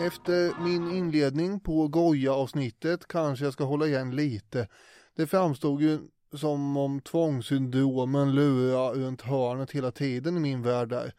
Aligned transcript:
Efter 0.00 0.62
min 0.62 0.90
inledning 0.90 1.60
på 1.60 1.88
Goya-avsnittet 1.88 3.08
kanske 3.08 3.44
jag 3.44 3.52
ska 3.52 3.64
hålla 3.64 3.86
igen 3.86 4.16
lite. 4.16 4.68
Det 5.16 5.26
framstod 5.26 5.82
ju 5.82 5.98
som 6.32 6.76
om 6.76 7.00
tvångssyndromen 7.00 8.34
lurar 8.34 8.94
runt 8.94 9.22
hörnet 9.22 9.70
hela 9.70 9.90
tiden 9.90 10.36
i 10.36 10.40
min 10.40 10.62
värld 10.62 10.88
där. 10.88 11.12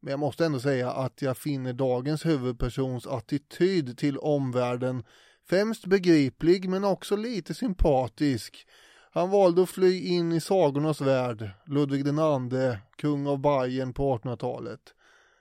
Men 0.00 0.10
jag 0.10 0.20
måste 0.20 0.46
ändå 0.46 0.60
säga 0.60 0.90
att 0.90 1.22
jag 1.22 1.36
finner 1.36 1.72
dagens 1.72 2.26
huvudpersons 2.26 3.06
attityd 3.06 3.98
till 3.98 4.18
omvärlden 4.18 5.04
främst 5.48 5.86
begriplig 5.86 6.68
men 6.68 6.84
också 6.84 7.16
lite 7.16 7.54
sympatisk. 7.54 8.66
Han 9.12 9.30
valde 9.30 9.62
att 9.62 9.70
fly 9.70 10.06
in 10.06 10.32
i 10.32 10.40
sagornas 10.40 11.00
värld, 11.00 11.50
Ludvig 11.66 12.04
den 12.04 12.18
ande, 12.18 12.78
kung 12.96 13.26
av 13.26 13.38
Bayern 13.38 13.92
på 13.92 14.18
1800-talet. 14.18 14.80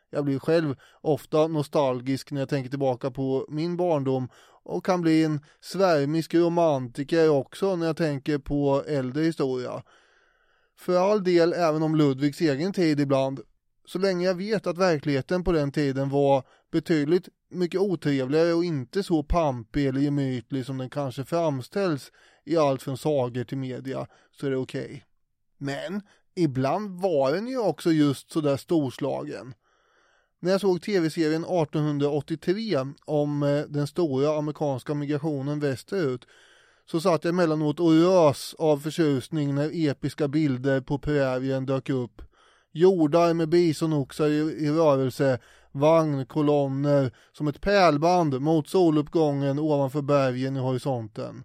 Jag 0.10 0.26
blir 0.26 0.40
själv 0.40 0.76
ofta 1.02 1.48
nostalgisk 1.48 2.32
när 2.32 2.42
jag 2.42 2.50
tänker 2.50 2.70
tillbaka 2.70 3.12
på 3.12 3.46
min 3.50 3.78
barndom 3.78 4.30
och 4.64 4.86
kan 4.86 5.02
bli 5.02 5.24
en 5.24 5.40
svärmisk 5.62 6.34
romantiker 6.34 7.30
också 7.30 7.76
när 7.76 7.86
jag 7.86 7.98
tänker 7.98 8.38
på 8.38 8.84
äldre 8.88 9.24
historia. 9.24 9.84
För 10.78 11.12
all 11.12 11.24
del 11.24 11.54
även 11.54 11.84
om 11.84 11.96
Ludvigs 11.96 12.42
egen 12.42 12.74
tid 12.74 13.00
ibland, 13.00 13.40
så 13.86 14.00
länge 14.00 14.26
jag 14.26 14.36
vet 14.36 14.68
att 14.68 14.78
verkligheten 14.78 15.44
på 15.44 15.52
den 15.52 15.72
tiden 15.72 16.10
var 16.10 16.44
betydligt 16.72 17.30
mycket 17.50 17.82
otrevligare 17.82 18.54
och 18.54 18.64
inte 18.64 19.04
så 19.04 19.24
pampig 19.24 19.88
eller 19.88 20.02
gemytlig 20.02 20.66
som 20.66 20.78
den 20.78 20.90
kanske 20.90 21.26
framställs 21.26 22.12
i 22.50 22.58
allt 22.58 22.82
från 22.82 22.98
sagor 22.98 23.44
till 23.44 23.58
media, 23.58 24.08
så 24.32 24.46
är 24.46 24.50
det 24.52 24.58
okej. 24.58 24.86
Okay. 24.86 25.02
Men 25.58 26.02
ibland 26.36 27.02
var 27.02 27.32
den 27.32 27.48
ju 27.48 27.60
också 27.60 27.92
just 27.92 28.32
sådär 28.32 28.58
storslagen. 28.58 29.54
När 30.40 30.52
jag 30.52 30.62
såg 30.62 30.82
tv-serien 30.82 31.44
1883 31.44 32.78
om 33.06 33.44
eh, 33.44 33.62
den 33.62 33.88
stora 33.88 34.38
amerikanska 34.38 34.94
migrationen 34.94 35.60
västerut 35.60 36.26
så 36.92 37.02
satt 37.02 37.24
jag 37.24 37.34
emellanåt 37.34 37.80
och 37.80 37.92
rös 37.92 38.56
av 38.58 38.78
förtjusning 38.78 39.56
när 39.56 39.90
episka 39.90 40.28
bilder 40.28 40.82
på 40.82 41.00
prärien 41.00 41.66
dök 41.66 41.90
upp. 41.90 42.22
Jordar 42.72 43.34
med 43.34 43.50
bisonoxar 43.50 44.28
i, 44.28 44.38
i 44.38 44.70
rörelse, 44.70 45.40
vagnkolonner 45.72 47.12
som 47.32 47.48
ett 47.48 47.62
pärlband 47.62 48.42
mot 48.42 48.68
soluppgången 48.68 49.60
ovanför 49.60 50.02
bergen 50.02 50.56
i 50.56 50.60
horisonten. 50.60 51.44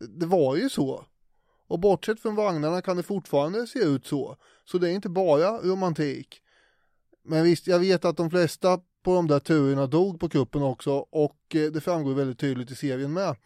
Det 0.00 0.26
var 0.26 0.56
ju 0.56 0.68
så. 0.68 1.04
Och 1.68 1.80
bortsett 1.80 2.20
från 2.20 2.34
vagnarna 2.34 2.82
kan 2.82 2.96
det 2.96 3.02
fortfarande 3.02 3.66
se 3.66 3.78
ut 3.78 4.06
så. 4.06 4.36
Så 4.64 4.78
det 4.78 4.90
är 4.90 4.92
inte 4.92 5.08
bara 5.08 5.58
romantik. 5.58 6.42
Men 7.24 7.44
visst, 7.44 7.66
jag 7.66 7.78
vet 7.78 8.04
att 8.04 8.16
de 8.16 8.30
flesta 8.30 8.80
på 9.02 9.14
de 9.14 9.28
där 9.28 9.38
turerna 9.38 9.86
dog 9.86 10.20
på 10.20 10.28
kuppen 10.28 10.62
också 10.62 10.92
och 11.10 11.54
eh, 11.54 11.72
det 11.72 11.80
framgår 11.80 12.14
väldigt 12.14 12.38
tydligt 12.38 12.70
i 12.70 12.74
serien 12.74 13.12
med. 13.12 13.36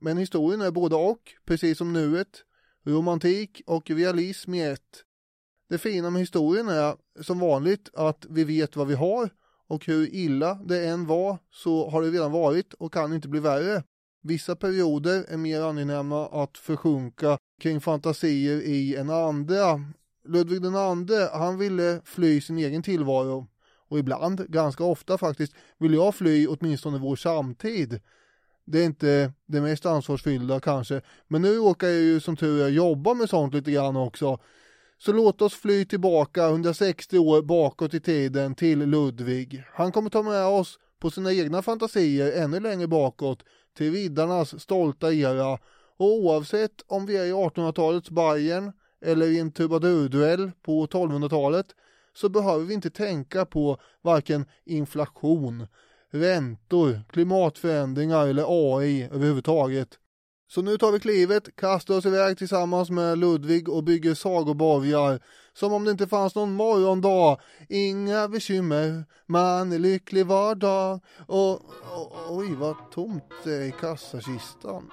Men 0.00 0.18
historien 0.18 0.60
är 0.60 0.70
både 0.70 0.96
och, 0.96 1.20
precis 1.44 1.78
som 1.78 1.92
nuet, 1.92 2.44
romantik 2.84 3.62
och 3.66 3.90
realism 3.90 4.54
i 4.54 4.62
ett. 4.62 5.04
Det 5.68 5.78
fina 5.78 6.10
med 6.10 6.20
historien 6.20 6.68
är 6.68 6.96
som 7.22 7.38
vanligt 7.38 7.90
att 7.94 8.26
vi 8.28 8.44
vet 8.44 8.76
vad 8.76 8.86
vi 8.86 8.94
har 8.94 9.30
och 9.68 9.86
hur 9.86 10.14
illa 10.14 10.54
det 10.54 10.88
än 10.88 11.06
var 11.06 11.38
så 11.50 11.90
har 11.90 12.02
det 12.02 12.10
redan 12.10 12.32
varit 12.32 12.74
och 12.74 12.92
kan 12.92 13.12
inte 13.12 13.28
bli 13.28 13.40
värre. 13.40 13.82
Vissa 14.22 14.56
perioder 14.56 15.24
är 15.28 15.36
mer 15.36 15.62
angenäma 15.62 16.26
att 16.26 16.58
försjunka 16.58 17.38
kring 17.60 17.80
fantasier 17.80 18.60
i 18.60 18.96
än 18.96 19.10
andra 19.10 19.80
Ludvig 20.24 20.62
den 20.62 20.74
han 21.32 21.58
ville 21.58 22.00
fly 22.04 22.40
sin 22.40 22.58
egen 22.58 22.82
tillvaro. 22.82 23.46
Och 23.88 23.98
ibland, 23.98 24.46
ganska 24.48 24.84
ofta 24.84 25.18
faktiskt, 25.18 25.52
vill 25.78 25.94
jag 25.94 26.14
fly 26.14 26.46
åtminstone 26.46 26.98
vår 26.98 27.16
samtid. 27.16 28.00
Det 28.64 28.80
är 28.80 28.84
inte 28.84 29.32
det 29.46 29.60
mest 29.60 29.86
ansvarsfyllda 29.86 30.60
kanske, 30.60 31.00
men 31.28 31.42
nu 31.42 31.56
råkar 31.56 31.88
jag 31.88 32.00
ju 32.00 32.20
som 32.20 32.36
tur 32.36 32.64
är 32.64 32.68
jobba 32.68 33.14
med 33.14 33.28
sånt 33.28 33.54
lite 33.54 33.70
grann 33.70 33.96
också. 33.96 34.38
Så 34.98 35.12
låt 35.12 35.42
oss 35.42 35.54
fly 35.54 35.84
tillbaka 35.84 36.48
160 36.48 37.18
år 37.18 37.42
bakåt 37.42 37.94
i 37.94 38.00
tiden 38.00 38.54
till 38.54 38.78
Ludvig. 38.78 39.64
Han 39.72 39.92
kommer 39.92 40.10
ta 40.10 40.22
med 40.22 40.44
oss 40.46 40.78
på 40.98 41.10
sina 41.10 41.32
egna 41.32 41.62
fantasier 41.62 42.42
ännu 42.42 42.60
längre 42.60 42.86
bakåt 42.86 43.42
till 43.80 43.92
riddarnas 43.92 44.60
stolta 44.60 45.12
era 45.12 45.58
och 45.96 46.14
oavsett 46.14 46.84
om 46.86 47.06
vi 47.06 47.16
är 47.16 47.24
i 47.24 47.32
1800-talets 47.32 48.10
Bayern 48.10 48.72
eller 49.04 49.26
i 49.26 49.38
en 49.38 49.52
trubadurduell 49.52 50.50
på 50.62 50.86
1200-talet 50.86 51.66
så 52.14 52.28
behöver 52.28 52.64
vi 52.64 52.74
inte 52.74 52.90
tänka 52.90 53.44
på 53.44 53.78
varken 54.02 54.44
inflation, 54.64 55.66
räntor, 56.10 57.00
klimatförändringar 57.10 58.26
eller 58.26 58.44
AI 58.48 59.08
överhuvudtaget. 59.12 59.88
Så 60.54 60.62
nu 60.62 60.78
tar 60.78 60.92
vi 60.92 61.00
klivet, 61.00 61.56
kastar 61.56 61.96
oss 61.98 62.06
iväg 62.06 62.38
tillsammans 62.38 62.90
med 62.90 63.18
Ludvig 63.18 63.68
och 63.68 63.84
bygger 63.84 64.14
sagoborgar 64.14 65.20
som 65.52 65.72
om 65.72 65.84
det 65.84 65.90
inte 65.90 66.06
fanns 66.06 66.34
någon 66.34 66.52
morgondag. 66.52 67.40
Inga 67.68 68.28
bekymmer, 68.28 69.04
man 69.26 69.72
är 69.72 69.78
lycklig 69.78 70.26
var 70.26 70.54
dag. 70.54 71.00
Och, 71.26 71.52
och 71.52 72.36
oj 72.36 72.54
vad 72.54 72.76
tomt 72.90 73.32
det 73.44 73.54
är 73.54 73.62
i 73.62 73.74
kassakistan. 73.80 74.90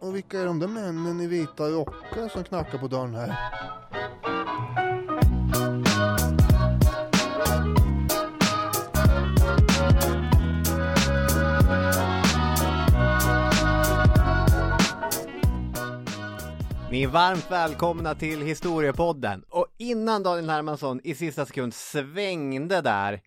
Och 0.00 0.16
vilka 0.16 0.40
är 0.40 0.46
de 0.46 0.58
där 0.58 0.68
männen 0.68 1.20
i 1.20 1.26
vita 1.26 1.68
rockar 1.68 2.28
som 2.28 2.44
knackar 2.44 2.78
på 2.78 2.88
dörren 2.88 3.14
här? 3.14 3.34
Ni 16.90 17.02
är 17.02 17.08
varmt 17.08 17.50
välkomna 17.50 18.14
till 18.14 18.42
Historiepodden. 18.42 19.44
Och 19.48 19.66
innan 19.78 20.22
Daniel 20.22 20.50
Hermansson 20.50 21.00
i 21.04 21.14
sista 21.14 21.46
sekund 21.46 21.74
svängde 21.74 22.80
där 22.80 23.20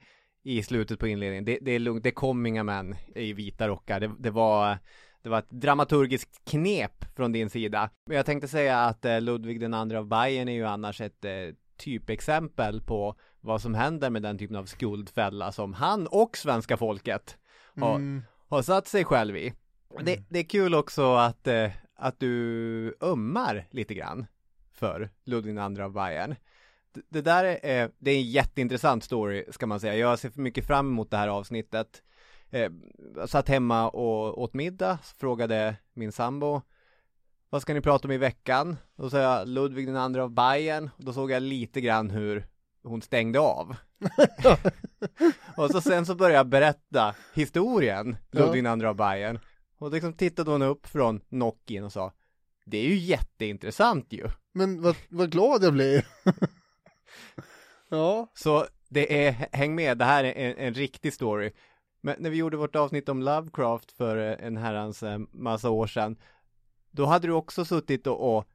i 0.44 0.64
slutet 0.64 1.00
på 1.00 1.08
inledningen, 1.08 1.46
det, 1.46 1.60
det 1.62 1.72
är 1.72 1.80
lugnt, 1.80 2.04
det 2.04 2.12
kom 2.12 2.46
inga 2.46 2.64
män 2.64 2.96
i 3.16 3.34
vita 3.34 3.68
rockar. 3.68 4.00
Det, 4.00 4.12
det 4.20 4.30
var 4.30 4.78
det 5.24 5.30
var 5.30 5.40
ett 5.40 5.50
dramaturgiskt 5.50 6.46
knep 6.46 7.16
från 7.16 7.32
din 7.32 7.50
sida. 7.50 7.90
Men 8.06 8.18
jag 8.18 8.26
tänkte 8.26 8.48
säga 8.48 8.80
att 8.80 9.06
eh, 9.06 9.22
Ludvig 9.22 9.64
andra 9.64 10.00
av 10.00 10.08
Bayern 10.08 10.48
är 10.48 10.54
ju 10.54 10.66
annars 10.66 11.02
ett 11.02 11.26
eh, 11.26 11.32
typexempel 11.78 12.82
på 12.82 13.16
vad 13.42 13.62
som 13.62 13.74
händer 13.74 14.10
med 14.10 14.22
den 14.22 14.38
typen 14.38 14.56
av 14.56 14.66
skuldfälla 14.66 15.52
som 15.52 15.74
han 15.74 16.08
och 16.08 16.38
svenska 16.38 16.78
folket 16.78 17.38
har, 17.80 17.96
mm. 17.96 18.24
har 18.50 18.62
satt 18.62 18.88
sig 18.88 19.06
själv 19.06 19.38
i. 19.38 19.54
Det, 20.00 20.14
mm. 20.14 20.26
det 20.30 20.40
är 20.40 20.44
kul 20.44 20.76
också 20.76 21.16
att, 21.16 21.48
eh, 21.48 21.70
att 22.02 22.20
du 22.20 22.96
ömmar 23.02 23.68
lite 23.72 23.94
grann 23.94 24.26
för 24.72 25.10
Ludvig 25.24 25.58
andra 25.58 25.86
av 25.86 25.94
Bayern. 25.94 26.36
Det, 26.94 27.02
det 27.10 27.22
där 27.22 27.44
är, 27.44 27.92
det 27.98 28.12
är 28.12 28.16
en 28.16 28.32
jätteintressant 28.32 29.04
story 29.04 29.46
ska 29.50 29.68
man 29.68 29.80
säga. 29.80 29.96
Jag 29.96 30.20
ser 30.20 30.32
mycket 30.36 30.68
fram 30.68 30.88
emot 30.88 31.12
det 31.12 31.18
här 31.18 31.28
avsnittet 31.28 32.02
eh, 32.50 32.72
satt 33.26 33.48
hemma 33.48 33.90
och 33.90 34.42
åt 34.42 34.54
middag, 34.54 35.00
frågade 35.18 35.76
min 35.94 36.12
sambo 36.12 36.62
vad 37.52 37.62
ska 37.62 37.74
ni 37.74 37.82
prata 37.82 38.08
om 38.08 38.12
i 38.12 38.18
veckan? 38.18 38.78
Då 38.96 39.10
sa 39.10 39.20
jag 39.20 39.48
Ludvig 39.48 39.88
den 39.88 39.96
andra 39.96 40.24
av 40.24 40.32
Bayern 40.32 40.90
och 40.98 41.04
då 41.06 41.14
såg 41.14 41.32
jag 41.32 41.44
lite 41.44 41.82
grann 41.82 42.10
hur 42.10 42.48
hon 42.84 43.02
stängde 43.02 43.40
av. 43.40 43.76
och 45.58 45.70
så 45.70 45.82
sen 45.82 46.06
så 46.06 46.16
började 46.16 46.38
jag 46.38 46.48
berätta 46.48 47.16
historien, 47.34 48.18
Ludvig 48.32 48.64
den 48.64 48.72
andra 48.72 48.90
av 48.90 48.96
Bayern. 48.96 49.40
Och 49.82 49.92
liksom 49.92 50.14
tittade 50.14 50.52
hon 50.52 50.62
upp 50.62 50.88
från 50.88 51.22
Nokin 51.30 51.84
och 51.84 51.92
sa 51.92 52.14
Det 52.66 52.78
är 52.78 52.84
ju 52.84 52.96
jätteintressant 52.96 54.14
ju. 54.14 54.28
Men 54.54 54.82
vad, 54.82 54.96
vad 55.10 55.32
glad 55.32 55.64
jag 55.64 55.74
blir. 55.74 56.08
ja. 57.90 58.32
Så 58.34 58.66
det 58.90 59.26
är, 59.26 59.32
häng 59.52 59.76
med, 59.76 59.98
det 59.98 60.06
här 60.06 60.24
är 60.24 60.34
en, 60.34 60.58
en 60.58 60.74
riktig 60.74 61.14
story. 61.14 61.52
Men 62.02 62.16
när 62.20 62.30
vi 62.30 62.38
gjorde 62.38 62.58
vårt 62.58 62.76
avsnitt 62.76 63.10
om 63.10 63.22
Lovecraft 63.22 63.92
för 63.92 64.18
eh, 64.18 64.48
en 64.48 64.58
herrans 64.58 65.04
eh, 65.04 65.20
massa 65.32 65.70
år 65.70 65.88
sedan, 65.88 66.18
då 66.92 67.06
hade 67.06 67.28
du 67.28 67.34
också 67.34 67.66
suttit 67.66 68.08
och, 68.08 68.38
och 68.38 68.46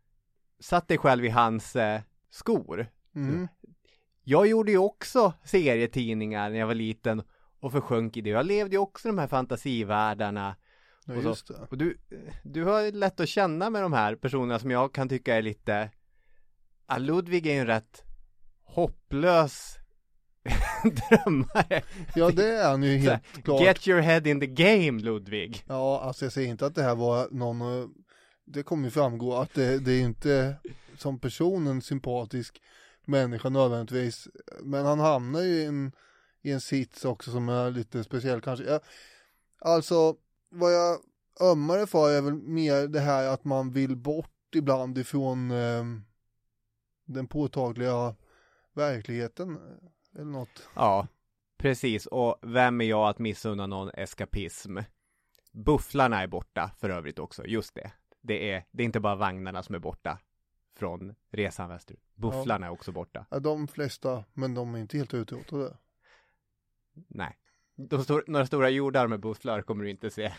satt 0.61 0.89
dig 0.89 0.99
själv 0.99 1.25
i 1.25 1.29
hans 1.29 1.77
eh, 1.77 2.01
skor. 2.31 2.87
Mm. 3.15 3.49
Jag 4.25 4.47
gjorde 4.47 4.71
ju 4.71 4.79
också 4.79 5.33
serietidningar 5.45 6.51
när 6.51 6.59
jag 6.59 6.67
var 6.67 6.75
liten 6.75 7.23
och 7.61 7.73
försjönk 7.73 8.17
i 8.17 8.21
det. 8.21 8.31
Jag 8.31 8.47
levde 8.47 8.77
ju 8.77 8.79
också 8.79 9.09
i 9.09 9.11
de 9.11 9.19
här 9.19 9.29
fantasivärldarna. 9.29 10.57
Ja, 11.09 11.17
och, 11.17 11.23
just 11.23 11.49
det. 11.49 11.67
och 11.71 11.79
du, 11.79 11.99
du 12.43 12.65
har 12.65 12.93
lätt 12.93 13.21
att 13.21 13.29
känna 13.29 13.71
med 13.71 13.83
de 13.83 13.93
här 13.93 14.15
personerna 14.15 14.59
som 14.59 14.71
jag 14.71 14.95
kan 14.95 15.09
tycka 15.09 15.37
är 15.37 15.43
lite, 15.43 15.91
ja, 16.89 16.99
Ludvig 16.99 17.47
är 17.47 17.55
ju 17.55 17.61
en 17.61 17.67
rätt 17.67 18.05
hopplös 18.63 19.77
drömmare. 20.85 21.83
Ja 22.15 22.31
det 22.31 22.57
är 22.57 22.69
han 22.69 22.83
ju 22.83 22.97
helt 22.97 23.23
så, 23.35 23.43
klart. 23.43 23.61
Get 23.61 23.89
your 23.89 24.01
head 24.01 24.27
in 24.27 24.41
the 24.41 24.47
game 24.47 25.03
Ludvig. 25.03 25.65
Ja, 25.69 26.01
alltså 26.01 26.25
jag 26.25 26.33
säger 26.33 26.49
inte 26.49 26.67
att 26.67 26.75
det 26.75 26.83
här 26.83 26.95
var 26.95 27.29
någon, 27.31 27.95
det 28.45 28.63
kommer 28.63 28.85
ju 28.85 28.91
framgå 28.91 29.37
att 29.37 29.55
det, 29.55 29.79
det 29.79 29.93
är 29.93 30.01
inte 30.01 30.57
som 30.97 31.19
person 31.19 31.67
en 31.67 31.83
sympatisk 31.83 32.63
människa 33.05 33.49
nödvändigtvis. 33.49 34.29
Men 34.63 34.87
han 34.87 35.01
hamnar 35.01 35.41
ju 35.41 35.55
i 35.55 35.65
en, 35.65 35.93
i 36.43 36.53
en 36.53 36.61
sits 36.61 37.05
också 37.05 37.31
som 37.31 37.49
är 37.49 37.71
lite 37.71 38.05
speciell 38.05 38.41
kanske. 38.41 38.65
Ja, 38.65 38.81
alltså, 39.59 40.17
vad 40.49 40.75
jag 40.75 41.01
ömmar 41.41 41.87
för 41.87 42.11
är 42.11 42.23
väl 42.23 42.35
mer 42.35 42.89
det 42.89 43.01
här 43.01 43.29
att 43.29 43.45
man 43.45 43.71
vill 43.71 43.97
bort 43.97 44.55
ibland 44.55 44.99
ifrån 44.99 45.51
eh, 45.51 45.85
den 47.05 47.27
påtagliga 47.27 48.15
verkligheten 48.73 49.59
eller 50.15 50.25
något. 50.25 50.69
Ja, 50.75 51.07
precis. 51.57 52.07
Och 52.07 52.39
vem 52.43 52.81
är 52.81 52.85
jag 52.85 53.09
att 53.09 53.19
missunna 53.19 53.67
någon 53.67 53.91
eskapism? 53.91 54.79
Bufflarna 55.53 56.23
är 56.23 56.27
borta 56.27 56.71
för 56.79 56.91
övrigt 56.91 57.19
också, 57.19 57.47
just 57.47 57.75
det. 57.75 57.93
Det 58.23 58.53
är, 58.53 58.65
det 58.71 58.83
är 58.83 58.85
inte 58.85 59.01
bara 59.01 59.15
vagnarna 59.15 59.63
som 59.63 59.75
är 59.75 59.79
borta 59.79 60.19
från 60.75 61.15
resan 61.31 61.69
västerut. 61.69 62.03
Bufflarna 62.15 62.67
ja. 62.67 62.71
är 62.71 62.75
också 62.75 62.93
borta. 62.93 63.27
Ja, 63.31 63.39
de 63.39 63.69
flesta, 63.69 64.25
men 64.33 64.55
de 64.55 64.75
är 64.75 64.79
inte 64.79 64.97
helt 64.97 65.15
utrotade. 65.15 65.77
Nej. 67.09 67.39
De 67.77 68.05
stor, 68.05 68.25
några 68.27 68.47
stora 68.47 68.71
jordar 68.71 69.07
med 69.07 69.21
bufflar 69.21 69.63
kommer 69.63 69.85
du 69.85 69.91
inte 69.91 70.11
se. 70.11 70.33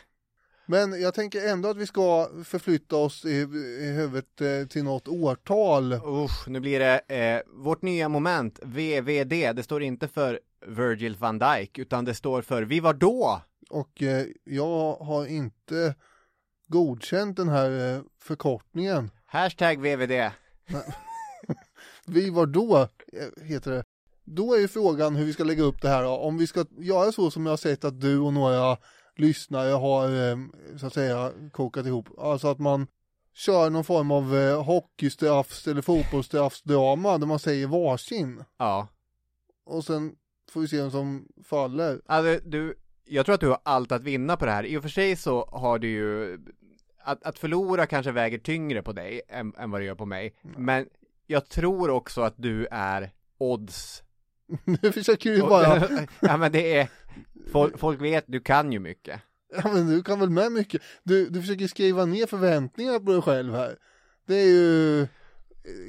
Men 0.66 1.02
jag 1.02 1.14
tänker 1.14 1.48
ändå 1.48 1.70
att 1.70 1.78
vi 1.78 1.86
ska 1.86 2.30
förflytta 2.44 2.96
oss 2.96 3.26
i, 3.26 3.36
i 3.82 3.92
huvudet 3.96 4.42
eh, 4.42 4.68
till 4.68 4.84
något 4.84 5.08
årtal. 5.08 5.94
Usch, 5.94 6.48
nu 6.48 6.60
blir 6.60 6.80
det 6.80 7.00
eh, 7.16 7.42
vårt 7.48 7.82
nya 7.82 8.10
moment, 8.10 8.60
VVD. 8.64 9.56
Det 9.56 9.64
står 9.64 9.84
inte 9.84 10.08
för 10.08 10.40
Virgil 10.66 11.16
van 11.16 11.40
Dijk, 11.40 11.78
utan 11.78 12.06
det 12.06 12.14
står 12.16 12.42
för 12.42 12.64
Vi 12.64 12.80
var 12.80 12.94
då. 12.94 13.42
Och 13.70 14.02
eh, 14.02 14.26
jag 14.44 14.96
har 14.96 15.26
inte 15.26 15.96
godkänt 16.68 17.38
den 17.38 17.50
här 17.50 17.96
eh, 17.96 18.02
förkortningen. 18.20 19.12
Hashtag 19.26 19.82
VVD. 19.82 20.12
vi 22.08 22.30
var 22.30 22.46
då, 22.46 22.78
eh, 23.14 23.44
heter 23.44 23.72
det. 23.72 23.84
Då 24.30 24.54
är 24.54 24.60
ju 24.60 24.68
frågan 24.68 25.16
hur 25.16 25.26
vi 25.26 25.34
ska 25.34 25.44
lägga 25.44 25.64
upp 25.64 25.82
det 25.82 25.90
här. 25.90 26.06
Om 26.06 26.38
vi 26.38 26.48
ska 26.48 26.66
göra 26.78 27.12
så 27.12 27.32
som 27.32 27.46
jag 27.46 27.52
har 27.52 27.58
sett 27.58 27.86
att 27.86 28.02
du 28.02 28.20
och 28.20 28.34
några 28.34 28.78
lyssnare 29.16 29.72
har 29.72 30.30
eh, 30.30 30.38
så 30.78 30.88
att 30.88 30.94
säga 30.94 31.32
kokat 31.52 31.86
ihop. 31.86 32.20
Alltså 32.20 32.48
att 32.48 32.60
man 32.60 32.88
kör 33.34 33.70
någon 33.70 33.84
form 33.84 34.12
av 34.12 34.36
eh, 34.36 34.64
hockeystraffs 34.64 35.68
eller 35.68 35.82
fotbollsstraffsdrama 35.82 37.18
där 37.18 37.28
man 37.28 37.40
säger 37.40 37.68
varsin. 37.68 38.44
Ja. 38.58 38.88
Och 39.66 39.84
sen 39.84 40.16
får 40.52 40.62
vi 40.62 40.68
se 40.68 40.82
vem 40.82 40.92
som 40.92 41.28
faller. 41.44 42.02
Alltså 42.06 42.50
du, 42.50 42.76
jag 43.06 43.26
tror 43.26 43.36
att 43.36 43.42
du 43.42 43.50
har 43.50 43.60
allt 43.64 43.92
att 43.92 44.04
vinna 44.04 44.38
på 44.38 44.46
det 44.46 44.52
här. 44.52 44.64
I 44.66 44.78
och 44.78 44.82
för 44.82 44.90
sig 44.90 45.16
så 45.16 45.46
har 45.52 45.80
du 45.80 45.88
ju 45.90 46.40
att, 47.04 47.24
att 47.24 47.40
förlora 47.40 47.86
kanske 47.86 48.12
väger 48.12 48.38
tyngre 48.38 48.82
på 48.84 48.92
dig 48.92 49.22
än, 49.30 49.54
än 49.58 49.72
vad 49.72 49.82
det 49.82 49.86
gör 49.86 49.96
på 49.96 50.06
mig. 50.06 50.36
Mm. 50.44 50.66
Men 50.66 50.90
jag 51.28 51.50
tror 51.50 51.90
också 51.90 52.22
att 52.22 52.36
du 52.38 52.68
är 52.72 53.12
odds. 53.38 54.04
nu 54.82 54.92
försöker 54.92 55.32
du 55.32 55.42
bara. 55.42 55.88
ja 56.20 56.38
men 56.38 56.52
det 56.52 56.78
är, 56.78 56.90
folk, 57.52 57.80
folk 57.80 58.02
vet, 58.02 58.26
du 58.28 58.40
kan 58.40 58.72
ju 58.72 58.80
mycket. 58.80 59.22
Ja 59.56 59.74
men 59.74 59.88
du 59.90 60.04
kan 60.04 60.20
väl 60.20 60.30
med 60.30 60.52
mycket. 60.52 60.82
Du, 61.04 61.30
du 61.30 61.42
försöker 61.42 61.68
skriva 61.68 62.06
ner 62.06 62.26
förväntningar 62.26 63.00
på 63.00 63.12
dig 63.12 63.22
själv 63.22 63.54
här. 63.54 63.78
Det 64.28 64.36
är 64.36 64.46
ju 64.46 65.02
eh, 65.02 65.08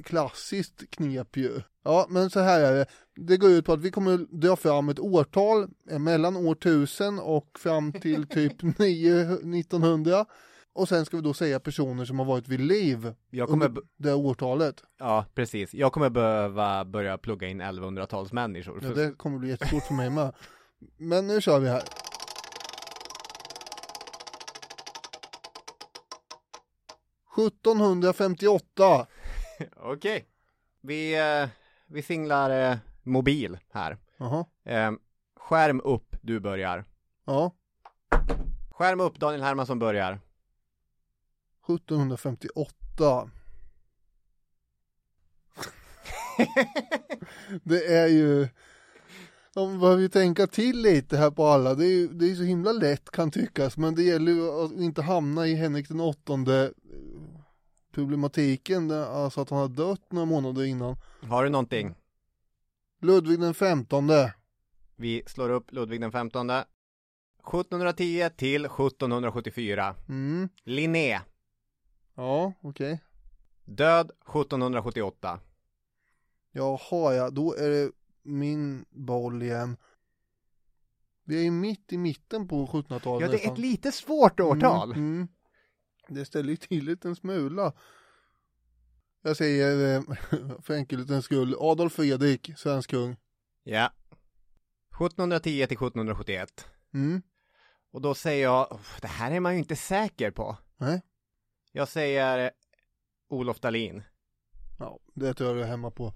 klassiskt 0.04 0.90
knep 0.90 1.36
ju. 1.36 1.60
Ja, 1.84 2.06
men 2.10 2.30
så 2.30 2.40
här 2.40 2.60
är 2.60 2.72
det. 2.72 2.86
Det 3.16 3.36
går 3.36 3.50
ut 3.50 3.64
på 3.64 3.72
att 3.72 3.80
vi 3.80 3.90
kommer 3.90 4.40
dra 4.40 4.56
fram 4.56 4.88
ett 4.88 5.00
årtal 5.00 5.68
eh, 5.90 5.98
mellan 5.98 6.36
år 6.36 6.52
1000 6.52 7.18
och 7.18 7.58
fram 7.58 7.92
till 7.92 8.26
typ 8.26 8.62
9, 8.78 9.22
1900. 9.22 10.26
Och 10.72 10.88
sen 10.88 11.04
ska 11.04 11.16
vi 11.16 11.22
då 11.22 11.34
säga 11.34 11.60
personer 11.60 12.04
som 12.04 12.18
har 12.18 12.26
varit 12.26 12.48
vid 12.48 12.60
liv 12.60 13.14
jag 13.30 13.48
kommer 13.48 13.66
under 13.66 13.82
det 13.96 14.14
årtalet. 14.14 14.82
Ja, 14.98 15.24
precis. 15.34 15.74
Jag 15.74 15.92
kommer 15.92 16.10
behöva 16.10 16.84
börja 16.84 17.18
plugga 17.18 17.48
in 17.48 17.62
1100-talsmänniskor. 17.62 18.80
Ja, 18.82 18.88
det 18.88 19.12
kommer 19.12 19.38
bli 19.38 19.48
jättestort 19.48 19.82
för 19.82 19.94
mig 19.94 20.10
med. 20.10 20.34
Men 20.96 21.26
nu 21.26 21.40
kör 21.40 21.60
vi 21.60 21.68
här. 21.68 21.82
–1758. 27.36 28.60
Okej. 29.76 29.96
Okay. 29.96 30.22
Vi, 30.80 31.18
eh, 31.18 31.48
vi 31.86 32.02
singlar 32.02 32.70
eh, 32.70 32.76
mobil 33.02 33.58
här. 33.72 33.96
Jaha. 34.16 34.44
Eh, 34.64 34.92
skärm 35.36 35.80
upp, 35.84 36.16
du 36.22 36.40
börjar. 36.40 36.84
Ja. 37.24 37.52
Skärm 38.70 39.00
upp, 39.00 39.18
Daniel 39.18 39.42
Hermansson 39.42 39.78
börjar. 39.78 40.20
1758. 41.68 43.30
det 47.62 47.86
är 47.94 48.06
ju, 48.08 48.48
de 49.54 49.80
behöver 49.80 50.02
ju 50.02 50.08
tänka 50.08 50.46
till 50.46 50.82
lite 50.82 51.16
här 51.16 51.30
på 51.30 51.46
alla. 51.46 51.74
Det 51.74 51.84
är 51.84 51.92
ju 51.92 52.08
det 52.08 52.30
är 52.30 52.34
så 52.34 52.42
himla 52.42 52.72
lätt 52.72 53.10
kan 53.10 53.30
tyckas, 53.30 53.76
men 53.76 53.94
det 53.94 54.02
gäller 54.02 54.32
ju 54.32 54.50
att 54.50 54.72
inte 54.72 55.02
hamna 55.02 55.46
i 55.46 55.54
Henrik 55.54 55.88
den 55.88 56.00
åttonde 56.00 56.64
eh, 56.64 56.70
problematiken, 57.92 58.90
alltså 58.90 59.40
att 59.40 59.50
han 59.50 59.58
har 59.58 59.68
dött 59.68 60.12
några 60.12 60.26
månader 60.26 60.64
innan. 60.64 60.96
Har 61.22 61.44
du 61.44 61.50
någonting? 61.50 61.94
Ludvig 63.00 63.40
den 63.40 63.54
femtonde. 63.54 64.34
Vi 64.96 65.22
slår 65.26 65.50
upp 65.50 65.72
Ludvig 65.72 66.00
den 66.00 66.12
femtonde. 66.12 66.64
1710 67.48 68.30
till 68.36 68.64
1774. 68.64 69.94
Mm. 70.08 70.48
Linné. 70.64 71.20
Ja, 72.18 72.52
okej. 72.60 72.92
Okay. 72.92 72.98
Död 73.64 74.10
1778. 74.10 75.40
Jaha, 76.52 77.14
ja, 77.14 77.30
då 77.30 77.54
är 77.54 77.70
det 77.70 77.90
min 78.22 78.84
boll 78.90 79.42
igen. 79.42 79.76
Vi 81.24 81.38
är 81.38 81.42
ju 81.42 81.50
mitt 81.50 81.92
i 81.92 81.98
mitten 81.98 82.48
på 82.48 82.66
1700-talet. 82.66 83.30
Ja, 83.30 83.36
det 83.36 83.44
är 83.44 83.52
ett 83.52 83.58
lite 83.58 83.92
svårt 83.92 84.40
årtal. 84.40 84.92
Mm, 84.92 85.14
mm. 85.14 85.28
Det 86.08 86.24
ställer 86.24 86.50
ju 86.50 86.56
till 86.56 86.96
en 87.04 87.16
smula. 87.16 87.72
Jag 89.22 89.36
säger 89.36 89.96
eh, 89.96 90.02
för 90.62 90.74
enkelhetens 90.74 91.24
skull, 91.24 91.56
Adolf 91.58 91.92
Fredrik, 91.92 92.52
svensk 92.56 92.90
kung. 92.90 93.16
Ja. 93.62 93.92
1710 94.90 95.40
till 95.66 95.76
1771. 95.76 96.66
Mm. 96.94 97.22
Och 97.90 98.00
då 98.00 98.14
säger 98.14 98.42
jag, 98.42 98.78
det 99.00 99.08
här 99.08 99.30
är 99.30 99.40
man 99.40 99.52
ju 99.52 99.58
inte 99.58 99.76
säker 99.76 100.30
på. 100.30 100.56
Nej. 100.76 101.02
Jag 101.78 101.88
säger 101.88 102.50
Olof 103.28 103.60
Dalin. 103.60 104.02
Ja, 104.78 104.98
det 105.14 105.34
tror 105.34 105.48
jag 105.48 105.56
du 105.56 105.62
är 105.62 105.66
hemma 105.66 105.90
på. 105.90 106.12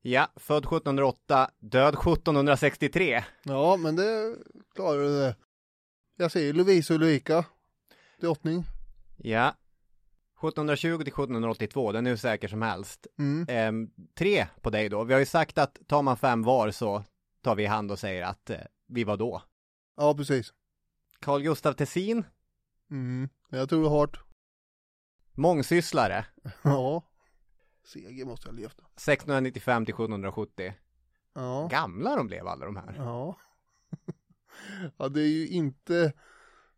Ja, 0.00 0.28
född 0.36 0.64
1708, 0.64 1.50
död 1.58 1.94
1763. 1.94 3.24
Ja, 3.42 3.76
men 3.76 3.96
det 3.96 4.36
klarar 4.74 5.02
du 5.02 5.18
det. 5.18 5.36
Jag 6.16 6.32
säger 6.32 6.52
Lovisa 6.52 6.94
Ulrika, 6.94 7.44
drottning. 8.20 8.64
Ja. 9.16 9.48
1720 10.36 10.98
till 10.98 11.12
1782, 11.12 11.92
den 11.92 12.06
är 12.06 12.10
hur 12.10 12.16
säker 12.16 12.48
som 12.48 12.62
helst. 12.62 13.06
Mm. 13.18 13.46
Ehm, 13.48 13.90
tre 14.14 14.46
på 14.60 14.70
dig 14.70 14.88
då. 14.88 15.04
Vi 15.04 15.12
har 15.12 15.20
ju 15.20 15.26
sagt 15.26 15.58
att 15.58 15.78
tar 15.86 16.02
man 16.02 16.16
fem 16.16 16.42
var 16.42 16.70
så 16.70 17.04
tar 17.42 17.54
vi 17.54 17.62
i 17.62 17.66
hand 17.66 17.90
och 17.90 17.98
säger 17.98 18.22
att 18.22 18.50
eh, 18.50 18.58
vi 18.88 19.04
var 19.04 19.16
då. 19.16 19.42
Ja, 19.96 20.14
precis. 20.14 20.52
Carl 21.20 21.42
Gustaf 21.42 21.76
Tessin. 21.76 22.24
Mm, 22.90 23.28
jag 23.48 23.68
tror 23.68 23.80
det 23.80 23.86
är 23.86 23.90
hårt. 23.90 24.31
Mångsysslare. 25.34 26.26
Ja. 26.62 27.02
Seger 27.84 28.24
måste 28.24 28.48
jag 28.48 28.52
ha 28.52 28.60
levt. 28.60 28.78
1695 28.78 29.84
till 29.84 29.94
1770. 29.94 30.74
Ja. 31.34 31.68
Gamla 31.70 32.16
de 32.16 32.26
blev 32.26 32.46
alla 32.46 32.66
de 32.66 32.76
här. 32.76 32.94
Ja. 32.96 33.36
Ja, 34.96 35.08
det 35.08 35.20
är 35.20 35.28
ju 35.28 35.48
inte 35.48 36.12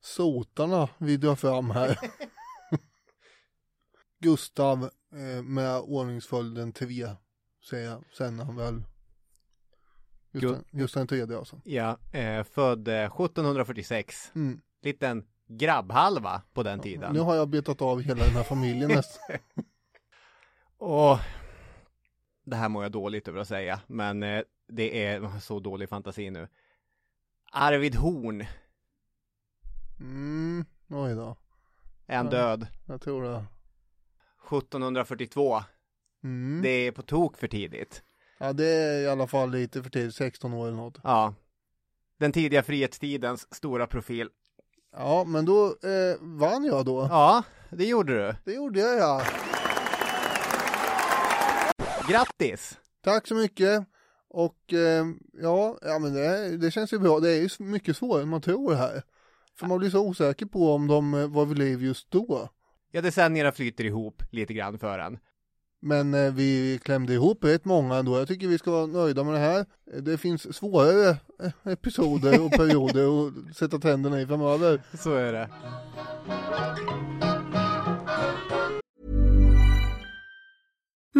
sotarna 0.00 0.88
vi 0.98 1.16
drar 1.16 1.34
fram 1.34 1.70
här. 1.70 1.98
Gustav 4.18 4.90
eh, 5.12 5.42
med 5.42 5.80
ordningsföljden 5.80 6.72
tre 6.72 7.10
säger 7.68 7.90
jag. 7.90 8.04
Sen 8.16 8.38
han 8.38 8.56
väl 8.56 8.84
Just, 10.32 10.54
den, 10.54 10.80
just 10.80 10.94
den 10.94 11.06
tredje 11.06 11.38
alltså. 11.38 11.60
Ja, 11.64 11.98
eh, 12.12 12.44
född 12.44 12.88
eh, 12.88 13.04
1746. 13.04 14.32
Mm. 14.34 14.60
Liten 14.82 15.26
grabbhalva 15.46 16.42
på 16.52 16.62
den 16.62 16.80
tiden. 16.80 17.12
Nu 17.12 17.20
har 17.20 17.34
jag 17.34 17.48
betat 17.48 17.82
av 17.82 18.00
hela 18.00 18.24
den 18.24 18.32
här 18.34 18.42
familjen 18.42 18.90
nästan. 18.94 19.36
Och 20.78 21.18
det 22.44 22.56
här 22.56 22.68
mår 22.68 22.82
jag 22.82 22.92
dåligt 22.92 23.28
över 23.28 23.40
att 23.40 23.48
säga, 23.48 23.80
men 23.86 24.22
eh, 24.22 24.42
det 24.68 25.04
är 25.04 25.40
så 25.40 25.60
dålig 25.60 25.88
fantasi 25.88 26.30
nu. 26.30 26.48
Arvid 27.52 27.94
Horn. 27.94 28.46
Mm, 30.00 30.64
oj 30.88 31.14
då. 31.14 31.36
Är 32.06 32.16
han 32.16 32.30
död? 32.30 32.66
Jag 32.86 33.00
tror 33.00 33.22
det. 33.22 33.44
1742. 34.48 35.62
Mm. 36.24 36.62
Det 36.62 36.68
är 36.68 36.92
på 36.92 37.02
tok 37.02 37.36
för 37.36 37.48
tidigt. 37.48 38.02
Ja, 38.38 38.52
det 38.52 38.66
är 38.66 39.02
i 39.02 39.08
alla 39.08 39.26
fall 39.26 39.50
lite 39.50 39.82
för 39.82 39.90
tidigt, 39.90 40.14
16 40.14 40.52
år 40.52 40.66
eller 40.66 40.76
något. 40.76 40.98
Ja. 41.02 41.34
Den 42.18 42.32
tidiga 42.32 42.62
frihetstidens 42.62 43.54
stora 43.54 43.86
profil. 43.86 44.28
Ja, 44.96 45.24
men 45.24 45.44
då 45.44 45.66
eh, 45.66 46.16
vann 46.20 46.64
jag 46.64 46.84
då. 46.84 47.06
Ja, 47.10 47.42
det 47.70 47.84
gjorde 47.84 48.26
du. 48.26 48.34
Det 48.44 48.52
gjorde 48.52 48.80
jag 48.80 48.98
ja. 48.98 49.22
Grattis! 52.08 52.78
Tack 53.04 53.26
så 53.26 53.34
mycket. 53.34 53.86
Och 54.28 54.72
eh, 54.72 55.06
ja, 55.32 55.78
ja 55.82 55.98
men 55.98 56.14
det, 56.14 56.56
det 56.56 56.70
känns 56.70 56.92
ju 56.92 56.98
bra. 56.98 57.20
Det 57.20 57.30
är 57.30 57.40
ju 57.40 57.48
mycket 57.58 57.96
svårare 57.96 58.22
än 58.22 58.28
man 58.28 58.40
tror 58.40 58.74
här. 58.74 59.02
För 59.58 59.66
man 59.66 59.78
blir 59.78 59.90
så 59.90 60.08
osäker 60.08 60.46
på 60.46 60.72
om 60.72 60.86
de 60.86 61.14
eh, 61.14 61.26
var 61.26 61.46
vid 61.46 61.58
liv 61.58 61.82
just 61.82 62.10
då. 62.10 62.48
Ja, 62.90 63.00
decennierna 63.00 63.52
flyter 63.52 63.84
ihop 63.84 64.22
lite 64.30 64.54
grann 64.54 64.78
för 64.78 64.98
en. 64.98 65.18
Men 65.86 66.14
eh, 66.14 66.32
vi 66.32 66.78
klämde 66.82 67.14
ihop 67.14 67.44
rätt 67.44 67.64
många 67.64 67.96
ändå. 67.96 68.18
Jag 68.18 68.28
tycker 68.28 68.48
vi 68.48 68.58
ska 68.58 68.70
vara 68.70 68.86
nöjda 68.86 69.24
med 69.24 69.34
det 69.34 69.40
här. 69.40 69.58
Eh, 69.92 70.02
det 70.02 70.18
finns 70.18 70.56
svårare 70.56 71.16
eh, 71.42 71.72
episoder 71.72 72.44
och 72.44 72.50
perioder 72.50 73.28
att 73.28 73.56
sätta 73.56 73.78
tänderna 73.78 74.20
i 74.20 74.26
framöver. 74.26 74.82
Så 74.98 75.14
är 75.14 75.32
det. 75.32 75.48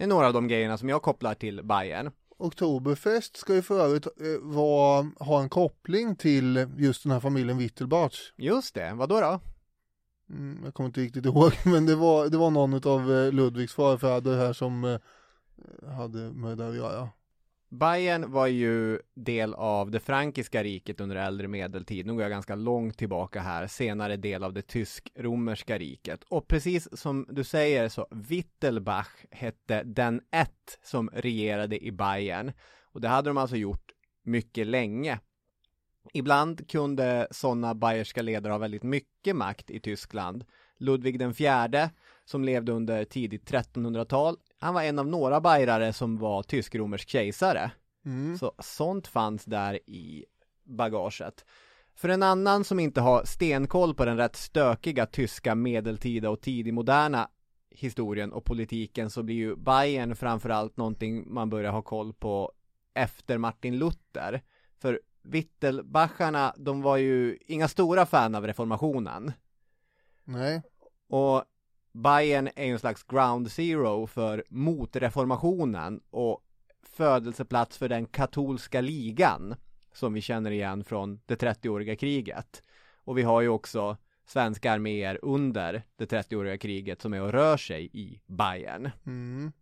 Det 0.00 0.04
är 0.04 0.08
några 0.08 0.26
av 0.26 0.32
de 0.32 0.48
grejerna 0.48 0.78
som 0.78 0.88
jag 0.88 1.02
kopplar 1.02 1.34
till 1.34 1.62
Bayern. 1.64 2.10
Oktoberfest 2.38 3.36
ska 3.36 3.54
ju 3.54 3.62
för 3.62 3.80
övrigt 3.80 4.06
eh, 4.06 4.12
vara, 4.40 5.10
ha 5.18 5.40
en 5.40 5.48
koppling 5.48 6.16
till 6.16 6.68
just 6.76 7.02
den 7.02 7.12
här 7.12 7.20
familjen 7.20 7.58
Wittelbach. 7.58 8.32
Just 8.36 8.74
det, 8.74 8.92
vad 8.94 9.08
då 9.08 9.20
då? 9.20 9.40
Mm, 10.30 10.64
jag 10.64 10.74
kommer 10.74 10.86
inte 10.86 11.00
riktigt 11.00 11.26
ihåg, 11.26 11.52
men 11.64 11.86
det 11.86 11.94
var, 11.94 12.28
det 12.28 12.36
var 12.36 12.50
någon 12.50 12.74
av 12.74 13.12
eh, 13.12 13.32
Ludvigs 13.32 13.74
farfäder 13.74 14.36
här 14.36 14.52
som 14.52 14.84
eh, 14.84 15.00
hade 15.90 16.18
med 16.18 16.58
det 16.58 16.68
att 16.68 16.76
göra. 16.76 17.08
Bayern 17.70 18.32
var 18.32 18.46
ju 18.46 18.98
del 19.14 19.54
av 19.54 19.90
det 19.90 20.00
frankiska 20.00 20.62
riket 20.62 21.00
under 21.00 21.16
äldre 21.16 21.48
medeltid. 21.48 22.06
Nu 22.06 22.12
går 22.12 22.22
jag 22.22 22.30
ganska 22.30 22.54
långt 22.54 22.98
tillbaka 22.98 23.40
här. 23.40 23.66
Senare 23.66 24.16
del 24.16 24.44
av 24.44 24.52
det 24.52 24.62
tysk-romerska 24.62 25.78
riket. 25.78 26.24
Och 26.28 26.48
precis 26.48 26.98
som 27.00 27.26
du 27.30 27.44
säger 27.44 27.88
så 27.88 28.06
Wittelbach 28.10 29.24
hette 29.30 29.82
den 29.82 30.20
ett 30.30 30.78
som 30.82 31.10
regerade 31.12 31.84
i 31.84 31.92
Bayern. 31.92 32.52
Och 32.82 33.00
det 33.00 33.08
hade 33.08 33.30
de 33.30 33.36
alltså 33.36 33.56
gjort 33.56 33.92
mycket 34.24 34.66
länge. 34.66 35.20
Ibland 36.12 36.70
kunde 36.70 37.28
sådana 37.30 37.74
bayerska 37.74 38.22
ledare 38.22 38.50
ha 38.50 38.58
väldigt 38.58 38.82
mycket 38.82 39.36
makt 39.36 39.70
i 39.70 39.80
Tyskland. 39.80 40.44
Ludvig 40.78 41.18
den 41.18 41.34
fjärde, 41.34 41.90
som 42.24 42.44
levde 42.44 42.72
under 42.72 43.04
tidigt 43.04 43.50
1300-tal, 43.50 44.36
han 44.60 44.74
var 44.74 44.82
en 44.82 44.98
av 44.98 45.06
några 45.06 45.40
bajrare 45.40 45.92
som 45.92 46.18
var 46.18 46.42
tysk-romersk 46.42 47.08
kejsare. 47.08 47.70
Mm. 48.04 48.38
Så 48.38 48.52
sånt 48.58 49.06
fanns 49.06 49.44
där 49.44 49.74
i 49.74 50.24
bagaget. 50.64 51.44
För 51.94 52.08
en 52.08 52.22
annan 52.22 52.64
som 52.64 52.80
inte 52.80 53.00
har 53.00 53.24
stenkoll 53.24 53.94
på 53.94 54.04
den 54.04 54.16
rätt 54.16 54.36
stökiga 54.36 55.06
tyska 55.06 55.54
medeltida 55.54 56.30
och 56.30 56.40
tidig 56.40 56.74
moderna 56.74 57.28
historien 57.70 58.32
och 58.32 58.44
politiken 58.44 59.10
så 59.10 59.22
blir 59.22 59.34
ju 59.34 59.56
Bayern 59.56 60.16
framförallt 60.16 60.76
någonting 60.76 61.34
man 61.34 61.50
börjar 61.50 61.72
ha 61.72 61.82
koll 61.82 62.12
på 62.12 62.52
efter 62.94 63.38
Martin 63.38 63.78
Luther. 63.78 64.42
För 64.78 65.00
Wittelbacharna, 65.22 66.54
de 66.56 66.82
var 66.82 66.96
ju 66.96 67.38
inga 67.46 67.68
stora 67.68 68.06
fan 68.06 68.34
av 68.34 68.46
reformationen. 68.46 69.32
Nej, 70.24 70.62
Och 71.08 71.44
Bayern 71.92 72.48
är 72.56 72.64
ju 72.64 72.72
en 72.72 72.78
slags 72.78 73.02
ground 73.02 73.50
zero 73.50 74.06
för 74.06 74.44
motreformationen 74.48 76.00
och 76.10 76.40
födelseplats 76.82 77.78
för 77.78 77.88
den 77.88 78.06
katolska 78.06 78.80
ligan 78.80 79.54
som 79.92 80.12
vi 80.12 80.20
känner 80.20 80.50
igen 80.50 80.84
från 80.84 81.20
det 81.26 81.42
30-åriga 81.42 81.96
kriget. 81.96 82.62
Och 83.04 83.18
vi 83.18 83.22
har 83.22 83.40
ju 83.40 83.48
också 83.48 83.96
svenska 84.26 84.72
arméer 84.72 85.18
under 85.22 85.82
det 85.96 86.12
30-åriga 86.12 86.58
kriget 86.58 87.02
som 87.02 87.14
är 87.14 87.22
och 87.22 87.32
rör 87.32 87.56
sig 87.56 87.90
i 87.92 88.20
Bayern. 88.26 88.90
mm. 89.06 89.52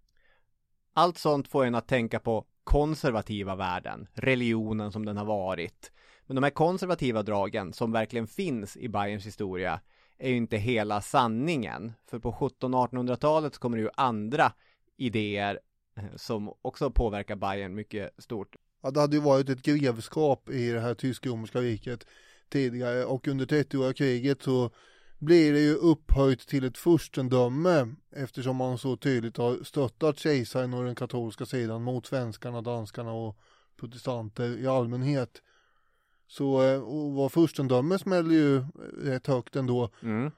Allt 0.92 1.18
sånt 1.18 1.48
får 1.48 1.64
en 1.64 1.74
att 1.74 1.88
tänka 1.88 2.20
på 2.20 2.44
konservativa 2.64 3.56
värden, 3.56 4.06
religionen 4.14 4.92
som 4.92 5.04
den 5.04 5.16
har 5.16 5.24
varit. 5.24 5.92
Men 6.26 6.34
de 6.34 6.44
här 6.44 6.50
konservativa 6.50 7.22
dragen 7.22 7.72
som 7.72 7.92
verkligen 7.92 8.26
finns 8.26 8.76
i 8.76 8.88
Bayerns 8.88 9.26
historia 9.26 9.80
är 10.18 10.28
ju 10.30 10.36
inte 10.36 10.56
hela 10.56 11.00
sanningen. 11.00 11.92
För 12.10 12.18
på 12.18 12.32
1700-1800-talet 12.32 13.54
så 13.54 13.60
kommer 13.60 13.76
det 13.76 13.82
ju 13.82 13.90
andra 13.94 14.52
idéer 14.96 15.60
eh, 15.96 16.04
som 16.16 16.52
också 16.62 16.90
påverkar 16.90 17.36
Bayern 17.36 17.74
mycket 17.74 18.10
stort. 18.18 18.56
Ja, 18.82 18.90
det 18.90 19.00
hade 19.00 19.16
ju 19.16 19.22
varit 19.22 19.48
ett 19.48 19.62
grevskap 19.62 20.50
i 20.50 20.70
det 20.70 20.80
här 20.80 20.94
tysk-romerska 20.94 21.60
riket 21.60 22.06
tidigare 22.48 23.04
och 23.04 23.28
under 23.28 23.46
30-åriga 23.46 23.92
kriget 23.92 24.42
så 24.42 24.70
blir 25.18 25.52
det 25.52 25.60
ju 25.60 25.74
upphöjt 25.74 26.48
till 26.48 26.64
ett 26.64 26.78
furstendöme 26.78 27.94
eftersom 28.16 28.56
man 28.56 28.78
så 28.78 28.96
tydligt 28.96 29.36
har 29.36 29.64
stöttat 29.64 30.18
kejsaren 30.18 30.74
och 30.74 30.84
den 30.84 30.94
katolska 30.94 31.46
sidan 31.46 31.82
mot 31.82 32.06
svenskarna, 32.06 32.62
danskarna 32.62 33.12
och 33.12 33.38
protestanter 33.76 34.58
i 34.58 34.66
allmänhet. 34.66 35.42
Så 36.28 36.62
eh, 36.62 36.82
att 36.82 37.14
vara 37.14 37.28
furstendöme 37.28 37.98
smäller 37.98 38.34
ju 38.34 38.64
rätt 38.98 39.26
högt 39.26 39.56
ändå 39.56 39.90
Mm. 40.02 40.30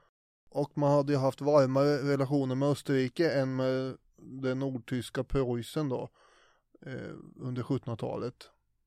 och 0.50 0.78
man 0.78 0.90
hade 0.92 1.12
ju 1.12 1.18
haft 1.18 1.40
varmare 1.40 2.12
relationer 2.12 2.54
med 2.54 2.68
Österrike 2.68 3.30
än 3.30 3.56
med 3.56 3.96
det 4.42 4.54
nordtyska 4.54 5.24
Preussen 5.24 5.88
då 5.88 6.08
eh, 6.86 7.14
under 7.36 7.62
1700-talet. 7.62 8.34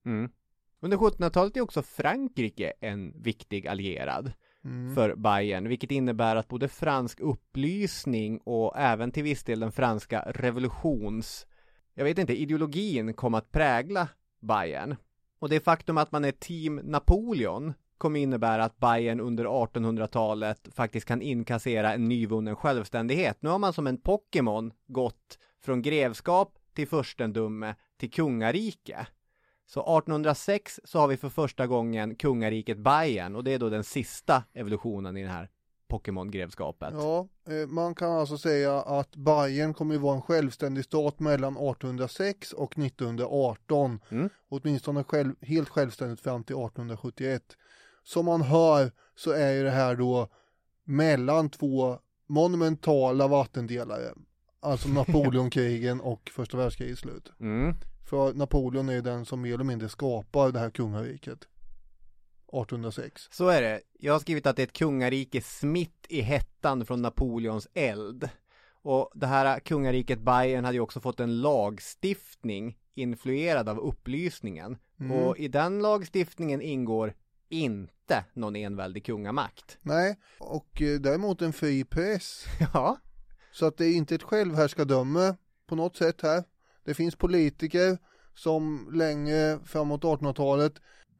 Mm. 0.05 0.31
Under 0.79 0.97
1700-talet 0.97 1.57
är 1.57 1.61
också 1.61 1.81
Frankrike 1.81 2.73
en 2.79 3.21
viktig 3.21 3.67
allierad. 3.67 4.31
Mm. 4.65 4.95
för 4.95 5.15
Bayern, 5.15 5.67
vilket 5.67 5.91
innebär 5.91 6.35
att 6.35 6.47
både 6.47 6.67
fransk 6.67 7.19
upplysning 7.19 8.37
och 8.37 8.73
även 8.77 9.11
till 9.11 9.23
viss 9.23 9.43
del 9.43 9.59
den 9.59 9.71
franska 9.71 10.21
revolutions, 10.21 11.47
jag 11.93 12.03
vet 12.03 12.17
inte, 12.17 12.41
ideologin 12.41 13.13
kom 13.13 13.33
att 13.33 13.51
prägla 13.51 14.07
Bayern. 14.41 14.95
Och 15.43 15.49
det 15.49 15.59
faktum 15.59 15.97
att 15.97 16.11
man 16.11 16.25
är 16.25 16.31
team 16.31 16.75
Napoleon 16.83 17.73
kommer 17.97 18.19
innebära 18.19 18.63
att 18.63 18.79
Bayern 18.79 19.19
under 19.19 19.45
1800-talet 19.45 20.67
faktiskt 20.71 21.07
kan 21.07 21.21
inkassera 21.21 21.93
en 21.93 22.07
nyvunnen 22.09 22.55
självständighet. 22.55 23.37
Nu 23.39 23.49
har 23.49 23.59
man 23.59 23.73
som 23.73 23.87
en 23.87 23.97
Pokémon 23.97 24.73
gått 24.87 25.39
från 25.63 25.81
grevskap 25.81 26.57
till 26.73 26.87
furstendöme 26.87 27.75
till 27.97 28.11
kungarike. 28.11 29.07
Så 29.65 29.79
1806 29.79 30.79
så 30.83 30.99
har 30.99 31.07
vi 31.07 31.17
för 31.17 31.29
första 31.29 31.67
gången 31.67 32.15
kungariket 32.15 32.77
Bayern 32.77 33.35
och 33.35 33.43
det 33.43 33.53
är 33.53 33.59
då 33.59 33.69
den 33.69 33.83
sista 33.83 34.43
evolutionen 34.53 35.17
i 35.17 35.21
den 35.21 35.31
här 35.31 35.49
Pokémon-grevskapet. 35.93 36.93
Ja, 36.93 37.27
eh, 37.49 37.67
man 37.67 37.95
kan 37.95 38.11
alltså 38.11 38.37
säga 38.37 38.81
att 38.81 39.15
Bayern 39.15 39.73
kommer 39.73 39.95
att 39.95 40.01
vara 40.01 40.15
en 40.15 40.21
självständig 40.21 40.85
stat 40.85 41.19
mellan 41.19 41.53
1806 41.53 42.53
och 42.53 42.77
1918. 42.77 43.99
Mm. 44.09 44.29
Åtminstone 44.49 45.03
själv, 45.03 45.35
helt 45.41 45.69
självständigt 45.69 46.21
fram 46.21 46.43
till 46.43 46.55
1871. 46.55 47.43
Som 48.03 48.25
man 48.25 48.41
hör 48.41 48.91
så 49.15 49.31
är 49.31 49.51
ju 49.51 49.63
det 49.63 49.71
här 49.71 49.95
då 49.95 50.27
mellan 50.83 51.49
två 51.49 51.99
monumentala 52.27 53.27
vattendelare. 53.27 54.13
Alltså 54.59 54.89
Napoleonkrigen 54.93 56.01
och 56.01 56.31
första 56.33 56.57
världskrigets 56.57 57.01
slut. 57.01 57.31
Mm. 57.39 57.75
För 58.09 58.33
Napoleon 58.33 58.89
är 58.89 59.01
den 59.01 59.25
som 59.25 59.41
mer 59.41 59.53
eller 59.53 59.63
mindre 59.63 59.89
skapar 59.89 60.51
det 60.51 60.59
här 60.59 60.69
kungariket. 60.69 61.47
1806. 62.61 63.27
Så 63.31 63.47
är 63.47 63.61
det. 63.61 63.81
Jag 63.99 64.13
har 64.13 64.19
skrivit 64.19 64.45
att 64.45 64.55
det 64.55 64.61
är 64.61 64.67
ett 64.67 64.73
kungarike 64.73 65.41
smitt 65.41 66.05
i 66.09 66.21
hettan 66.21 66.85
från 66.85 67.01
Napoleons 67.01 67.67
eld. 67.73 68.29
Och 68.83 69.11
det 69.13 69.27
här 69.27 69.59
kungariket 69.59 70.19
Bayern 70.19 70.65
hade 70.65 70.75
ju 70.75 70.81
också 70.81 70.99
fått 70.99 71.19
en 71.19 71.41
lagstiftning 71.41 72.77
influerad 72.93 73.69
av 73.69 73.79
upplysningen. 73.79 74.77
Mm. 74.99 75.11
Och 75.11 75.37
i 75.37 75.47
den 75.47 75.81
lagstiftningen 75.81 76.61
ingår 76.61 77.13
inte 77.49 78.25
någon 78.33 78.55
enväldig 78.55 79.05
kungamakt. 79.05 79.77
Nej, 79.81 80.19
och 80.39 80.81
eh, 80.81 80.99
däremot 80.99 81.41
en 81.41 81.53
fri 81.53 81.83
press. 81.83 82.45
Ja, 82.73 82.97
Så 83.51 83.65
att 83.65 83.77
det 83.77 83.85
är 83.85 83.95
inte 83.95 84.15
ett 84.15 84.23
självhärskardöme 84.23 85.35
på 85.67 85.75
något 85.75 85.95
sätt 85.95 86.21
här. 86.21 86.43
Det 86.83 86.93
finns 86.93 87.15
politiker 87.15 87.97
som 88.35 88.89
länge 88.93 89.59
framåt 89.65 90.01
1800-talet, 90.01 90.73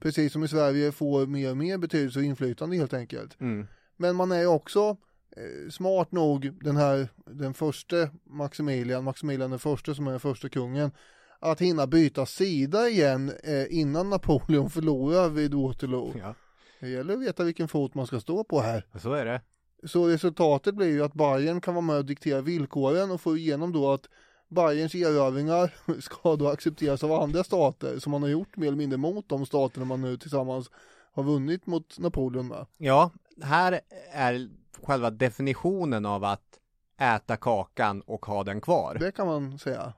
precis 0.03 0.33
som 0.33 0.43
i 0.43 0.47
Sverige, 0.47 0.91
får 0.91 1.25
mer 1.25 1.51
och 1.51 1.57
mer 1.57 1.77
betydelse 1.77 2.19
och 2.19 2.25
inflytande 2.25 2.75
helt 2.77 2.93
enkelt. 2.93 3.41
mm. 3.41 3.67
Men 3.97 4.15
man 4.15 4.31
är 4.31 4.45
också 4.47 4.97
eh, 5.37 5.69
smart 5.69 6.11
nog, 6.11 6.63
den 6.63 6.75
här, 6.75 7.07
den 7.25 7.53
första 7.53 7.95
Maximilian, 8.23 9.03
Maximilian 9.03 9.49
den 9.49 9.59
första 9.59 9.95
som 9.95 10.07
är 10.07 10.11
den 10.11 10.19
första 10.19 10.49
kungen, 10.49 10.91
att 11.39 11.61
hinna 11.61 11.87
byta 11.87 12.25
sida 12.25 12.89
igen 12.89 13.31
eh, 13.43 13.65
innan 13.79 14.09
Napoleon 14.09 14.69
förlorar 14.69 15.29
vid 15.29 15.53
Waterloo. 15.53 16.13
ja, 16.19 16.35
Det 16.79 16.89
gäller 16.89 17.13
att 17.13 17.21
veta 17.21 17.43
vilken 17.43 17.67
fot 17.67 17.95
man 17.95 18.07
ska 18.07 18.19
stå 18.19 18.43
på 18.43 18.61
här. 18.61 18.85
så 18.97 19.13
är 19.13 19.25
det. 19.25 19.41
Så 19.85 20.07
resultatet 20.07 20.75
blir 20.75 20.87
ju 20.87 21.03
att 21.03 21.13
Bayern 21.13 21.61
kan 21.61 21.73
vara 21.73 21.85
med 21.85 21.95
och 21.95 22.05
diktera 22.05 22.41
villkoren 22.41 23.11
och 23.11 23.21
få 23.21 23.37
igenom 23.37 23.71
då 23.71 23.91
att 23.91 24.09
Bayerns 24.53 24.95
erövringar 24.95 25.73
ska 26.01 26.35
då 26.35 26.47
accepteras 26.47 27.03
av 27.03 27.11
andra 27.11 27.43
stater 27.43 27.99
som 27.99 28.11
man 28.11 28.21
har 28.21 28.29
gjort 28.29 28.57
mer 28.57 28.67
eller 28.67 28.77
mindre 28.77 28.97
mot 28.97 29.29
de 29.29 29.45
staterna 29.45 29.85
man 29.85 30.01
nu 30.01 30.17
tillsammans 30.17 30.69
har 31.13 31.23
vunnit 31.23 31.65
mot 31.65 31.99
Napoleon 31.99 32.47
med. 32.47 32.65
Ja, 32.77 33.11
här 33.41 33.81
är 34.11 34.49
själva 34.83 35.09
definitionen 35.09 36.05
av 36.05 36.23
att 36.23 36.59
äta 36.97 37.37
kakan 37.37 38.01
och 38.01 38.25
ha 38.25 38.43
den 38.43 38.61
kvar. 38.61 38.97
Det 38.99 39.11
kan 39.11 39.27
man 39.27 39.59
säga. 39.59 39.93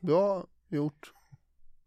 Bra 0.00 0.44
gjort. 0.68 1.12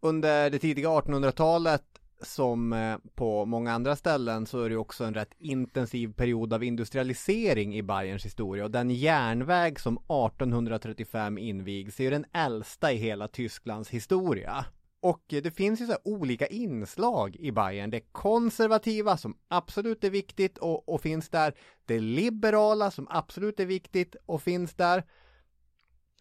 Under 0.00 0.50
det 0.50 0.58
tidiga 0.58 0.88
1800-talet 0.88 1.93
som 2.24 2.72
eh, 2.72 2.96
på 3.14 3.44
många 3.44 3.72
andra 3.72 3.96
ställen 3.96 4.46
så 4.46 4.62
är 4.62 4.70
det 4.70 4.76
också 4.76 5.04
en 5.04 5.14
rätt 5.14 5.34
intensiv 5.38 6.12
period 6.12 6.52
av 6.52 6.64
industrialisering 6.64 7.76
i 7.76 7.82
Bayerns 7.82 8.24
historia 8.24 8.64
och 8.64 8.70
den 8.70 8.90
järnväg 8.90 9.80
som 9.80 9.94
1835 9.94 11.38
invigs 11.38 12.00
är 12.00 12.04
ju 12.04 12.10
den 12.10 12.26
äldsta 12.32 12.92
i 12.92 12.96
hela 12.96 13.28
Tysklands 13.28 13.90
historia. 13.90 14.64
Och 15.04 15.22
det 15.28 15.56
finns 15.56 15.80
ju 15.80 15.86
så 15.86 15.92
här 15.92 16.00
olika 16.04 16.46
inslag 16.46 17.36
i 17.36 17.52
Bayern. 17.52 17.90
Det 17.90 18.00
konservativa 18.00 19.16
som 19.16 19.36
absolut 19.48 20.04
är 20.04 20.10
viktigt 20.10 20.58
och, 20.58 20.88
och 20.88 21.00
finns 21.00 21.28
där. 21.28 21.54
Det 21.84 22.00
liberala 22.00 22.90
som 22.90 23.06
absolut 23.10 23.60
är 23.60 23.66
viktigt 23.66 24.16
och 24.26 24.42
finns 24.42 24.74
där. 24.74 25.04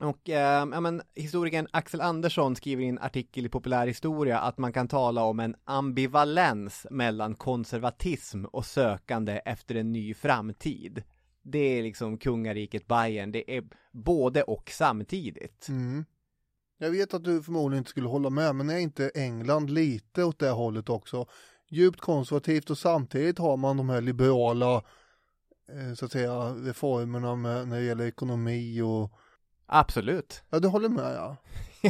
Och 0.04 0.30
eh, 0.30 0.68
ja, 0.72 0.80
men, 0.82 1.02
historikern 1.16 1.68
Axel 1.72 2.02
Andersson 2.02 2.56
skriver 2.56 2.84
i 2.84 2.88
en 2.88 3.00
artikel 3.00 3.46
i 3.46 3.50
Populärhistoria 3.50 4.40
att 4.40 4.58
man 4.58 4.74
kan 4.74 4.88
tala 4.88 5.24
om 5.24 5.40
en 5.40 5.56
ambivalens 5.64 6.88
mellan 6.90 7.36
konservatism 7.36 8.46
och 8.46 8.66
sökande 8.66 9.42
efter 9.46 9.76
en 9.76 9.92
ny 9.92 10.14
framtid. 10.14 11.04
Det 11.42 11.60
är 11.80 11.84
liksom 11.84 12.18
kungariket 12.18 12.88
Bayern, 12.88 13.32
det 13.32 13.58
är 13.58 13.64
både 13.92 14.44
och 14.44 14.70
samtidigt. 14.70 15.68
Mm. 15.70 16.06
Jag 16.78 16.92
vet 16.92 17.14
att 17.14 17.24
du 17.24 17.44
förmodligen 17.44 17.78
inte 17.78 17.90
skulle 17.90 18.08
hålla 18.08 18.30
med, 18.30 18.56
men 18.56 18.70
är 18.70 18.78
inte 18.78 19.12
England 19.16 19.70
lite 19.70 20.24
åt 20.24 20.40
det 20.40 20.50
hållet 20.50 20.90
också? 20.90 21.26
Djupt 21.70 22.02
konservativt 22.02 22.70
och 22.70 22.78
samtidigt 22.78 23.40
har 23.40 23.58
man 23.58 23.78
de 23.78 23.90
här 23.90 24.02
liberala 24.02 24.76
eh, 25.70 25.94
så 25.96 26.06
att 26.06 26.12
säga 26.12 26.32
reformerna 26.50 27.36
med, 27.36 27.68
när 27.68 27.80
det 27.80 27.86
gäller 27.86 28.06
ekonomi 28.06 28.82
och 28.82 29.12
Absolut. 29.74 30.44
ja, 30.50 30.60
du 30.60 30.68
håller 30.68 30.90
med 30.90 31.16
ja. 31.16 31.38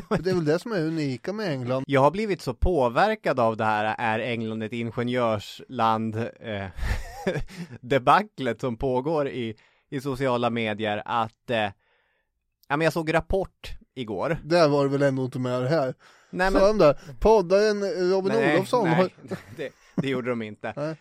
Det 0.09 0.29
är 0.29 0.33
väl 0.33 0.45
det 0.45 0.59
som 0.59 0.71
är 0.71 0.81
unika 0.81 1.33
med 1.33 1.51
England. 1.51 1.83
Jag 1.87 2.01
har 2.01 2.11
blivit 2.11 2.41
så 2.41 2.53
påverkad 2.53 3.39
av 3.39 3.57
det 3.57 3.63
här 3.63 3.95
är 3.97 4.19
England 4.19 4.63
ett 4.63 4.73
ingenjörsland 4.73 6.15
eh, 6.15 6.65
debaclet 7.81 8.61
som 8.61 8.77
pågår 8.77 9.27
i, 9.27 9.55
i 9.89 10.01
sociala 10.01 10.49
medier 10.49 11.01
att 11.05 11.49
eh, 11.49 11.57
ja 12.67 12.77
men 12.77 12.81
jag 12.81 12.93
såg 12.93 13.13
Rapport 13.13 13.77
igår. 13.95 14.37
Där 14.43 14.67
var 14.67 14.83
det 14.83 14.89
väl 14.89 15.01
ändå 15.01 15.25
inte 15.25 15.39
med 15.39 15.61
det 15.61 15.69
här. 15.69 15.93
Nej 16.29 16.51
Så 16.51 16.59
de 16.59 16.77
där, 16.77 16.99
poddaren 17.19 17.83
Robin 18.11 18.33
nej, 18.33 18.55
Olofsson 18.55 18.89
nej, 18.89 18.95
har... 18.95 19.09
det, 19.57 19.69
det 19.95 20.07
gjorde 20.07 20.29
de 20.29 20.41
inte. 20.41 20.73
Nej. 20.75 20.95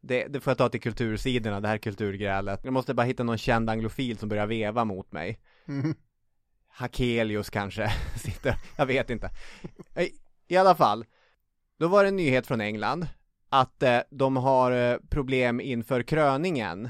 Det, 0.00 0.26
det 0.26 0.40
får 0.40 0.50
jag 0.50 0.58
ta 0.58 0.68
till 0.68 0.80
kultursidorna, 0.80 1.60
det 1.60 1.68
här 1.68 1.78
kulturgrälet. 1.78 2.60
Jag 2.64 2.72
måste 2.72 2.94
bara 2.94 3.06
hitta 3.06 3.22
någon 3.22 3.38
känd 3.38 3.70
anglofil 3.70 4.18
som 4.18 4.28
börjar 4.28 4.46
veva 4.46 4.84
mot 4.84 5.12
mig. 5.12 5.38
Mm. 5.68 5.94
Hakelius 6.74 7.50
kanske 7.50 7.92
sitter, 8.16 8.56
jag 8.76 8.86
vet 8.86 9.10
inte. 9.10 9.30
I, 9.98 10.10
I 10.48 10.56
alla 10.56 10.74
fall, 10.74 11.04
då 11.78 11.88
var 11.88 12.02
det 12.02 12.08
en 12.08 12.16
nyhet 12.16 12.46
från 12.46 12.60
England 12.60 13.06
att 13.48 13.82
eh, 13.82 13.98
de 14.10 14.36
har 14.36 14.72
eh, 14.72 14.98
problem 15.10 15.60
inför 15.60 16.02
kröningen. 16.02 16.88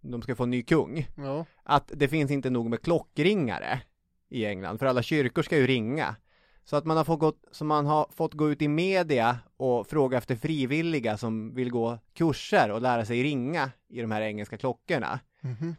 De 0.00 0.22
ska 0.22 0.36
få 0.36 0.42
en 0.42 0.50
ny 0.50 0.62
kung. 0.62 1.08
Ja. 1.16 1.46
Att 1.62 1.90
det 1.94 2.08
finns 2.08 2.30
inte 2.30 2.50
nog 2.50 2.70
med 2.70 2.82
klockringare 2.82 3.80
i 4.28 4.46
England, 4.46 4.78
för 4.78 4.86
alla 4.86 5.02
kyrkor 5.02 5.42
ska 5.42 5.56
ju 5.56 5.66
ringa. 5.66 6.16
Så 6.64 6.76
att 6.76 6.84
man 6.84 6.96
har 6.96 7.04
fått 7.04 7.20
gå, 7.20 7.32
så 7.52 7.64
man 7.64 7.86
har 7.86 8.08
fått 8.10 8.34
gå 8.34 8.50
ut 8.50 8.62
i 8.62 8.68
media 8.68 9.38
och 9.56 9.86
fråga 9.86 10.18
efter 10.18 10.36
frivilliga 10.36 11.18
som 11.18 11.54
vill 11.54 11.70
gå 11.70 11.98
kurser 12.14 12.70
och 12.70 12.82
lära 12.82 13.04
sig 13.04 13.22
ringa 13.22 13.70
i 13.88 14.00
de 14.00 14.10
här 14.10 14.22
engelska 14.22 14.56
klockorna. 14.58 15.20
Mhm. 15.40 15.76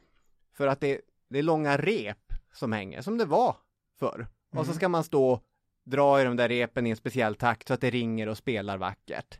För 0.57 0.67
att 0.67 0.81
det, 0.81 1.01
det 1.29 1.39
är 1.39 1.43
långa 1.43 1.77
rep 1.77 2.24
som 2.55 2.71
hänger, 2.71 3.01
som 3.01 3.17
det 3.17 3.25
var 3.25 3.55
förr. 3.99 4.27
Och 4.51 4.65
så 4.65 4.71
Mm. 4.71 4.75
ska 4.75 4.89
man 4.89 5.03
stå 5.03 5.31
och 5.31 5.43
dra 5.83 6.21
i 6.21 6.23
de 6.23 6.35
där 6.35 6.49
repen 6.49 6.87
i 6.87 6.89
en 6.89 6.95
speciell 6.95 7.35
takt 7.35 7.67
så 7.67 7.73
att 7.73 7.81
det 7.81 7.89
ringer 7.89 8.29
och 8.29 8.37
spelar 8.37 8.77
vackert. 8.77 9.39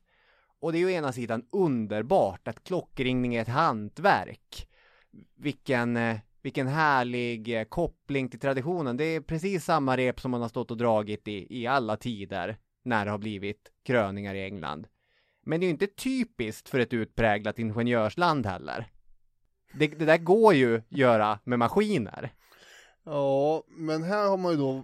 Och 0.60 0.72
det 0.72 0.78
är 0.78 0.80
ju 0.80 0.86
å 0.86 0.90
ena 0.90 1.12
sidan 1.12 1.46
underbart 1.52 2.48
att 2.48 2.64
klockringning 2.64 3.36
är 3.36 3.42
ett 3.42 3.48
hantverk. 3.48 4.68
Vilken, 5.36 5.98
eh, 5.98 6.18
vilken 6.42 6.68
härlig 6.68 7.60
eh, 7.60 7.64
koppling 7.64 8.30
till 8.30 8.40
traditionen. 8.40 8.98
Det 8.98 9.04
är 9.04 9.22
precis 9.22 9.66
samma 9.66 9.98
rep 9.98 10.20
som 10.20 10.32
man 10.32 10.42
har 10.42 10.50
stått 10.50 10.72
och 10.72 10.78
dragit 10.78 11.28
i, 11.28 11.62
i 11.62 11.68
alla 11.68 11.98
tider 11.98 12.58
när 12.84 13.06
det 13.06 13.12
har 13.12 13.18
blivit 13.18 13.72
kröningar 13.86 14.36
i 14.36 14.44
England. 14.44 14.88
Men 15.46 15.60
det 15.60 15.64
är 15.64 15.68
ju 15.68 15.72
inte 15.72 15.88
typiskt 15.88 16.70
för 16.70 16.80
ett 16.80 16.94
utpräglat 16.94 17.60
ingenjörsland 17.60 18.46
heller. 18.46 18.88
Det, 19.74 19.88
det 19.88 20.06
där 20.06 20.18
går 20.18 20.54
ju 20.54 20.82
göra 20.90 21.40
med 21.44 21.60
maskiner. 21.60 22.34
Ja, 23.06 23.64
men 23.68 24.04
här 24.04 24.30
har 24.30 24.38
man 24.38 24.52
ju 24.52 24.58
då 24.58 24.78
eh, 24.78 24.84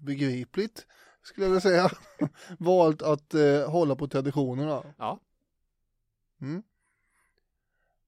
begripligt, 0.00 0.86
skulle 1.22 1.46
jag 1.46 1.50
vilja 1.50 1.60
säga, 1.60 1.90
valt 2.58 3.02
att 3.02 3.34
eh, 3.34 3.70
hålla 3.70 3.96
på 3.96 4.08
traditionerna. 4.08 4.82
Ja, 4.98 5.20
Mm. 6.42 6.62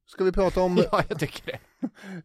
Ska 0.06 0.24
vi 0.24 0.32
prata 0.32 0.60
om 0.60 0.76
ja 0.92 1.02
jag 1.08 1.18
tycker 1.18 1.46
det. 1.52 1.58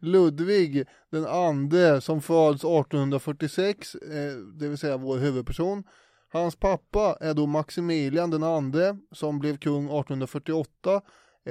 Ludvig 0.00 0.86
den 1.10 1.26
ande 1.26 2.00
som 2.00 2.22
föds 2.22 2.64
1846, 2.64 3.94
eh, 3.94 4.36
det 4.36 4.68
vill 4.68 4.78
säga 4.78 4.96
vår 4.96 5.18
huvudperson. 5.18 5.84
Hans 6.32 6.56
pappa 6.56 7.16
är 7.20 7.34
då 7.34 7.46
Maximilian 7.46 8.30
den 8.30 8.42
ande 8.42 8.98
som 9.12 9.38
blev 9.38 9.56
kung 9.56 9.84
1848 9.84 11.02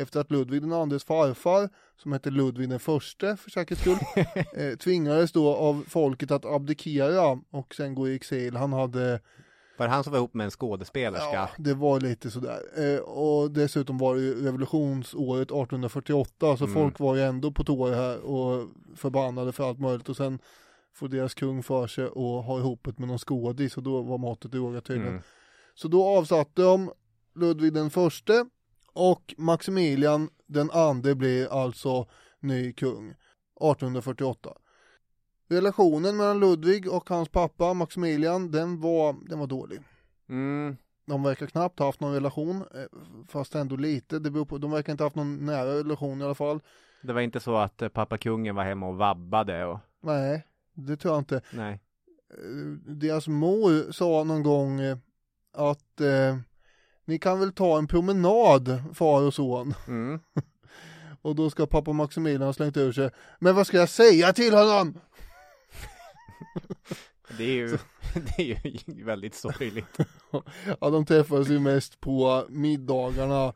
efter 0.01 0.19
att 0.19 0.31
Ludvig 0.31 0.62
den 0.62 0.73
andes 0.73 1.03
farfar, 1.03 1.69
som 1.97 2.12
hette 2.12 2.29
Ludvig 2.29 2.69
den 2.69 2.79
förste 2.79 3.38
för 3.38 3.49
säkerhets 3.49 3.81
skull, 3.81 3.97
eh, 4.55 4.77
tvingades 4.77 5.31
då 5.31 5.55
av 5.55 5.83
folket 5.88 6.31
att 6.31 6.45
abdikera 6.45 7.39
och 7.51 7.75
sen 7.75 7.95
gå 7.95 8.07
i 8.09 8.15
exil. 8.15 8.55
Han 8.55 8.73
hade 8.73 9.19
Var 9.77 9.85
det 9.88 9.93
han 9.93 10.03
som 10.03 10.12
var 10.12 10.17
ihop 10.17 10.33
med 10.33 10.45
en 10.45 10.51
skådespelerska? 10.51 11.33
Ja, 11.33 11.49
det 11.57 11.73
var 11.73 11.99
lite 11.99 12.31
sådär. 12.31 12.59
Eh, 12.77 12.99
och 12.99 13.51
dessutom 13.51 13.97
var 13.97 14.15
det 14.15 14.21
ju 14.21 14.45
revolutionsåret 14.45 15.51
1848, 15.51 16.57
så 16.57 16.63
Mm. 16.63 16.73
folk 16.73 16.99
var 16.99 17.15
ju 17.15 17.21
ändå 17.21 17.51
på 17.51 17.63
tå 17.63 17.88
här 17.88 18.19
och 18.21 18.67
förbannade 18.95 19.51
för 19.51 19.69
allt 19.69 19.79
möjligt. 19.79 20.09
Och 20.09 20.17
sen 20.17 20.39
få 20.93 21.07
deras 21.07 21.33
kung 21.33 21.63
för 21.63 21.88
sig 21.88 22.05
och 22.05 22.43
ha 22.43 22.59
ihop 22.59 22.79
det 22.83 22.99
med 22.99 23.07
någon 23.07 23.17
skådis 23.19 23.77
och 23.77 23.83
då 23.83 24.01
var 24.01 24.17
måttet 24.17 24.53
rågat 24.53 24.85
tydligen. 24.85 25.12
Mm. 25.13 25.23
Så 25.75 25.88
då 25.88 26.05
avsatte 26.05 26.62
de 26.62 26.91
Ludvig 27.35 27.73
den 27.73 27.89
förste 27.89 28.45
och 28.93 29.36
Maximilian 29.38 30.30
den 30.47 30.71
andre 30.71 31.15
blir 31.15 31.63
alltså 31.63 32.08
ny 32.39 32.73
kung 32.73 33.10
1848. 33.10 34.49
Relationen 35.49 36.17
mellan 36.17 36.39
Ludvig 36.39 36.93
och 36.93 37.10
hans 37.10 37.30
pappa 37.30 37.73
Maximilian 37.73 38.52
den 38.52 38.80
var, 38.82 39.15
den 39.30 39.39
var 39.39 39.47
dålig. 39.47 39.80
Mm. 40.30 40.78
De 41.06 41.23
verkar 41.23 41.45
knappt 41.47 41.80
ha 41.80 41.86
haft 41.86 41.99
någon 41.99 42.13
relation, 42.13 42.56
eh, 42.75 42.99
fast 43.28 43.56
ändå 43.56 43.75
lite. 43.75 44.19
Det 44.19 44.32
beror 44.32 44.45
på, 44.45 44.58
de 44.58 44.71
verkar 44.71 44.91
inte 44.93 45.04
ha 45.04 45.06
haft 45.06 45.15
någon 45.15 45.45
nära 45.45 45.75
relation 45.80 46.21
i 46.21 46.25
alla 46.25 46.36
fall. 46.36 46.60
Det 47.02 47.13
var 47.13 47.21
inte 47.21 47.39
så 47.39 47.56
att 47.56 47.82
eh, 47.82 47.89
pappa 47.89 48.17
kungen 48.17 48.56
var 48.56 48.63
hemma 48.63 48.88
och 48.88 48.97
vabbade 48.97 49.65
och 49.65 49.80
Nej, 50.02 50.45
det 50.73 50.97
tror 50.97 51.13
jag 51.13 51.21
inte. 51.21 51.41
nej. 51.54 51.80
Eh, 52.30 52.93
Deras 52.95 53.28
mor 53.28 53.91
sa 53.91 54.23
någon 54.23 54.43
gång 54.43 54.80
att 55.54 56.02
eh, 56.02 56.38
ni 57.09 57.19
kan 57.19 57.39
väl 57.39 57.51
ta 57.51 57.77
en 57.77 57.87
promenad, 57.87 58.83
far 58.93 59.21
och 59.21 59.33
son. 59.33 59.73
Mm. 59.87 60.19
Och 61.21 61.35
då 61.35 61.49
ska 61.49 61.65
pappa 61.65 61.93
Maximilian 61.93 62.41
ha 62.41 62.53
slängt 62.53 62.77
ur 62.77 62.91
sig, 62.91 63.09
men 63.39 63.55
vad 63.55 63.67
ska 63.67 63.77
jag 63.77 63.89
säga 63.89 64.33
till 64.33 64.53
honom? 64.53 64.99
Det 67.37 67.43
är 67.43 67.55
ju, 67.55 67.67
det 68.13 68.51
är 68.51 68.89
ju 68.89 69.03
väldigt 69.03 69.35
sorgligt. 69.35 69.97
Ja, 70.81 70.89
de 70.89 71.05
träffades 71.05 71.49
ju 71.49 71.59
mest 71.59 71.99
på 71.99 72.45
middagarna. 72.49 73.53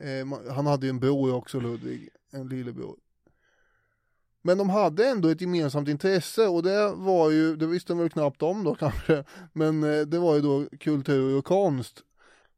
Eh, 0.00 0.52
han 0.54 0.66
hade 0.66 0.86
ju 0.86 0.90
en 0.90 1.00
bror 1.00 1.34
också, 1.34 1.60
Ludvig, 1.60 2.08
en 2.30 2.48
lillebror. 2.48 2.96
Men 4.42 4.58
de 4.58 4.70
hade 4.70 5.08
ändå 5.08 5.28
ett 5.28 5.40
gemensamt 5.40 5.88
intresse 5.88 6.48
och 6.48 6.62
det 6.62 6.92
var 6.94 7.30
ju, 7.30 7.56
det 7.56 7.66
visste 7.66 7.92
de 7.92 7.98
väl 7.98 8.10
knappt 8.10 8.42
om 8.42 8.64
då 8.64 8.74
kanske, 8.74 9.24
men 9.52 9.84
eh, 9.84 10.00
det 10.00 10.18
var 10.18 10.34
ju 10.34 10.40
då 10.40 10.66
kultur 10.80 11.38
och 11.38 11.44
konst. 11.44 12.02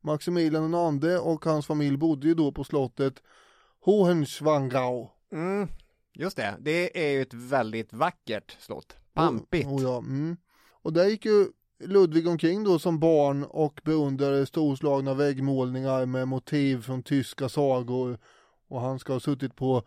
Maximilian 0.04 0.74
andre 0.74 1.18
och 1.18 1.44
hans 1.44 1.66
familj 1.66 1.96
bodde 1.96 2.26
ju 2.26 2.34
då 2.34 2.52
på 2.52 2.64
slottet 2.64 3.22
Hohenschwangau. 3.80 5.08
Mm. 5.32 5.68
Just 6.14 6.36
det, 6.36 6.56
det 6.60 7.06
är 7.06 7.12
ju 7.12 7.22
ett 7.22 7.34
väldigt 7.34 7.92
vackert 7.92 8.56
slott. 8.60 8.96
Pampigt. 9.14 9.66
Oh, 9.66 9.76
oh, 9.76 9.82
ja. 9.82 9.98
mm. 9.98 10.36
Och 10.82 10.92
där 10.92 11.06
gick 11.06 11.24
ju 11.24 11.46
Ludvig 11.84 12.28
omkring 12.28 12.64
då 12.64 12.78
som 12.78 12.98
barn 12.98 13.44
och 13.44 13.80
beundrade 13.84 14.46
storslagna 14.46 15.14
väggmålningar 15.14 16.06
med 16.06 16.28
motiv 16.28 16.82
från 16.82 17.02
tyska 17.02 17.48
sagor. 17.48 18.18
Och 18.68 18.80
han 18.80 18.98
ska 18.98 19.12
ha 19.12 19.20
suttit 19.20 19.56
på 19.56 19.82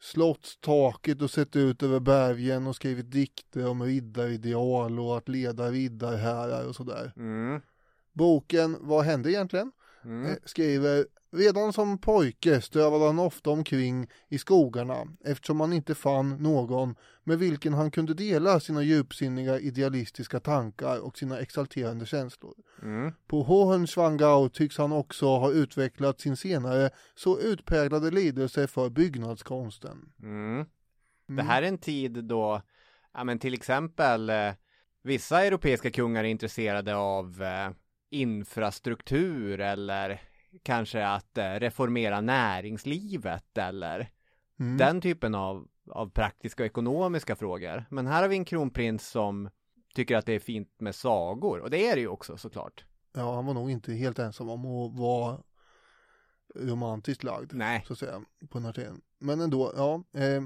slottstaket 0.00 1.22
och 1.22 1.30
sett 1.30 1.56
ut 1.56 1.82
över 1.82 2.00
bergen 2.00 2.66
och 2.66 2.76
skrivit 2.76 3.10
dikter 3.10 3.68
om 3.68 3.82
riddarideal 3.82 5.00
och 5.00 5.18
att 5.18 5.28
leda 5.28 5.70
riddarhärar 5.70 6.68
och 6.68 6.76
sådär. 6.76 7.12
Mm. 7.16 7.60
Boken 8.12 8.76
Vad 8.80 9.04
hände 9.04 9.32
egentligen? 9.32 9.72
Mm. 10.04 10.26
eh, 10.26 10.36
skriver 10.44 11.06
Redan 11.34 11.72
som 11.72 11.98
pojke 11.98 12.60
stövade 12.60 13.04
han 13.06 13.18
ofta 13.18 13.50
omkring 13.50 14.06
i 14.28 14.38
skogarna 14.38 15.06
eftersom 15.24 15.60
han 15.60 15.72
inte 15.72 15.94
fann 15.94 16.36
någon 16.36 16.94
med 17.24 17.38
vilken 17.38 17.74
han 17.74 17.90
kunde 17.90 18.14
dela 18.14 18.60
sina 18.60 18.82
djupsinniga 18.82 19.58
idealistiska 19.58 20.40
tankar 20.40 20.98
och 21.00 21.18
sina 21.18 21.38
exalterande 21.38 22.06
känslor. 22.06 22.54
Mm. 22.82 23.12
På 23.26 23.42
Hohenschwangau 23.42 24.48
tycks 24.48 24.78
han 24.78 24.92
också 24.92 25.26
ha 25.26 25.52
utvecklat 25.52 26.20
sin 26.20 26.36
senare 26.36 26.90
så 27.14 27.38
utpräglade 27.38 28.10
lidelse 28.10 28.66
för 28.66 28.90
byggnadskonsten. 28.90 30.12
Mm. 30.22 30.66
Det 31.26 31.42
här 31.42 31.62
är 31.62 31.68
en 31.68 31.78
tid 31.78 32.24
då, 32.24 32.62
ja 33.14 33.24
men 33.24 33.38
till 33.38 33.54
exempel 33.54 34.30
eh, 34.30 34.52
vissa 35.02 35.44
europeiska 35.44 35.90
kungar 35.90 36.24
är 36.24 36.28
intresserade 36.28 36.96
av 36.96 37.42
eh, 37.42 37.70
infrastruktur 38.12 39.60
eller 39.60 40.20
kanske 40.62 41.06
att 41.06 41.38
eh, 41.38 41.52
reformera 41.52 42.20
näringslivet 42.20 43.58
eller 43.58 44.10
Mm. 44.60 44.76
den 44.76 45.00
typen 45.00 45.34
av, 45.34 45.68
av 45.90 46.10
praktiska 46.10 46.62
och 46.62 46.66
ekonomiska 46.66 47.36
frågor. 47.36 47.84
Men 47.90 48.06
här 48.06 48.22
har 48.22 48.28
vi 48.28 48.36
en 48.36 48.44
kronprins 48.44 49.08
som 49.08 49.50
tycker 49.94 50.16
att 50.16 50.26
det 50.26 50.32
är 50.32 50.40
fint 50.40 50.80
med 50.80 50.94
sagor 50.94 51.60
och 51.60 51.70
det 51.70 51.88
är 51.88 51.94
det 51.94 52.00
ju 52.00 52.08
också 52.08 52.36
såklart. 52.36 52.84
Ja, 53.12 53.34
han 53.34 53.46
var 53.46 53.54
nog 53.54 53.70
inte 53.70 53.92
helt 53.92 54.18
ensam 54.18 54.48
om 54.48 54.66
att 54.66 54.98
vara 54.98 55.38
romantiskt 56.56 57.24
lagd. 57.24 57.52
Nej. 57.54 57.84
så 57.86 57.92
att 57.92 57.98
säga, 57.98 58.22
på 58.48 58.58
den 58.58 58.64
här 58.64 58.72
tiden. 58.72 59.00
Men 59.18 59.40
ändå, 59.40 59.72
ja. 59.76 60.20
Eh, 60.20 60.42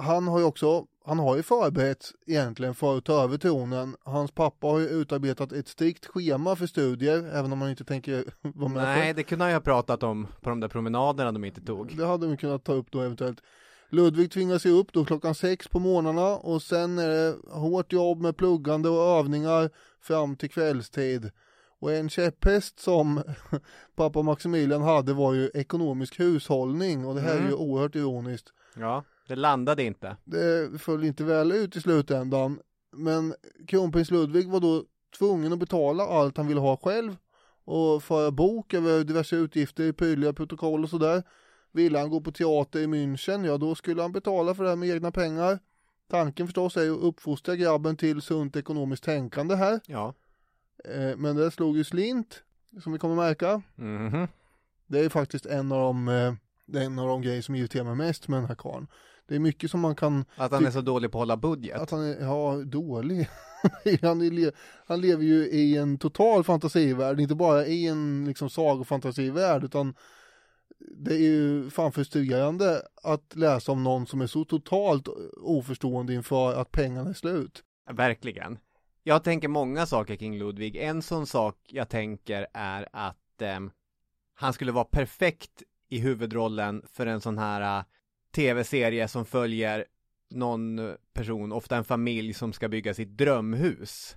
han 0.00 0.28
har 0.28 0.38
ju 0.38 0.44
också, 0.44 0.86
han 1.04 1.18
har 1.18 1.36
ju 1.36 1.42
förberett 1.42 2.10
egentligen 2.26 2.74
för 2.74 2.98
att 2.98 3.04
ta 3.04 3.22
över 3.24 3.38
tronen. 3.38 3.96
Hans 4.04 4.30
pappa 4.32 4.66
har 4.66 4.78
ju 4.78 4.86
utarbetat 4.88 5.52
ett 5.52 5.68
strikt 5.68 6.06
schema 6.06 6.56
för 6.56 6.66
studier, 6.66 7.30
även 7.34 7.52
om 7.52 7.60
han 7.60 7.70
inte 7.70 7.84
tänker 7.84 8.24
vara 8.42 8.68
med 8.68 8.82
Nej, 8.82 9.14
det 9.14 9.22
kunde 9.22 9.44
han 9.44 9.50
ju 9.52 9.56
ha 9.56 9.60
pratat 9.60 10.02
om 10.02 10.26
på 10.40 10.50
de 10.50 10.60
där 10.60 10.68
promenaderna 10.68 11.32
de 11.32 11.44
inte 11.44 11.60
tog. 11.60 11.96
det. 11.96 12.06
hade 12.06 12.26
de 12.26 12.36
kunnat 12.36 12.64
ta 12.64 12.72
upp 12.72 12.90
då 12.90 13.00
eventuellt. 13.00 13.40
Ludvig 13.92 14.30
tvingas 14.30 14.66
ju 14.66 14.70
upp 14.70 14.92
då 14.92 15.04
klockan 15.04 15.34
sex 15.34 15.68
på 15.68 15.78
morgnarna 15.78 16.36
och 16.36 16.62
sen 16.62 16.98
är 16.98 17.08
det 17.08 17.36
hårt 17.50 17.92
jobb 17.92 18.20
med 18.20 18.36
pluggande 18.36 18.88
och 18.88 19.18
övningar 19.18 19.70
fram 20.00 20.36
till 20.36 20.50
kvällstid. 20.50 21.30
Och 21.80 21.92
en 21.92 22.08
käpphäst 22.08 22.78
som 22.80 23.22
pappa 23.96 24.22
Maximilian 24.22 24.82
hade 24.82 25.12
var 25.12 25.34
ju 25.34 25.50
ekonomisk 25.54 26.20
hushållning 26.20 27.06
och 27.06 27.14
det 27.14 27.20
här 27.20 27.30
är 27.34 27.38
ju 27.40 27.46
Mm. 27.46 27.54
oerhört 27.60 27.96
ironiskt. 27.96 28.48
Ja, 28.76 29.04
det 29.30 29.36
landade 29.36 29.82
inte. 29.82 30.16
Det 30.24 30.80
föll 30.80 31.04
inte 31.04 31.24
väl 31.24 31.52
ut 31.52 31.76
i 31.76 31.80
slutändan. 31.80 32.60
Men 32.92 33.34
kronprins 33.66 34.10
Ludvig 34.10 34.48
var 34.48 34.60
då 34.60 34.84
tvungen 35.18 35.52
att 35.52 35.58
betala 35.58 36.04
allt 36.06 36.36
han 36.36 36.46
ville 36.46 36.60
ha 36.60 36.76
själv 36.76 37.16
och 37.64 38.02
föra 38.02 38.30
bok 38.30 38.74
över 38.74 39.04
diverse 39.04 39.36
utgifter, 39.36 39.92
prylar, 39.92 40.32
protokoll 40.32 40.84
och 40.84 40.90
sådär. 40.90 41.22
Ville 41.72 41.98
han 41.98 42.10
gå 42.10 42.20
på 42.20 42.32
teater 42.32 42.80
i 42.80 42.86
München, 42.86 43.46
ja 43.46 43.56
då 43.56 43.74
skulle 43.74 44.02
han 44.02 44.12
betala 44.12 44.54
för 44.54 44.62
det 44.64 44.68
här 44.68 44.76
med 44.76 44.88
egna 44.88 45.10
pengar. 45.10 45.58
Tanken 46.10 46.46
förstås 46.46 46.76
är 46.76 46.90
att 46.90 46.98
uppfostra 46.98 47.56
grabben 47.56 47.96
till 47.96 48.22
sunt 48.22 48.56
ekonomiskt 48.56 49.04
tänkande 49.04 49.54
här. 49.54 49.80
Ja. 49.86 50.14
Eh, 50.84 51.16
Men 51.16 51.36
det 51.36 51.50
slog 51.50 51.76
ju 51.76 51.84
slint, 51.84 52.42
som 52.82 52.92
vi 52.92 52.98
kommer 52.98 53.14
märka. 53.16 53.62
Mhm. 53.74 54.28
Det 54.86 54.98
är 55.00 55.08
faktiskt 55.08 55.46
en 55.46 55.72
av 55.72 55.80
de, 55.80 56.08
eh, 56.08 56.82
en 56.82 56.98
av 56.98 57.08
de 57.08 57.22
grejer 57.22 57.42
som 57.42 57.54
irriterar 57.54 57.84
mig 57.84 57.94
mest 57.94 58.28
med 58.28 58.38
den 58.38 58.48
här 58.48 58.54
karln. 58.54 58.86
Det 59.30 59.36
är 59.36 59.40
mycket 59.40 59.70
som 59.70 59.80
man 59.80 59.96
kan 59.96 60.24
Att 60.36 60.52
han 60.52 60.66
är 60.66 60.70
så 60.70 60.80
dålig 60.80 61.12
på 61.12 61.18
att 61.18 61.20
hålla 61.20 61.36
budget. 61.36 61.80
Att 61.80 61.90
han 61.90 62.00
är, 62.00 62.20
ja, 62.20 62.56
dålig. 62.64 63.28
han, 64.02 64.22
är, 64.22 64.52
han 64.86 65.00
lever 65.00 65.24
ju 65.24 65.48
i 65.48 65.76
en 65.76 65.98
total 65.98 66.44
fantasivärld, 66.44 67.20
inte 67.20 67.34
bara 67.34 67.66
i 67.66 67.86
en 67.86 68.24
liksom 68.24 68.50
sagofantasivärld, 68.50 69.64
utan 69.64 69.94
det 70.78 71.14
är 71.14 71.18
ju 71.18 71.70
fan 71.70 71.92
frustrerande 71.92 72.82
att 73.02 73.36
läsa 73.36 73.72
om 73.72 73.84
någon 73.84 74.06
som 74.06 74.20
är 74.20 74.26
så 74.26 74.44
totalt 74.44 75.08
oförstående 75.36 76.14
inför 76.14 76.54
att 76.54 76.72
pengarna 76.72 77.10
är 77.10 77.14
slut. 77.14 77.62
Verkligen. 77.90 78.58
Jag 79.02 79.24
tänker 79.24 79.48
många 79.48 79.86
saker 79.86 80.16
kring 80.16 80.38
Ludvig. 80.38 80.76
En 80.76 81.02
sån 81.02 81.26
sak 81.26 81.56
jag 81.68 81.88
tänker 81.88 82.46
är 82.54 82.88
att 82.92 83.42
ehm, 83.42 83.70
han 84.34 84.52
skulle 84.52 84.72
vara 84.72 84.84
perfekt 84.84 85.62
i 85.88 85.98
huvudrollen 85.98 86.82
för 86.92 87.06
en 87.06 87.20
sån 87.20 87.38
här 87.38 87.84
tv-serie 88.30 89.08
som 89.08 89.24
följer 89.24 89.84
någon 90.30 90.96
person, 91.12 91.52
ofta 91.52 91.76
en 91.76 91.84
familj 91.84 92.34
som 92.34 92.52
ska 92.52 92.68
bygga 92.68 92.94
sitt 92.94 93.08
drömhus. 93.08 94.16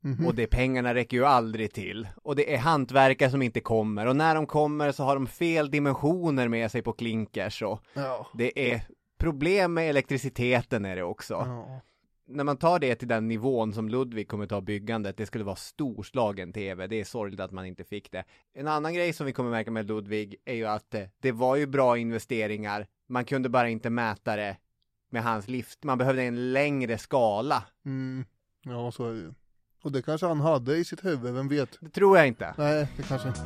Mhm. 0.00 0.26
Och 0.26 0.34
det 0.34 0.46
pengarna 0.46 0.94
räcker 0.94 1.16
ju 1.16 1.24
aldrig 1.24 1.72
till. 1.72 2.08
Och 2.22 2.36
det 2.36 2.54
är 2.54 2.58
hantverkare 2.58 3.30
som 3.30 3.42
inte 3.42 3.60
kommer. 3.60 4.06
Och 4.06 4.16
när 4.16 4.34
de 4.34 4.46
kommer 4.46 4.92
så 4.92 5.04
har 5.04 5.14
de 5.14 5.26
fel 5.26 5.70
dimensioner 5.70 6.48
med 6.48 6.70
sig 6.70 6.82
på 6.82 6.92
klinkers 6.92 7.62
och 7.62 7.82
Ja. 7.94 8.26
det 8.34 8.72
är 8.72 8.82
problem 9.18 9.74
med 9.74 9.90
elektriciteten 9.90 10.84
är 10.84 10.96
det 10.96 11.02
också 11.02 11.34
ja. 11.34 11.80
när 12.26 12.44
man 12.44 12.56
tar 12.56 12.78
det 12.78 12.94
till 12.94 13.08
den 13.08 13.28
nivån 13.28 13.72
som 13.72 13.88
Ludvig 13.88 14.28
kommer 14.28 14.46
ta 14.46 14.60
byggandet, 14.60 15.16
det 15.16 15.26
skulle 15.26 15.44
vara 15.44 15.56
storslagen 15.56 16.52
tv. 16.52 16.86
Det 16.86 17.00
är 17.00 17.04
sorgligt 17.04 17.40
att 17.40 17.52
man 17.52 17.66
inte 17.66 17.84
fick 17.84 18.12
det. 18.12 18.24
En 18.54 18.68
annan 18.68 18.94
grej 18.94 19.12
som 19.12 19.26
vi 19.26 19.32
kommer 19.32 19.50
märka 19.50 19.70
med 19.70 19.86
Ludvig 19.88 20.36
är 20.44 20.54
ju 20.54 20.66
att 20.66 20.94
eh, 20.94 21.02
det 21.20 21.32
var 21.32 21.56
ju 21.56 21.66
bra 21.66 21.98
investeringar. 21.98 22.86
Man 23.10 23.24
kunde 23.24 23.48
bara 23.48 23.68
inte 23.68 23.90
mäta 23.90 24.36
det 24.36 24.56
med 25.10 25.22
hans 25.22 25.48
lift. 25.48 25.84
Man 25.84 25.98
behövde 25.98 26.22
en 26.22 26.52
längre 26.52 26.98
skala. 26.98 27.64
Mm. 27.86 28.24
ja, 28.62 28.92
så 28.92 29.08
är 29.08 29.12
det 29.12 29.18
ju. 29.18 29.32
Och 29.82 29.92
det 29.92 30.02
kanske 30.02 30.26
han 30.26 30.40
hade 30.40 30.76
i 30.76 30.84
sitt 30.84 31.04
huvud, 31.04 31.34
vem 31.34 31.48
vet? 31.48 31.78
Det 31.80 31.88
tror 31.88 32.18
jag 32.18 32.26
inte. 32.26 32.54
Nej, 32.58 32.88
det 32.96 33.02
kanske 33.02 33.28
inte. 33.28 33.40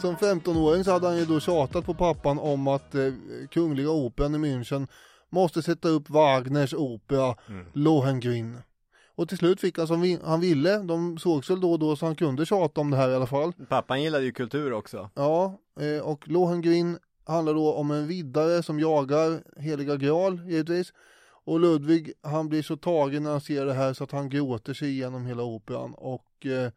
Som 0.00 0.16
15-åring 0.16 0.84
så 0.84 0.92
hade 0.92 1.06
han 1.06 1.16
ju 1.16 1.24
då 1.24 1.40
tjatat 1.40 1.84
på 1.86 1.94
pappan 1.94 2.38
om 2.38 2.68
att 2.68 2.94
eh, 2.94 3.12
Kungliga 3.50 3.90
Operan 3.90 4.34
i 4.34 4.38
München 4.38 4.88
måste 5.30 5.62
sätta 5.62 5.88
upp 5.88 6.10
Wagners 6.10 6.74
opera 6.74 7.36
Lohengrin. 7.72 8.58
Och 9.16 9.28
till 9.28 9.38
slut 9.38 9.60
fick 9.60 9.78
han 9.78 9.86
som 9.86 10.18
han 10.24 10.40
ville. 10.40 10.78
De 10.78 11.18
sågs 11.18 11.50
väl 11.50 11.60
då 11.60 11.72
och 11.72 11.78
då 11.78 11.96
så 11.96 12.06
han 12.06 12.16
kunde 12.16 12.46
tjata 12.46 12.80
om 12.80 12.90
det 12.90 12.96
här 12.96 13.10
i 13.10 13.14
alla 13.14 13.26
fall. 13.26 13.52
Pappan 13.68 14.02
gillade 14.02 14.24
ju 14.24 14.32
kultur 14.32 14.72
också. 14.72 15.10
Ja, 15.14 15.58
eh, 15.80 16.04
och 16.04 16.28
Lohengrin 16.28 16.98
handlar 17.26 17.54
då 17.54 17.72
om 17.74 17.90
en 17.90 18.06
viddare 18.06 18.62
som 18.62 18.80
jagar 18.80 19.42
heliga 19.56 19.96
graal 19.96 20.40
givetvis. 20.46 20.92
Och 21.46 21.60
Ludvig 21.60 22.12
han 22.22 22.48
blir 22.48 22.62
så 22.62 22.76
tagen 22.76 23.22
när 23.22 23.30
han 23.30 23.40
ser 23.40 23.66
det 23.66 23.74
här 23.74 23.92
så 23.92 24.04
att 24.04 24.12
han 24.12 24.28
gråter 24.28 24.74
sig 24.74 24.88
igenom 24.88 25.26
hela 25.26 25.42
operan. 25.42 25.94
Och 25.94 26.46
eh, 26.46 26.70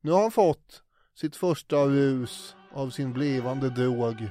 nu 0.00 0.10
har 0.10 0.22
han 0.22 0.30
fått 0.30 0.82
sitt 1.14 1.36
första 1.36 1.76
rus 1.76 2.54
av 2.72 2.90
sin 2.90 3.12
blivande 3.12 3.70
drog. 3.70 4.30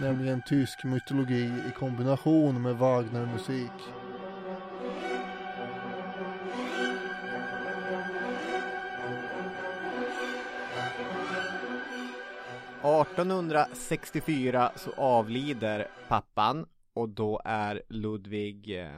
Nämligen 0.00 0.42
tysk 0.48 0.84
mytologi 0.84 1.44
i 1.44 1.78
kombination 1.78 2.62
med 2.62 2.76
Wagner-musik.— 2.76 3.72
1864 12.86 14.70
så 14.76 14.90
avlider 14.96 15.88
pappan 16.08 16.66
och 16.94 17.08
då 17.08 17.40
är 17.44 17.82
Ludvig 17.88 18.80
eh, 18.80 18.90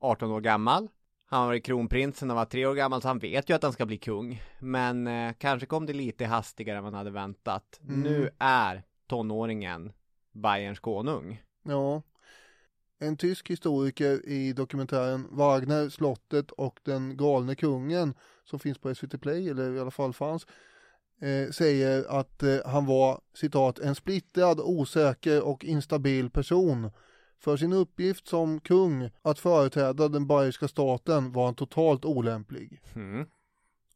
18 0.00 0.30
år 0.30 0.40
gammal. 0.40 0.88
Han 1.26 1.40
har 1.40 1.46
varit 1.46 1.64
kronprins 1.64 2.22
när 2.22 2.28
han 2.28 2.36
var 2.36 2.44
tre 2.44 2.66
år 2.66 2.74
gammal 2.74 3.02
så 3.02 3.08
han 3.08 3.18
vet 3.18 3.50
ju 3.50 3.54
att 3.54 3.62
han 3.62 3.72
ska 3.72 3.86
bli 3.86 3.98
kung. 3.98 4.42
Men 4.58 5.06
eh, 5.06 5.32
kanske 5.38 5.66
kom 5.66 5.86
det 5.86 5.92
lite 5.92 6.26
hastigare 6.26 6.78
än 6.78 6.84
man 6.84 6.94
hade 6.94 7.10
väntat. 7.10 7.80
Mm. 7.88 8.00
Nu 8.00 8.30
är 8.38 8.82
tonåringen 9.06 9.92
Bayerns 10.32 10.80
konung. 10.80 11.42
Ja. 11.62 12.02
En 12.98 13.16
tysk 13.16 13.50
historiker 13.50 14.28
i 14.28 14.52
dokumentären 14.52 15.26
Wagner, 15.30 15.88
slottet 15.88 16.50
och 16.50 16.80
den 16.82 17.16
galne 17.16 17.54
kungen 17.54 18.14
som 18.44 18.58
finns 18.58 18.78
på 18.78 18.94
SVT 18.94 19.20
Play, 19.20 19.48
eller 19.48 19.72
i 19.72 19.80
alla 19.80 19.90
fall 19.90 20.12
fanns, 20.12 20.46
eh, 21.20 21.50
säger 21.50 22.04
att 22.20 22.42
eh, 22.42 22.56
han 22.64 22.86
var 22.86 23.20
citat 23.34 23.78
en 23.78 23.94
splittrad, 23.94 24.60
osäker 24.60 25.42
och 25.42 25.64
instabil 25.64 26.30
person. 26.30 26.90
För 27.38 27.56
sin 27.56 27.72
uppgift 27.72 28.28
som 28.28 28.60
kung 28.60 29.10
att 29.22 29.38
företräda 29.38 30.08
den 30.08 30.26
bayerska 30.26 30.68
staten 30.68 31.32
var 31.32 31.44
han 31.44 31.54
totalt 31.54 32.04
olämplig. 32.04 32.82
Mm. 32.94 33.26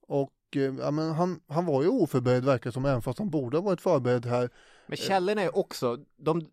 Och 0.07 0.33
eh, 0.57 0.75
ja, 0.79 0.91
men 0.91 1.13
han, 1.13 1.41
han 1.49 1.67
var 1.67 1.83
ju 1.83 1.89
oförberedd 1.89 2.45
verkar 2.45 2.71
som, 2.71 2.85
även 2.85 3.03
fast 3.03 3.19
han 3.19 3.31
borde 3.31 3.57
ha 3.57 3.63
varit 3.63 3.81
förberedd 3.81 4.27
här. 4.27 4.51
Men 4.87 4.97
källorna 4.97 5.43
är 5.43 5.57
också, 5.57 5.99
de, 6.17 6.47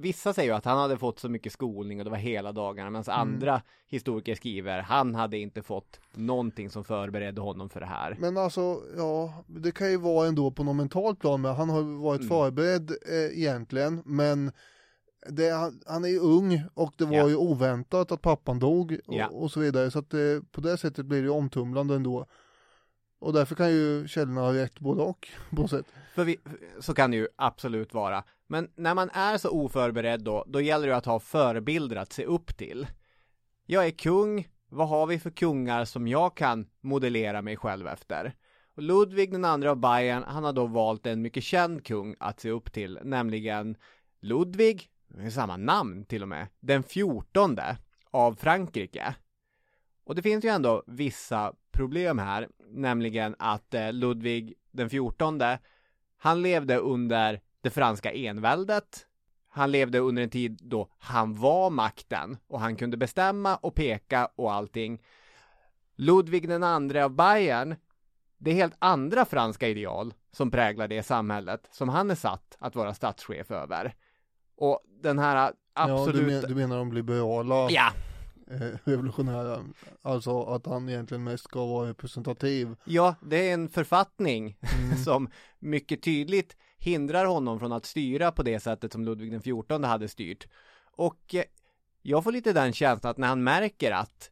vissa 0.00 0.32
säger 0.32 0.50
ju 0.50 0.56
att 0.56 0.64
han 0.64 0.78
hade 0.78 0.98
fått 0.98 1.18
så 1.18 1.28
mycket 1.28 1.52
skolning 1.52 1.98
och 1.98 2.04
det 2.04 2.10
var 2.10 2.18
hela 2.18 2.52
dagarna 2.52 2.90
medan 2.90 3.04
Mm. 3.08 3.20
andra 3.20 3.62
historiker 3.86 4.34
skriver 4.34 4.80
han 4.82 5.14
hade 5.14 5.38
inte 5.38 5.62
fått 5.62 6.00
någonting 6.14 6.70
som 6.70 6.84
förberedde 6.84 7.40
honom 7.40 7.68
för 7.68 7.80
det 7.80 7.86
här. 7.86 8.16
Men 8.20 8.36
alltså, 8.36 8.80
ja, 8.96 9.44
det 9.46 9.70
kan 9.72 9.90
ju 9.90 9.96
vara 9.96 10.28
ändå 10.28 10.50
på 10.50 10.64
något 10.64 10.76
mentalt 10.76 11.20
plan 11.20 11.40
med. 11.40 11.54
Han 11.56 11.70
har 11.70 11.82
varit 12.02 12.20
Mm. 12.20 12.28
förberedd 12.28 12.90
eh, 12.90 13.38
egentligen, 13.38 14.02
men 14.04 14.52
det, 15.30 15.50
han, 15.50 15.80
han 15.86 16.04
är 16.04 16.08
ju 16.08 16.18
ung 16.18 16.62
och 16.74 16.92
det 16.96 17.04
var 17.04 17.16
Ja. 17.16 17.28
ju 17.28 17.36
oväntat 17.36 18.12
att 18.12 18.22
pappan 18.22 18.58
dog 18.58 18.98
och, 19.06 19.14
Ja. 19.14 19.26
och 19.26 19.50
så 19.50 19.60
vidare. 19.60 19.90
Så 19.90 19.98
att 19.98 20.10
det, 20.10 20.42
på 20.52 20.60
det 20.60 20.76
sättet 20.76 21.06
blir 21.06 21.22
det 21.22 21.30
omtumlande 21.30 21.94
ändå. 21.94 22.26
Och 23.20 23.32
därför 23.32 23.54
kan 23.54 23.70
ju 23.70 24.08
källorna 24.08 24.40
ha 24.40 24.54
rätt 24.54 24.80
både 24.80 25.02
och 25.02 25.28
på 25.50 25.62
något 25.62 25.70
sätt. 25.70 25.86
För 26.14 26.24
vi, 26.24 26.36
så 26.80 26.94
kan 26.94 27.10
det 27.10 27.16
ju 27.16 27.28
absolut 27.36 27.94
vara. 27.94 28.24
Men 28.50 28.70
när 28.76 28.94
man 28.94 29.10
är 29.10 29.38
så 29.38 29.50
oförberedd 29.50 30.20
då, 30.24 30.44
då 30.46 30.60
gäller 30.60 30.88
det 30.88 30.96
att 30.96 31.06
ha 31.06 31.20
förebilder 31.20 31.96
att 31.96 32.12
se 32.12 32.24
upp 32.24 32.56
till. 32.56 32.86
Jag 33.66 33.86
är 33.86 33.90
kung, 33.90 34.48
vad 34.68 34.88
har 34.88 35.06
vi 35.06 35.18
för 35.18 35.30
kungar 35.30 35.84
som 35.84 36.08
jag 36.08 36.36
kan 36.36 36.66
modellera 36.80 37.42
mig 37.42 37.56
själv 37.56 37.86
efter? 37.86 38.34
Och 38.76 38.82
Ludvig 38.82 39.32
den 39.32 39.44
andra 39.44 39.70
av 39.70 39.76
Bayern, 39.76 40.22
han 40.22 40.44
har 40.44 40.52
då 40.52 40.66
valt 40.66 41.06
en 41.06 41.22
mycket 41.22 41.44
känd 41.44 41.86
kung 41.86 42.16
att 42.20 42.40
se 42.40 42.50
upp 42.50 42.72
till, 42.72 42.98
nämligen 43.02 43.76
Ludvig, 44.20 44.90
med 45.08 45.32
samma 45.32 45.56
namn 45.56 46.04
till 46.04 46.22
och 46.22 46.28
med, 46.28 46.46
den 46.60 46.82
fjortonde 46.82 47.76
av 48.10 48.34
Frankrike. 48.34 49.14
Och 50.04 50.14
det 50.14 50.22
finns 50.22 50.44
ju 50.44 50.48
ändå 50.48 50.82
vissa 50.86 51.52
problem 51.72 52.18
här, 52.18 52.48
nämligen 52.70 53.36
att 53.38 53.74
eh, 53.74 53.92
Ludvig 53.92 54.54
den 54.70 54.90
fjortonde, 54.90 55.58
han 56.16 56.42
levde 56.42 56.76
under 56.76 57.40
det 57.60 57.70
franska 57.70 58.12
enväldet. 58.12 59.06
Han 59.50 59.70
levde 59.70 59.98
under 59.98 60.22
en 60.22 60.30
tid 60.30 60.58
då 60.62 60.88
han 60.98 61.34
var 61.34 61.70
makten 61.70 62.36
och 62.46 62.60
han 62.60 62.76
kunde 62.76 62.96
bestämma 62.96 63.56
och 63.56 63.74
peka 63.74 64.28
och 64.36 64.52
allting. 64.52 65.02
Ludvig 65.96 66.48
den 66.48 66.62
andre 66.62 67.04
av 67.04 67.10
Bayern, 67.10 67.76
det 68.38 68.50
är 68.50 68.54
helt 68.54 68.76
andra 68.78 69.24
franska 69.24 69.68
ideal 69.68 70.14
som 70.32 70.50
präglar 70.50 70.88
det 70.88 71.02
samhället 71.02 71.68
som 71.70 71.88
han 71.88 72.10
är 72.10 72.14
satt 72.14 72.56
att 72.58 72.74
vara 72.74 72.94
statschef 72.94 73.50
över. 73.50 73.94
Och 74.56 74.80
den 75.02 75.18
här 75.18 75.52
absolut... 75.72 76.14
Ja, 76.16 76.20
du, 76.20 76.26
men, 76.26 76.42
du 76.42 76.54
menar 76.54 76.78
de 76.78 76.92
liberala 76.92 77.70
Ja, 77.70 77.92
eh, 78.50 78.78
revolutionära. 78.84 79.58
Alltså 80.02 80.42
att 80.42 80.66
han 80.66 80.88
egentligen 80.88 81.24
mest 81.24 81.44
ska 81.44 81.66
vara 81.66 81.88
representativ. 81.88 82.76
Ja, 82.84 83.14
det 83.20 83.50
är 83.50 83.54
en 83.54 83.68
författning 83.68 84.56
Mm. 84.78 84.96
som 85.04 85.30
mycket 85.58 86.02
tydligt 86.02 86.56
hindrar 86.78 87.24
honom 87.24 87.58
från 87.58 87.72
att 87.72 87.86
styra 87.86 88.32
på 88.32 88.42
det 88.42 88.60
sättet 88.60 88.92
som 88.92 89.04
Ludvig 89.04 89.30
den 89.32 89.40
XIV 89.40 89.84
hade 89.84 90.08
styrt. 90.08 90.48
Och 90.96 91.34
eh, 91.34 91.42
jag 92.02 92.24
får 92.24 92.32
lite 92.32 92.52
den 92.52 92.72
känslan 92.72 93.10
att 93.10 93.18
när 93.18 93.28
han 93.28 93.42
märker 93.44 93.92
att 93.92 94.30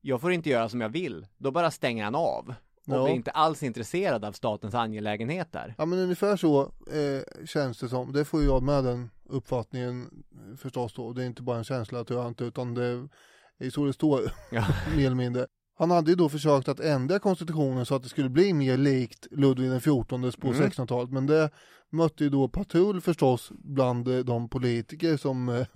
jag 0.00 0.20
får 0.20 0.32
inte 0.32 0.50
göra 0.50 0.68
som 0.68 0.80
jag 0.80 0.88
vill, 0.88 1.26
då 1.38 1.50
bara 1.50 1.70
stänger 1.70 2.04
han 2.04 2.14
av 2.14 2.48
och 2.86 2.96
Ja. 2.96 3.04
blir 3.04 3.14
inte 3.14 3.30
alls 3.30 3.62
intresserad 3.62 4.24
av 4.24 4.32
statens 4.32 4.74
angelägenheter. 4.74 5.74
Ja 5.78 5.84
men 5.86 5.98
ungefär 5.98 6.36
så 6.36 6.62
eh, 6.92 7.46
känns 7.46 7.78
det 7.78 7.88
som. 7.88 8.12
Det 8.12 8.24
får 8.24 8.42
jag 8.42 8.62
med 8.62 8.84
den 8.84 9.10
uppfattningen 9.24 10.24
eh, 10.50 10.56
förstås 10.56 10.92
då. 10.94 11.12
Det 11.12 11.22
är 11.22 11.26
inte 11.26 11.42
bara 11.42 11.58
en 11.58 11.64
känsla 11.64 12.04
tror 12.04 12.20
jag 12.20 12.28
inte 12.28 12.44
utan 12.44 12.74
det 12.74 13.08
är 13.58 13.70
så 13.70 13.84
det 13.84 13.92
står 13.92 14.32
Ja. 14.50 14.66
mer 14.96 15.06
eller 15.06 15.16
mindre. 15.16 15.46
Han 15.80 15.90
hade 15.90 16.10
ju 16.10 16.14
då 16.16 16.28
försökt 16.28 16.68
att 16.68 16.80
ändra 16.80 17.18
konstitutionen 17.18 17.86
så 17.86 17.94
att 17.94 18.02
det 18.02 18.08
skulle 18.08 18.28
bli 18.28 18.52
mer 18.52 18.76
likt 18.76 19.26
Ludvig 19.30 19.70
den 19.70 19.80
XIV 19.80 20.04
på 20.40 20.48
Mm. 20.48 20.60
1600-talet 20.70 21.10
men 21.10 21.26
det 21.26 21.50
mötte 21.90 22.24
ju 22.24 22.30
då 22.30 22.48
patrull 22.48 23.00
förstås 23.00 23.52
bland 23.58 24.08
eh, 24.08 24.18
de 24.18 24.48
politiker 24.48 25.16
som, 25.16 25.48
eh, 25.48 25.66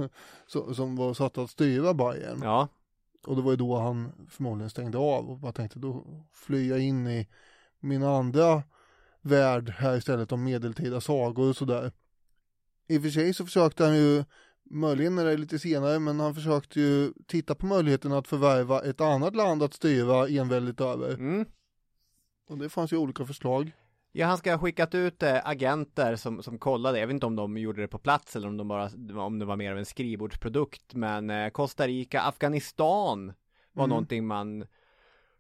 som 0.75 0.97
var 0.97 1.15
satta 1.15 1.43
att 1.43 1.51
styra 1.51 1.95
Bayern. 1.95 2.41
Ja, 2.43 2.69
Och 3.27 3.37
det 3.37 3.43
var 3.43 3.51
ju 3.51 3.57
då 3.57 3.79
han 3.79 4.13
förmodligen 4.31 4.71
stängde 4.71 4.99
av 4.99 5.31
och 5.31 5.39
bara 5.39 5.53
tänkte 5.53 5.79
då 5.79 6.05
flyr 6.33 6.71
jag 6.71 6.81
in 6.81 7.07
i 7.07 7.29
min 7.81 8.03
andra 8.03 8.63
värld 9.21 9.69
här 9.79 9.97
istället 9.97 10.33
om 10.33 10.45
medeltida 10.45 11.01
sagor 11.01 11.49
och 11.49 11.57
sådär. 11.57 11.93
I 12.89 12.99
och 12.99 13.03
för 13.03 13.11
sig 13.11 13.35
så 13.35 13.45
försökte 13.45 13.85
han 13.85 13.97
ju, 13.97 14.25
möjligen 14.71 15.19
är 15.19 15.25
det 15.25 15.37
lite 15.37 15.59
senare, 15.59 15.99
men 15.99 16.21
han 16.21 16.35
försökte 16.35 16.81
ju 16.81 17.13
titta 17.27 17.55
på 17.55 17.67
möjligheten 17.67 18.13
att 18.13 18.29
förvärva 18.29 18.83
ett 18.83 19.01
annat 19.01 19.37
land 19.37 19.63
att 19.63 19.75
styra 19.75 20.29
enväldigt 20.29 20.81
över. 20.81 21.15
mm. 21.15 21.47
Och 22.49 22.59
det 22.59 22.69
fanns 22.69 22.93
ju 22.93 22.97
olika 22.97 23.25
förslag. 23.27 23.73
Ja, 24.13 24.27
han 24.27 24.39
ska 24.39 24.51
ha 24.53 24.59
skickat 24.59 24.95
ut 24.95 25.23
eh, 25.23 25.47
agenter 25.49 26.17
som, 26.17 26.43
som 26.43 26.59
kollade. 26.59 26.99
Jag 27.01 27.07
vet 27.07 27.15
inte 27.15 27.27
om 27.27 27.37
de 27.37 27.57
gjorde 27.59 27.81
det 27.81 27.89
på 27.89 27.99
plats 27.99 28.37
eller 28.37 28.49
om 28.49 28.57
de 28.57 28.69
bara, 28.69 28.91
om 29.25 29.39
det 29.39 29.45
var 29.45 29.57
mer 29.57 29.73
av 29.73 29.79
en 29.79 29.85
skrivbordsprodukt. 29.87 30.95
Men 30.95 31.31
eh, 31.31 31.49
Costa 31.51 31.87
Rica, 31.87 32.21
Afghanistan 32.21 33.33
var 33.73 33.85
Mm. 33.85 33.91
någonting 33.91 34.27
man 34.27 34.67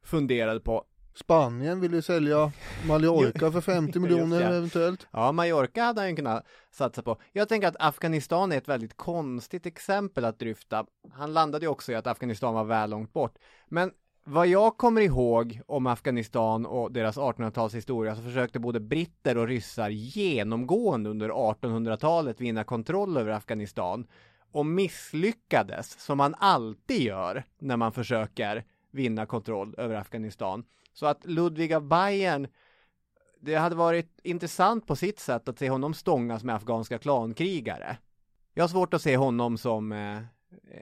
funderade 0.03 0.61
på. 0.61 0.85
Spanien 1.15 1.81
ville 1.81 1.97
ju 1.97 2.03
sälja 2.03 2.53
Mallorca 2.89 3.53
för 3.53 3.61
50 3.61 3.87
Just 3.87 4.03
miljoner 4.03 4.41
eventuellt. 4.41 5.07
Ja, 5.11 5.33
Mallorca 5.33 5.83
hade 5.83 6.01
han 6.01 6.11
ju 6.11 6.17
kunnat 6.17 6.47
satsa 6.71 7.03
på. 7.03 7.21
Jag 7.33 7.49
tänker 7.49 7.69
att 7.69 7.77
Afghanistan 7.79 8.53
är 8.53 8.59
ett 8.59 8.69
väldigt 8.69 8.97
konstigt 8.97 9.67
exempel 9.67 10.25
att 10.25 10.39
dryfta. 10.39 10.87
Han 11.13 11.33
landade 11.33 11.65
ju 11.65 11.71
också 11.71 11.93
i 11.93 11.95
att 11.95 12.07
Afghanistan 12.07 12.55
var 12.55 12.65
väl 12.65 12.91
långt 12.91 13.13
bort. 13.13 13.39
Men 13.69 13.91
vad 14.25 14.47
jag 14.47 14.77
kommer 14.77 15.01
ihåg 15.01 15.61
om 15.67 15.87
Afghanistan 15.87 16.67
och 16.67 16.93
deras 16.93 17.17
1800-talshistoria 17.17 18.17
så 18.17 18.23
försökte 18.23 18.59
både 18.59 18.81
britter 18.81 19.39
och 19.39 19.49
ryssar 19.49 19.89
genomgående 19.89 21.11
under 21.11 21.29
1800-talet 21.29 22.41
vinna 22.41 22.65
kontroll 22.65 23.17
över 23.17 23.33
Afghanistan 23.33 24.07
och 24.53 24.67
misslyckades 24.67 26.01
som 26.01 26.19
man 26.19 26.35
alltid 26.39 27.01
gör 27.01 27.45
när 27.59 27.77
man 27.77 27.93
försöker 27.93 28.65
vinna 28.91 29.27
kontroll 29.27 29.75
över 29.79 29.95
Afghanistan. 29.95 30.65
Så 30.95 31.07
att 31.07 31.25
Ludvig 31.27 31.73
av 31.73 31.89
Bayern 31.89 32.47
det 33.41 33.55
hade 33.55 33.77
varit 33.77 34.21
intressant 34.23 34.87
på 34.87 34.97
sitt 34.97 35.19
sätt 35.21 35.49
att 35.49 35.59
se 35.59 35.71
honom 35.71 35.95
stångas 35.95 36.45
med 36.45 36.55
afghanska 36.55 36.99
klankrigare. 36.99 37.97
Jag 38.55 38.63
har 38.63 38.69
svårt 38.69 38.95
att 38.95 39.03
se 39.03 39.17
honom 39.17 39.59
som 39.59 39.93
eh, 39.93 40.19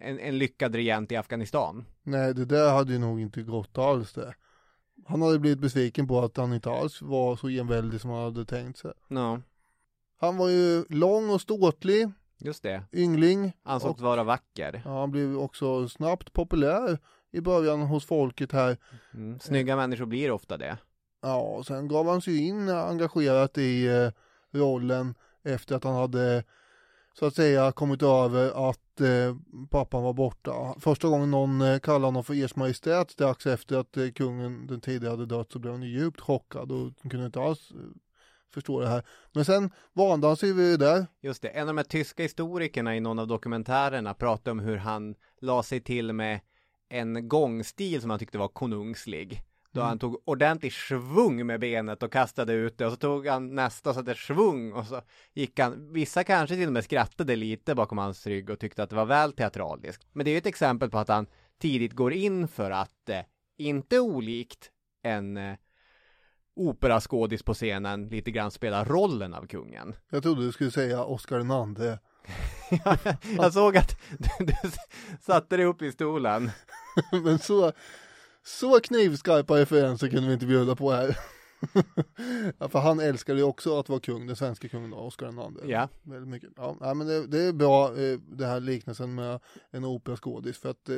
en, 0.00 0.18
en 0.18 0.38
lyckad 0.38 0.74
regent 0.74 1.12
i 1.12 1.16
Afghanistan. 1.16 1.84
Nej, 2.02 2.34
det 2.34 2.44
där 2.44 2.72
hade 2.72 2.92
ju 2.92 2.98
nog 2.98 3.20
inte 3.20 3.42
gått 3.42 3.78
alls 3.78 4.12
det. 4.12 4.34
Han 5.06 5.22
hade 5.22 5.38
blivit 5.38 5.58
besviken 5.58 6.08
på 6.08 6.20
att 6.20 6.36
han 6.36 6.52
inte 6.52 6.70
alls 6.70 7.02
var 7.02 7.36
så 7.36 7.48
enväldig 7.48 8.00
som 8.00 8.10
han 8.10 8.22
hade 8.24 8.44
tänkt 8.44 8.78
sig. 8.78 8.92
Ja, 9.08 9.40
Han 10.20 10.36
var 10.36 10.48
ju 10.48 10.84
lång 10.88 11.30
och 11.30 11.40
ståtlig, 11.40 12.10
just 12.38 12.62
det. 12.62 12.84
yngling. 12.92 13.52
Ansågs 13.62 14.00
vara 14.00 14.24
vacker. 14.24 14.82
Ja, 14.84 15.00
han 15.00 15.10
blev 15.10 15.36
också 15.38 15.88
snabbt 15.88 16.32
populär 16.32 16.98
i 17.32 17.40
början 17.40 17.80
hos 17.82 18.06
folket 18.06 18.52
här. 18.52 18.76
Mm. 19.14 19.40
Snygga 19.40 19.76
människor 19.76 20.06
blir 20.06 20.30
ofta 20.30 20.56
det. 20.56 20.78
Ja, 21.22 21.62
sen 21.66 21.88
gav 21.88 22.08
han 22.08 22.22
sig 22.22 22.46
in 22.46 22.68
engagerat 22.68 23.58
i 23.58 23.86
eh, 23.86 24.10
rollen 24.58 25.14
efter 25.42 25.76
att 25.76 25.84
han 25.84 25.94
hade 25.94 26.44
så 27.14 27.26
att 27.26 27.34
säga 27.34 27.72
kommit 27.72 28.02
över 28.02 28.70
att 28.70 29.00
eh, 29.00 29.36
pappan 29.70 30.02
var 30.02 30.12
borta. 30.12 30.74
Första 30.80 31.08
gången 31.08 31.30
någon 31.30 31.60
eh, 31.60 31.78
kallade 31.78 32.04
honom 32.04 32.24
för 32.24 32.44
Ers 32.44 32.56
Majestät 32.56 33.10
strax 33.10 33.46
efter 33.46 33.76
att 33.76 33.96
eh, 33.96 34.08
kungen 34.08 34.66
den 34.66 34.80
tidigare 34.80 35.10
hade 35.10 35.26
dött 35.26 35.52
så 35.52 35.58
blev 35.58 35.72
han 35.72 35.82
djupt 35.82 36.20
chockad 36.20 36.72
och 36.72 37.10
kunde 37.10 37.26
inte 37.26 37.40
alls 37.40 37.70
eh, 37.70 37.76
förstå 38.54 38.80
det 38.80 38.88
här. 38.88 39.02
Men 39.32 39.44
sen 39.44 39.70
vande 39.92 40.26
han 40.26 40.36
sig 40.36 40.52
vid 40.52 40.80
det 40.80 40.86
där. 40.86 41.06
Just 41.20 41.42
det, 41.42 41.48
en 41.48 41.60
av 41.60 41.66
de 41.66 41.76
här 41.76 41.84
tyska 41.84 42.22
historikerna 42.22 42.96
i 42.96 43.00
någon 43.00 43.18
av 43.18 43.26
dokumentärerna 43.26 44.14
pratade 44.14 44.50
om 44.50 44.58
hur 44.58 44.76
han 44.76 45.14
la 45.40 45.62
sig 45.62 45.80
till 45.80 46.12
med 46.12 46.40
en 46.92 47.28
gångstil 47.28 48.00
som 48.00 48.10
han 48.10 48.18
tyckte 48.18 48.38
var 48.38 48.48
konungslig. 48.48 49.42
Då 49.70 49.80
Mm. 49.80 49.88
han 49.88 49.98
tog 49.98 50.22
ordentligt 50.24 50.72
svung 50.72 51.46
med 51.46 51.60
benet 51.60 52.02
och 52.02 52.12
kastade 52.12 52.52
ut 52.52 52.78
det 52.78 52.86
och 52.86 52.92
så 52.92 52.96
tog 52.96 53.26
han 53.26 53.54
nästa 53.54 53.90
och 53.90 53.96
satte 53.96 54.14
svung 54.14 54.72
och 54.72 54.86
så 54.86 55.00
gick 55.32 55.58
han, 55.58 55.92
vissa 55.92 56.24
kanske 56.24 56.56
till 56.56 56.66
och 56.66 56.72
med 56.72 56.84
skrattade 56.84 57.36
lite 57.36 57.74
bakom 57.74 57.98
hans 57.98 58.26
rygg 58.26 58.50
och 58.50 58.58
tyckte 58.58 58.82
att 58.82 58.90
det 58.90 58.96
var 58.96 59.04
väl 59.04 59.32
teatraliskt. 59.32 60.06
Men 60.12 60.24
det 60.24 60.30
är 60.30 60.32
ju 60.32 60.38
ett 60.38 60.46
exempel 60.46 60.90
på 60.90 60.98
att 60.98 61.08
han 61.08 61.26
tidigt 61.60 61.92
går 61.92 62.12
in 62.12 62.48
för 62.48 62.70
att, 62.70 63.08
eh, 63.08 63.20
inte 63.58 64.00
olikt 64.00 64.70
en 65.02 65.36
eh, 65.36 65.54
operaskådis 66.56 67.42
på 67.42 67.54
scenen, 67.54 68.08
lite 68.08 68.30
grann 68.30 68.50
spela 68.50 68.84
rollen 68.84 69.34
av 69.34 69.46
kungen. 69.46 69.94
Jag 70.10 70.22
trodde 70.22 70.44
du 70.44 70.52
skulle 70.52 70.70
säga 70.70 71.04
Oscar 71.04 71.38
den 71.38 71.50
andre. 71.50 71.98
Jag 73.36 73.52
såg 73.52 73.76
att 73.76 73.96
du, 74.18 74.44
du 74.44 74.54
satte 75.20 75.56
dig 75.56 75.66
upp 75.66 75.82
i 75.82 75.92
stolen. 75.92 76.50
Men 77.24 77.38
så, 77.38 77.72
så 78.44 78.80
knivskarpa 78.80 79.58
referenser 79.58 80.08
kunde 80.08 80.26
vi 80.26 80.34
inte 80.34 80.46
bjuda 80.46 80.76
på 80.76 80.90
här. 80.90 81.18
ja, 82.58 82.68
för 82.68 82.78
han 82.78 83.00
älskade 83.00 83.38
ju 83.38 83.44
också 83.44 83.78
att 83.78 83.88
vara 83.88 84.00
kung, 84.00 84.26
den 84.26 84.36
svenska 84.36 84.68
kungen 84.68 84.90
då, 84.90 84.96
Oscar 84.96 85.26
andre. 85.26 85.66
Ja. 85.66 85.88
Väldigt 86.02 86.28
mycket. 86.28 86.50
Ja, 86.56 86.76
nej, 86.80 86.94
men 86.94 87.06
det, 87.06 87.26
det 87.26 87.42
är 87.42 87.52
bra 87.52 87.88
eh, 87.88 88.18
det 88.18 88.46
här 88.46 88.60
liknelsen 88.60 89.14
med 89.14 89.40
en 89.70 89.84
operaskådis 89.84 90.58
för 90.58 90.70
att 90.70 90.88
eh, 90.88 90.96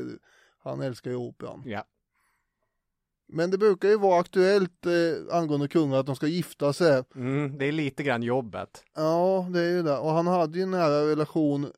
han 0.58 0.80
älskar 0.80 1.10
ju 1.10 1.16
operan. 1.16 1.62
Ja. 1.66 1.84
Men 3.28 3.50
det 3.50 3.58
brukar 3.58 3.88
ju 3.88 3.98
vara 3.98 4.20
aktuellt 4.20 4.86
eh, 4.86 5.36
angående 5.36 5.68
kungar 5.68 5.98
att 5.98 6.06
de 6.06 6.16
ska 6.16 6.26
gifta 6.26 6.72
sig. 6.72 7.04
Mm, 7.14 7.58
det 7.58 7.66
är 7.66 7.72
lite 7.72 8.02
grann 8.02 8.22
jobbet. 8.22 8.84
Ja, 8.94 9.46
det 9.50 9.60
är 9.60 9.70
ju 9.70 9.82
det. 9.82 9.98
Och 9.98 10.10
han 10.10 10.26
hade 10.26 10.58
ju 10.58 10.62
en 10.62 10.70
nära 10.70 11.10
relation, 11.10 11.72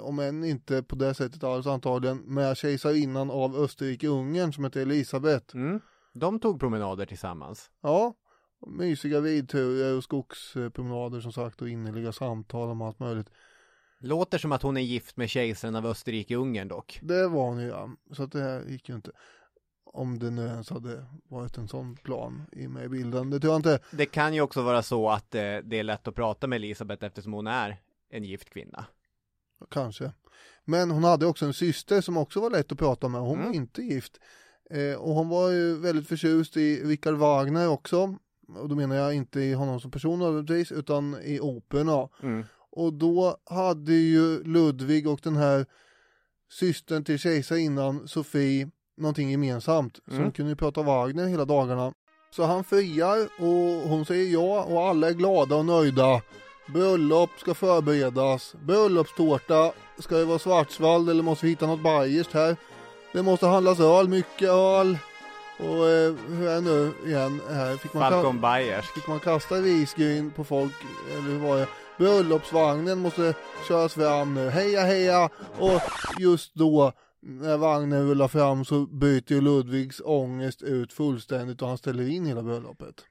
om 0.00 0.18
än 0.18 0.44
inte 0.44 0.82
på 0.82 0.96
det 0.96 1.14
sättet 1.14 1.44
alls 1.44 1.66
antagligen, 1.66 2.18
med 2.18 2.56
kejsarinnan 2.56 3.30
av 3.30 3.56
Österrike-Ungern 3.56 4.52
som 4.52 4.64
heter 4.64 4.80
Elisabet. 4.80 5.54
Mm. 5.54 5.80
De 6.14 6.40
tog 6.40 6.60
promenader 6.60 7.06
tillsammans. 7.06 7.70
Ja, 7.80 8.14
mysiga 8.66 9.20
vidturer 9.20 9.96
och 9.96 10.04
skogspromenader 10.04 11.20
som 11.20 11.32
sagt 11.32 11.62
och 11.62 11.68
innerliga 11.68 12.12
samtal 12.12 12.68
om 12.68 12.82
allt 12.82 12.98
möjligt. 12.98 13.30
Låter 14.00 14.38
som 14.38 14.52
att 14.52 14.62
hon 14.62 14.76
är 14.76 14.80
gift 14.80 15.16
med 15.16 15.30
kejsaren 15.30 15.76
av 15.76 15.86
Österrike-Ungern 15.86 16.68
dock. 16.68 16.98
Det 17.02 17.28
var 17.28 17.46
hon 17.46 17.60
ju 17.60 17.68
ja, 17.68 17.90
så 18.12 18.22
att 18.22 18.32
det 18.32 18.40
här 18.40 18.64
gick 18.64 18.88
ju 18.88 18.94
inte. 18.94 19.10
Om 19.84 20.18
det 20.18 20.30
nu 20.30 20.46
ens 20.46 20.70
hade 20.70 21.04
varit 21.28 21.58
en 21.58 21.68
sån 21.68 21.96
plan 21.96 22.42
i 22.52 22.68
med 22.68 22.84
i 22.84 22.88
bilden, 22.88 23.30
det 23.30 23.40
tror 23.40 23.52
jag 23.52 23.58
inte. 23.58 23.78
Det 23.90 24.06
kan 24.06 24.34
ju 24.34 24.40
också 24.40 24.62
vara 24.62 24.82
så 24.82 25.10
att 25.10 25.34
eh, 25.34 25.56
det 25.64 25.78
är 25.78 25.82
lätt 25.82 26.08
att 26.08 26.14
prata 26.14 26.46
med 26.46 26.56
Elisabeth 26.56 27.04
eftersom 27.04 27.32
hon 27.32 27.46
är 27.46 27.76
en 28.10 28.24
gift 28.24 28.50
kvinna. 28.50 28.86
Kanske. 29.70 30.12
Men 30.64 30.90
hon 30.90 31.04
hade 31.04 31.26
också 31.26 31.46
en 31.46 31.54
syster 31.54 32.00
som 32.00 32.16
också 32.16 32.40
var 32.40 32.50
lätt 32.50 32.72
att 32.72 32.78
prata 32.78 33.08
med. 33.08 33.20
Hon 33.20 33.38
var 33.38 33.44
Mm. 33.44 33.54
inte 33.54 33.82
gift. 33.82 34.12
Eh, 34.70 34.94
och 35.00 35.14
hon 35.14 35.28
var 35.28 35.50
ju 35.50 35.76
väldigt 35.76 36.08
förtjust 36.08 36.56
i 36.56 36.84
Richard 36.84 37.14
Wagner 37.14 37.68
också. 37.68 38.16
Och 38.56 38.68
då 38.68 38.74
menar 38.74 38.96
jag 38.96 39.14
inte 39.14 39.40
i 39.40 39.52
honom 39.52 39.80
som 39.80 39.90
person 39.90 40.18
nödvändigtvis, 40.18 40.72
utan 40.72 41.16
i 41.24 41.40
operorna. 41.40 42.08
Mm. 42.22 42.44
Och 42.70 42.92
då 42.92 43.36
hade 43.50 43.92
ju 43.92 44.42
Ludvig 44.44 45.08
och 45.08 45.20
den 45.22 45.36
här 45.36 45.66
systern 46.52 47.04
till 47.04 47.18
kejsarinnan, 47.18 48.08
Sofie, 48.08 48.70
någonting 48.96 49.30
gemensamt. 49.30 49.96
Så 50.06 50.12
Mm. 50.12 50.24
de 50.24 50.32
kunde 50.32 50.50
ju 50.52 50.56
prata 50.56 50.82
Wagner 50.82 51.26
hela 51.26 51.44
dagarna. 51.44 51.92
Så 52.36 52.42
han 52.44 52.64
friar 52.64 53.18
och 53.38 53.88
hon 53.88 54.04
säger 54.06 54.32
ja 54.32 54.64
och 54.64 54.80
alla 54.82 55.08
är 55.08 55.12
glada 55.14 55.56
och 55.56 55.66
nöjda. 55.66 56.22
Bröllop 56.66 57.30
ska 57.38 57.54
förberedas. 57.54 58.54
Bröllopstårta. 58.60 59.72
Ska 59.98 60.16
det 60.16 60.24
vara 60.24 60.38
Schwarzwald 60.38 61.10
eller 61.10 61.22
måste 61.22 61.46
vi 61.46 61.50
hitta 61.50 61.66
något 61.66 61.82
bayerskt 61.82 62.32
här? 62.32 62.56
Det 63.12 63.22
måste 63.22 63.46
handlas 63.46 63.80
öl, 63.80 64.08
mycket 64.08 64.48
öl. 64.48 64.98
Och 65.58 65.88
eh, 65.88 66.14
hur 66.28 66.48
är 66.48 66.54
det 66.54 66.60
nu 66.60 66.92
igen 67.06 67.40
här? 67.50 67.76
Fick 67.76 67.92
man, 67.94 68.10
Falcon 68.10 68.40
Bayers. 68.40 68.90
fick 68.90 69.06
man 69.06 69.20
kasta 69.20 69.54
risgryn 69.54 70.30
på 70.30 70.44
folk? 70.44 70.72
Eller 71.12 71.22
hur 71.22 71.38
var 71.38 71.56
det? 71.56 71.68
Bröllopsvagnen 71.98 72.98
måste 72.98 73.34
köras 73.68 73.94
fram 73.94 74.34
nu. 74.34 74.48
Heja 74.48 74.80
heja! 74.80 75.28
Och 75.58 75.80
just 76.18 76.54
då 76.54 76.92
när 77.20 77.56
vagnen 77.56 78.08
rullar 78.08 78.28
fram 78.28 78.64
så 78.64 78.86
byter 78.86 79.40
Ludvigs 79.40 80.00
ångest 80.04 80.62
ut 80.62 80.92
fullständigt 80.92 81.62
och 81.62 81.68
han 81.68 81.78
ställer 81.78 82.08
in 82.08 82.26
hela 82.26 82.42
bröllopet. 82.42 83.04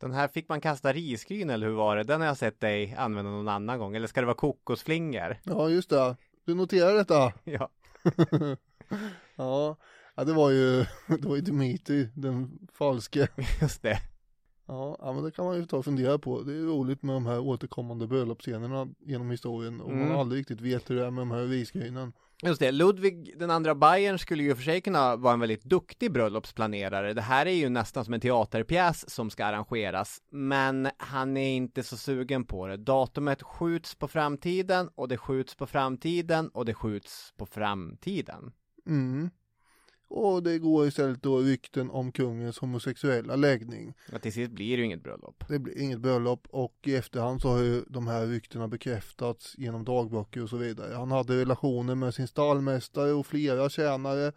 Den 0.00 0.12
här 0.12 0.28
fick 0.28 0.48
man 0.48 0.60
kasta 0.60 0.92
risgryn 0.92 1.50
eller 1.50 1.66
hur 1.66 1.74
var 1.74 1.96
det? 1.96 2.02
Den 2.04 2.20
har 2.20 2.28
jag 2.28 2.36
sett 2.36 2.60
dig 2.60 2.94
använda 2.98 3.30
någon 3.30 3.48
annan 3.48 3.78
gång. 3.78 3.96
Eller 3.96 4.06
ska 4.06 4.20
det 4.20 4.26
vara 4.26 4.36
kokosflingor? 4.36 5.36
Ja, 5.42 5.68
just 5.68 5.90
det. 5.90 6.16
Du 6.46 6.54
noterar 6.54 6.94
detta? 6.94 7.32
Ja. 7.44 7.68
ja. 9.36 9.76
ja, 10.14 10.24
det 10.24 10.32
var 10.32 10.50
ju, 10.50 10.76
det 11.06 11.24
var 11.28 11.36
ju 11.36 11.42
Dimitri, 11.42 12.08
den 12.14 12.58
falske. 12.72 13.28
Just 13.60 13.82
det. 13.82 13.98
Ja, 14.66 14.96
ja, 15.00 15.12
men 15.12 15.24
det 15.24 15.30
kan 15.30 15.44
man 15.44 15.56
ju 15.56 15.66
ta 15.66 15.76
och 15.76 15.84
fundera 15.84 16.18
på. 16.18 16.42
Det 16.42 16.52
är 16.52 16.62
roligt 16.62 17.02
med 17.02 17.16
de 17.16 17.26
här 17.26 17.38
återkommande 17.40 18.06
bröllopsscenerna 18.06 18.88
genom 18.98 19.30
historien 19.30 19.80
och 19.80 19.92
Mm. 19.92 20.08
man 20.08 20.18
aldrig 20.18 20.40
riktigt 20.40 20.60
vet 20.60 20.90
hur 20.90 20.96
det 20.96 21.06
är 21.06 21.10
med 21.10 21.20
de 21.22 21.30
här 21.30 21.44
risgrynen. 21.46 22.12
Just 22.42 22.60
det, 22.60 22.72
Ludvig 22.72 23.38
den 23.38 23.50
andra 23.50 23.74
Bayern 23.74 24.18
skulle 24.18 24.42
ju 24.42 24.54
för 24.54 24.62
sig 24.62 24.80
kunna 24.80 25.16
vara 25.16 25.34
en 25.34 25.40
väldigt 25.40 25.64
duktig 25.64 26.12
bröllopsplanerare. 26.12 27.14
Det 27.14 27.22
här 27.22 27.46
är 27.46 27.52
ju 27.52 27.68
nästan 27.68 28.04
som 28.04 28.14
en 28.14 28.20
teaterpjäs 28.20 29.10
som 29.10 29.30
ska 29.30 29.44
arrangeras, 29.44 30.22
men 30.30 30.90
han 30.96 31.36
är 31.36 31.56
inte 31.56 31.82
så 31.82 31.96
sugen 31.96 32.44
på 32.44 32.66
det. 32.66 32.76
Datumet 32.76 33.42
skjuts 33.42 33.94
på 33.94 34.08
framtiden 34.08 34.90
och 34.94 35.08
det 35.08 35.16
skjuts 35.16 35.54
på 35.54 35.66
framtiden 35.66 36.48
och 36.48 36.64
det 36.64 36.74
skjuts 36.74 37.32
på 37.36 37.46
framtiden. 37.46 38.52
Mm. 38.86 39.30
Och 40.08 40.42
det 40.42 40.58
går 40.58 40.86
istället 40.86 41.22
då 41.22 41.38
rykten 41.38 41.90
om 41.90 42.12
kungens 42.12 42.58
homosexuella 42.58 43.36
läggning. 43.36 43.94
Och 44.12 44.22
till 44.22 44.32
sist 44.32 44.50
blir 44.50 44.76
det 44.76 44.80
ju 44.80 44.84
inget 44.84 45.02
bröllop. 45.02 45.44
Det 45.48 45.58
blir 45.58 45.78
inget 45.78 46.00
bröllop 46.00 46.46
och 46.50 46.74
i 46.82 46.94
efterhand 46.94 47.42
så 47.42 47.48
har 47.48 47.58
ju 47.58 47.84
de 47.88 48.06
här 48.06 48.26
ryktena 48.26 48.68
bekräftats 48.68 49.54
genom 49.58 49.84
dagböcker 49.84 50.42
och 50.42 50.48
så 50.48 50.56
vidare. 50.56 50.94
Han 50.94 51.10
hade 51.10 51.40
relationer 51.40 51.94
med 51.94 52.14
sin 52.14 52.28
stallmästare 52.28 53.12
och 53.12 53.26
flera 53.26 53.68
tjänare 53.68 54.32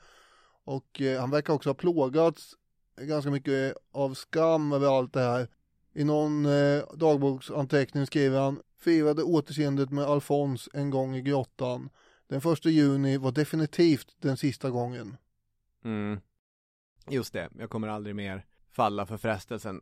och 0.63 1.01
eh, 1.01 1.19
han 1.19 1.31
verkar 1.31 1.53
också 1.53 1.69
ha 1.69 1.73
plågats 1.73 2.55
ganska 3.01 3.31
mycket 3.31 3.75
av 3.91 4.13
skam 4.13 4.73
över 4.73 4.97
allt 4.97 5.13
det 5.13 5.19
här. 5.19 5.47
I 5.93 6.03
någon 6.03 6.45
eh, 6.45 6.84
dagboksanteckning 6.93 8.05
skriver 8.05 8.39
han 8.39 8.62
firade 8.79 9.23
återseendet 9.23 9.91
med 9.91 10.05
Alfons 10.05 10.69
en 10.73 10.89
gång 10.89 11.15
i 11.15 11.21
grottan. 11.21 11.89
Den 12.27 12.41
första 12.41 12.69
juni 12.69 13.17
var 13.17 13.31
definitivt 13.31 14.07
den 14.21 14.38
sista 14.38 14.69
gången. 14.69 15.17
Mm. 15.84 16.20
Just 17.10 17.34
det, 17.34 17.50
jag 17.58 17.70
kommer 17.70 17.88
aldrig 17.88 18.15
mer 18.15 18.46
falla 18.72 19.06
för 19.06 19.17
frestelsen. 19.17 19.82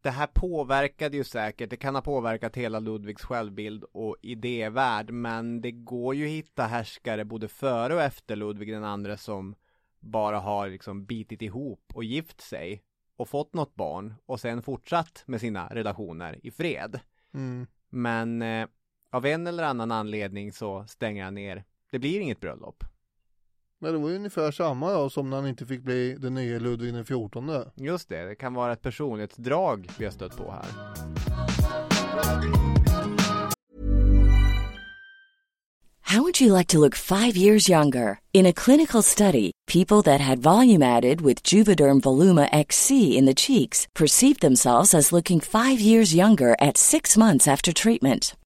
Det 0.00 0.10
här 0.10 0.26
påverkade 0.26 1.16
ju 1.16 1.24
säkert, 1.24 1.70
det 1.70 1.76
kan 1.76 1.94
ha 1.94 2.02
påverkat 2.02 2.56
hela 2.56 2.80
Ludvigs 2.80 3.22
självbild 3.24 3.84
och 3.84 4.16
idévärld, 4.22 5.10
men 5.10 5.60
det 5.60 5.72
går 5.72 6.14
ju 6.14 6.24
att 6.24 6.30
hitta 6.30 6.62
härskare 6.62 7.24
både 7.24 7.48
före 7.48 7.94
och 7.94 8.02
efter 8.02 8.36
Ludvig 8.36 8.72
den 8.72 8.84
andre 8.84 9.16
som 9.16 9.54
bara 10.00 10.38
har 10.38 10.68
liksom 10.68 11.04
bitit 11.04 11.42
ihop 11.42 11.92
och 11.94 12.04
gift 12.04 12.40
sig 12.40 12.82
och 13.16 13.28
fått 13.28 13.54
något 13.54 13.74
barn 13.74 14.14
och 14.26 14.40
sen 14.40 14.62
fortsatt 14.62 15.24
med 15.26 15.40
sina 15.40 15.68
relationer 15.68 16.40
i 16.42 16.50
fred. 16.50 17.00
Mm. 17.34 17.66
Men 17.88 18.42
eh, 18.42 18.68
av 19.10 19.26
en 19.26 19.46
eller 19.46 19.64
annan 19.64 19.92
anledning 19.92 20.52
så 20.52 20.86
stänger 20.86 21.24
han 21.24 21.34
ner. 21.34 21.64
Det 21.90 21.98
blir 21.98 22.20
inget 22.20 22.40
bröllop. 22.40 22.84
Men 23.84 23.92
det 23.92 23.98
var 23.98 24.08
ju 24.08 24.16
ungefär 24.16 24.50
samma 24.50 24.92
då 24.92 25.10
som 25.10 25.30
när 25.30 25.36
han 25.36 25.46
inte 25.46 25.66
fick 25.66 25.82
bli 25.82 26.14
den 26.14 26.34
nya 26.34 26.58
Ludvig 26.58 26.94
den 26.94 27.04
fjortonde. 27.04 27.70
Just 27.74 28.08
det, 28.08 28.24
det 28.24 28.34
kan 28.34 28.54
vara 28.54 28.72
ett 28.72 28.82
personlighetsdrag 28.82 29.88
vi 29.98 30.04
har 30.04 30.12
stött 30.12 30.36
på 30.36 30.50
här. 30.52 30.64
How 36.00 36.22
would 36.22 36.40
you 36.40 36.58
like 36.58 36.72
to 36.72 36.78
look 36.78 36.94
five 36.94 37.36
years 37.36 37.68
younger? 37.68 38.18
In 38.32 38.46
a 38.46 38.52
clinical 38.52 39.02
study, 39.02 39.50
people 39.66 40.02
that 40.02 40.20
had 40.20 40.38
volume 40.38 40.82
added 40.82 41.20
with 41.20 41.42
Juvederm 41.52 42.00
Voluma 42.00 42.48
XC 42.66 42.90
in 42.90 43.26
the 43.26 43.34
cheeks 43.34 43.86
perceived 43.94 44.40
themselves 44.40 44.94
as 44.94 45.12
looking 45.12 45.40
five 45.40 45.80
years 45.80 46.14
younger 46.14 46.56
at 46.60 46.76
six 46.76 47.16
months 47.16 47.48
after 47.48 47.72
treatment. 47.72 48.34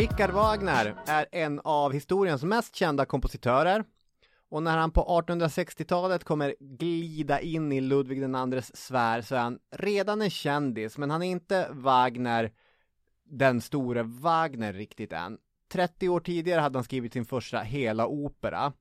Richard 0.00 0.30
Wagner 0.30 0.94
är 1.06 1.26
en 1.32 1.60
av 1.64 1.92
historiens 1.92 2.42
mest 2.42 2.76
kända 2.76 3.04
kompositörer. 3.04 3.84
Och 4.48 4.62
när 4.62 4.78
han 4.78 4.90
på 4.90 5.22
1860-talet 5.26 6.24
kommer 6.24 6.54
glida 6.60 7.40
in 7.40 7.72
i 7.72 7.80
Ludvig 7.80 8.18
IIs 8.18 8.76
sfär 8.76 9.22
så 9.22 9.34
är 9.34 9.38
han 9.38 9.58
redan 9.70 10.22
en 10.22 10.30
kändis, 10.30 10.98
men 10.98 11.10
han 11.10 11.22
är 11.22 11.26
inte 11.26 11.68
Wagner, 11.70 12.52
den 13.24 13.60
store 13.60 14.02
Wagner 14.02 14.72
riktigt 14.72 15.12
än. 15.12 15.38
30 15.72 16.08
år 16.08 16.20
tidigare 16.20 16.60
hade 16.60 16.78
han 16.78 16.84
skrivit 16.84 17.12
sin 17.12 17.24
första 17.24 17.60
hela 17.60 18.06
opera. 18.06 18.72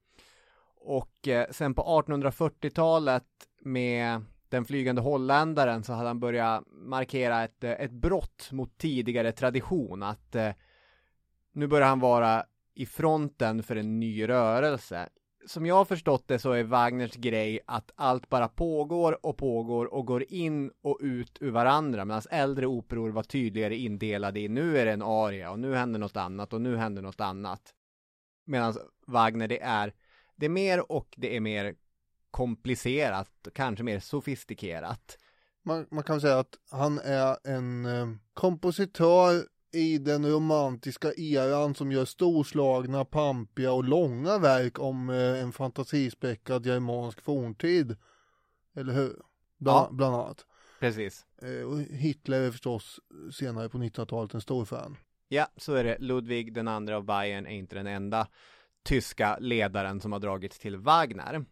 Och 0.76 1.28
eh, 1.28 1.47
sen 1.51 1.74
på 1.74 2.03
1840-talet 2.03 3.28
med 3.61 4.22
den 4.49 4.65
flygande 4.65 5.01
holländaren 5.01 5.84
så 5.84 5.93
hade 5.93 6.09
han 6.09 6.20
börjat 6.20 6.63
markera 6.72 7.43
ett, 7.43 7.63
eh, 7.63 7.72
ett 7.72 7.91
brott 7.91 8.49
mot 8.51 8.78
tidigare 8.78 9.32
tradition 9.32 10.03
att 10.03 10.36
eh, 10.36 10.51
nu 11.54 11.68
börjar 11.68 11.88
han 11.88 12.00
vara 12.00 12.45
i 12.74 12.86
fronten 12.86 13.64
för 13.64 13.76
en 13.76 14.00
ny 14.00 14.28
rörelse. 14.28 15.10
Som 15.45 15.66
jag 15.66 15.76
har 15.76 15.86
förstått 15.86 16.28
det 16.28 16.39
så 16.39 16.52
är 16.52 16.64
Wagners 16.64 17.16
grej 17.16 17.60
att 17.68 17.91
allt 17.95 18.30
bara 18.30 18.47
pågår 18.47 19.26
och 19.26 19.38
pågår 19.38 19.93
och 19.93 20.06
går 20.06 20.24
in 20.30 20.72
och 20.82 20.97
ut 21.02 21.38
ur 21.41 21.52
varandra 21.52 22.06
medan 22.06 22.22
äldre 22.32 22.68
operor 22.68 23.10
var 23.10 23.24
tydligare 23.24 23.78
indelade 23.78 24.39
i 24.39 24.47
nu 24.47 24.78
är 24.78 24.86
det 24.86 24.91
en 24.91 25.02
aria 25.02 25.52
och 25.52 25.60
nu 25.60 25.76
händer 25.76 26.00
något 26.00 26.18
annat 26.18 26.54
och 26.54 26.62
nu 26.62 26.78
händer 26.78 27.02
något 27.02 27.22
annat. 27.22 27.74
Medan 28.45 28.74
Wagner 29.08 29.47
det 29.47 29.62
är 29.62 29.93
det 30.36 30.45
är 30.45 30.50
mer 30.50 30.91
och 30.91 31.14
det 31.18 31.36
är 31.36 31.39
mer 31.39 31.76
komplicerat, 32.32 33.47
kanske 33.54 33.84
mer 33.84 34.00
sofistikerat. 34.00 35.18
Man, 35.64 35.88
man 35.91 36.04
kan 36.04 36.22
säga 36.22 36.39
att 36.39 36.56
han 36.72 37.00
är 37.00 37.47
en 37.47 37.86
eh, 37.86 38.08
kompositör 38.34 39.43
i 39.72 39.97
den 39.97 40.32
romantiska 40.32 41.13
eran 41.13 41.76
som 41.76 41.91
gör 41.91 42.05
storslagna, 42.05 43.05
pampiga 43.05 43.72
och 43.72 43.84
långa 43.84 44.38
verk 44.38 44.80
om 44.80 45.09
eh, 45.09 45.41
en 45.41 45.51
fantasispäckad 45.51 46.65
germansk 46.65 47.22
forntid. 47.22 47.95
Eller 48.76 48.93
hur? 48.93 49.22
Bland, 49.57 49.78
Ja. 49.86 49.89
bland 49.91 50.15
annat. 50.15 50.45
Precis. 50.80 51.26
Eh, 51.41 51.67
och 51.67 51.80
Hitler 51.80 52.41
är 52.41 52.51
förstås 52.51 52.99
senare 53.34 53.70
på 53.70 53.78
1900-talet 53.78 54.34
en 54.34 54.41
stor 54.41 54.65
fan. 54.65 54.97
Ja, 55.28 55.47
så 55.57 55.74
är 55.74 55.84
det. 55.84 55.97
Ludvig 55.99 56.53
den 56.53 56.67
andra 56.67 56.97
av 56.97 57.03
Bayern 57.03 57.45
är 57.47 57.51
inte 57.55 57.76
den 57.76 57.88
enda 57.88 58.28
tyska 58.84 59.38
ledaren 59.39 59.99
som 60.01 60.11
har 60.11 60.20
dragits 60.20 60.59
till 60.59 60.78
Wagner. 60.78 61.45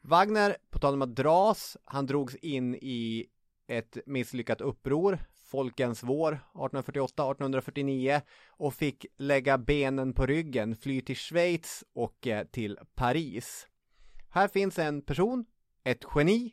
Wagner, 0.00 0.56
på 0.70 0.78
tal 0.78 0.94
om 0.94 1.02
att 1.02 1.16
dras, 1.16 1.76
han 1.84 2.06
drogs 2.06 2.34
in 2.34 2.74
i 2.74 3.26
ett 3.66 3.98
misslyckat 4.06 4.60
uppror, 4.60 5.18
Folkens 5.46 6.02
vår 6.02 6.40
1848-1849 6.54 8.20
och 8.48 8.74
fick 8.74 9.06
lägga 9.16 9.58
benen 9.58 10.12
på 10.12 10.26
ryggen, 10.26 10.76
fly 10.76 11.00
till 11.00 11.16
Schweiz 11.16 11.84
och 11.94 12.26
eh, 12.26 12.46
till 12.46 12.78
Paris. 12.94 13.66
Här 14.30 14.48
finns 14.48 14.78
en 14.78 15.02
person, 15.02 15.44
ett 15.84 16.04
geni, 16.14 16.52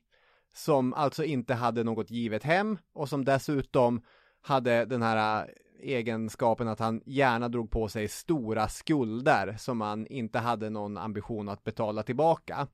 som 0.54 0.94
alltså 0.94 1.24
inte 1.24 1.54
hade 1.54 1.84
något 1.84 2.12
givet 2.12 2.44
hem 2.44 2.78
och 2.94 3.10
som 3.10 3.26
dessutom 3.26 4.02
hade 4.42 4.86
den 4.86 5.02
här 5.02 5.44
eh, 5.44 5.50
egenskapen 5.80 6.68
att 6.68 6.80
han 6.80 7.02
gärna 7.06 7.50
drog 7.50 7.72
på 7.72 7.88
sig 7.88 8.08
stora 8.08 8.68
skulder 8.68 9.56
som 9.60 9.82
han 9.82 10.08
inte 10.08 10.40
hade 10.40 10.70
någon 10.70 10.98
ambition 10.98 11.50
att 11.50 11.64
betala 11.64 12.04
tillbaka. 12.04 12.68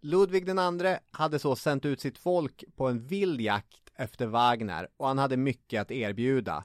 Ludvig 0.00 0.46
den 0.46 0.58
andre 0.58 1.00
hade 1.10 1.38
så 1.38 1.56
sänt 1.56 1.84
ut 1.84 2.00
sitt 2.00 2.18
folk 2.18 2.64
på 2.76 2.88
en 2.88 3.06
vild 3.06 3.40
jakt 3.40 3.83
efter 3.96 4.26
Wagner 4.26 4.88
och 4.96 5.06
han 5.08 5.18
hade 5.18 5.36
mycket 5.36 5.80
att 5.80 5.90
erbjuda. 5.90 6.64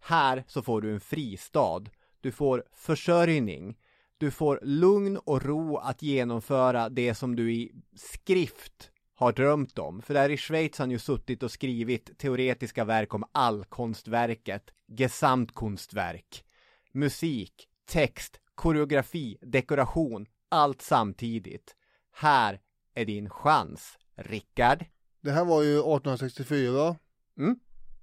Här 0.00 0.44
så 0.46 0.62
får 0.62 0.80
du 0.80 0.92
en 0.92 1.00
fristad, 1.00 1.84
du 2.20 2.32
får 2.32 2.64
försörjning, 2.72 3.76
du 4.18 4.30
får 4.30 4.60
lugn 4.62 5.16
och 5.16 5.42
ro 5.42 5.76
att 5.76 6.02
genomföra 6.02 6.88
det 6.88 7.14
som 7.14 7.36
du 7.36 7.52
i 7.52 7.72
skrift 7.96 8.90
har 9.14 9.32
drömt 9.32 9.78
om. 9.78 10.02
För 10.02 10.14
där 10.14 10.30
i 10.30 10.36
Schweiz 10.36 10.78
har 10.78 10.82
han 10.82 10.90
ju 10.90 10.98
suttit 10.98 11.42
och 11.42 11.50
skrivit 11.50 12.18
teoretiska 12.18 12.84
verk 12.84 13.14
om 13.14 13.24
allkonstverket, 13.32 14.70
Gesamtkunstwerk. 14.86 16.44
musik, 16.92 17.68
text, 17.86 18.40
koreografi, 18.54 19.38
dekoration, 19.40 20.26
allt 20.48 20.82
samtidigt. 20.82 21.76
Här 22.12 22.60
är 22.94 23.04
din 23.04 23.30
chans, 23.30 23.98
Rickard. 24.14 24.84
Det 25.24 25.32
här 25.32 25.44
var 25.44 25.62
ju 25.62 25.72
1864. 25.72 26.96
Mm. 27.38 27.58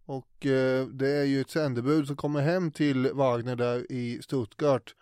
Och 0.06 0.46
eh, 0.46 0.88
det 0.88 1.10
är 1.10 1.24
ju 1.24 1.42
ett 1.42 1.50
sändebud 1.50 2.08
som 2.08 2.16
kommer 2.16 2.42
hem 2.42 2.72
till 2.72 3.14
Wagner 3.14 3.56
där 3.56 3.92
i 3.92 4.22
Stuttgart. 4.22 4.96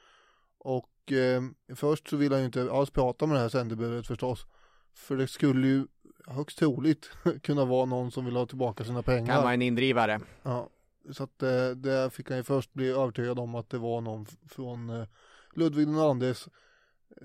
Och 0.58 1.12
eh, 1.12 1.44
först 1.76 2.10
så 2.10 2.18
vill 2.18 2.32
han 2.32 2.42
ju 2.42 2.46
inte 2.46 2.72
alls 2.72 2.90
prata 2.90 3.26
med 3.26 3.36
det 3.36 3.42
här 3.42 3.50
sändebudet 3.50 4.08
förstås. 4.08 4.46
För 4.94 5.18
det 5.18 5.28
skulle 5.28 5.68
ju 5.68 5.88
högst 6.28 6.58
troligt 6.58 7.10
kunna 7.44 7.66
vara 7.66 7.86
någon 7.86 8.12
som 8.12 8.26
vill 8.26 8.36
ha 8.36 8.46
tillbaka 8.46 8.84
sina 8.84 9.04
pengar. 9.04 9.34
Kan 9.34 9.44
vara 9.44 9.54
en 9.54 9.62
indrivare. 9.62 10.20
Ja, 10.44 10.70
så 11.12 11.24
att 11.24 11.44
eh, 11.44 11.70
där 11.70 12.10
fick 12.10 12.30
han 12.30 12.38
ju 12.38 12.44
först 12.44 12.74
bli 12.74 12.90
övertygad 12.90 13.40
om 13.40 13.56
att 13.56 13.70
det 13.70 13.78
var 13.78 14.02
någon 14.02 14.26
från 14.50 14.90
eh, 14.90 15.08
Ludvig 15.54 15.88
andres 15.88 16.48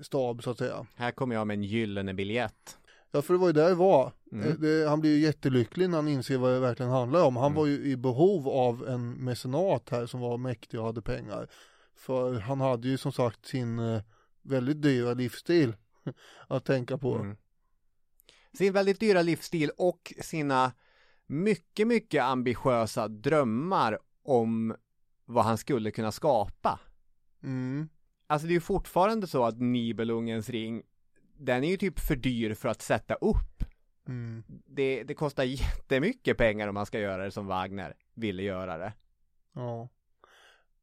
stab 0.01 0.43
så 0.43 0.51
att 0.51 0.57
säga. 0.57 0.85
Här 0.95 1.11
kommer 1.11 1.35
jag 1.35 1.47
med 1.47 1.53
en 1.53 1.63
gyllene 1.63 2.13
biljett. 2.13 2.77
Ja, 3.15 3.21
för 3.21 3.33
det 3.33 3.39
var 3.39 3.47
ju 3.47 3.53
där 3.53 3.69
det 3.69 3.75
var. 3.75 4.11
Mm. 4.31 4.47
Eh, 4.47 4.53
Det, 4.55 4.89
han 4.89 5.01
blir 5.01 5.15
ju 5.15 5.19
jättelycklig 5.19 5.89
när 5.89 5.97
han 5.97 6.07
inser 6.07 6.37
vad 6.37 6.51
det 6.53 6.59
verkligen 6.59 6.91
handlar 6.91 7.23
om. 7.25 7.35
Han 7.35 7.45
Mm. 7.45 7.55
var 7.57 7.65
ju 7.65 7.83
i 7.83 7.97
behov 7.97 8.47
av 8.49 8.87
en 8.87 9.11
mecenat 9.11 9.89
här 9.89 10.05
som 10.05 10.19
var 10.19 10.37
mäktig 10.37 10.79
och 10.79 10.85
hade 10.85 11.01
pengar. 11.01 11.49
För 11.95 12.33
han 12.39 12.61
hade 12.61 12.87
ju 12.87 12.97
som 12.97 13.11
sagt 13.11 13.45
sin 13.45 13.79
eh, 13.79 14.01
väldigt 14.41 14.81
dyra 14.81 15.13
livsstil 15.13 15.75
att 16.47 16.65
tänka 16.65 16.97
på. 16.97 17.15
Mm. 17.15 17.37
Sin 18.53 18.73
väldigt 18.73 18.99
dyra 18.99 19.21
livsstil 19.21 19.71
och 19.77 20.13
sina 20.21 20.71
mycket, 21.27 21.87
mycket 21.87 22.23
ambitiösa 22.23 23.07
drömmar 23.07 23.99
om 24.23 24.75
vad 25.25 25.45
han 25.45 25.57
skulle 25.57 25.91
kunna 25.91 26.11
skapa. 26.11 26.79
Mm. 27.43 27.89
Alltså 28.27 28.47
det 28.47 28.51
är 28.51 28.55
ju 28.55 28.61
fortfarande 28.61 29.27
så 29.27 29.43
att 29.45 29.59
Nibelungens 29.61 30.49
ring, 30.49 30.81
den 31.37 31.63
är 31.63 31.67
ju 31.67 31.77
typ 31.77 31.99
för 31.99 32.15
dyr 32.15 32.53
för 32.53 32.69
att 32.69 32.81
sätta 32.81 33.13
upp. 33.13 33.63
Mm. 34.07 34.43
Det, 34.47 35.03
det 35.03 35.13
kostar 35.13 35.43
jättemycket 35.43 36.37
pengar 36.37 36.67
om 36.67 36.73
man 36.73 36.85
ska 36.85 36.99
göra 36.99 37.23
det 37.23 37.31
som 37.31 37.47
Wagner 37.47 37.93
ville 38.13 38.43
göra 38.43 38.77
det. 38.77 38.93
Ja. 39.53 39.89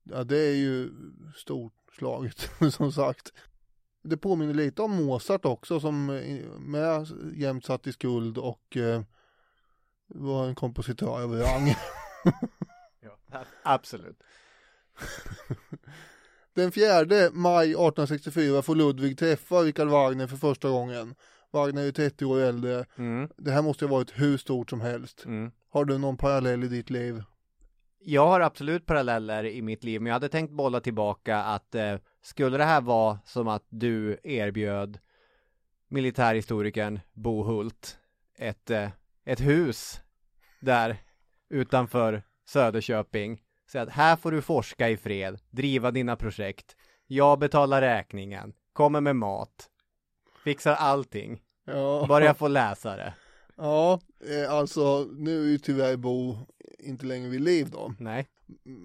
Ja, 0.03 0.25
det 0.25 0.39
är 0.39 0.55
ju 0.55 0.91
storslaget 1.37 2.51
som 2.71 2.93
sagt. 2.93 3.33
Det 4.03 4.17
påminner 4.17 4.55
lite 4.55 4.83
om 4.83 5.05
Mozart 5.05 5.45
också 5.45 5.81
som 5.81 6.11
eh, 6.11 6.49
med 6.59 7.07
jämt 7.35 7.65
satt 7.65 7.87
i 7.87 7.93
skuld 7.93 8.39
och 8.39 8.77
eh, 8.77 9.03
var 10.07 10.49
en 10.49 10.55
kompositör 10.55 11.21
över 11.21 11.39
rang. 11.39 11.75
Ja, 13.35 13.45
absolut. 13.63 14.23
Den 16.55 16.73
4 16.73 17.31
maj 17.33 17.65
1864 17.71 18.63
får 18.63 18.75
Ludvig 18.77 19.19
träffa 19.19 19.55
Richard 19.55 19.89
Wagner 19.89 20.27
för 20.27 20.37
första 20.37 20.69
gången. 20.69 21.15
Wagner 21.51 21.83
är 21.87 21.93
30 21.93 22.25
år 22.25 22.41
äldre. 22.41 22.85
Mm, 22.99 23.29
Det 23.37 23.51
här 23.51 23.63
måste 23.63 23.85
ha 23.85 23.93
varit 23.93 24.11
hur 24.21 24.37
stort 24.37 24.71
som 24.71 24.81
helst. 24.81 25.25
mm. 25.25 25.51
Har 25.71 25.85
du 25.85 25.99
någon 25.99 26.17
parallell 26.17 26.65
i 26.65 26.69
ditt 26.69 26.91
liv? 26.91 27.23
Jag 28.05 28.27
har 28.27 28.41
absolut 28.41 28.87
paralleller 28.87 29.45
i 29.45 29.63
mitt 29.63 29.85
liv, 29.85 30.01
men 30.01 30.07
jag 30.07 30.15
hade 30.15 30.29
tänkt 30.29 30.51
bolla 30.53 30.81
tillbaka 30.81 31.37
att 31.39 31.75
eh, 31.75 31.97
skulle 32.23 32.59
det 32.59 32.65
här 32.65 32.81
vara 32.81 33.19
som 33.25 33.49
att 33.49 33.65
du 33.69 34.19
erbjöd 34.23 34.99
militärhistorikern 35.89 37.01
Bo 37.13 37.43
Hult 37.45 37.99
ett, 38.39 38.71
eh, 38.71 38.89
ett 39.25 39.41
hus 39.41 40.01
där 40.61 40.97
utanför 41.51 42.23
Söderköping. 42.49 43.41
Så 43.73 43.79
att 43.79 43.91
här 43.91 44.17
får 44.17 44.31
du 44.31 44.43
forska 44.43 44.89
i 44.89 44.97
fred, 44.97 45.41
driva 45.51 45.91
dina 45.91 46.17
projekt. 46.17 46.77
Jag 47.07 47.39
betalar 47.39 47.81
räkningen, 47.81 48.53
kommer 48.73 49.01
med 49.01 49.17
mat, 49.17 49.71
fixar 50.45 50.75
allting. 50.75 51.41
Ja, 51.65 52.07
Bara 52.09 52.25
jag 52.25 52.37
får 52.37 52.49
läsa 52.49 52.97
det. 52.97 53.15
ja 53.57 54.01
eh, 54.31 54.53
alltså 54.53 55.09
nu 55.13 55.45
är 55.45 55.51
ju 55.51 55.59
tyvärr 55.59 55.97
Bo 55.97 56.37
inte 56.79 57.07
längre 57.07 57.29
vid 57.29 57.41
liv 57.41 57.71
då. 57.71 57.95
Nej. 57.99 58.29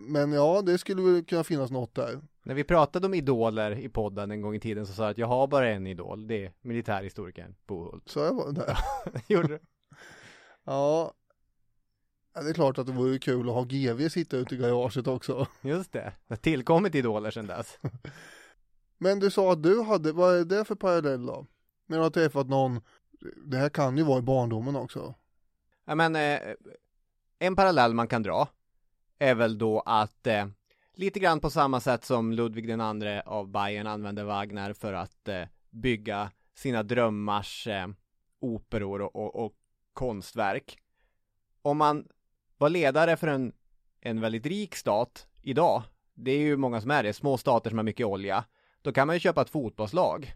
Men 0.10 0.32
ja, 0.32 0.62
det 0.62 0.78
skulle 0.78 1.02
väl 1.02 1.26
kunna 1.26 1.44
finnas 1.44 1.72
något 1.72 1.96
där. 1.96 2.22
När 2.44 2.56
vi 2.56 2.64
pratade 2.64 3.08
om 3.08 3.14
idoler 3.14 3.80
i 3.80 3.90
podden 3.90 4.32
en 4.32 4.42
gång 4.42 4.56
i 4.56 4.60
tiden 4.60 4.86
så 4.86 4.94
sa 4.94 5.04
jag 5.04 5.12
att 5.12 5.18
jag 5.18 5.28
har 5.28 5.48
bara 5.48 5.70
en 5.70 5.88
idol, 5.88 6.28
det 6.28 6.46
är 6.46 6.54
militärhistorikern 6.62 7.56
Bo 7.66 7.92
Hult. 7.92 8.10
Så 8.10 8.20
jag 8.20 8.34
var 8.34 8.52
där. 8.52 8.78
Gjorde 9.28 9.48
du? 9.48 9.60
Ja. 10.66 11.14
Ja, 12.38 12.44
det 12.44 12.50
är 12.50 12.54
klart 12.54 12.78
att 12.78 12.88
det 12.88 12.92
vore 12.92 13.20
kul 13.20 13.50
att 13.50 13.56
ha 13.56 13.64
GV 13.64 14.10
sitta 14.10 14.38
ute 14.38 14.56
i 14.56 14.58
garaget 14.58 15.08
också. 15.08 15.48
Just 15.62 15.92
det, 15.92 16.00
det 16.00 16.34
har 16.34 16.36
tillkommit 16.36 16.96
idoler 16.96 17.32
sedan 17.32 17.48
dess. 17.48 17.80
Men 18.98 19.20
du 19.20 19.32
sa 19.32 19.52
att 19.52 19.64
du 19.64 19.82
hade, 19.82 20.12
vad 20.12 20.36
är 20.36 20.46
det 20.46 20.66
för 20.66 20.76
parallell 20.76 21.26
då? 21.26 21.46
När 21.86 21.98
du 21.98 22.04
har 22.04 22.10
träffat 22.10 22.48
någon, 22.48 22.82
det 23.46 23.58
här 23.58 23.70
kan 23.70 23.98
ju 23.98 24.04
vara 24.04 24.20
i 24.20 24.22
barndomen 24.22 24.76
också. 24.76 25.14
Ja 25.86 25.96
men, 25.96 26.16
eh, 26.16 26.40
en 27.40 27.56
parallell 27.56 27.94
man 27.94 28.08
kan 28.08 28.24
dra 28.24 28.48
är 29.20 29.36
väl 29.36 29.58
då 29.58 29.80
att 29.80 30.28
eh, 30.28 30.48
lite 30.94 31.20
grann 31.20 31.40
på 31.40 31.50
samma 31.50 31.80
sätt 31.80 32.06
som 32.06 32.34
Ludvig 32.34 32.68
den 32.68 32.82
andre 32.82 33.22
av 33.22 33.48
Bayern 33.48 33.88
använde 33.88 34.24
Wagner 34.24 34.74
för 34.74 34.94
att 34.94 35.28
eh, 35.28 35.44
bygga 35.70 36.32
sina 36.56 36.84
drömmars 36.84 37.68
eh, 37.68 37.88
operor 38.40 39.02
och, 39.02 39.16
och, 39.16 39.46
och 39.46 39.54
konstverk. 39.94 40.78
Om 41.62 41.78
man 41.78 42.08
var 42.58 42.70
ledare 42.70 43.18
för 43.18 43.28
en, 43.28 43.54
en 44.02 44.22
väldigt 44.22 44.46
rik 44.46 44.76
stat 44.76 45.28
idag, 45.42 45.84
det 46.14 46.32
är 46.32 46.40
ju 46.40 46.58
många 46.58 46.82
som 46.82 46.92
är 46.92 47.04
det, 47.04 47.14
små 47.14 47.38
stater 47.38 47.70
som 47.70 47.78
har 47.80 47.84
mycket 47.84 48.06
olja, 48.06 48.46
då 48.82 48.92
kan 48.94 49.08
man 49.08 49.16
ju 49.16 49.20
köpa 49.20 49.42
ett 49.42 49.50
fotbollslag 49.50 50.34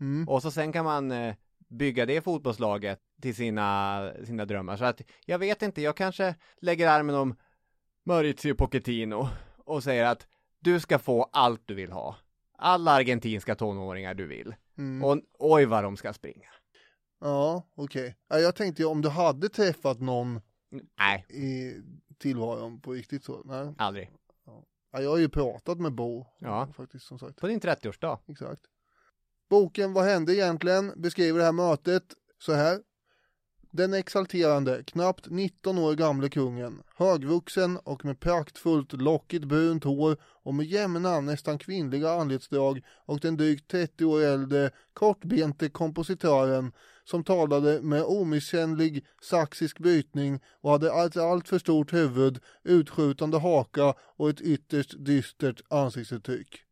Mm. 0.00 0.28
och 0.28 0.42
så 0.42 0.50
sen 0.50 0.72
kan 0.72 0.84
man 0.84 1.10
eh, 1.10 1.34
bygga 1.68 2.06
det 2.06 2.20
fotbollslaget 2.20 3.00
till 3.22 3.34
sina, 3.34 4.10
sina 4.24 4.44
drömmar. 4.44 4.76
Så 4.76 4.84
att 4.84 5.00
jag 5.26 5.38
vet 5.38 5.62
inte, 5.62 5.82
jag 5.82 5.96
kanske 5.96 6.34
lägger 6.60 6.88
armen 6.88 7.14
om 7.14 7.36
Maurizio 8.04 8.54
Pochettino 8.54 9.28
och 9.64 9.82
säger 9.82 10.04
att 10.04 10.26
du 10.60 10.80
ska 10.80 10.98
få 10.98 11.28
allt 11.32 11.62
du 11.66 11.74
vill 11.74 11.92
ha. 11.92 12.16
Alla 12.58 12.90
argentinska 12.90 13.54
tonåringar 13.54 14.14
du 14.14 14.26
vill. 14.26 14.54
Mm. 14.78 15.04
Och 15.04 15.20
oj 15.38 15.64
vad 15.64 15.84
de 15.84 15.96
ska 15.96 16.12
springa. 16.12 16.48
Ja, 17.20 17.62
okej. 17.76 18.16
Ja, 18.28 18.38
jag 18.38 18.56
tänkte 18.56 18.82
ju 18.82 18.88
om 18.88 19.02
du 19.02 19.08
hade 19.08 19.48
träffat 19.48 20.00
någon 20.00 20.40
Nej, 20.98 21.26
i 21.28 21.74
tillvaron 22.18 22.80
på 22.80 22.92
riktigt 22.92 23.24
så. 23.24 23.42
Nej. 23.44 23.74
aldrig. 23.78 24.10
Ja, 24.92 25.02
jag 25.02 25.10
har 25.10 25.18
ju 25.18 25.28
pratat 25.28 25.78
med 25.78 25.92
Bo. 25.92 26.26
Ja. 26.38 26.68
Faktiskt 26.76 27.06
som 27.06 27.18
sagt. 27.18 27.36
På 27.36 27.46
din 27.46 27.60
30-årsdag. 27.60 28.18
Exakt. 28.26 28.62
Boken 29.50 29.92
Vad 29.92 30.04
hände 30.04 30.34
egentligen 30.34 30.92
beskriver 30.96 31.38
det 31.38 31.44
här 31.44 31.52
mötet 31.52 32.14
så 32.38 32.52
här. 32.52 32.78
Den 33.70 33.94
exalterande, 33.94 34.84
knappt 34.86 35.30
19 35.30 35.78
år 35.78 35.94
gamle 35.94 36.28
kungen, 36.28 36.82
högvuxen 36.96 37.76
och 37.76 38.04
med 38.04 38.20
praktfullt 38.20 38.92
lockigt 38.92 39.44
brunt 39.44 39.84
hår 39.84 40.16
och 40.22 40.54
med 40.54 40.66
jämna, 40.66 41.20
nästan 41.20 41.58
kvinnliga 41.58 42.10
anletsdrag 42.10 42.82
och 43.04 43.20
den 43.20 43.36
drygt 43.36 43.70
30 43.70 44.04
år 44.04 44.20
äldre, 44.22 44.70
kortbente 44.92 45.68
kompositören 45.68 46.72
som 47.10 47.24
talade 47.24 47.82
med 47.82 48.04
omisskännlig 48.04 49.06
saxisk 49.22 49.78
brytning 49.78 50.40
och 50.60 50.70
hade 50.70 51.04
ett 51.04 51.16
allt 51.16 51.48
för 51.48 51.58
stort 51.58 51.92
huvud, 51.92 52.40
utskjutande 52.64 53.38
haka 53.38 53.94
och 54.00 54.30
ett 54.30 54.40
ytterst 54.40 54.94
dystert 54.98 55.60
ansiktsuttryck. 55.68 56.64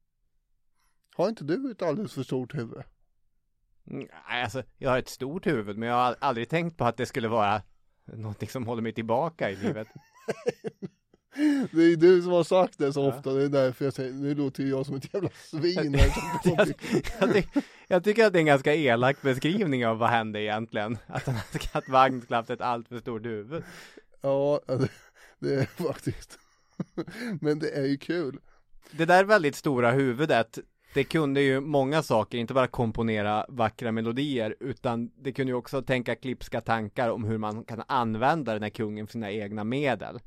Har 1.14 1.28
inte 1.28 1.44
du 1.44 1.70
ett 1.70 1.82
alldeles 1.82 2.12
för 2.12 2.22
stort 2.22 2.54
huvud? 2.54 2.82
Nej, 3.84 4.08
alltså 4.42 4.62
jag 4.78 4.90
har 4.90 4.98
ett 4.98 5.08
stort 5.08 5.46
huvud 5.46 5.78
men 5.78 5.88
jag 5.88 5.96
har 5.96 6.16
aldrig 6.20 6.48
tänkt 6.48 6.76
på 6.76 6.84
att 6.84 6.96
det 6.96 7.06
skulle 7.06 7.28
vara 7.28 7.62
någonting 8.04 8.48
som 8.48 8.66
håller 8.66 8.82
mig 8.82 8.92
tillbaka 8.92 9.50
i 9.50 9.56
livet. 9.56 9.88
Det 11.70 11.82
är 11.82 11.96
du 11.96 12.22
som 12.22 12.32
har 12.32 12.44
sagt 12.44 12.78
det 12.78 12.92
så 12.92 13.08
ofta, 13.08 13.32
det 13.32 13.42
är 13.44 13.48
därför 13.48 13.84
jag 13.84 13.94
säger, 13.94 14.12
nu 14.12 14.34
låter 14.34 14.64
jag 14.64 14.86
som 14.86 14.94
ett 14.96 15.14
jävla 15.14 15.28
svin 15.50 15.94
här 15.94 16.12
jag, 16.44 16.68
jag, 17.20 17.32
ty 17.34 17.42
jag 17.88 18.04
tycker 18.04 18.26
att 18.26 18.32
det 18.32 18.38
är 18.38 18.40
en 18.40 18.46
ganska 18.46 18.74
elak 18.74 19.22
beskrivning 19.22 19.86
av 19.86 19.98
vad 19.98 20.10
hände 20.10 20.40
egentligen. 20.42 20.98
Att, 21.06 21.26
han- 21.26 21.36
att 21.72 21.88
Wagner 21.88 22.20
skulle 22.20 22.36
haft 22.36 22.50
ett 22.50 22.60
allt 22.60 22.88
för 22.88 22.98
stort 22.98 23.26
huvud. 23.26 23.62
Ja, 24.20 24.60
det, 24.66 24.88
det 25.38 25.54
är 25.54 25.64
faktiskt. 25.64 26.38
Men 27.40 27.58
det 27.58 27.70
är 27.70 27.84
ju 27.86 27.96
kul. 27.96 28.38
Det 28.90 29.04
där 29.04 29.24
väldigt 29.24 29.56
stora 29.56 29.90
huvudet, 29.90 30.58
det 30.94 31.04
kunde 31.04 31.40
ju 31.40 31.60
många 31.60 32.02
saker, 32.02 32.38
inte 32.38 32.54
bara 32.54 32.66
komponera 32.66 33.46
vackra 33.48 33.92
melodier, 33.92 34.54
utan 34.60 35.10
det 35.22 35.32
kunde 35.32 35.50
ju 35.52 35.56
också 35.56 35.82
tänka 35.82 36.14
klipska 36.14 36.60
tankar 36.60 37.08
om 37.08 37.24
hur 37.24 37.38
man 37.38 37.64
kan 37.64 37.82
använda 37.88 38.52
den 38.52 38.62
här 38.62 38.70
kungen 38.70 39.06
för 39.06 39.12
sina 39.12 39.30
egna 39.32 39.64
medel. 39.64 40.20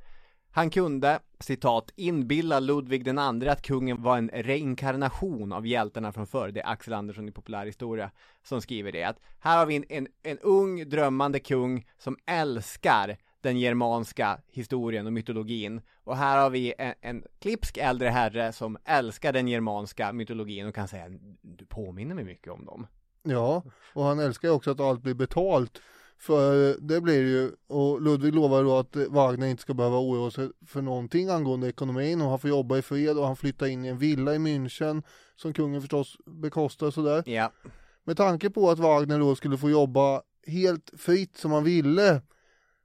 Han 0.52 0.70
kunde, 0.70 1.20
citat, 1.40 1.92
inbilla 1.96 2.60
Ludvig 2.60 3.06
den 3.06 3.18
andre 3.20 3.52
att 3.52 3.62
kungen 3.62 4.04
var 4.04 4.18
en 4.18 4.30
reinkarnation 4.34 5.52
av 5.52 5.68
hjältarna 5.68 6.12
från 6.12 6.28
förr. 6.28 6.52
Det 6.52 6.62
är 6.62 6.72
Axel 6.72 6.94
Andersson 6.94 7.30
i 7.30 7.32
Populärhistoria 7.32 8.12
som 8.44 8.62
skriver 8.62 8.92
det. 8.92 9.04
Att 9.04 9.20
här 9.40 9.58
har 9.58 9.66
vi 9.66 9.76
en, 9.76 9.86
en, 9.90 10.08
en 10.24 10.40
ung 10.40 10.90
drömmande 10.90 11.40
kung 11.40 11.88
som 11.98 12.18
älskar 12.26 13.18
den 13.42 13.60
germanska 13.60 14.42
historien 14.48 15.08
och 15.08 15.14
mytologin. 15.14 15.82
Och 16.04 16.18
här 16.18 16.42
har 16.42 16.50
vi 16.50 16.74
en, 16.78 16.94
en 17.02 17.24
klipsk 17.40 17.78
äldre 17.78 18.08
herre 18.08 18.54
som 18.54 18.78
älskar 18.86 19.34
den 19.34 19.48
germanska 19.48 20.14
mytologin 20.14 20.68
och 20.68 20.76
kan 20.76 20.88
säga 20.88 21.06
du 21.42 21.66
påminner 21.66 22.16
mig 22.16 22.24
mycket 22.24 22.54
om 22.54 22.66
dem. 22.66 22.88
Ja, 23.24 23.64
och 23.94 24.04
han 24.04 24.20
älskar 24.20 24.48
ju 24.48 24.54
också 24.54 24.72
att 24.72 24.80
allt 24.80 25.02
blir 25.02 25.14
betalt. 25.14 25.82
För 26.22 26.76
det 26.82 27.02
blir 27.02 27.24
det 27.24 27.30
ju, 27.30 27.52
och 27.68 28.02
Ludvig 28.02 28.36
lovar 28.36 28.64
då 28.64 28.78
att 28.78 28.96
Wagner 28.96 29.48
inte 29.48 29.62
ska 29.62 29.74
behöva 29.74 29.98
oroa 29.98 30.32
sig 30.32 30.50
för 30.66 30.82
någonting 30.82 31.30
angående 31.30 31.70
ekonomin 31.70 32.22
och 32.22 32.30
han 32.30 32.40
får 32.40 32.50
jobba 32.50 32.78
i 32.78 32.82
fred 32.82 33.18
och 33.18 33.28
han 33.28 33.36
flyttar 33.36 33.66
in 33.66 33.86
i 33.86 33.88
en 33.88 33.98
villa 33.98 34.36
i 34.36 34.38
München 34.38 35.04
som 35.36 35.54
kungen 35.54 35.82
förstås 35.82 36.18
bekostar 36.26 36.92
sådär. 36.92 37.24
Ja, 37.26 37.52
Med 38.04 38.18
tanke 38.18 38.50
på 38.50 38.70
att 38.70 38.80
Wagner 38.80 39.20
då 39.20 39.36
skulle 39.36 39.58
få 39.58 39.70
jobba 39.70 40.22
helt 40.48 40.92
fritt 40.98 41.38
som 41.38 41.52
han 41.52 41.64
ville 41.64 42.22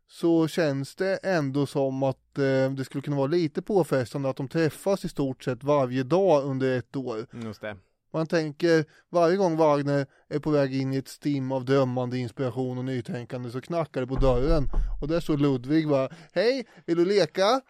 så 0.08 0.48
känns 0.48 0.96
det 0.96 1.16
ändå 1.16 1.66
som 1.66 2.02
att 2.02 2.38
eh, 2.38 2.72
det 2.72 2.84
skulle 2.84 3.02
kunna 3.02 3.16
vara 3.16 3.26
lite 3.26 3.62
påfrestande 3.62 4.28
att 4.28 4.36
de 4.36 4.48
träffas 4.48 5.04
i 5.04 5.08
stort 5.08 5.44
sett 5.44 5.64
varje 5.64 6.02
dag 6.02 6.44
under 6.44 6.78
ett 6.78 6.96
år. 6.96 7.26
just 7.44 7.60
det. 7.60 7.76
Man 8.14 8.26
tänker 8.26 8.84
varje 9.10 9.36
gång 9.36 9.56
Wagner 9.56 10.06
är 10.28 10.38
på 10.38 10.50
väg 10.50 10.74
in 10.74 10.92
i 10.92 10.96
ett 10.96 11.08
stim 11.08 11.52
av 11.52 11.64
drömmande 11.64 12.18
inspiration 12.18 12.78
och 12.78 12.84
nytänkande 12.84 13.50
så 13.50 13.60
knackar 13.60 14.00
det 14.00 14.06
på 14.06 14.14
dörren 14.14 14.64
och 15.00 15.08
där 15.08 15.20
står 15.20 15.36
Ludvig 15.36 15.88
bara 15.88 16.08
Hej, 16.32 16.66
vill 16.86 16.96
du 16.96 17.04
leka? 17.04 17.60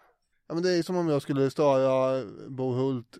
Ja 0.47 0.53
men 0.53 0.63
det 0.63 0.77
är 0.77 0.83
som 0.83 0.95
om 0.95 1.07
jag 1.07 1.21
skulle 1.21 1.51
störa 1.51 2.25
Bo 2.49 2.71
Hult 2.71 3.17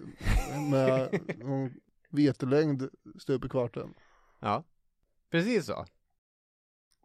med 0.71 1.19
någon 1.37 1.73
vetelängd 2.09 2.89
stup 3.19 3.45
i 3.45 3.49
kvarten. 3.49 3.93
Ja, 4.39 4.63
precis 5.31 5.65
så. 5.65 5.85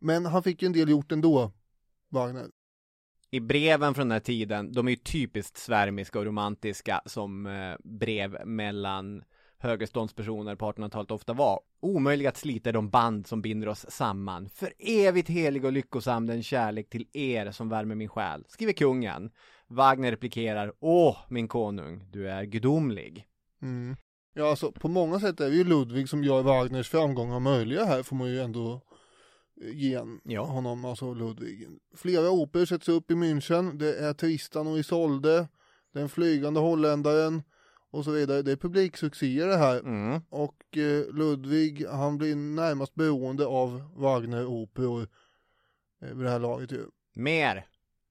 Men 0.01 0.27
han 0.27 0.43
fick 0.43 0.62
ju 0.62 0.66
en 0.66 0.73
del 0.73 0.89
gjort 0.89 1.12
ändå, 1.12 1.53
Wagner. 2.09 2.47
I 3.31 3.41
breven 3.41 3.95
från 3.95 4.09
den 4.09 4.12
här 4.12 4.21
tiden, 4.21 4.73
de 4.73 4.87
är 4.87 4.91
ju 4.91 4.97
typiskt 4.97 5.57
svärmiska 5.57 6.18
och 6.18 6.25
romantiska 6.25 7.03
som 7.07 7.47
eh, 7.47 7.77
brev 7.85 8.47
mellan 8.47 9.23
högreståndspersoner 9.61 10.57
på 10.57 10.73
1800-talet 10.73 11.11
ofta 11.11 11.33
var. 11.33 11.61
Omöjliga 11.81 12.29
att 12.29 12.37
slita 12.37 12.73
de 12.73 12.91
band 12.91 13.27
som 13.27 13.43
binder 13.43 13.69
oss 13.69 13.87
samman. 13.91 14.49
För 14.49 14.73
evigt 14.79 15.29
helig 15.29 15.65
och 15.65 15.73
lyckosam 15.73 16.27
den 16.27 16.43
kärlek 16.43 16.91
till 16.91 17.07
er 17.13 17.51
som 17.51 17.69
värmer 17.69 17.95
min 17.95 18.09
själ, 18.09 18.45
skriver 18.49 18.73
kungen. 18.73 19.31
Wagner 19.69 20.11
replikerar, 20.11 20.73
åh 20.81 21.17
min 21.29 21.49
konung, 21.49 22.05
du 22.13 22.29
är 22.31 22.45
gudomlig. 22.45 23.27
Mm. 23.63 23.97
Ja, 24.35 24.51
alltså 24.51 24.73
på 24.73 24.89
många 24.89 25.21
sätt 25.21 25.41
är 25.41 25.51
det 25.51 25.57
ju 25.57 25.65
Ludvig 25.65 26.09
som 26.09 26.25
gör 26.25 26.43
Wagners 26.43 26.89
framgångar 26.89 27.41
möjliga 27.41 27.85
här, 27.85 28.03
får 28.03 28.17
man 28.17 28.29
ju 28.29 28.41
ändå 28.41 28.81
ge 29.73 29.95
en- 29.95 30.21
Ja. 30.25 30.43
honom, 30.45 30.85
alltså 30.85 31.15
Ludvig. 31.15 31.69
Flera 31.97 32.31
operor 32.31 32.65
sätts 32.65 32.89
upp 32.89 33.11
i 33.11 33.15
München, 33.15 33.79
det 33.79 33.97
är 33.97 34.13
Tristan 34.13 34.67
och 34.67 34.79
Isolde, 34.79 35.49
Den 35.95 36.09
flygande 36.09 36.61
holländaren 36.61 37.43
och 37.91 38.05
så 38.05 38.11
vidare. 38.11 38.43
Det 38.43 38.53
är 38.53 38.57
publiksuccéer 38.57 39.47
det 39.47 39.57
här. 39.57 39.78
Mm. 39.78 40.20
Och 40.30 40.76
eh, 40.76 41.14
Ludvig, 41.14 41.86
han 41.86 42.18
blir 42.18 42.36
närmast 42.36 42.95
beroende 42.95 43.47
av 43.47 43.82
Wagner-operor 43.97 45.09
eh, 46.03 46.09
vid 46.09 46.26
det 46.26 46.30
här 46.30 46.38
laget 46.38 46.72
ju. 46.72 46.84
Mer. 47.14 47.66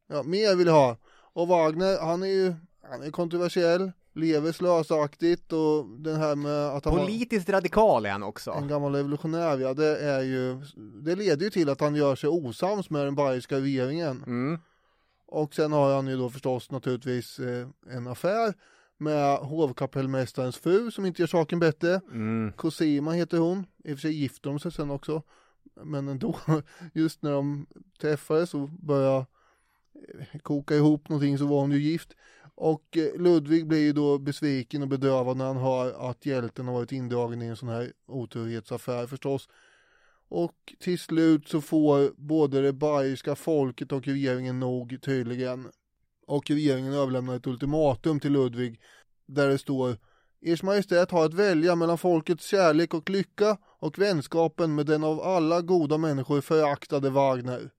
Ja, 0.08 0.24
mer 0.24 0.56
vill 0.56 0.68
jag 0.68 0.74
ha. 0.74 0.98
Och 1.34 1.48
Wagner, 1.48 2.00
han 2.00 2.24
är 2.24 2.28
ju, 2.28 2.54
han 2.90 3.04
är 3.04 3.12
kontroversiell, 3.12 3.92
lever 4.14 4.52
slösaktigt 4.52 5.54
och 5.54 5.86
den 6.00 6.16
här 6.16 6.36
med 6.36 6.68
att 6.68 6.86
han 6.86 6.96
var 6.96 7.06
Politiskt 7.06 7.50
radikal 7.50 8.06
är 8.06 8.12
han 8.12 8.24
också. 8.24 8.52
en 8.52 8.68
gammal 8.68 8.96
revolutionär, 8.96 9.58
ja, 9.58 9.74
det 9.74 9.98
är 9.98 10.22
ju, 10.22 10.62
det 11.04 11.16
leder 11.16 11.44
ju 11.44 11.50
till 11.50 11.70
att 11.70 11.82
han 11.82 11.96
gör 11.96 12.16
sig 12.16 12.30
osams 12.30 12.90
med 12.90 13.06
den 13.06 13.16
bayerska 13.16 13.60
regeringen. 13.60 14.24
Mm. 14.28 14.60
Och 15.28 15.54
sen 15.54 15.72
har 15.72 15.96
han 15.96 16.08
ju 16.08 16.18
då 16.18 16.30
förstås 16.30 16.72
naturligtvis 16.72 17.40
eh, 17.40 17.68
en 17.92 18.08
affär 18.08 18.54
med 19.00 19.38
hovkapellmästarens 19.38 20.58
fru 20.58 20.92
som 20.92 21.06
inte 21.06 21.22
gör 21.22 21.28
saken 21.28 21.60
bättre. 21.60 22.02
Mm. 22.12 22.54
Cosima 22.56 23.12
heter 23.12 23.38
hon, 23.38 23.66
i 23.84 23.94
och 23.94 23.98
för 23.98 24.02
sig 24.02 24.14
gifter 24.14 24.50
de 24.50 24.60
sig 24.60 24.72
sen 24.72 24.92
också. 24.92 25.24
Men 25.84 26.08
ändå, 26.08 26.38
just 26.94 27.22
när 27.22 27.32
de 27.32 27.68
träffades 28.02 28.54
och 28.54 28.70
började 28.70 29.26
eh, 30.34 30.40
koka 30.40 30.76
ihop 30.76 31.10
någonting 31.10 31.38
så 31.38 31.46
var 31.46 31.62
hon 31.62 31.72
ju 31.72 31.82
gift. 31.82 32.16
Och 32.56 32.98
eh, 32.98 33.22
Ludvig 33.22 33.68
blir 33.68 33.80
ju 33.80 33.94
då 33.94 34.18
besviken 34.18 34.82
och 34.82 34.88
bedrövad 34.88 35.38
när 35.38 35.46
han 35.46 35.58
hör 35.58 36.10
att 36.10 36.26
hjälten 36.26 36.68
har 36.68 36.74
varit 36.74 36.92
indragen 36.92 37.42
i 37.42 37.46
en 37.46 37.56
sån 37.56 37.70
här 37.70 37.94
oturhetsaffär 38.08 39.08
förstås. 39.08 39.50
Och 40.30 40.74
till 40.80 41.00
slut 41.00 41.48
så 41.48 41.62
får 41.62 42.12
både 42.18 42.62
det 42.62 42.74
bayerska 42.74 43.36
folket 43.36 43.92
och 43.92 44.08
regeringen 44.08 44.60
nog 44.60 45.02
tydligen. 45.02 45.68
Och 46.30 46.50
regeringen 46.50 46.94
överlämnar 46.94 47.36
ett 47.36 47.48
ultimatum 47.48 48.20
till 48.20 48.32
Ludvig 48.32 48.82
där 49.26 49.50
det 49.50 49.58
står 49.58 49.98
Ers 50.42 50.64
Majestät 50.64 51.12
har 51.12 51.26
att 51.26 51.34
välja 51.34 51.76
mellan 51.76 51.98
folkets 51.98 52.46
kärlek 52.46 52.94
och 52.94 53.10
lycka 53.10 53.58
och 53.80 54.00
vänskapen 54.00 54.76
med 54.76 54.86
den 54.86 55.04
av 55.04 55.22
alla 55.22 55.62
goda 55.62 55.98
människor 55.98 56.42
föraktade 56.42 57.10
Wagner. 57.10 57.72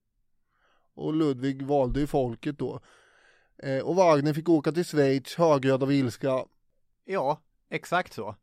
Och 0.95 1.15
Ludvig 1.15 1.63
valde 1.63 2.01
ju 2.01 2.07
folket 2.07 2.59
då. 2.59 2.81
Eh, 3.63 3.79
och 3.79 3.95
Wagner 3.95 4.35
fick 4.35 4.49
åka 4.49 4.73
till 4.73 4.85
Schweiz 4.85 5.35
högröd 5.35 5.83
av 5.83 5.93
ilska. 5.93 6.45
Ja, 7.05 7.41
exakt 7.69 8.13
så. 8.13 8.37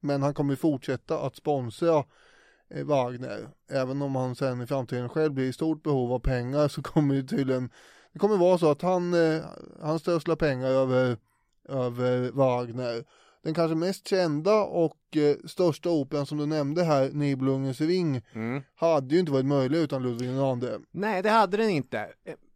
Men 0.00 0.22
han 0.22 0.34
kommer 0.34 0.52
ju 0.52 0.56
fortsätta 0.56 1.18
att 1.18 1.36
sponsra 1.36 2.04
eh, 2.70 2.84
Wagner. 2.84 3.48
Även 3.68 4.02
om 4.02 4.16
han 4.16 4.34
sen 4.34 4.60
i 4.62 4.66
framtiden 4.66 5.08
själv 5.08 5.32
blir 5.32 5.48
i 5.48 5.52
stort 5.52 5.82
behov 5.82 6.12
av 6.12 6.18
pengar 6.18 6.68
så 6.68 6.82
kommer 6.82 7.14
det 7.14 7.28
tydligen 7.28 7.70
Det 8.12 8.18
kommer 8.18 8.36
vara 8.36 8.58
så 8.58 8.70
att 8.70 8.82
han, 8.82 9.14
eh, 9.14 9.42
han 9.82 9.98
strösslar 9.98 10.36
pengar 10.36 10.66
över, 10.68 11.16
över 11.68 12.30
Wagner. 12.30 13.04
Den 13.42 13.54
kanske 13.54 13.74
mest 13.74 14.08
kända 14.08 14.54
och 14.64 15.16
eh, 15.16 15.36
största 15.48 15.90
operan 15.90 16.26
som 16.26 16.38
du 16.38 16.46
nämnde 16.46 16.84
här, 16.84 17.10
Nibelungens 17.12 17.80
ring, 17.80 18.22
Mm. 18.34 18.62
hade 18.74 19.14
ju 19.14 19.20
inte 19.20 19.32
varit 19.32 19.46
möjlig 19.46 19.78
utan 19.78 20.02
Ludvig 20.02 20.28
II. 20.28 20.70
Nej, 20.90 21.22
det 21.22 21.30
hade 21.30 21.56
den 21.56 21.70
inte. 21.70 22.08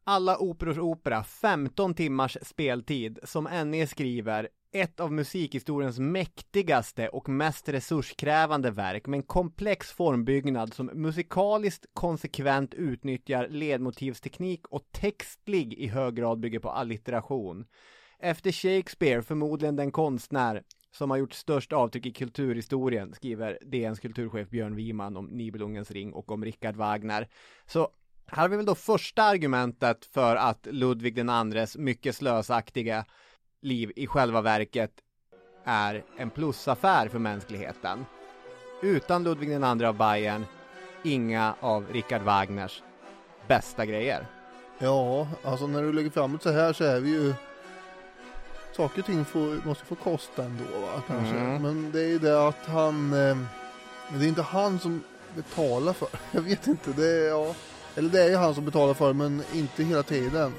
Alla 0.05 0.39
operors 0.39 0.79
opera, 0.79 1.25
15 1.25 1.95
timmars 1.95 2.37
speltid, 2.43 3.19
som 3.25 3.45
NE 3.71 3.87
skriver, 3.87 4.49
ett 4.75 5.01
av 5.01 5.13
musikhistoriens 5.13 5.99
mäktigaste 5.99 7.09
och 7.09 7.29
mest 7.29 7.69
resurskrävande 7.69 8.71
verk 8.71 9.07
med 9.07 9.19
en 9.19 9.23
komplex 9.23 9.93
formbyggnad 9.93 10.75
som 10.75 10.87
musikaliskt 10.87 11.87
konsekvent 11.93 12.75
utnyttjar 12.75 13.49
ledmotivsteknik 13.49 14.67
och 14.69 14.83
textlig 14.93 15.73
i 15.73 15.87
hög 15.87 16.15
grad 16.15 16.41
bygger 16.41 16.59
på 16.59 16.71
allitteration. 16.71 17.67
Efter 18.19 18.53
Shakespeare 18.53 19.23
förmodligen 19.23 19.77
den 19.77 19.93
konstnär 19.93 20.63
som 20.93 21.11
har 21.11 21.17
gjort 21.17 21.33
störst 21.33 21.73
avtryck 21.73 22.07
i 22.07 22.13
kulturhistorien, 22.13 23.15
skriver 23.15 23.59
DNs 23.63 24.01
kulturchef 24.01 24.49
Björn 24.49 24.77
Wiman 24.77 25.17
om 25.17 25.27
Nibelungens 25.27 25.91
ring 25.91 26.13
och 26.13 26.33
om 26.33 26.45
Richard 26.45 26.77
Wagner. 26.77 27.29
Så 27.67 27.89
här 28.27 28.43
har 28.43 28.49
vi 28.49 28.57
väl 28.57 28.67
då 28.67 28.75
första 28.75 29.23
argumentet 29.23 30.05
för 30.05 30.37
att 30.37 30.67
Ludvig 30.71 31.15
den 31.15 31.29
andres 31.29 31.77
mycket 31.77 32.17
slösaktiga 32.17 33.05
liv 33.65 33.93
i 33.97 34.07
själva 34.07 34.41
verket 34.41 34.91
är 35.65 36.05
en 36.17 36.31
plusaffär 36.31 37.09
för 37.09 37.19
mänskligheten. 37.19 38.05
Utan 38.83 39.25
Ludvig 39.25 39.53
andre 39.53 39.89
av 39.89 39.97
Bayern, 39.97 40.47
inga 41.03 41.55
av 41.61 41.87
Richard 41.93 42.23
Wagners 42.23 42.83
bästa 43.49 43.87
grejer. 43.87 44.27
Ja, 44.79 45.29
alltså 45.45 45.67
när 45.67 45.83
du 45.83 45.93
lägger 45.93 46.11
fram 46.11 46.33
det 46.33 46.43
så 46.43 46.51
här 46.51 46.73
så 46.73 46.85
är 46.85 47.01
vi 47.01 47.11
ju 47.11 47.35
Saker 48.77 49.01
och 49.01 49.07
ting 49.07 49.25
får, 49.25 49.67
måste 49.67 49.85
få 49.85 49.95
kosta 49.95 50.45
ändå 50.45 50.65
va, 50.65 51.03
kanske. 51.07 51.37
Mm. 51.37 51.63
Men 51.63 51.91
det 51.93 52.01
är 52.01 52.09
ju 52.09 52.19
det 52.19 52.49
att 52.49 52.67
han 52.67 53.13
eh, 53.13 53.37
Det 54.19 54.25
är 54.25 54.29
inte 54.29 54.43
han 54.43 54.79
som 54.79 55.03
betalar 55.35 55.93
för 55.93 56.09
Jag 56.33 56.41
vet 56.43 56.67
inte, 56.67 56.93
det 56.93 57.07
är 57.07 57.29
ja 57.29 57.55
Eller 57.95 58.09
det 58.09 58.23
är 58.23 58.29
ju 58.29 58.37
han 58.37 58.55
som 58.55 58.65
betalar 58.65 58.95
för 58.95 59.13
men 59.13 59.43
inte 59.53 59.85
hela 59.85 60.03
tiden. 60.03 60.53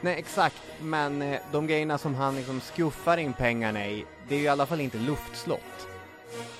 Nej, 0.00 0.18
exakt, 0.18 0.62
men 0.82 1.22
eh, 1.22 1.40
de 1.52 1.66
grejerna 1.66 1.98
som 1.98 2.14
han 2.14 2.36
liksom 2.36 2.60
skuffar 2.60 3.16
in 3.16 3.32
pengarna 3.32 3.86
i, 3.86 4.04
det 4.28 4.34
är 4.34 4.38
ju 4.38 4.44
i 4.44 4.48
alla 4.48 4.66
fall 4.66 4.80
inte 4.80 4.98
luftslott. 4.98 5.88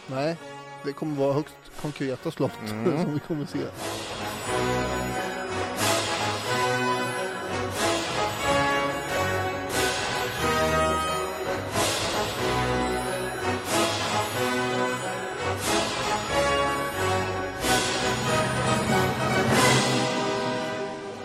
Nej, 0.07 0.37
det 0.85 0.93
kommer 0.93 1.17
vara 1.17 1.33
högst 1.33 1.55
konkreta 1.81 2.31
slott 2.31 2.53
Mm. 2.71 3.03
som 3.05 3.15
vi 3.15 3.21
kommer 3.21 3.47
se. 3.47 3.59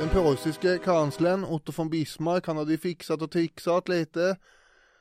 Den 0.04 0.12
preussiske 0.12 0.78
kanslern 0.78 1.44
Otto 1.44 1.72
von 1.76 1.90
Bismarck, 1.90 2.48
han 2.48 2.58
hade 2.58 2.72
ju 2.72 2.78
fixat 2.78 3.22
och 3.22 3.32
trixat 3.32 3.90
lite 3.90 4.38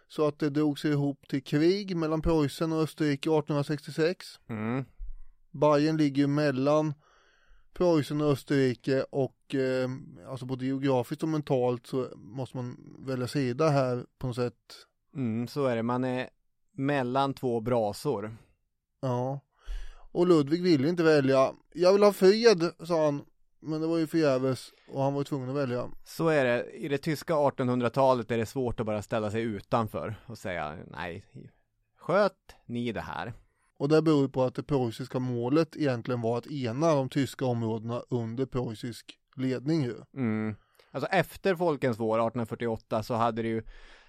så 0.09 0.27
att 0.27 0.39
det 0.39 0.51
drog 0.51 0.79
sig 0.79 0.91
ihop 0.91 1.29
till 1.29 1.43
krig 1.43 1.97
mellan 1.97 2.23
Preussen 2.23 2.73
och 2.73 2.83
Österrike 2.83 3.31
1866. 3.31 4.27
Mm. 4.49 4.85
Bayern 5.51 5.97
ligger 5.97 6.27
mellan 6.27 6.95
Preussen 7.73 8.21
och 8.21 8.31
Österrike 8.31 9.03
och 9.03 9.55
eh, 9.55 9.91
alltså 10.29 10.47
både 10.47 10.67
geografiskt 10.67 11.23
och 11.23 11.29
mentalt 11.29 11.87
så 11.87 12.09
måste 12.17 12.57
man 12.57 12.97
välja 13.07 13.29
sida 13.29 13.69
här 13.69 14.07
på 14.19 14.27
något 14.27 14.37
sätt. 14.37 14.87
Mm, 15.15 15.49
så 15.49 15.67
är 15.67 15.77
det, 15.77 15.83
man 15.83 16.05
är 16.05 16.29
mellan 16.73 17.35
två 17.35 17.61
brasor. 17.61 18.37
Ja. 19.01 19.41
Och 20.13 20.27
Ludvig 20.27 20.63
ville 20.63 20.89
inte 20.89 21.03
välja. 21.03 21.53
Jag 21.73 21.93
vill 21.93 22.03
ha 22.03 22.13
fred, 22.13 22.71
sa 22.87 23.05
han. 23.05 23.25
Men 23.63 23.81
det 23.81 23.87
var 23.87 23.99
ju 23.99 24.07
förgäves 24.07 24.73
och 24.89 25.03
han 25.03 25.15
var 25.15 25.25
tvungen 25.25 25.51
att 25.51 25.57
välja. 25.57 25.91
Så 26.05 26.29
är 26.29 26.45
det, 26.45 26.71
i 26.71 26.89
det 26.89 26.99
tyska 26.99 27.35
1800-talet 27.35 28.31
är 28.31 28.39
det 28.39 28.47
svårt 28.47 28.81
att 28.81 28.87
bara 28.87 29.03
ställa 29.03 29.31
sig 29.31 29.43
utanför 29.43 30.15
och 30.27 30.39
säga 30.39 30.79
nej, 30.91 31.25
sköt 31.99 32.57
ni 32.67 32.93
det 32.93 33.01
här. 33.01 33.33
Och 33.77 33.89
det 33.89 34.03
beror 34.03 34.29
på 34.29 34.43
att 34.43 34.55
det 34.55 34.63
preussiska 34.63 35.19
målet 35.19 35.77
egentligen 35.77 36.21
var 36.21 36.39
att 36.39 36.47
ena 36.47 36.95
de 36.95 37.09
tyska 37.09 37.45
områdena 37.45 38.03
under 38.09 38.47
preussisk 38.47 39.19
ledning 39.37 39.83
ju. 39.83 39.95
Mm. 40.15 40.57
Alltså 40.91 41.09
efter 41.11 41.55
Folkens 41.55 41.99
vår 41.99 42.19
1848 42.19 43.03
så 43.03 43.15
hade 43.15 43.43
det 43.43 43.49
ju 43.49 43.63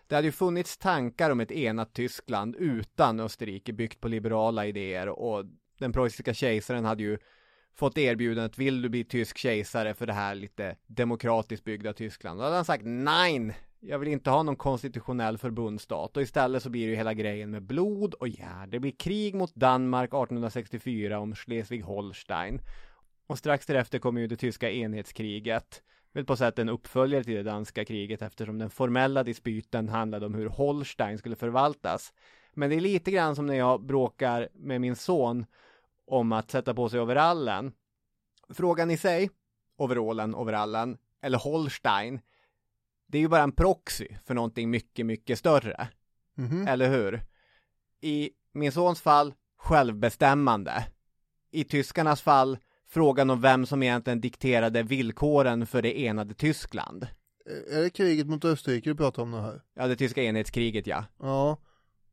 det 0.07 0.15
hade 0.15 0.27
ju 0.27 0.31
funnits 0.31 0.77
tankar 0.77 1.29
om 1.29 1.39
ett 1.39 1.51
enat 1.51 1.93
Tyskland 1.93 2.55
utan 2.55 3.19
Österrike 3.19 3.73
byggt 3.73 4.01
på 4.01 4.07
liberala 4.07 4.65
idéer 4.65 5.09
och 5.09 5.45
den 5.79 5.91
preussiska 5.91 6.33
kejsaren 6.33 6.85
hade 6.85 7.03
ju 7.03 7.17
fått 7.75 7.97
erbjudandet, 7.97 8.57
vill 8.57 8.81
du 8.81 8.89
bli 8.89 9.03
tysk 9.03 9.37
kejsare 9.37 9.93
för 9.93 10.07
det 10.07 10.13
här 10.13 10.35
lite 10.35 10.75
demokratiskt 10.87 11.63
byggda 11.63 11.93
Tyskland? 11.93 12.39
Då 12.39 12.43
hade 12.43 12.55
han 12.55 12.65
sagt 12.65 12.83
nej, 12.85 13.55
jag 13.79 13.99
vill 13.99 14.09
inte 14.09 14.29
ha 14.29 14.43
någon 14.43 14.55
konstitutionell 14.55 15.37
förbundsstat 15.37 16.17
och 16.17 16.23
istället 16.23 16.63
så 16.63 16.69
blir 16.69 16.85
det 16.85 16.89
ju 16.89 16.95
hela 16.95 17.13
grejen 17.13 17.51
med 17.51 17.63
blod 17.63 18.13
och 18.13 18.27
järn. 18.27 18.69
det 18.69 18.79
blir 18.79 18.91
krig 18.91 19.35
mot 19.35 19.55
Danmark 19.55 20.09
1864 20.09 21.19
om 21.19 21.33
Schleswig-Holstein. 21.33 22.59
Och 23.27 23.37
strax 23.37 23.65
därefter 23.65 23.99
kommer 23.99 24.21
ju 24.21 24.27
det 24.27 24.35
tyska 24.35 24.71
enhetskriget. 24.71 25.81
Väl 26.13 26.25
på 26.25 26.35
sätt 26.35 26.59
en 26.59 26.69
uppföljare 26.69 27.23
till 27.23 27.35
det 27.35 27.43
danska 27.43 27.85
kriget 27.85 28.21
eftersom 28.21 28.57
den 28.57 28.69
formella 28.69 29.23
dispyten 29.23 29.89
handlade 29.89 30.25
om 30.25 30.33
hur 30.33 30.49
Holstein 30.49 31.17
skulle 31.17 31.35
förvaltas. 31.35 32.13
Men 32.53 32.69
det 32.69 32.75
är 32.75 32.81
lite 32.81 33.11
grann 33.11 33.35
som 33.35 33.45
när 33.45 33.55
jag 33.55 33.85
bråkar 33.85 34.49
med 34.53 34.81
min 34.81 34.95
son 34.95 35.45
om 36.05 36.31
att 36.31 36.51
sätta 36.51 36.73
på 36.73 36.89
sig 36.89 36.99
overallen. 36.99 37.73
Frågan 38.49 38.91
i 38.91 38.97
sig, 38.97 39.29
overallen, 39.77 40.35
overallen, 40.35 40.97
eller 41.21 41.37
Holstein, 41.37 42.19
det 43.07 43.17
är 43.17 43.21
ju 43.21 43.27
bara 43.27 43.43
en 43.43 43.51
proxy 43.51 44.07
för 44.25 44.33
någonting 44.33 44.69
mycket, 44.69 45.05
mycket 45.05 45.39
större. 45.39 45.87
Mhm. 46.35 46.67
Eller 46.67 46.89
hur? 46.89 47.21
I 48.01 48.29
min 48.51 48.71
sons 48.71 49.01
fall, 49.01 49.33
självbestämmande. 49.57 50.87
I 51.51 51.63
tyskarnas 51.63 52.21
fall, 52.21 52.57
frågan 52.87 53.29
om 53.29 53.41
vem 53.41 53.65
som 53.65 53.83
egentligen 53.83 54.21
dikterade 54.21 54.83
villkoren 54.83 55.67
för 55.67 55.81
det 55.81 56.05
enade 56.05 56.33
Tyskland. 56.33 57.07
Är 57.71 57.81
det 57.81 57.89
kriget 57.89 58.27
mot 58.27 58.45
Österrike 58.45 58.89
du 58.89 58.95
pratar 58.95 59.23
om 59.23 59.31
nu 59.31 59.37
här? 59.37 59.61
Ja, 59.73 59.87
det 59.87 59.95
tyska 59.95 60.23
enhetskriget 60.23 60.87
ja. 60.87 61.05
Ja, 61.19 61.57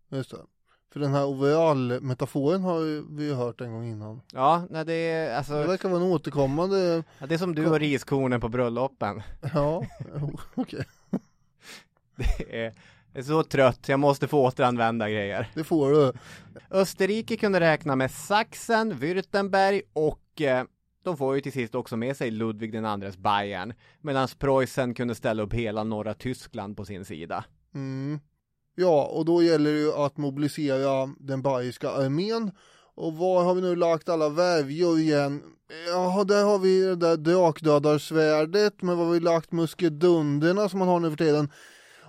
just 0.08 0.30
det. 0.30 0.46
För 0.92 1.00
den 1.00 1.10
här 1.14 1.26
overall-metaforen 1.26 2.62
har 2.62 2.80
vi 3.16 3.24
ju 3.24 3.34
hört 3.34 3.60
en 3.60 3.72
gång 3.72 3.86
innan. 3.86 4.20
Ja, 4.32 4.66
nej 4.70 4.84
det 4.84 4.92
är 4.92 5.28
Det 5.28 5.36
alltså, 5.36 5.52
verkar 5.62 5.88
vara 5.88 6.00
en 6.00 6.06
återkommande, 6.06 7.02
ja, 7.18 7.26
det 7.26 7.34
är 7.34 7.38
som 7.38 7.54
du 7.54 7.66
och 7.66 7.80
riskornen 7.80 8.40
på 8.40 8.48
bröllopen. 8.48 9.22
ja, 9.54 9.86
okej. 10.54 10.84
Det 12.16 12.64
är, 12.64 12.74
jag 13.12 13.20
är 13.20 13.22
så 13.22 13.42
trött, 13.42 13.88
jag 13.88 14.00
måste 14.00 14.28
få 14.28 14.46
återanvända 14.46 15.10
grejer. 15.10 15.50
Det 15.54 15.64
får 15.64 15.90
du. 15.90 16.12
Österrike 16.70 17.36
kunde 17.36 17.60
räkna 17.60 17.96
med 17.96 18.10
Sachsen, 18.10 18.92
Württemberg 18.92 19.82
och 19.92 20.40
eh, 20.40 20.64
de 21.04 21.16
får 21.16 21.34
ju 21.34 21.40
till 21.40 21.52
sist 21.52 21.74
också 21.74 21.96
med 21.96 22.16
sig 22.16 22.30
Ludvig 22.30 22.72
den 22.72 22.84
andres 22.84 23.16
Bayern. 23.16 23.72
Medan 24.00 24.28
Preussen 24.38 24.94
kunde 24.94 25.14
ställa 25.14 25.42
upp 25.42 25.52
hela 25.52 25.84
norra 25.84 26.14
Tyskland 26.14 26.76
på 26.76 26.84
sin 26.84 27.04
sida. 27.04 27.44
Mm. 27.74 28.20
Ja, 28.74 29.04
och 29.04 29.24
då 29.24 29.42
gäller 29.42 29.72
det 29.72 29.78
ju 29.78 29.92
att 29.92 30.16
mobilisera 30.16 31.14
den 31.18 31.42
bayerska 31.42 31.90
armén. 31.90 32.50
Och 32.94 33.12
var 33.12 33.44
har 33.44 33.54
vi 33.54 33.60
nu 33.60 33.76
lagt 33.76 34.08
alla 34.08 34.28
värvjor 34.28 34.98
igen? 34.98 35.42
Ja, 35.86 36.24
där 36.24 36.44
har 36.44 36.58
vi 36.58 36.80
det 36.80 36.96
där 36.96 37.16
drakdödarsvärdet, 37.16 38.82
men 38.82 38.98
var 38.98 39.04
har 39.04 39.12
vi 39.12 39.20
lagt 39.20 39.52
muskedunderna 39.52 40.68
som 40.68 40.78
man 40.78 40.88
har 40.88 41.00
nu 41.00 41.10
för 41.10 41.16
tiden? 41.16 41.50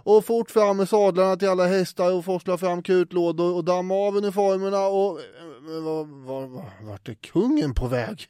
Och 0.04 0.26
fort 0.26 0.52
fram 0.52 0.78
med 0.78 0.90
sadlarna 0.90 1.36
till 1.36 1.50
alla 1.50 1.66
hästar 1.66 2.14
och 2.14 2.26
forsla 2.26 2.58
fram 2.58 2.84
kutlådor 2.84 3.56
och 3.56 3.66
damma 3.66 3.94
av 3.94 4.18
uniformerna 4.18 4.88
och... 4.88 5.20
Var, 5.62 6.26
var, 6.26 6.48
var, 6.48 6.72
vart 6.82 7.10
är 7.10 7.14
kungen 7.14 7.74
på 7.74 7.88
väg? 7.88 8.28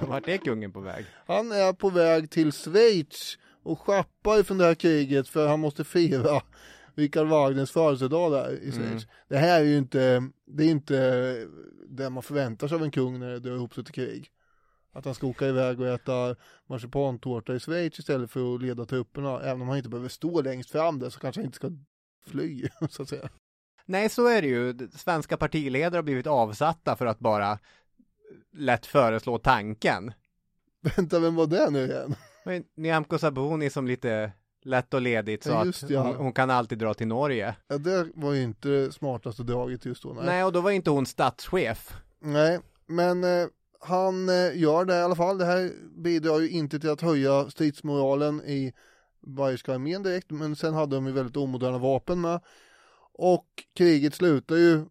Vart 0.00 0.28
är 0.28 0.36
kungen 0.36 0.72
på 0.72 0.80
väg? 0.80 1.04
Han 1.26 1.52
är 1.52 1.72
på 1.72 1.90
väg 1.90 2.30
till 2.30 2.52
Schweiz 2.52 3.38
och 3.62 3.80
schappar 3.80 4.42
från 4.42 4.58
det 4.58 4.64
här 4.64 4.74
kriget 4.74 5.28
för 5.28 5.48
han 5.48 5.60
måste 5.60 5.84
fira 5.84 6.42
Richard 6.94 7.26
Wagners 7.26 7.70
födelsedag 7.70 8.32
där 8.32 8.50
i 8.62 8.72
Schweiz. 8.72 9.06
Det 9.28 9.36
här 9.36 9.60
är 9.60 9.64
ju 9.64 9.76
inte, 9.78 10.28
det 10.46 10.64
är 10.64 10.68
inte 10.68 11.36
det 11.88 12.10
man 12.10 12.22
förväntar 12.22 12.68
sig 12.68 12.74
av 12.74 12.82
en 12.82 12.90
kung 12.90 13.18
när 13.18 13.30
det 13.30 13.40
drar 13.40 13.54
ihop 13.54 13.74
sig 13.74 13.84
till 13.84 13.94
krig. 13.94 14.30
Att 14.92 15.04
han 15.04 15.14
ska 15.14 15.26
åka 15.26 15.46
iväg 15.46 15.80
och 15.80 15.86
äta 15.86 16.36
marsipantårta 16.66 17.54
i 17.54 17.60
Schweiz 17.60 17.98
istället 17.98 18.30
för 18.30 18.54
att 18.54 18.62
leda 18.62 18.84
trupperna. 18.84 19.40
Även 19.40 19.62
om 19.62 19.68
han 19.68 19.76
inte 19.76 19.88
behöver 19.88 20.08
stå 20.08 20.42
längst 20.42 20.70
fram 20.70 20.98
där 20.98 21.10
så 21.10 21.20
kanske 21.20 21.40
han 21.40 21.46
inte 21.46 21.56
ska 21.56 21.70
fly, 22.26 22.68
så 22.90 23.02
att 23.02 23.08
säga. 23.08 23.28
Nej, 23.86 24.08
så 24.08 24.26
är 24.26 24.42
det 24.42 24.48
ju. 24.48 24.88
Svenska 24.94 25.36
partiledare 25.36 25.98
har 25.98 26.02
blivit 26.02 26.26
avsatta 26.26 26.96
för 26.96 27.06
att 27.06 27.18
bara 27.18 27.58
lätt 28.52 28.86
föreslå 28.86 29.38
tanken. 29.38 30.12
Vänta, 30.96 31.18
vem 31.18 31.34
var 31.34 31.46
det 31.46 31.70
nu 31.70 31.84
igen? 31.84 32.14
Nyamko 32.76 33.18
Sabuni 33.18 33.70
som 33.70 33.86
lite 33.86 34.32
lätt 34.62 34.94
och 34.94 35.00
ledigt 35.00 35.42
så 35.42 35.50
Ja, 35.50 35.68
att 35.68 35.90
ja. 35.90 36.02
hon, 36.02 36.16
hon 36.16 36.32
kan 36.32 36.50
alltid 36.50 36.78
dra 36.78 36.94
till 36.94 37.06
Norge. 37.06 37.56
Ja, 37.68 37.78
det 37.78 38.06
var 38.14 38.32
ju 38.32 38.42
inte 38.42 38.68
det 38.68 38.92
smartaste 38.92 39.42
draget 39.42 39.84
just 39.84 40.02
då. 40.02 40.12
Nej. 40.12 40.44
och 40.44 40.52
då 40.52 40.60
var 40.60 40.70
inte 40.70 40.90
hon 40.90 41.06
statschef. 41.06 41.92
Nej, 42.20 42.60
men 42.86 43.24
eh, 43.24 43.46
han 43.80 44.28
eh, 44.28 44.58
gör 44.58 44.84
det 44.84 44.94
i 44.94 45.02
alla 45.02 45.16
fall. 45.16 45.38
Det 45.38 45.44
här 45.44 45.70
bidrar 45.96 46.40
ju 46.40 46.50
inte 46.50 46.80
till 46.80 46.90
att 46.90 47.00
höja 47.00 47.50
stridsmoralen 47.50 48.42
i 48.44 48.72
bayerska 49.20 49.74
armén 49.74 50.02
direkt, 50.02 50.30
men 50.30 50.56
sen 50.56 50.74
hade 50.74 50.96
de 50.96 51.06
ju 51.06 51.12
väldigt 51.12 51.36
omoderna 51.36 51.78
vapen 51.78 52.20
med. 52.20 52.40
Och 53.12 53.46
kriget 53.76 54.14
slutar 54.14 54.56
ju, 54.56 54.84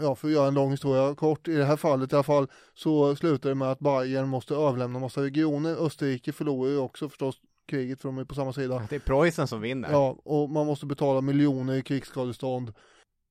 ja 0.00 0.14
för 0.14 0.28
att 0.28 0.34
göra 0.34 0.48
en 0.48 0.54
lång 0.54 0.70
historia 0.70 1.14
kort, 1.14 1.48
i 1.48 1.54
det 1.54 1.64
här 1.64 1.76
fallet 1.76 2.12
i 2.12 2.16
alla 2.16 2.22
fall, 2.22 2.46
så 2.74 3.16
slutar 3.16 3.48
det 3.48 3.54
med 3.54 3.70
att 3.70 3.78
Bayern 3.78 4.28
måste 4.28 4.54
överlämna 4.54 4.98
massa 4.98 5.22
regioner. 5.22 5.86
Österrike 5.86 6.32
förlorar 6.32 6.70
ju 6.70 6.78
också 6.78 7.08
förstås 7.08 7.36
kriget 7.68 8.00
för 8.00 8.08
de 8.08 8.18
är 8.18 8.24
på 8.24 8.34
samma 8.34 8.52
sida. 8.52 8.86
Det 8.88 8.96
är 8.96 9.00
Preussen 9.00 9.48
som 9.48 9.60
vinner. 9.60 9.90
Ja, 9.90 10.18
och 10.24 10.50
man 10.50 10.66
måste 10.66 10.86
betala 10.86 11.20
miljoner 11.20 11.74
i 11.74 11.82
krigsskadestånd. 11.82 12.72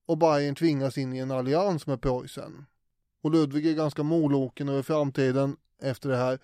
Och 0.06 0.18
Bayern 0.18 0.54
tvingas 0.54 0.98
in 0.98 1.12
i 1.12 1.18
en 1.18 1.30
allians 1.30 1.86
med 1.86 2.00
Preussen. 2.00 2.66
Och 3.22 3.30
Ludvig 3.30 3.66
är 3.66 3.74
ganska 3.74 4.02
moloken 4.02 4.68
över 4.68 4.82
framtiden 4.82 5.56
efter 5.82 6.08
det 6.08 6.16
här. 6.16 6.38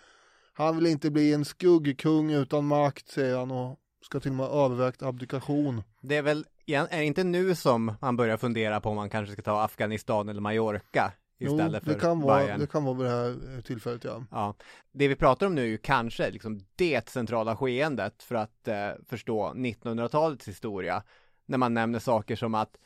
Han 0.53 0.77
vill 0.77 0.87
inte 0.87 1.11
bli 1.11 1.33
en 1.33 1.45
skuggkung 1.45 2.33
utan 2.33 2.67
makt, 2.67 3.09
säger 3.09 3.37
han 3.37 3.51
och 3.51 3.79
ska 4.03 4.21
till 4.21 4.31
och 4.31 4.37
med 4.37 4.47
ha 4.47 4.65
övervägt 4.65 5.03
abdikation. 5.03 5.83
Det 6.01 6.17
är 6.17 6.23
väl, 6.23 6.47
är 6.67 6.99
det 6.99 7.05
inte 7.05 7.25
nu 7.25 7.55
som 7.55 7.93
man 8.01 8.17
börjar 8.17 8.37
fundera 8.37 8.81
på 8.81 8.91
om 8.91 8.97
man 8.97 9.11
kanske 9.11 9.33
ska 9.33 9.43
ta 9.43 9.63
Afghanistan 9.63 10.29
eller 10.29 10.41
Mallorca 10.41 11.13
istället 11.39 11.83
jo, 11.87 11.93
det 11.93 11.99
för 11.99 12.01
kan 12.01 12.21
vara, 12.21 12.39
Bayern? 12.39 12.61
det 12.61 12.67
kan 12.67 12.85
vara 12.85 12.95
vid 12.95 13.07
det 13.07 13.11
här 13.13 13.57
eh, 13.57 13.61
tillfället, 13.61 14.05
ja. 14.05 14.25
Ja, 14.31 14.55
det 14.93 15.09
vi 15.09 15.17
pratar 15.17 15.47
om 15.47 15.55
nu 15.55 15.63
är 15.63 15.67
ju 15.67 15.79
kanske 15.79 16.31
liksom 16.31 16.61
det 16.77 17.09
centrala 17.09 17.57
skeendet 17.57 18.23
för 18.23 18.35
att 18.35 18.69
eh, 18.69 18.91
förstå 19.09 19.53
1900-talets 19.55 20.49
historia. 20.49 21.03
När 21.47 21.59
man 21.59 21.75
nämner 21.75 21.99
saker 21.99 22.37
som 22.37 22.55
att 22.55 22.77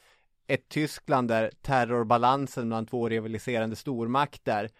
ett 0.47 0.69
Tyskland 0.69 1.29
där 1.29 1.51
terrorbalansen 1.63 2.69
mellan 2.69 2.87
två 2.87 3.09
rivaliserande 3.09 3.77
stormakter, 3.77 4.71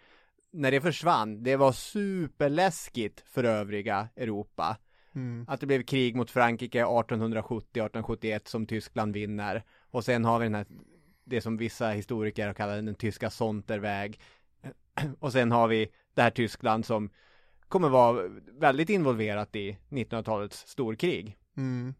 när 0.51 0.71
det 0.71 0.81
försvann, 0.81 1.43
det 1.43 1.55
var 1.55 1.71
superläskigt 1.71 3.23
för 3.27 3.43
övriga 3.43 4.07
Europa. 4.15 4.77
Mm. 5.15 5.45
Att 5.47 5.59
det 5.59 5.67
blev 5.67 5.83
krig 5.83 6.15
mot 6.15 6.31
Frankrike 6.31 6.83
1870-1871 6.83 8.41
som 8.45 8.65
Tyskland 8.65 9.13
vinner. 9.13 9.63
Och 9.91 10.05
sen 10.05 10.25
har 10.25 10.39
vi 10.39 10.45
den 10.45 10.55
här, 10.55 10.65
det 11.23 11.41
som 11.41 11.57
vissa 11.57 11.89
historiker 11.89 12.47
har 12.47 12.53
kallat 12.53 12.85
den 12.85 12.95
tyska 12.95 13.29
Sonterväg. 13.29 14.19
Och 15.19 15.31
sen 15.31 15.51
har 15.51 15.67
vi 15.67 15.91
det 16.13 16.21
här 16.21 16.29
Tyskland 16.29 16.85
som 16.85 17.09
kommer 17.67 17.89
vara 17.89 18.27
väldigt 18.59 18.89
involverat 18.89 19.55
i 19.55 19.77
1900-talets 19.89 20.67
storkrig. 20.67 21.37
Mm. 21.57 21.93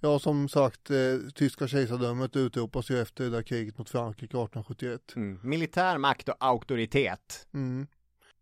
Ja, 0.00 0.18
som 0.18 0.48
sagt, 0.48 0.90
eh, 0.90 0.96
tyska 1.34 1.68
kejsardömet 1.68 2.36
utropas 2.36 2.90
ju 2.90 3.00
efter 3.00 3.24
det 3.24 3.30
där 3.30 3.42
kriget 3.42 3.78
mot 3.78 3.90
Frankrike 3.90 4.36
1871. 4.36 5.12
Mm. 5.16 5.40
Militär 5.42 5.98
makt 5.98 6.28
och 6.28 6.36
auktoritet. 6.38 7.46
Mm. 7.54 7.86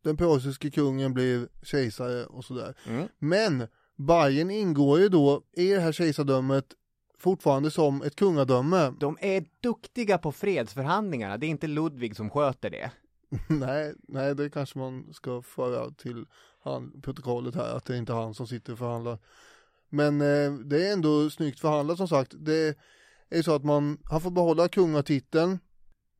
Den 0.03 0.17
preussiske 0.17 0.71
kungen 0.71 1.15
blev 1.15 1.49
kejsare 1.63 2.27
och 2.27 2.45
sådär. 2.45 2.75
Mm. 2.87 3.09
Men 3.19 3.67
Bayern 3.97 4.51
ingår 4.51 5.01
ju 5.01 5.09
då 5.09 5.43
i 5.53 5.71
det 5.71 5.81
här 5.81 5.93
kejsardömet 5.93 6.65
fortfarande 7.19 7.71
som 7.71 8.03
ett 8.03 8.17
kungadöme. 8.17 8.95
De 9.01 9.19
är 9.21 9.45
duktiga 9.61 10.19
på 10.19 10.33
fredsförhandlingarna. 10.33 11.37
Det 11.37 11.47
är 11.47 11.51
inte 11.51 11.67
Ludvig 11.67 12.17
som 12.17 12.31
sköter 12.31 12.71
det. 12.71 12.91
nej, 13.49 13.95
nej, 14.09 14.35
det 14.35 14.51
kanske 14.51 14.79
man 14.79 15.13
ska 15.13 15.43
föra 15.43 15.91
till 15.91 16.27
han, 16.63 17.01
protokollet 17.03 17.55
här, 17.55 17.77
att 17.77 17.85
det 17.85 17.95
är 17.95 17.99
inte 17.99 18.13
han 18.13 18.35
som 18.35 18.47
sitter 18.47 18.73
och 18.73 18.79
förhandlar. 18.79 19.19
Men 19.89 20.21
eh, 20.21 20.53
det 20.53 20.89
är 20.89 20.93
ändå 20.93 21.31
snyggt 21.31 21.61
förhandlat 21.61 21.99
som 21.99 22.09
sagt. 22.09 22.35
Det 22.37 22.79
är 23.31 23.43
så 23.43 23.55
att 23.55 23.65
man, 23.65 23.99
han 24.05 24.21
får 24.21 24.31
behålla 24.31 24.69
kungatiteln 24.69 25.59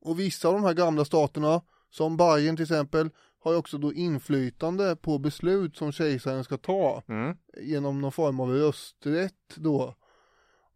och 0.01 0.21
vissa 0.21 0.49
av 0.49 0.55
de 0.55 0.65
här 0.65 0.75
gamla 0.75 1.05
staterna, 1.05 1.63
som 1.91 2.17
Bayern 2.17 2.57
till 2.57 2.63
exempel, 2.63 3.11
har 3.45 3.53
ju 3.53 3.59
också 3.59 3.79
då 3.79 3.93
inflytande 3.93 4.97
på 4.97 5.19
beslut 5.19 5.77
som 5.77 5.93
kejsaren 5.93 6.45
ska 6.45 6.57
ta 6.57 7.03
Mm. 7.09 7.37
genom 7.63 8.01
någon 8.01 8.13
form 8.13 8.41
av 8.41 8.51
rösträtt 8.51 9.55
då. 9.57 9.95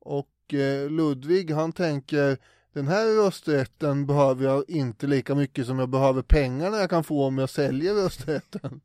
Och 0.00 0.54
eh, 0.54 0.90
Ludvig 0.90 1.50
han 1.50 1.72
tänker 1.72 2.38
den 2.72 2.88
här 2.88 3.24
rösträtten 3.24 4.06
behöver 4.06 4.44
jag 4.44 4.64
inte 4.70 5.06
lika 5.06 5.34
mycket 5.34 5.66
som 5.66 5.78
jag 5.78 5.88
behöver 5.88 6.22
pengarna 6.22 6.76
jag 6.78 6.90
kan 6.90 7.04
få 7.04 7.24
om 7.24 7.38
jag 7.38 7.50
säljer 7.50 7.94
rösträtten. 7.94 8.80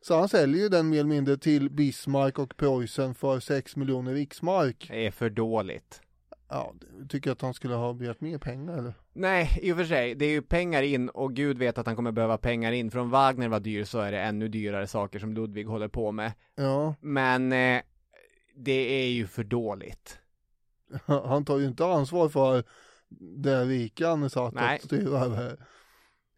Så 0.00 0.18
han 0.18 0.28
säljer 0.28 0.62
ju 0.62 0.68
den 0.68 0.88
mer 0.88 0.98
eller 0.98 1.08
mindre 1.08 1.36
till 1.36 1.70
Bismarck 1.70 2.38
och 2.38 2.56
Preussen 2.56 3.14
för 3.14 3.40
6 3.40 3.76
miljoner 3.76 4.14
riksmark. 4.14 4.86
Det 4.90 5.06
är 5.06 5.10
för 5.10 5.30
dåligt. 5.30 6.00
Ja, 6.48 6.74
tycker 7.08 7.30
att 7.32 7.42
han 7.42 7.54
skulle 7.54 7.74
ha 7.74 7.92
begärt 7.92 8.20
mer 8.20 8.38
pengar 8.38 8.78
eller? 8.78 8.94
Nej, 9.16 9.58
i 9.62 9.72
och 9.72 9.76
för 9.76 9.84
sig. 9.84 10.14
Det 10.14 10.24
är 10.24 10.30
ju 10.30 10.42
pengar 10.42 10.82
in 10.82 11.08
och 11.08 11.34
gud 11.34 11.58
vet 11.58 11.78
att 11.78 11.86
han 11.86 11.96
kommer 11.96 12.12
behöva 12.12 12.38
pengar 12.38 12.72
in. 12.72 12.90
Från 12.90 13.10
Wagner 13.10 13.48
var 13.48 13.60
dyr 13.60 13.84
så 13.84 13.98
är 14.00 14.12
det 14.12 14.20
ännu 14.20 14.48
dyrare 14.48 14.86
saker 14.86 15.18
som 15.18 15.34
Ludvig 15.34 15.66
håller 15.66 15.88
på 15.88 16.12
med. 16.12 16.32
Ja, 16.54 16.94
Men 17.00 17.52
eh, 17.52 17.82
det 18.56 19.02
är 19.04 19.08
ju 19.08 19.26
för 19.26 19.44
dåligt. 19.44 20.18
han 21.06 21.44
tar 21.44 21.58
ju 21.58 21.66
inte 21.66 21.84
ansvar 21.86 22.28
för 22.28 22.64
det 23.42 23.64
rika 23.64 24.08
han 24.08 24.22
är 24.22 24.28
satt 24.28 24.54
Nej. 24.54 24.76
att 24.76 24.82
styra 24.84 25.18
över. 25.20 25.56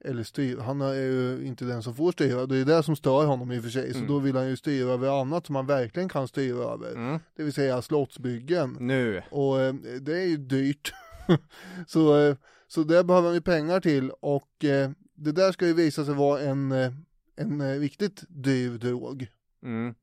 Eller 0.04 0.22
styra, 0.22 0.62
han 0.62 0.80
är 0.80 0.94
ju 0.94 1.44
inte 1.46 1.64
den 1.64 1.82
som 1.82 1.94
får 1.94 2.12
styra, 2.12 2.46
det 2.46 2.56
är 2.56 2.64
det 2.64 2.82
som 2.82 2.96
stör 2.96 3.26
honom 3.26 3.52
i 3.52 3.58
och 3.58 3.62
för 3.62 3.70
sig. 3.70 3.92
Så 3.92 3.98
Mm. 3.98 4.08
då 4.10 4.18
vill 4.18 4.36
han 4.36 4.48
ju 4.48 4.56
styra 4.56 4.90
över 4.92 5.20
annat 5.20 5.46
som 5.46 5.54
han 5.56 5.66
verkligen 5.66 6.08
kan 6.08 6.28
styra 6.28 6.64
över. 6.64 6.90
Mm. 6.94 7.18
Det 7.36 7.42
vill 7.42 7.52
säga 7.52 7.82
slottsbyggen. 7.82 8.76
Nu. 8.80 9.22
Och 9.30 9.60
eh, 9.60 9.74
det 10.00 10.12
är 10.22 10.26
ju 10.26 10.36
dyrt. 10.36 10.92
så, 11.86 12.18
eh, 12.20 12.36
så 12.68 12.82
det 12.82 13.04
behöver 13.04 13.32
ju 13.32 13.40
pengar 13.40 13.80
till 13.80 14.10
och 14.10 14.64
eh, 14.64 14.90
det 15.14 15.32
där 15.32 15.52
ska 15.52 15.66
ju 15.66 15.74
visa 15.74 16.04
sig 16.04 16.14
vara 16.14 16.40
en, 16.40 16.72
eh, 16.72 16.92
en 17.36 17.60
eh, 17.60 17.80
riktigt 17.80 18.24
dyr 18.28 18.70
drog. 18.70 19.26
Mm. 19.62 19.94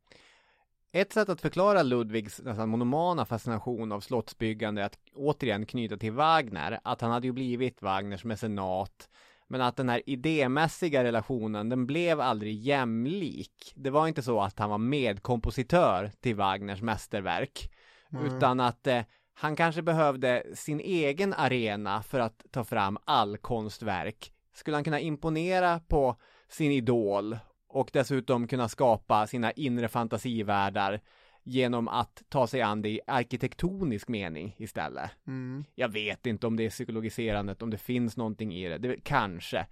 Ett 0.91 1.13
sätt 1.13 1.29
att 1.29 1.41
förklara 1.41 1.83
Ludvigs 1.83 2.41
nästan 2.41 2.69
monomana 2.69 3.25
fascination 3.25 3.91
av 3.91 3.99
slottsbyggande 3.99 4.81
är 4.81 4.85
att 4.85 4.99
återigen 5.15 5.65
knyta 5.65 5.97
till 5.97 6.11
Wagner, 6.11 6.79
att 6.83 7.01
han 7.01 7.11
hade 7.11 7.27
ju 7.27 7.33
blivit 7.33 7.81
Wagners 7.81 8.23
mecenat, 8.23 9.09
men 9.47 9.61
att 9.61 9.75
den 9.75 9.89
här 9.89 10.01
idémässiga 10.05 11.03
relationen, 11.03 11.69
den 11.69 11.85
blev 11.85 12.21
aldrig 12.21 12.55
jämlik. 12.55 13.73
Det 13.75 13.89
var 13.89 14.07
inte 14.07 14.21
så 14.21 14.41
att 14.41 14.59
han 14.59 14.69
var 14.69 14.77
medkompositör 14.77 16.11
till 16.19 16.35
Wagners 16.35 16.81
mästerverk, 16.81 17.71
utan 18.25 18.59
att 18.59 18.87
eh, 18.87 19.01
han 19.37 19.55
kanske 19.55 19.81
behövde 19.81 20.43
sin 20.53 20.79
egen 20.79 21.33
arena 21.33 22.03
för 22.03 22.19
att 22.19 22.45
ta 22.51 22.63
fram 22.63 22.97
all 23.05 23.37
konstverk. 23.37 24.33
Skulle 24.53 24.77
han 24.77 24.83
kunna 24.83 24.99
imponera 24.99 25.79
på 25.79 26.15
sin 26.49 26.71
idol 26.71 27.37
och 27.67 27.89
dessutom 27.93 28.47
kunna 28.47 28.69
skapa 28.69 29.27
sina 29.27 29.51
inre 29.51 29.87
fantasivärldar 29.87 31.01
genom 31.43 31.87
att 31.87 32.23
ta 32.29 32.47
sig 32.47 32.61
an 32.61 32.81
det 32.81 32.89
i 32.89 32.99
arkitektonisk 33.07 34.07
mening 34.07 34.55
istället. 34.57 35.11
Mm. 35.27 35.63
Jag 35.75 35.89
vet 35.89 36.25
inte 36.25 36.47
om 36.47 36.55
det 36.55 36.65
är 36.65 36.69
psykologiserandet, 36.69 37.61
om 37.61 37.69
det 37.69 37.77
finns 37.77 38.17
någonting 38.17 38.53
i 38.53 38.69
det, 38.69 38.77
det 38.77 39.03
kanske. 39.03 39.67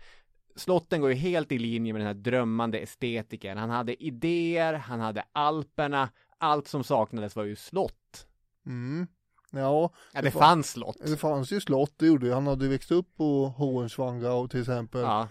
Slotten 0.55 1.01
går 1.01 1.09
ju 1.09 1.15
helt 1.15 1.51
i 1.51 1.57
linje 1.57 1.93
med 1.93 1.99
den 1.99 2.07
här 2.07 2.13
drömmande 2.13 2.79
estetiken. 2.79 3.57
Han 3.57 3.69
hade 3.69 4.03
idéer, 4.03 4.73
han 4.73 4.99
hade 4.99 5.23
Alperna, 5.31 6.09
allt 6.37 6.67
som 6.67 6.83
saknades 6.83 7.35
var 7.35 7.43
ju 7.43 7.55
slott. 7.55 8.27
Mm. 8.65 9.07
Ja, 9.55 9.89
Ja, 10.13 10.21
det 10.21 10.29
fa- 10.29 10.39
fanns 10.39 10.69
slott. 10.71 10.97
det 11.05 11.17
fanns 11.17 11.51
ju 11.51 11.59
slott, 11.61 11.93
det 11.97 12.05
gjorde. 12.07 12.33
Han 12.33 12.47
hade 12.47 12.67
växt 12.67 12.91
upp 12.91 13.15
på 13.17 13.53
Hohenschwangau 13.57 14.47
till 14.47 14.59
exempel. 14.59 15.01
Ja, 15.01 15.27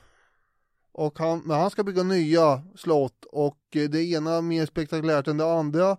Och 0.93 1.18
han, 1.18 1.39
men 1.45 1.59
han 1.61 1.70
ska 1.70 1.85
bygga 1.85 2.03
nya 2.03 2.62
slott 2.77 3.25
och 3.33 3.59
eh, 3.75 3.91
det 3.91 4.03
ena 4.05 4.41
mer 4.41 4.66
spektakulärt 4.66 5.29
än 5.29 5.37
det 5.37 5.53
andra. 5.53 5.97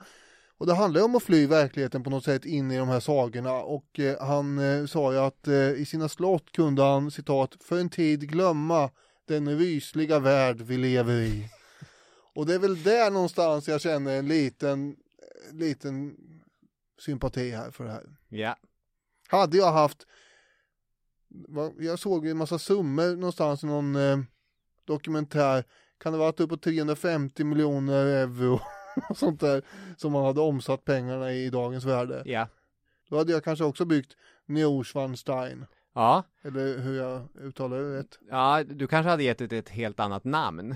Och 0.57 0.65
det 0.67 0.73
handlar 0.75 1.01
ju 1.01 1.05
om 1.05 1.15
att 1.15 1.23
fly 1.23 1.47
verkligheten 1.47 2.03
på 2.03 2.09
något 2.09 2.23
sätt 2.23 2.45
in 2.45 2.71
i 2.71 2.77
de 2.77 2.87
här 2.87 2.99
sagorna 2.99 3.53
och 3.53 3.99
eh, 3.99 4.21
han 4.27 4.59
eh, 4.59 4.85
sa 4.85 5.13
ju 5.13 5.19
att 5.19 5.47
eh, 5.47 5.53
i 5.71 5.85
sina 5.85 6.09
slott 6.09 6.51
kunde 6.51 6.83
han 6.83 7.11
citat 7.11 7.55
för 7.59 7.79
en 7.79 7.89
tid 7.89 8.29
glömma 8.29 8.89
den 9.27 9.57
rysliga 9.57 10.19
värld 10.19 10.61
vi 10.61 10.77
lever 10.77 11.13
i. 11.21 11.49
Och 12.35 12.45
det 12.45 12.53
är 12.53 12.59
väl 12.59 12.83
där 12.83 13.11
någonstans 13.11 13.67
jag 13.67 13.81
känner 13.81 14.19
en 14.19 14.27
liten, 14.27 14.89
eh, 14.89 15.55
liten 15.55 16.15
sympati 16.97 17.51
här 17.51 17.71
för 17.71 17.83
det 17.83 17.91
här. 17.91 18.03
ja, 18.29 18.55
Hade 19.27 19.57
jag 19.57 19.71
haft, 19.71 20.07
jag 21.79 21.99
såg 21.99 22.25
ju 22.25 22.31
en 22.31 22.37
massa 22.37 22.59
summor 22.59 23.15
någonstans 23.15 23.63
i 23.63 23.67
någon 23.67 23.95
eh, 23.95 24.17
dokumentär, 24.85 25.63
kan 25.97 26.11
det 26.13 26.19
varit 26.19 26.39
uppåt 26.39 26.61
350 26.61 27.43
miljoner 27.43 28.05
euro 28.05 28.59
och 29.09 29.17
sånt 29.17 29.39
där 29.39 29.63
som 29.97 30.11
man 30.11 30.25
hade 30.25 30.41
omsatt 30.41 30.85
pengarna 30.85 31.31
i, 31.33 31.45
i 31.45 31.49
dagens 31.49 31.85
värde. 31.85 32.23
ja, 32.25 32.47
Då 33.09 33.17
hade 33.17 33.31
jag 33.31 33.43
kanske 33.43 33.65
också 33.65 33.85
byggt 33.85 34.17
Neuschwanstein, 34.45 35.65
ja, 35.93 36.23
eller 36.41 36.77
hur 36.79 36.97
jag 36.97 37.27
uttalar 37.41 37.77
det 37.77 37.99
rätt. 37.99 38.19
ja, 38.29 38.63
du 38.63 38.87
kanske 38.87 39.09
hade 39.09 39.23
gett 39.23 39.37
det 39.37 39.53
ett 39.53 39.69
helt 39.69 39.99
annat 39.99 40.23
namn. 40.23 40.75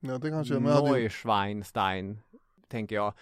Ja, 0.00 0.18
det 0.18 0.30
kanske 0.30 0.54
jag, 0.54 0.62
Neuschweinstein, 0.62 2.18
tänker 2.68 2.96
jag. 2.96 3.14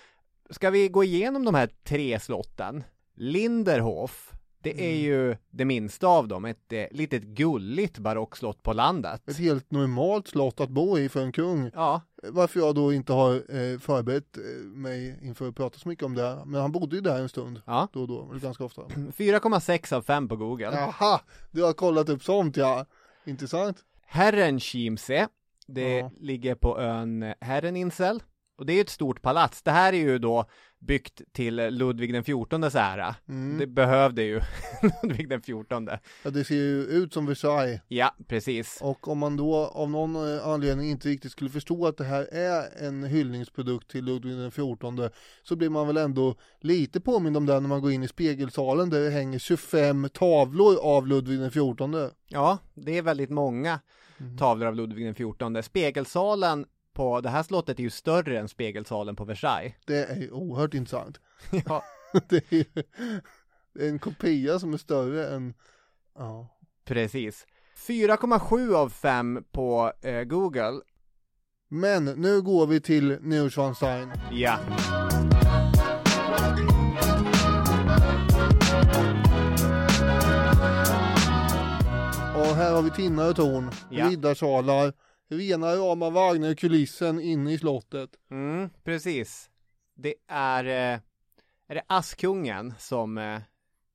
Ska 0.50 0.70
vi 0.70 0.88
gå 0.88 1.04
igenom 1.04 1.44
de 1.44 1.54
här 1.54 1.70
tre 1.84 2.20
slotten? 2.20 2.84
Linderhof, 3.14 4.32
det 4.62 4.70
är 4.70 4.90
Mm. 4.92 5.04
ju 5.04 5.36
det 5.50 5.64
minsta 5.64 6.06
av 6.06 6.28
dem, 6.28 6.44
ett 6.44 6.72
eh, 6.72 6.84
litet 6.90 7.22
gulligt 7.22 7.98
barockslott 7.98 8.62
på 8.62 8.72
landet. 8.72 9.28
ett 9.28 9.36
helt 9.38 9.70
normalt 9.70 10.28
slott 10.28 10.60
att 10.60 10.70
bo 10.70 10.98
i 10.98 11.08
för 11.08 11.20
en 11.20 11.32
kung. 11.32 11.70
Ja, 11.74 12.00
Varför 12.22 12.60
jag 12.60 12.74
då 12.74 12.92
inte 12.92 13.12
har 13.12 13.34
eh, 13.34 13.78
förberett 13.78 14.36
eh, 14.36 14.42
mig 14.64 15.18
inför 15.22 15.48
att 15.48 15.56
prata 15.56 15.78
så 15.78 15.88
mycket 15.88 16.04
om 16.04 16.14
det. 16.14 16.42
Men 16.46 16.60
han 16.60 16.72
bodde 16.72 16.96
ju 16.96 17.02
där 17.02 17.20
en 17.20 17.28
stund, 17.28 17.62
ja. 17.66 17.88
då 17.92 18.00
och 18.00 18.08
då, 18.08 18.24
ganska 18.42 18.64
ofta. 18.64 18.82
4,6 18.88 19.92
av 19.94 20.02
5 20.02 20.28
på 20.28 20.36
Google. 20.36 20.64
Jaha, 20.72 21.20
du 21.50 21.62
har 21.62 21.72
kollat 21.72 22.08
upp 22.08 22.22
sånt 22.24 22.56
ja. 22.56 22.86
Intressant. 23.24 23.78
Herrenchiemsee, 24.06 25.28
det 25.66 25.98
Ja. 25.98 26.10
ligger 26.20 26.54
på 26.54 26.80
ön 26.80 27.34
Herreninsel. 27.40 28.22
Och 28.56 28.66
det 28.66 28.72
är 28.72 28.74
ju 28.74 28.80
ett 28.80 28.90
stort 28.90 29.22
palats. 29.22 29.62
Det 29.62 29.70
här 29.70 29.92
är 29.92 29.96
ju 29.96 30.18
då 30.18 30.44
byggt 30.78 31.22
till 31.32 31.56
Ludvig 31.56 32.12
den 32.12 32.22
XIVs 32.24 32.74
ära. 32.74 33.14
Mm. 33.28 33.58
Det 33.58 33.66
behövde 33.66 34.22
ju 34.22 34.40
Ludvig 35.02 35.28
den 35.28 35.40
XIV. 35.40 35.88
Ja, 36.22 36.30
det 36.30 36.44
ser 36.44 36.54
ju 36.54 36.82
ut 36.82 37.12
som 37.12 37.26
Versailles. 37.26 37.80
Ja, 37.88 38.14
precis. 38.26 38.78
Och 38.82 39.08
om 39.08 39.18
man 39.18 39.36
då 39.36 39.56
av 39.56 39.90
någon 39.90 40.34
eh, 40.34 40.46
anledning 40.46 40.90
inte 40.90 41.08
riktigt 41.08 41.32
skulle 41.32 41.50
förstå 41.50 41.86
att 41.86 41.96
det 41.96 42.04
här 42.04 42.28
är 42.32 42.86
en 42.86 43.04
hyllningsprodukt 43.04 43.90
till 43.90 44.04
Ludvig 44.04 44.36
den 44.36 44.50
XIV 44.50 45.08
så 45.42 45.56
blir 45.56 45.68
man 45.68 45.86
väl 45.86 45.96
ändå 45.96 46.34
lite 46.60 47.00
påmind 47.00 47.36
om 47.36 47.46
det 47.46 47.60
när 47.60 47.68
man 47.68 47.82
går 47.82 47.92
in 47.92 48.02
i 48.02 48.08
spegelsalen 48.08 48.90
där 48.90 49.00
det 49.00 49.10
hänger 49.10 49.38
25 49.38 50.08
tavlor 50.12 50.78
av 50.82 51.06
Ludvig 51.06 51.38
den 51.38 51.50
XIV. 51.50 52.10
Ja, 52.28 52.58
det 52.74 52.98
är 52.98 53.02
väldigt 53.02 53.30
många 53.30 53.80
tavlor 54.38 54.68
av 54.68 54.74
Ludvig 54.74 55.06
den 55.06 55.14
XIV. 55.14 55.62
Spegelsalen 55.62 56.66
på 56.92 57.20
det 57.20 57.28
här 57.30 57.42
slottet 57.42 57.78
är 57.78 57.82
ju 57.82 57.90
större 57.90 58.38
än 58.38 58.48
spegelsalen 58.48 59.16
på 59.16 59.24
Versailles. 59.24 59.72
Det 59.86 60.04
är 60.04 60.16
ju 60.16 60.30
oerhört 60.30 60.74
intressant. 60.74 61.20
Ja, 61.66 61.84
det 62.28 62.36
är 62.52 62.56
ju 62.56 62.64
det 63.74 63.84
är 63.84 63.88
en 63.88 63.98
kopia 63.98 64.58
som 64.58 64.72
är 64.74 64.78
större 64.78 65.26
än, 65.34 65.54
ja. 66.18 66.48
precis. 66.84 67.46
4,7 67.88 68.74
av 68.74 68.88
5 68.88 69.44
på 69.52 69.92
eh, 70.02 70.22
Google. 70.22 70.80
Men 71.68 72.04
nu 72.04 72.42
går 72.42 72.66
vi 72.66 72.80
till 72.80 73.18
Neuschwanstein. 73.20 74.12
Ja, 74.32 74.58
Och 82.36 82.56
här 82.56 82.72
har 82.74 82.82
vi 82.82 82.90
tinnar 82.90 83.30
och 83.30 83.36
torn, 83.36 83.70
Ja. 83.90 84.08
riddarsalar, 84.08 84.92
rena 85.32 85.74
rama 85.76 86.10
Wagner-kulissen 86.10 87.20
inne 87.20 87.52
i 87.52 87.58
slottet. 87.58 88.10
mm, 88.30 88.70
precis. 88.84 89.50
Det 89.94 90.14
är, 90.28 90.64
eh, 90.64 91.00
är 91.68 91.74
det 91.74 91.82
Askungen 91.86 92.74
som, 92.78 93.18
eh, 93.18 93.40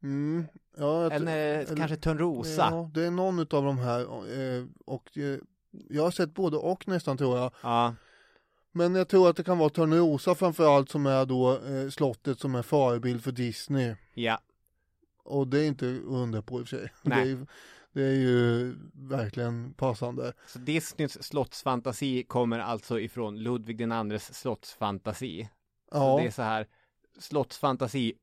Mm. 0.04 0.46
Ja, 0.78 1.04
jag 1.04 1.14
eller, 1.14 1.38
eller- 1.60 1.76
kanske 1.76 1.96
Törnrosa? 1.98 2.68
Ja, 2.72 2.92
det 2.94 3.06
är 3.06 3.12
någon 3.12 3.40
av 3.40 3.46
de 3.48 3.78
här 3.78 4.00
eh, 4.02 4.66
och 4.86 5.18
eh, 5.18 5.40
jag 5.90 6.04
har 6.04 6.12
sett 6.12 6.34
både 6.34 6.58
och 6.58 6.88
nästan 6.88 7.18
tror 7.18 7.38
jag. 7.38 7.52
Ja, 7.62 7.96
Men 8.72 8.96
jag 8.96 9.08
tror 9.08 9.30
att 9.30 9.36
det 9.36 9.44
kan 9.44 9.58
vara 9.58 9.70
Törnrosa 9.70 10.36
framförallt 10.36 10.90
som 10.90 11.06
är 11.06 11.26
då 11.26 11.60
eh, 11.66 11.90
slottet 11.90 12.40
som 12.40 12.56
är 12.56 12.62
förebild 12.62 13.24
för 13.24 13.32
Disney. 13.32 13.96
ja, 14.14 14.40
Och 15.24 15.48
det 15.48 15.60
är 15.60 15.68
inte 15.68 15.86
att 15.90 16.02
undra 16.08 16.42
på 16.42 16.60
i 16.60 16.64
och 16.64 16.68
för 16.68 16.78
sig. 16.78 16.94
Nej. 17.02 17.32
är, 17.32 17.48
det 17.98 18.04
är 18.04 18.16
ju 18.16 18.76
verkligen 18.94 19.74
passande. 19.74 20.34
så 20.48 20.60
Disneys 20.60 21.24
slottsfantasi 21.24 22.24
kommer 22.24 22.60
alltså 22.60 23.00
ifrån 23.00 23.40
Ludvig 23.40 23.78
den 23.78 23.92
andres 23.92 24.34
slottsfantasi. 24.34 25.50
Så 25.92 25.98
Ja, 25.98 26.18
det 26.18 26.28
är 26.28 26.32
så 26.32 26.42
här 26.42 26.68
slottsfantasi 27.20 28.14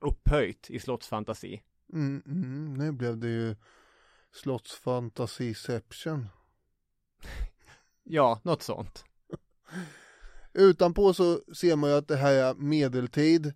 upphöjt 0.00 0.70
i 0.70 0.78
slottsfantasi. 0.78 1.62
mm, 1.92 2.22
mm, 2.26 2.74
nu 2.74 2.92
blev 2.92 3.18
det 3.18 3.28
ju 3.28 3.56
slottsfantasiception. 4.32 6.28
Ja, 8.08 8.40
något 8.42 8.62
sånt. 8.62 9.04
Utanpå 10.52 11.14
så 11.14 11.40
ser 11.54 11.76
man 11.76 11.90
ju 11.90 11.96
att 11.96 12.08
det 12.08 12.16
här 12.16 12.32
är 12.34 12.54
medeltid. 12.54 13.54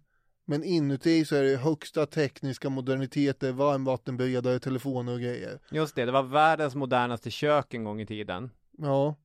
Men 0.50 0.64
inuti 0.64 1.24
så 1.24 1.36
är 1.36 1.42
det 1.42 1.56
högsta 1.56 2.06
tekniska 2.06 2.70
moderniteter, 2.70 3.52
varmvattenberedare, 3.52 4.58
telefoner 4.58 5.12
och 5.12 5.20
grejer. 5.20 5.58
Just 5.70 5.94
det, 5.94 6.04
det 6.04 6.12
var 6.12 6.22
världens 6.22 6.74
modernaste 6.74 7.30
kök 7.30 7.74
en 7.74 7.84
gång 7.84 8.00
i 8.00 8.06
tiden. 8.06 8.50
Ja. 8.78 9.16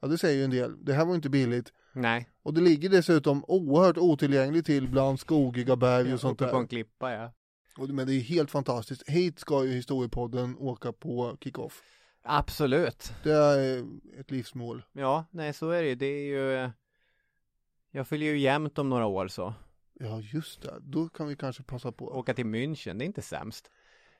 ja, 0.00 0.08
det 0.08 0.18
säger 0.18 0.38
ju 0.38 0.44
en 0.44 0.50
del. 0.50 0.84
Det 0.84 0.92
här 0.92 1.04
var 1.04 1.14
inte 1.14 1.28
billigt. 1.28 1.72
Nej, 1.92 2.28
Och 2.42 2.54
det 2.54 2.60
ligger 2.60 2.88
dessutom 2.88 3.44
oerhört 3.48 3.98
otillgängligt 3.98 4.66
till 4.66 4.88
bland 4.88 5.20
skogiga 5.20 5.76
berg 5.76 6.14
och 6.14 6.20
sånt 6.20 6.40
uppe 6.40 6.50
på 6.50 6.56
en 6.56 6.62
där. 6.62 6.68
klippa 6.68 7.12
ja. 7.12 7.32
Och, 7.78 7.88
men 7.88 8.06
det 8.06 8.14
är 8.14 8.20
helt 8.20 8.50
fantastiskt. 8.50 9.08
Hit 9.08 9.38
ska 9.38 9.64
ju 9.64 9.72
historiepodden 9.72 10.56
åka 10.58 10.92
på 10.92 11.36
kickoff. 11.40 11.82
Absolut. 12.22 13.12
Det 13.22 13.32
är 13.32 13.84
ett 14.20 14.30
livsmål. 14.30 14.82
Ja, 14.92 15.24
nej 15.30 15.52
så 15.52 15.70
är 15.70 15.82
det 15.82 15.88
ju. 15.88 15.94
Det 15.94 16.06
är 16.06 16.26
ju 16.26 16.70
Jag 17.90 18.08
fyller 18.08 18.26
ju 18.26 18.38
jämnt 18.38 18.78
om 18.78 18.88
några 18.88 19.06
år 19.06 19.28
så. 19.28 19.54
Ja, 20.00 20.20
just 20.20 20.62
det. 20.62 20.74
Då 20.80 21.08
kan 21.08 21.28
vi 21.28 21.36
kanske 21.36 21.62
passa 21.62 21.92
på. 21.92 22.06
Åka 22.06 22.34
till 22.34 22.44
München, 22.46 22.98
det 22.98 23.04
är 23.04 23.06
inte 23.06 23.22
sämst. 23.22 23.70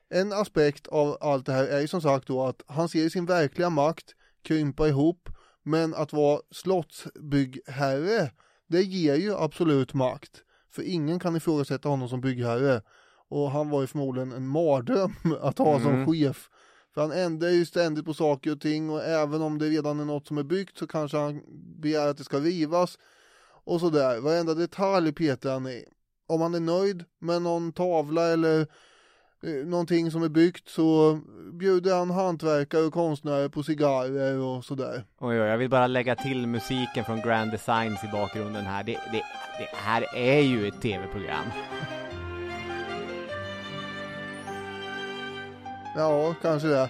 En 0.09 0.33
aspekt 0.33 0.87
av 0.87 1.17
allt 1.21 1.45
det 1.45 1.51
här 1.53 1.67
är 1.67 1.79
ju 1.79 1.87
som 1.87 2.01
sagt 2.01 2.27
då 2.27 2.43
att 2.45 2.61
han 2.67 2.89
ser 2.89 3.09
sin 3.09 3.25
verkliga 3.25 3.69
makt 3.69 4.15
krympa 4.43 4.87
ihop, 4.87 5.29
men 5.63 5.93
att 5.93 6.13
vara 6.13 6.41
slottsbyggherre, 6.51 8.31
det 8.67 8.81
ger 8.83 9.15
ju 9.15 9.35
absolut 9.35 9.93
makt. 9.93 10.43
För 10.71 10.81
ingen 10.83 11.19
kan 11.19 11.35
ifrågasätta 11.35 11.89
honom 11.89 12.09
som 12.09 12.21
byggherre. 12.21 12.81
Och 13.29 13.51
han 13.51 13.69
var 13.69 13.81
ju 13.81 13.87
förmodligen 13.87 14.31
en 14.31 14.47
mardröm 14.47 15.13
att 15.41 15.57
ha 15.57 15.75
Mm. 15.75 15.83
som 15.83 16.13
chef. 16.13 16.49
För 16.93 17.01
han 17.01 17.11
ändrar 17.11 17.49
ju 17.49 17.65
ständigt 17.65 18.05
på 18.05 18.13
saker 18.13 18.51
och 18.51 18.61
ting 18.61 18.89
och 18.89 19.03
även 19.03 19.41
om 19.41 19.57
det 19.57 19.65
redan 19.69 19.99
är 19.99 20.05
något 20.05 20.27
som 20.27 20.37
är 20.37 20.43
byggt 20.43 20.77
så 20.77 20.87
kanske 20.87 21.17
han 21.17 21.41
begär 21.81 22.07
att 22.07 22.17
det 22.17 22.23
ska 22.23 22.39
rivas. 22.39 22.97
Och 23.67 23.79
sådär, 23.79 24.19
varenda 24.19 24.53
detalj 24.53 25.11
petar 25.11 25.53
han 25.53 25.67
i. 25.67 25.85
Om 26.27 26.41
han 26.41 26.55
är 26.55 26.59
nöjd 26.59 27.03
med 27.19 27.41
någon 27.41 27.71
tavla 27.71 28.27
eller 28.27 28.59
eh, 29.43 29.65
någonting 29.65 30.11
som 30.11 30.23
är 30.23 30.29
byggt 30.29 30.69
så 30.69 31.19
bjuder 31.53 31.95
han 31.95 32.09
hantverkare 32.09 32.81
och 32.81 32.93
konstnärer 32.93 33.49
på 33.49 33.63
cigarrer 33.63 34.39
och 34.39 34.65
sådär. 34.65 35.03
Oj, 35.19 35.41
oj, 35.41 35.47
jag 35.47 35.57
vill 35.57 35.69
bara 35.69 35.87
lägga 35.87 36.15
till 36.15 36.47
musiken 36.47 37.05
från 37.05 37.21
Grand 37.21 37.51
Designs 37.51 38.03
i 38.03 38.07
bakgrunden 38.11 38.65
här. 38.65 38.83
Det, 38.83 38.91
det, 39.11 39.23
det 39.59 39.69
här 39.73 40.05
är 40.15 40.41
ju 40.41 40.67
ett 40.67 40.81
tv-program. 40.81 41.45
Ja, 45.95 46.35
kanske 46.41 46.67
det. 46.67 46.89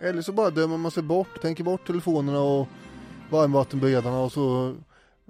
Eller 0.00 0.22
så 0.22 0.32
bara 0.32 0.50
dömer 0.50 0.76
man 0.76 0.90
sig 0.90 1.02
bort, 1.02 1.42
tänker 1.42 1.64
bort 1.64 1.86
telefonerna 1.86 2.40
och 2.40 2.68
varmvattenberedarna 3.32 4.20
och 4.20 4.32
så 4.32 4.76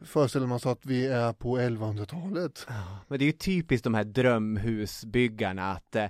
föreställer 0.05 0.47
man 0.47 0.61
sig 0.61 0.73
att 0.73 0.87
vi 0.87 1.07
är 1.07 1.33
på 1.33 1.59
1100-talet. 1.59 2.67
Men 3.09 3.19
det 3.19 3.25
är 3.25 3.27
ju 3.27 3.33
typiskt 3.33 3.85
de 3.85 3.95
här 3.95 4.05
drömhusbyggarna 4.05 5.73
att 5.73 5.97
eh, 5.97 6.07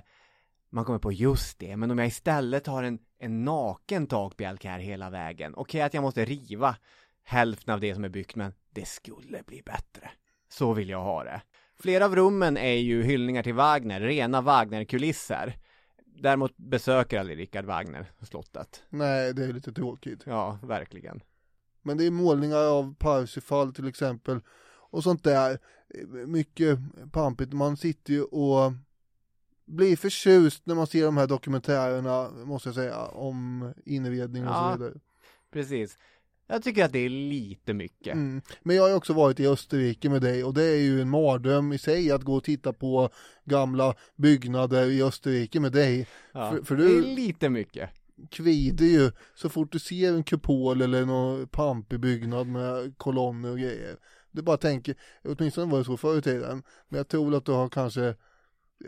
man 0.69 0.85
kommer 0.85 0.99
på 0.99 1.11
just 1.11 1.59
det, 1.59 1.77
men 1.77 1.91
om 1.91 1.99
jag 1.99 2.07
istället 2.07 2.67
har 2.67 2.83
en, 2.83 2.99
en 3.19 3.45
naken 3.45 4.07
takbjälke 4.07 4.69
här 4.69 4.79
hela 4.79 5.09
vägen. 5.09 5.53
Okej 5.55 5.81
att 5.81 5.93
jag 5.93 6.01
måste 6.01 6.25
riva 6.25 6.75
hälften 7.23 7.73
av 7.73 7.79
det 7.79 7.95
som 7.95 8.03
är 8.03 8.09
byggt, 8.09 8.35
men 8.35 8.53
det 8.69 8.87
skulle 8.87 9.43
bli 9.43 9.61
bättre. 9.65 10.11
Så 10.49 10.73
vill 10.73 10.89
jag 10.89 11.01
ha 11.01 11.23
det. 11.23 11.41
Flera 11.79 12.05
av 12.05 12.15
rummen 12.15 12.57
är 12.57 12.73
ju 12.73 13.03
hyllningar 13.03 13.43
till 13.43 13.53
Wagner, 13.53 13.99
rena 13.99 14.41
Wagner-kulisser. 14.41 15.57
Däremot 16.05 16.57
besöker 16.57 17.19
aldrig 17.19 17.37
Richard 17.37 17.65
Wagner 17.65 18.11
slottet. 18.21 18.83
Nej, 18.89 19.33
det 19.33 19.43
är 19.43 19.53
lite 19.53 19.71
tråkigt. 19.71 20.23
Ja, 20.25 20.59
verkligen. 20.63 21.21
Men 21.83 21.97
det 21.97 22.05
är 22.05 22.11
målningar 22.11 22.57
av 22.57 22.95
Parsifal 22.95 23.73
till 23.73 23.87
exempel 23.87 24.39
och 24.89 25.03
sånt 25.03 25.23
där. 25.23 25.59
Mycket 26.27 26.79
pampigt. 27.11 27.53
Man 27.53 27.77
sitter 27.77 28.13
ju 28.13 28.23
och 28.23 28.73
blir 29.65 29.95
förtjust 29.95 30.65
när 30.65 30.75
man 30.75 30.87
ser 30.87 31.05
de 31.05 31.17
här 31.17 31.27
dokumentärerna, 31.27 32.29
måste 32.45 32.69
jag 32.69 32.75
säga, 32.75 33.05
om 33.05 33.73
inredning 33.85 34.43
och 34.47 34.53
Ja. 34.53 34.73
så 34.73 34.77
vidare. 34.83 34.99
Precis. 35.53 35.97
Jag 36.47 36.63
tycker 36.63 36.85
att 36.85 36.91
det 36.91 36.99
är 36.99 37.09
lite 37.09 37.73
mycket. 37.73 38.13
Mm. 38.13 38.41
Men 38.61 38.75
jag 38.75 38.83
har 38.89 38.95
också 38.95 39.13
varit 39.13 39.39
i 39.39 39.47
Österrike 39.47 40.09
med 40.09 40.21
dig 40.21 40.43
och 40.43 40.53
det 40.53 40.63
är 40.63 40.81
ju 40.81 41.01
en 41.01 41.09
mardröm 41.09 41.73
i 41.73 41.77
sig 41.77 42.11
att 42.11 42.23
gå 42.23 42.35
och 42.35 42.43
titta 42.43 42.73
på 42.73 43.09
gamla 43.45 43.95
byggnader 44.15 44.85
i 44.91 45.03
Österrike 45.03 45.59
med 45.59 45.71
dig. 45.71 46.07
Ja, 46.31 46.51
För, 46.51 46.63
för 46.63 46.75
Det 46.75 46.83
du 46.87 46.97
är 46.97 47.15
lite 47.15 47.49
mycket. 47.49 47.89
Kvider 48.31 48.85
ju 48.85 49.11
så 49.35 49.49
fort 49.49 49.71
du 49.71 49.79
ser 49.79 50.13
en 50.13 50.23
kupol 50.23 50.81
eller 50.81 51.05
någon 51.05 51.47
pampig 51.47 51.99
byggnad 51.99 52.47
med 52.47 52.97
kolonner 52.97 53.51
och 53.51 53.57
grejer. 53.57 53.95
Du 54.31 54.41
bara 54.41 54.57
tänker, 54.57 54.95
åtminstone 55.23 55.71
var 55.71 55.79
det 55.79 55.85
så 55.85 55.97
förr 55.97 56.17
i 56.17 56.21
tiden, 56.21 56.63
men 56.89 56.97
jag 56.97 57.07
tror 57.07 57.35
att 57.35 57.45
du 57.45 57.51
har 57.51 57.69
kanske 57.69 58.15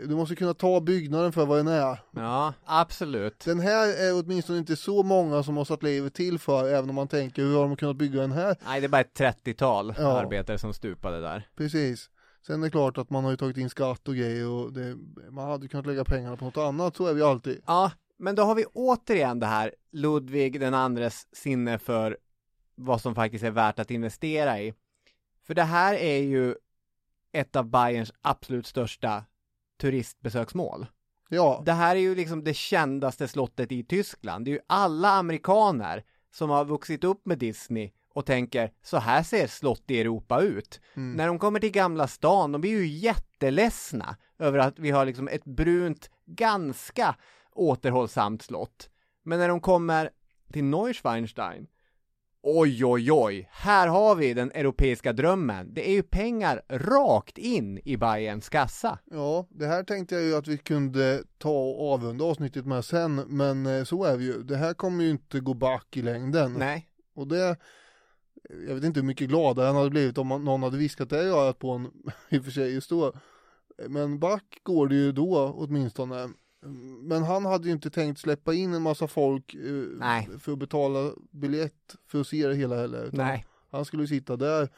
du 0.07 0.15
måste 0.15 0.35
kunna 0.35 0.53
ta 0.53 0.81
byggnaden 0.81 1.31
för 1.31 1.45
vad 1.45 1.57
den 1.57 1.67
är. 1.67 1.99
Ja, 2.11 2.53
absolut. 2.65 3.39
Den 3.45 3.59
här 3.59 3.87
är 3.87 4.23
åtminstone 4.23 4.59
inte 4.59 4.75
så 4.75 5.03
många 5.03 5.43
som 5.43 5.57
har 5.57 5.65
satt 5.65 5.83
livet 5.83 6.13
till 6.13 6.39
för, 6.39 6.69
även 6.69 6.89
om 6.89 6.95
man 6.95 7.07
tänker 7.07 7.41
hur 7.41 7.55
har 7.57 7.63
de 7.67 7.75
kunnat 7.75 7.95
bygga 7.95 8.21
den 8.21 8.31
här? 8.31 8.55
Nej, 8.65 8.79
det 8.81 8.85
är 8.85 8.89
bara 8.89 9.01
ett 9.01 9.19
30-tal 9.19 9.93
Ja. 9.97 10.19
arbetare 10.19 10.57
som 10.57 10.73
stupade 10.73 11.21
där. 11.21 11.47
Precis. 11.57 12.09
Sen 12.47 12.59
är 12.59 12.65
det 12.65 12.71
klart 12.71 12.97
att 12.97 13.09
man 13.09 13.23
har 13.23 13.31
ju 13.31 13.37
tagit 13.37 13.57
in 13.57 13.69
skatt 13.69 14.07
och 14.07 14.15
grejer 14.15 14.47
och 14.49 14.73
det, 14.73 14.95
man 15.31 15.49
hade 15.49 15.67
kunnat 15.67 15.85
lägga 15.85 16.05
pengarna 16.05 16.37
på 16.37 16.45
något 16.45 16.57
annat, 16.57 16.95
så 16.95 17.07
är 17.07 17.13
vi 17.13 17.21
alltid. 17.21 17.61
Ja, 17.65 17.91
men 18.17 18.35
då 18.35 18.43
har 18.43 18.55
vi 18.55 18.65
återigen 18.65 19.39
det 19.39 19.45
här 19.45 19.75
Ludvig 19.91 20.59
den 20.59 20.73
andres 20.73 21.27
sinne 21.35 21.77
för 21.77 22.17
vad 22.75 23.01
som 23.01 23.15
faktiskt 23.15 23.43
är 23.43 23.51
värt 23.51 23.79
att 23.79 23.91
investera 23.91 24.59
i. 24.59 24.73
För 25.43 25.53
det 25.53 25.63
här 25.63 25.93
är 25.95 26.17
ju 26.17 26.55
ett 27.31 27.55
av 27.55 27.65
Bayerns 27.65 28.11
absolut 28.21 28.67
största 28.67 29.23
turistbesöksmål. 29.81 30.85
Ja, 31.29 31.61
Det 31.65 31.73
här 31.73 31.95
är 31.95 31.99
ju 31.99 32.15
liksom 32.15 32.43
det 32.43 32.53
kändaste 32.53 33.27
slottet 33.27 33.71
i 33.71 33.83
Tyskland. 33.83 34.45
Det 34.45 34.51
är 34.51 34.53
ju 34.53 34.59
alla 34.67 35.09
amerikaner 35.09 36.03
som 36.31 36.49
har 36.49 36.65
vuxit 36.65 37.03
upp 37.03 37.25
med 37.25 37.37
Disney 37.37 37.91
och 38.13 38.25
tänker 38.25 38.71
så 38.83 38.97
här 38.97 39.23
ser 39.23 39.47
slott 39.47 39.83
i 39.87 40.01
Europa 40.01 40.41
ut. 40.41 40.81
När 40.93 41.27
de 41.27 41.39
kommer 41.39 41.59
till 41.59 41.71
Gamla 41.71 42.07
stan, 42.07 42.51
de 42.51 42.61
blir 42.61 42.71
ju 42.71 42.87
jätteledsna 42.87 44.15
över 44.39 44.59
att 44.59 44.79
vi 44.79 44.91
har 44.91 45.05
liksom 45.05 45.27
ett 45.27 45.45
brunt, 45.45 46.09
ganska 46.25 47.15
återhållsamt 47.55 48.41
slott. 48.41 48.89
Men 49.23 49.39
när 49.39 49.47
de 49.47 49.59
kommer 49.59 50.09
till 50.53 50.63
Neuschwanstein, 50.63 51.67
oj 52.41 52.85
oj 52.85 53.11
oj, 53.11 53.49
här 53.51 53.87
har 53.87 54.15
vi 54.15 54.33
den 54.33 54.51
europeiska 54.51 55.13
drömmen. 55.13 55.73
Det 55.73 55.89
är 55.89 55.93
ju 55.93 56.03
pengar 56.03 56.61
rakt 56.69 57.37
in 57.37 57.79
i 57.85 57.97
Bayerns 57.97 58.49
kassa. 58.49 58.99
Ja, 59.05 59.47
det 59.49 59.67
här 59.67 59.83
tänkte 59.83 60.15
jag 60.15 60.23
ju 60.23 60.35
att 60.35 60.47
vi 60.47 60.57
kunde 60.57 61.23
ta 61.37 61.49
och 61.49 61.93
avrunda 61.93 62.25
avsnittet 62.25 62.65
med 62.65 62.85
sen, 62.85 63.15
men 63.15 63.65
eh, 63.65 63.83
så 63.83 64.03
är 64.03 64.17
vi 64.17 64.25
ju. 64.25 64.43
Det 64.43 64.57
här 64.57 64.73
kommer 64.73 65.03
ju 65.03 65.09
inte 65.09 65.39
gå 65.39 65.53
back 65.53 65.97
i 65.97 66.01
längden. 66.01 66.53
Nej, 66.53 66.89
Och 67.15 67.27
det, 67.27 67.57
jag 68.67 68.75
vet 68.75 68.83
inte 68.83 68.99
hur 68.99 69.07
mycket 69.07 69.29
gladare 69.29 69.67
han 69.67 69.75
hade 69.75 69.89
blivit 69.89 70.17
om 70.17 70.27
någon 70.27 70.63
hade 70.63 70.77
viskat 70.77 71.09
det 71.09 71.23
i 71.23 71.27
örat 71.27 71.59
på 71.59 71.71
en, 71.71 71.91
i 72.29 72.39
och 72.39 72.43
för 72.43 72.51
sig 72.51 72.73
just 72.73 72.89
då. 72.89 73.13
Men 73.89 74.19
back 74.19 74.59
går 74.63 74.87
det 74.87 74.95
ju 74.95 75.11
då 75.11 75.55
åtminstone. 75.57 76.29
Men 77.01 77.23
han 77.23 77.45
hade 77.45 77.67
ju 77.67 77.73
inte 77.73 77.89
tänkt 77.89 78.19
släppa 78.19 78.53
in 78.53 78.73
en 78.73 78.81
massa 78.81 79.07
folk 79.07 79.53
eh, 79.53 79.61
Nej. 79.99 80.29
för 80.39 80.51
att 80.51 80.59
betala 80.59 81.11
biljett 81.31 81.95
för 82.07 82.21
att 82.21 82.27
se 82.27 82.47
det 82.47 82.55
hela 82.55 82.75
heller. 82.75 83.09
nej. 83.13 83.45
Han 83.71 83.85
skulle 83.85 84.03
ju 84.03 84.07
sitta 84.07 84.35
där 84.37 84.69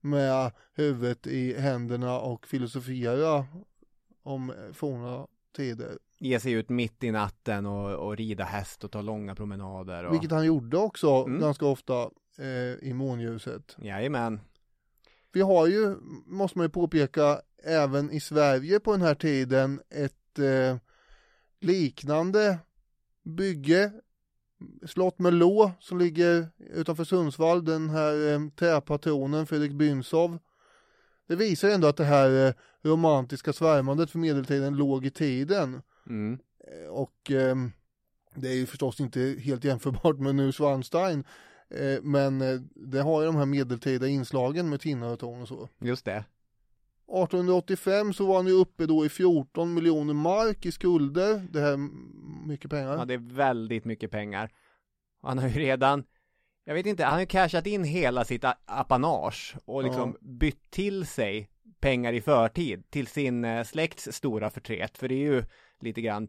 med 0.00 0.52
huvudet 0.74 1.26
i 1.26 1.60
händerna 1.60 2.20
och 2.20 2.46
filosofera 2.46 3.44
om 4.22 4.52
forna 4.72 5.26
tider. 5.56 5.98
ge 6.18 6.40
sig 6.40 6.52
ut 6.52 6.68
mitt 6.68 7.04
i 7.04 7.10
natten 7.10 7.66
och, 7.66 7.94
och 8.08 8.16
rida 8.16 8.44
häst 8.44 8.84
och 8.84 8.90
ta 8.90 9.00
långa 9.02 9.34
promenader. 9.34 10.04
Och... 10.04 10.12
Vilket 10.14 10.30
han 10.30 10.46
gjorde 10.46 10.76
också 10.76 11.10
Mm. 11.26 11.40
ganska 11.40 11.66
ofta 11.66 12.10
eh, 12.38 12.88
i 12.88 12.92
månljuset. 12.94 13.76
Jajamän. 13.82 14.40
Vi 15.32 15.40
har 15.40 15.66
ju, 15.66 15.96
måste 16.26 16.58
man 16.58 16.64
ju 16.64 16.70
påpeka, 16.70 17.40
även 17.64 18.10
i 18.10 18.20
Sverige 18.20 18.80
på 18.80 18.92
den 18.92 19.02
här 19.02 19.14
tiden 19.14 19.80
ett 19.90 20.38
eh, 20.38 20.76
liknande 21.60 22.58
bygge. 23.22 23.92
Slott 24.86 25.18
med 25.18 25.34
lå 25.34 25.72
som 25.80 25.98
ligger 25.98 26.48
utanför 26.58 27.04
Sundsvall, 27.04 27.64
den 27.64 27.90
här 27.90 28.32
eh, 28.32 28.48
träpatronen 28.56 29.46
Fredrik 29.46 29.72
Bynsov. 29.72 30.38
Det 31.28 31.36
visar 31.36 31.68
ändå 31.68 31.86
att 31.86 31.96
det 31.96 32.04
här 32.04 32.46
eh, 32.46 32.54
romantiska 32.82 33.52
svärmandet 33.52 34.10
för 34.10 34.18
medeltiden 34.18 34.76
låg 34.76 35.06
i 35.06 35.10
tiden. 35.10 35.82
Mm. 36.06 36.38
Eh, 36.58 36.88
Och 36.88 37.30
eh, 37.30 37.56
det 38.34 38.48
är 38.48 38.54
ju 38.54 38.66
förstås 38.66 39.00
inte 39.00 39.20
helt 39.20 39.64
jämförbart 39.64 40.18
med 40.18 40.34
nu 40.34 40.52
Swanstein. 40.52 41.24
Eh, 41.70 42.02
men 42.02 42.38
det 42.74 43.00
har 43.00 43.20
ju 43.20 43.26
de 43.26 43.36
här 43.36 43.46
medeltida 43.46 44.08
inslagen 44.08 44.68
med 44.68 44.80
tinnar 44.80 45.08
och 45.12 45.18
torn 45.18 45.42
och 45.42 45.48
så. 45.48 45.68
Just 45.78 46.04
det. 46.04 46.24
1885 47.10 48.12
så 48.12 48.26
var 48.26 48.36
han 48.36 48.46
ju 48.46 48.52
uppe 48.52 48.86
då 48.86 49.06
i 49.06 49.08
14 49.08 49.74
miljoner 49.74 50.14
mark 50.14 50.66
i 50.66 50.72
skulder. 50.72 51.46
Det 51.50 51.60
här 51.60 51.72
är 51.72 51.88
mycket 52.46 52.70
pengar. 52.70 52.96
Ja, 52.96 53.04
det 53.04 53.14
är 53.14 53.34
väldigt 53.34 53.84
mycket 53.84 54.10
pengar. 54.10 54.50
Han 55.22 55.38
har 55.38 55.48
ju 55.48 55.54
redan, 55.54 56.04
jag 56.64 56.74
vet 56.74 56.86
inte, 56.86 57.04
han 57.04 57.12
har 57.12 57.20
ju 57.20 57.26
cashat 57.26 57.66
in 57.66 57.84
hela 57.84 58.24
sitt 58.24 58.44
apanage 58.64 59.56
och 59.64 59.84
liksom 59.84 60.16
bytt 60.20 60.70
till 60.70 61.06
sig 61.06 61.48
pengar 61.80 62.12
i 62.12 62.20
förtid 62.20 62.90
till 62.90 63.06
sin 63.06 63.44
eh, 63.44 63.64
släkts 63.64 64.08
stora 64.12 64.50
förtret. 64.50 64.98
För 64.98 65.08
det 65.08 65.14
är 65.14 65.32
ju 65.32 65.44
lite 65.80 66.00
grann, 66.00 66.28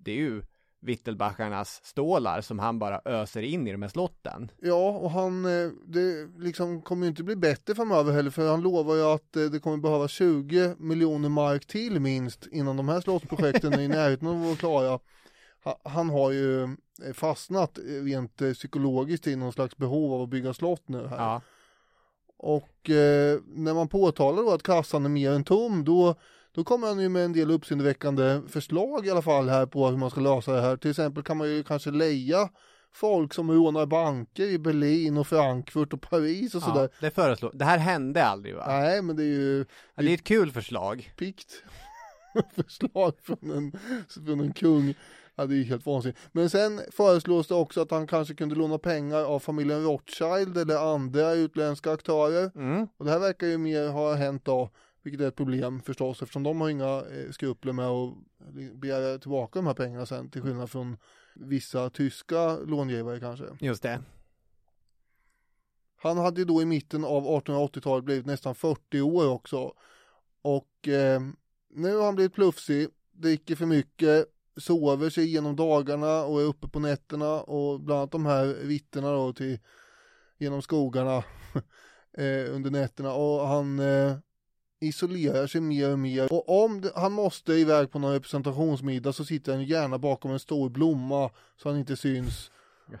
det 0.00 0.10
är 0.10 0.16
ju 0.16 0.42
Wittelbacharnas 0.84 1.80
stålar 1.84 2.40
som 2.40 2.58
han 2.58 2.78
bara 2.78 3.00
öser 3.04 3.42
in 3.42 3.66
i 3.66 3.72
de 3.72 3.82
här 3.82 3.88
slotten. 3.88 4.50
Ja, 4.60 4.90
och 4.90 5.10
han, 5.10 5.44
eh, 5.44 5.70
det 5.86 6.28
liksom 6.38 6.82
kommer 6.82 7.06
ju 7.06 7.10
inte 7.10 7.22
bli 7.22 7.36
bättre 7.36 7.74
framöver 7.74 8.12
heller 8.12 8.30
för 8.30 8.50
han 8.50 8.60
lovar 8.60 8.94
ju 8.94 9.02
att 9.02 9.36
eh, 9.36 9.42
det 9.42 9.60
kommer 9.60 9.76
behöva 9.76 10.08
20 10.08 10.74
miljoner 10.78 11.28
mark 11.28 11.66
till 11.66 12.00
minst 12.00 12.46
innan 12.46 12.76
de 12.76 12.88
här 12.88 13.00
slottsprojekten 13.00 13.72
är 13.72 13.80
i 13.80 13.88
närheten 13.88 14.28
av 14.28 14.34
att 14.34 14.44
vara 14.44 14.56
klara. 14.56 14.98
Han 15.84 16.10
har 16.10 16.30
ju 16.30 16.62
eh, 16.62 17.12
fastnat 17.14 17.78
rent 18.02 18.36
psykologiskt 18.54 19.26
i 19.26 19.36
någon 19.36 19.52
slags 19.52 19.76
behov 19.76 20.12
av 20.12 20.22
att 20.22 20.28
bygga 20.28 20.54
slott 20.54 20.88
nu 20.88 21.06
här. 21.06 21.16
Ja. 21.16 21.40
Och 22.36 22.90
eh, 22.90 23.40
när 23.46 23.74
man 23.74 23.88
påtalar 23.88 24.42
då 24.42 24.52
att 24.52 24.62
kassan 24.62 25.04
är 25.04 25.08
mer 25.08 25.30
än 25.30 25.44
tom 25.44 25.84
då 25.84 26.14
då 26.54 26.64
kommer 26.64 26.88
han 26.88 27.00
ju 27.00 27.08
med 27.08 27.24
en 27.24 27.32
del 27.32 27.50
uppseendeväckande 27.50 28.40
förslag 28.48 29.06
i 29.06 29.10
alla 29.10 29.22
fall 29.22 29.48
här 29.48 29.66
på 29.66 29.88
hur 29.88 29.96
man 29.96 30.10
ska 30.10 30.20
lösa 30.20 30.52
det 30.52 30.60
här. 30.60 30.76
Till 30.76 30.90
exempel 30.90 31.22
kan 31.22 31.36
man 31.36 31.48
ju 31.48 31.62
kanske 31.62 31.90
leja 31.90 32.48
folk 32.92 33.34
som 33.34 33.50
rånar 33.50 33.86
banker 33.86 34.44
i 34.44 34.58
Berlin 34.58 35.16
och 35.16 35.26
Frankfurt 35.26 35.92
och 35.92 36.00
Paris 36.00 36.54
och 36.54 36.62
ja, 36.62 36.66
sådär. 36.66 36.88
Det 37.00 37.10
föreslår, 37.10 37.50
det 37.54 37.64
här 37.64 37.78
hände 37.78 38.24
aldrig 38.24 38.54
va? 38.54 38.64
Nej 38.68 39.02
men 39.02 39.16
det 39.16 39.22
är 39.22 39.26
ju 39.26 39.64
ja, 39.94 40.02
Det 40.02 40.10
är 40.10 40.14
ett 40.14 40.24
kul 40.24 40.52
förslag 40.52 41.12
Pikt 41.16 41.62
förslag 42.54 43.12
från 43.22 43.50
en, 43.50 43.72
från 44.26 44.40
en 44.40 44.52
kung 44.52 44.94
Ja 45.36 45.46
det 45.46 45.54
är 45.54 45.64
helt 45.64 45.86
vansinnigt. 45.86 46.18
Men 46.32 46.50
sen 46.50 46.80
föreslås 46.92 47.48
det 47.48 47.54
också 47.54 47.82
att 47.82 47.90
han 47.90 48.06
kanske 48.06 48.34
kunde 48.34 48.54
låna 48.54 48.78
pengar 48.78 49.24
av 49.24 49.38
familjen 49.38 49.84
Rothschild 49.84 50.58
eller 50.58 50.94
andra 50.94 51.32
utländska 51.32 51.92
aktörer. 51.92 52.50
Mm. 52.54 52.86
Och 52.96 53.04
det 53.04 53.10
här 53.10 53.18
verkar 53.18 53.46
ju 53.46 53.58
mer 53.58 53.88
ha 53.88 54.14
hänt 54.14 54.44
då 54.44 54.70
vilket 55.04 55.20
är 55.20 55.28
ett 55.28 55.36
problem 55.36 55.82
förstås 55.82 56.22
eftersom 56.22 56.42
de 56.42 56.60
har 56.60 56.68
inga 56.68 57.02
eh, 57.10 57.30
skrupler 57.30 57.72
med 57.72 57.86
att 57.86 58.14
begära 58.74 59.18
tillbaka 59.18 59.58
de 59.58 59.66
här 59.66 59.74
pengarna 59.74 60.06
sen 60.06 60.30
till 60.30 60.42
skillnad 60.42 60.70
från 60.70 60.96
vissa 61.34 61.90
tyska 61.90 62.56
långivare 62.56 63.20
kanske. 63.20 63.44
Just 63.60 63.82
det. 63.82 64.02
Han 65.96 66.18
hade 66.18 66.44
då 66.44 66.62
i 66.62 66.64
mitten 66.64 67.04
av 67.04 67.24
1880-talet 67.24 68.04
blivit 68.04 68.26
nästan 68.26 68.54
40 68.54 69.00
år 69.00 69.28
också. 69.28 69.72
Och 70.42 70.88
eh, 70.88 71.20
nu 71.68 71.96
har 71.96 72.04
han 72.04 72.14
blivit 72.14 72.34
plufsig, 72.34 72.88
dricker 73.12 73.56
för 73.56 73.66
mycket, 73.66 74.26
sover 74.56 75.10
sig 75.10 75.24
igenom 75.24 75.56
dagarna 75.56 76.24
och 76.24 76.40
är 76.40 76.44
uppe 76.44 76.68
på 76.68 76.78
nätterna 76.80 77.42
och 77.42 77.80
bland 77.80 77.98
annat 77.98 78.10
de 78.10 78.26
här 78.26 78.46
vitterna 78.46 79.12
då 79.12 79.32
till 79.32 79.58
genom 80.38 80.62
skogarna 80.62 81.16
eh, 82.18 82.54
under 82.54 82.70
nätterna 82.70 83.12
och 83.12 83.48
han 83.48 83.78
eh, 83.78 84.16
isolerar 84.86 85.46
sig 85.46 85.60
mer 85.60 85.92
och 85.92 85.98
mer 85.98 86.32
och 86.32 86.64
om 86.64 86.80
det, 86.80 86.92
han 86.96 87.12
måste 87.12 87.52
iväg 87.52 87.90
på 87.90 87.98
någon 87.98 88.12
representationsmiddag 88.12 89.12
så 89.12 89.24
sitter 89.24 89.52
han 89.52 89.64
gärna 89.64 89.98
bakom 89.98 90.30
en 90.30 90.38
stor 90.38 90.70
blomma 90.70 91.30
så 91.56 91.68
han 91.68 91.78
inte 91.78 91.96
syns 91.96 92.50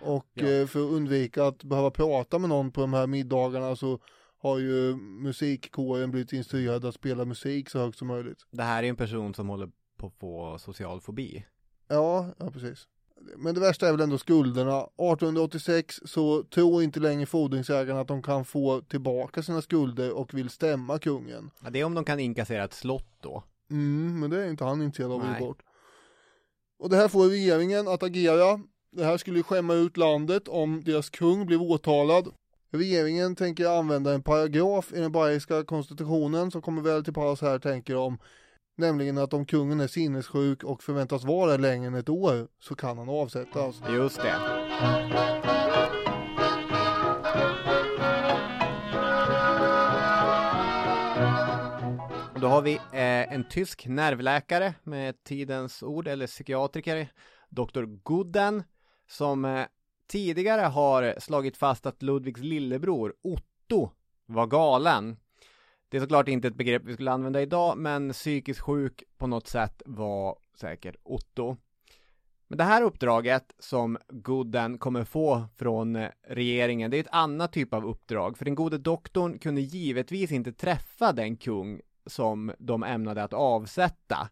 och 0.00 0.26
Ja. 0.34 0.46
eh, 0.46 0.66
för 0.66 0.80
att 0.86 0.92
undvika 0.92 1.44
att 1.46 1.64
behöva 1.64 1.90
prata 1.90 2.38
med 2.38 2.48
någon 2.48 2.70
på 2.72 2.80
de 2.80 2.92
här 2.92 3.06
middagarna 3.06 3.76
så 3.76 3.98
har 4.38 4.58
ju 4.58 4.94
musikkåren 4.96 6.10
blivit 6.10 6.32
instruerad 6.32 6.84
att 6.84 6.94
spela 6.94 7.24
musik 7.24 7.70
så 7.70 7.78
högt 7.78 7.98
som 7.98 8.08
möjligt. 8.08 8.38
Det 8.50 8.62
här 8.62 8.82
är 8.82 8.88
en 8.88 8.96
person 8.96 9.34
som 9.34 9.48
håller 9.48 9.68
på 9.98 10.06
att 10.06 10.14
få 10.20 10.58
social 10.58 11.00
fobi. 11.00 11.46
Ja, 11.88 12.26
ja 12.38 12.50
precis. 12.50 12.88
Men 13.36 13.54
det 13.54 13.60
värsta 13.60 13.88
är 13.88 13.92
väl 13.92 14.00
ändå 14.00 14.18
skulderna. 14.18 14.78
1886 14.78 16.00
så 16.04 16.42
tror 16.42 16.82
inte 16.82 17.00
längre 17.00 17.26
fordringsägarna 17.26 18.00
att 18.00 18.08
de 18.08 18.22
kan 18.22 18.44
få 18.44 18.80
tillbaka 18.80 19.42
sina 19.42 19.62
skulder 19.62 20.12
och 20.12 20.34
vill 20.34 20.50
stämma 20.50 20.98
kungen. 20.98 21.50
Ja, 21.64 21.70
det 21.70 21.80
är 21.80 21.84
om 21.84 21.94
de 21.94 22.04
kan 22.04 22.20
inkassera 22.20 22.64
ett 22.64 22.72
slott 22.74 23.16
då. 23.20 23.42
Mm, 23.70 24.20
men 24.20 24.30
det 24.30 24.44
är 24.44 24.50
inte 24.50 24.64
han 24.64 24.82
intresserad 24.82 25.12
av 25.12 25.22
att 25.22 25.40
ge 25.40 25.46
bort. 25.46 25.62
Och 26.78 26.90
det 26.90 26.96
här 26.96 27.08
får 27.08 27.28
regeringen 27.28 27.88
att 27.88 28.02
agera. 28.02 28.60
Det 28.90 29.04
här 29.04 29.16
skulle 29.16 29.36
ju 29.36 29.42
skämma 29.42 29.74
ut 29.74 29.96
landet 29.96 30.48
om 30.48 30.84
deras 30.84 31.10
kung 31.10 31.46
blev 31.46 31.62
åtalad. 31.62 32.28
Regeringen 32.70 33.36
tänker 33.36 33.78
använda 33.78 34.14
en 34.14 34.22
paragraf 34.22 34.92
i 34.92 35.00
den 35.00 35.12
bayerska 35.12 35.64
konstitutionen 35.64 36.50
som 36.50 36.62
kommer 36.62 36.82
väl 36.82 37.04
till 37.04 37.12
pass 37.12 37.40
här 37.40 37.58
tänker 37.58 37.94
de. 37.94 38.18
Nämligen 38.76 39.18
att 39.18 39.32
om 39.32 39.46
kungen 39.46 39.80
är 39.80 39.86
sinnessjuk 39.86 40.64
och 40.64 40.82
förväntas 40.82 41.24
vara 41.24 41.50
det 41.50 41.58
längre 41.58 41.86
än 41.86 41.94
ett 41.94 42.08
år 42.08 42.48
så 42.60 42.74
kan 42.74 42.98
han 42.98 43.08
avsättas. 43.08 43.82
Just 43.88 44.22
det. 44.22 44.34
Då 52.40 52.48
har 52.48 52.62
vi 52.62 52.74
eh, 52.74 53.32
en 53.32 53.48
tysk 53.48 53.86
nervläkare 53.86 54.74
med 54.82 55.24
tidens 55.24 55.82
ord, 55.82 56.08
eller 56.08 56.26
psykiatriker, 56.26 57.08
Dr. 57.48 57.82
Gooden, 57.82 58.62
som 59.08 59.44
eh, 59.44 59.66
tidigare 60.08 60.60
har 60.60 61.14
slagit 61.20 61.56
fast 61.56 61.86
att 61.86 62.02
Ludvigs 62.02 62.40
lillebror 62.40 63.14
Otto 63.22 63.90
var 64.26 64.46
galen. 64.46 65.16
Det 65.88 65.96
är 65.96 66.00
såklart 66.00 66.28
inte 66.28 66.48
ett 66.48 66.54
begrepp 66.54 66.82
vi 66.84 66.94
skulle 66.94 67.12
använda 67.12 67.42
idag, 67.42 67.78
men 67.78 68.12
psykiskt 68.12 68.60
sjuk 68.60 69.02
på 69.18 69.26
något 69.26 69.46
sätt 69.46 69.82
var 69.86 70.36
säkert 70.54 70.96
Otto. 71.02 71.56
Men 72.48 72.58
det 72.58 72.64
här 72.64 72.82
uppdraget 72.82 73.54
som 73.58 73.98
Gooden 74.08 74.78
kommer 74.78 75.04
få 75.04 75.44
från 75.56 76.06
regeringen, 76.28 76.90
det 76.90 76.96
är 76.96 77.00
ett 77.00 77.06
annat 77.12 77.52
typ 77.52 77.74
av 77.74 77.86
uppdrag, 77.86 78.38
för 78.38 78.44
den 78.44 78.54
gode 78.54 78.78
doktorn 78.78 79.38
kunde 79.38 79.60
givetvis 79.60 80.32
inte 80.32 80.52
träffa 80.52 81.12
den 81.12 81.36
kung 81.36 81.80
som 82.06 82.52
de 82.58 82.82
ämnade 82.82 83.22
att 83.22 83.32
avsätta. 83.32 84.28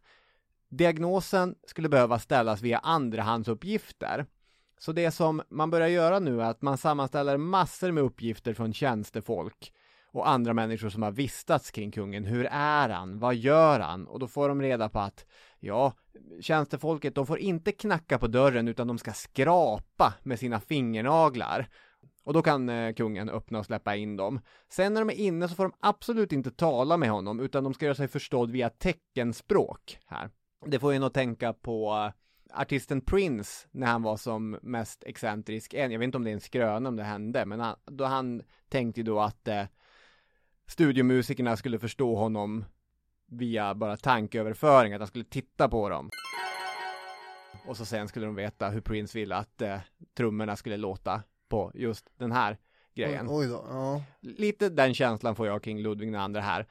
Diagnosen 0.68 1.54
skulle 1.66 1.88
behöva 1.88 2.18
ställas 2.18 2.62
via 2.62 2.78
andrahandsuppgifter. 2.78 4.26
Så 4.78 4.92
det 4.92 5.10
som 5.10 5.42
man 5.48 5.70
börjar 5.70 5.88
göra 5.88 6.18
nu 6.18 6.42
är 6.42 6.44
att 6.44 6.62
man 6.62 6.78
sammanställer 6.78 7.36
massor 7.36 7.90
med 7.90 8.04
uppgifter 8.04 8.54
från 8.54 8.72
tjänstefolk 8.72 9.72
och 10.12 10.28
andra 10.28 10.54
människor 10.54 10.88
som 10.88 11.02
har 11.02 11.10
vistats 11.10 11.70
kring 11.70 11.90
kungen. 11.90 12.24
Hur 12.24 12.46
är 12.50 12.88
han? 12.88 13.18
Vad 13.18 13.34
gör 13.34 13.80
han? 13.80 14.06
Och 14.06 14.18
då 14.18 14.28
får 14.28 14.48
de 14.48 14.62
reda 14.62 14.88
på 14.88 14.98
att 14.98 15.26
ja, 15.60 15.92
tjänstefolket, 16.40 17.14
de 17.14 17.26
får 17.26 17.38
inte 17.38 17.72
knacka 17.72 18.18
på 18.18 18.26
dörren 18.26 18.68
utan 18.68 18.86
de 18.86 18.98
ska 18.98 19.12
skrapa 19.12 20.14
med 20.22 20.38
sina 20.38 20.60
fingernaglar. 20.60 21.68
Och 22.24 22.32
då 22.32 22.42
kan 22.42 22.68
eh, 22.68 22.94
kungen 22.94 23.28
öppna 23.28 23.58
och 23.58 23.66
släppa 23.66 23.96
in 23.96 24.16
dem. 24.16 24.40
Sen 24.68 24.94
när 24.94 25.00
de 25.00 25.10
är 25.10 25.14
inne 25.14 25.48
så 25.48 25.54
får 25.54 25.64
de 25.64 25.72
absolut 25.80 26.32
inte 26.32 26.50
tala 26.50 26.96
med 26.96 27.10
honom 27.10 27.40
utan 27.40 27.64
de 27.64 27.74
ska 27.74 27.84
göra 27.84 27.94
sig 27.94 28.08
förstådd 28.08 28.50
via 28.50 28.70
teckenspråk 28.70 29.98
här. 30.06 30.30
Det 30.66 30.78
får 30.78 30.92
en 30.92 31.02
att 31.02 31.14
tänka 31.14 31.52
på 31.52 31.92
eh, 31.92 32.60
artisten 32.60 33.00
Prince 33.00 33.68
när 33.70 33.86
han 33.86 34.02
var 34.02 34.16
som 34.16 34.58
mest 34.62 35.04
excentrisk. 35.04 35.74
än. 35.74 35.92
jag 35.92 35.98
vet 35.98 36.06
inte 36.06 36.18
om 36.18 36.24
det 36.24 36.30
är 36.30 36.34
en 36.34 36.40
skröna 36.40 36.88
om 36.88 36.96
det 36.96 37.02
hände, 37.02 37.46
men 37.46 37.60
han, 37.60 37.76
då 37.84 38.04
han 38.04 38.42
tänkte 38.68 39.00
ju 39.00 39.04
då 39.04 39.20
att 39.20 39.48
eh, 39.48 39.64
studiomusikerna 40.66 41.56
skulle 41.56 41.78
förstå 41.78 42.16
honom 42.16 42.64
via 43.26 43.74
bara 43.74 43.96
tankeöverföring, 43.96 44.92
att 44.92 45.00
han 45.00 45.08
skulle 45.08 45.24
titta 45.24 45.68
på 45.68 45.88
dem. 45.88 46.10
Och 47.66 47.76
så 47.76 47.84
sen 47.84 48.08
skulle 48.08 48.26
de 48.26 48.34
veta 48.34 48.68
hur 48.68 48.80
Prince 48.80 49.18
ville 49.18 49.36
att 49.36 49.62
eh, 49.62 49.78
trummorna 50.16 50.56
skulle 50.56 50.76
låta 50.76 51.22
på 51.48 51.72
just 51.74 52.10
den 52.18 52.32
här 52.32 52.58
grejen. 52.94 53.26
Oj 53.30 53.46
då, 53.46 53.66
ja. 53.68 54.02
Lite 54.20 54.68
den 54.68 54.94
känslan 54.94 55.34
får 55.34 55.46
jag 55.46 55.62
kring 55.62 55.82
Ludvig 55.82 56.08
II 56.08 56.40
här. 56.40 56.66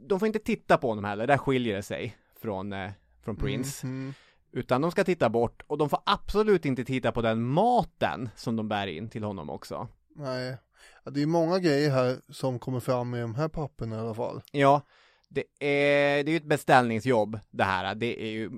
De 0.00 0.18
får 0.18 0.26
inte 0.26 0.38
titta 0.38 0.78
på 0.78 0.88
honom 0.88 1.04
heller, 1.04 1.26
där 1.26 1.38
skiljer 1.38 1.76
det 1.76 1.82
sig 1.82 2.16
från, 2.40 2.72
eh, 2.72 2.90
från 3.22 3.36
Prince. 3.36 3.86
Mm. 3.86 4.14
Utan 4.52 4.80
de 4.80 4.90
ska 4.90 5.04
titta 5.04 5.28
bort 5.28 5.62
och 5.66 5.78
de 5.78 5.88
får 5.88 6.00
absolut 6.06 6.64
inte 6.64 6.84
titta 6.84 7.12
på 7.12 7.22
den 7.22 7.42
maten 7.42 8.28
som 8.36 8.56
de 8.56 8.68
bär 8.68 8.86
in 8.86 9.08
till 9.08 9.24
honom 9.24 9.50
också. 9.50 9.88
Nej, 10.14 10.56
det 11.04 11.22
är 11.22 11.26
många 11.26 11.58
grejer 11.58 11.90
här 11.90 12.16
som 12.28 12.58
kommer 12.58 12.80
fram 12.80 13.14
i 13.14 13.20
de 13.20 13.34
här 13.34 13.48
papperna 13.48 13.96
i 13.96 13.98
alla 13.98 14.14
fall. 14.14 14.42
Ja, 14.52 14.82
det 15.28 15.44
är, 15.58 16.24
det 16.24 16.30
är 16.30 16.32
ju 16.32 16.36
ett 16.36 16.44
beställningsjobb 16.44 17.38
det 17.50 17.64
här. 17.64 17.94
Det 17.94 18.22
är 18.22 18.30
ju 18.30 18.50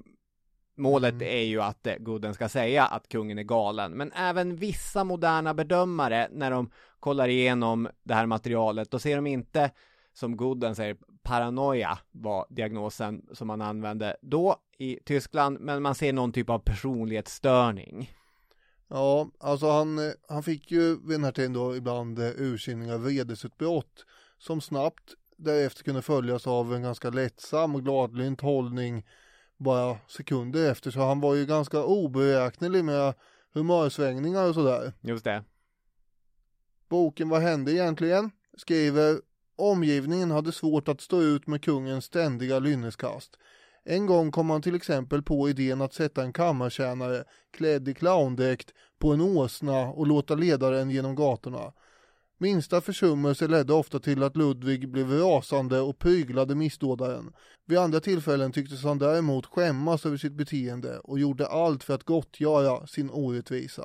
Målet 0.76 1.22
är 1.22 1.42
ju 1.42 1.62
att 1.62 1.86
eh, 1.86 1.94
Gooden 1.98 2.34
ska 2.34 2.48
säga 2.48 2.84
att 2.84 3.08
kungen 3.08 3.38
är 3.38 3.42
galen, 3.42 3.92
men 3.92 4.12
även 4.12 4.56
vissa 4.56 5.04
moderna 5.04 5.54
bedömare 5.54 6.28
när 6.32 6.50
de 6.50 6.70
kollar 7.00 7.28
igenom 7.28 7.88
det 8.02 8.14
här 8.14 8.26
materialet, 8.26 8.90
då 8.90 8.98
ser 8.98 9.16
de 9.16 9.26
inte 9.26 9.70
som 10.12 10.36
Gooden 10.36 10.74
säger, 10.74 10.96
paranoia 11.22 11.98
var 12.10 12.46
diagnosen 12.50 13.26
som 13.32 13.46
man 13.46 13.62
använde 13.62 14.16
då 14.22 14.56
i 14.78 14.98
Tyskland, 15.04 15.60
men 15.60 15.82
man 15.82 15.94
ser 15.94 16.12
någon 16.12 16.32
typ 16.32 16.50
av 16.50 16.58
personlighetsstörning. 16.58 18.10
Ja, 18.94 19.30
alltså 19.38 19.70
han, 19.70 20.12
han 20.28 20.42
fick 20.42 20.70
ju 20.70 20.88
vid 20.88 21.10
den 21.10 21.24
här 21.24 21.32
tiden 21.32 21.52
då 21.52 21.76
ibland 21.76 22.18
eh, 22.18 22.32
ursinniga 22.36 22.98
vredesutbrott 22.98 24.04
som 24.38 24.60
snabbt 24.60 25.14
därefter 25.36 25.84
kunde 25.84 26.02
följas 26.02 26.46
av 26.46 26.74
en 26.74 26.82
ganska 26.82 27.10
lättsam 27.10 27.74
och 27.74 27.82
gladlynt 27.82 28.40
hållning 28.40 29.06
bara 29.56 29.98
sekunder 30.08 30.70
efter 30.70 30.90
så 30.90 31.00
han 31.00 31.20
var 31.20 31.34
ju 31.34 31.46
ganska 31.46 31.84
oberäknelig 31.84 32.84
med 32.84 33.14
humörsvängningar 33.52 34.48
och 34.48 34.54
sådär. 34.54 34.92
Just 35.00 35.24
det. 35.24 35.44
Boken 36.88 37.28
Vad 37.28 37.42
hände 37.42 37.72
egentligen? 37.72 38.30
skriver 38.56 39.20
Omgivningen 39.56 40.30
hade 40.30 40.52
svårt 40.52 40.88
att 40.88 41.00
stå 41.00 41.22
ut 41.22 41.46
med 41.46 41.64
kungens 41.64 42.04
ständiga 42.04 42.58
lynneskast. 42.58 43.38
En 43.84 44.06
gång 44.06 44.30
kom 44.30 44.50
han 44.50 44.62
till 44.62 44.74
exempel 44.74 45.22
på 45.22 45.48
idén 45.48 45.80
att 45.80 45.94
sätta 45.94 46.22
en 46.22 46.32
kammartjänare 46.32 47.24
klädd 47.56 47.88
i 47.88 47.94
clowndräkt 47.94 48.72
på 48.98 49.12
en 49.12 49.20
åsna 49.20 49.80
och 49.80 50.06
låta 50.06 50.34
ledaren 50.34 50.90
genom 50.90 51.14
gatorna. 51.14 51.72
Minsta 52.38 52.80
försummelse 52.80 53.48
ledde 53.48 53.72
ofta 53.72 53.98
till 53.98 54.22
att 54.22 54.36
Ludvig 54.36 54.88
blev 54.88 55.10
rasande 55.10 55.80
och 55.80 55.98
pryglade 55.98 56.54
missdådaren. 56.54 57.32
Vid 57.66 57.78
andra 57.78 58.00
tillfällen 58.00 58.52
tycktes 58.52 58.84
han 58.84 58.98
däremot 58.98 59.46
skämmas 59.46 60.06
över 60.06 60.16
sitt 60.16 60.32
beteende 60.32 60.98
och 60.98 61.18
gjorde 61.18 61.46
allt 61.46 61.84
för 61.84 61.94
att 61.94 62.04
gottgöra 62.04 62.86
sin 62.86 63.10
orättvisa. 63.10 63.84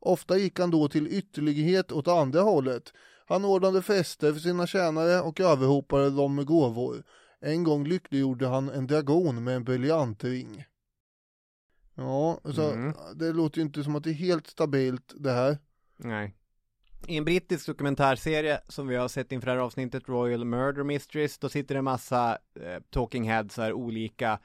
Ofta 0.00 0.38
gick 0.38 0.58
han 0.58 0.70
då 0.70 0.88
till 0.88 1.08
ytterlighet 1.08 1.92
åt 1.92 2.08
andra 2.08 2.40
hållet. 2.40 2.92
Han 3.26 3.44
ordnade 3.44 3.82
fester 3.82 4.32
för 4.32 4.40
sina 4.40 4.66
tjänare 4.66 5.20
och 5.20 5.40
överhopade 5.40 6.10
dem 6.10 6.34
med 6.34 6.46
gåvor. 6.46 7.02
En 7.40 7.64
gång 7.64 7.84
lyckliggjorde 7.86 8.46
han 8.46 8.68
en 8.68 8.86
dragon 8.86 9.44
med 9.44 9.56
en 9.56 9.64
briljantring. 9.64 10.64
Ja, 11.94 12.40
så 12.44 12.70
Mm. 12.72 12.94
det 13.14 13.32
låter 13.32 13.58
ju 13.58 13.62
inte 13.64 13.84
som 13.84 13.96
att 13.96 14.04
det 14.04 14.10
är 14.10 14.14
helt 14.14 14.46
stabilt 14.46 15.14
det 15.16 15.32
här. 15.32 15.58
Nej. 15.96 16.34
I 17.06 17.16
en 17.16 17.24
brittisk 17.24 17.66
dokumentärserie 17.66 18.60
som 18.68 18.88
vi 18.88 18.96
har 18.96 19.08
sett 19.08 19.32
inför 19.32 19.46
det 19.46 19.52
här 19.52 19.58
avsnittet, 19.58 20.08
Royal 20.08 20.44
Murder 20.44 20.82
Mysteries, 20.84 21.38
då 21.38 21.48
sitter 21.48 21.74
det 21.74 21.78
en 21.78 21.84
massa 21.84 22.38
eh, 22.60 22.82
talking 22.90 23.24
heads 23.30 23.56
här, 23.56 23.72
olika 23.72 24.38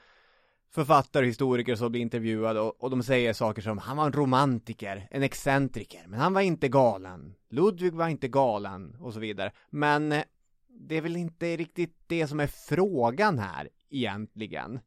författare 0.70 1.22
och 1.24 1.28
historiker 1.28 1.74
som 1.76 1.92
blir 1.92 2.00
intervjuade 2.00 2.60
och, 2.60 2.82
och 2.82 2.90
de 2.90 3.02
säger 3.02 3.32
saker 3.32 3.62
som 3.62 3.78
han 3.78 3.96
var 3.96 4.06
en 4.06 4.12
romantiker, 4.12 5.08
en 5.10 5.22
excentriker, 5.22 6.04
men 6.08 6.20
han 6.20 6.32
var 6.34 6.40
inte 6.40 6.68
galen. 6.68 7.34
Ludvig 7.50 7.92
var 7.92 8.08
inte 8.08 8.28
galen 8.28 8.96
och 9.00 9.12
så 9.12 9.20
vidare. 9.20 9.52
Men 9.70 10.12
eh, 10.12 10.22
det 10.78 10.96
är 10.96 11.00
väl 11.00 11.16
inte 11.16 11.56
riktigt 11.56 11.96
det 12.06 12.26
som 12.26 12.40
är 12.40 12.46
frågan 12.46 13.38
här 13.38 13.68
egentligen. 13.90 14.80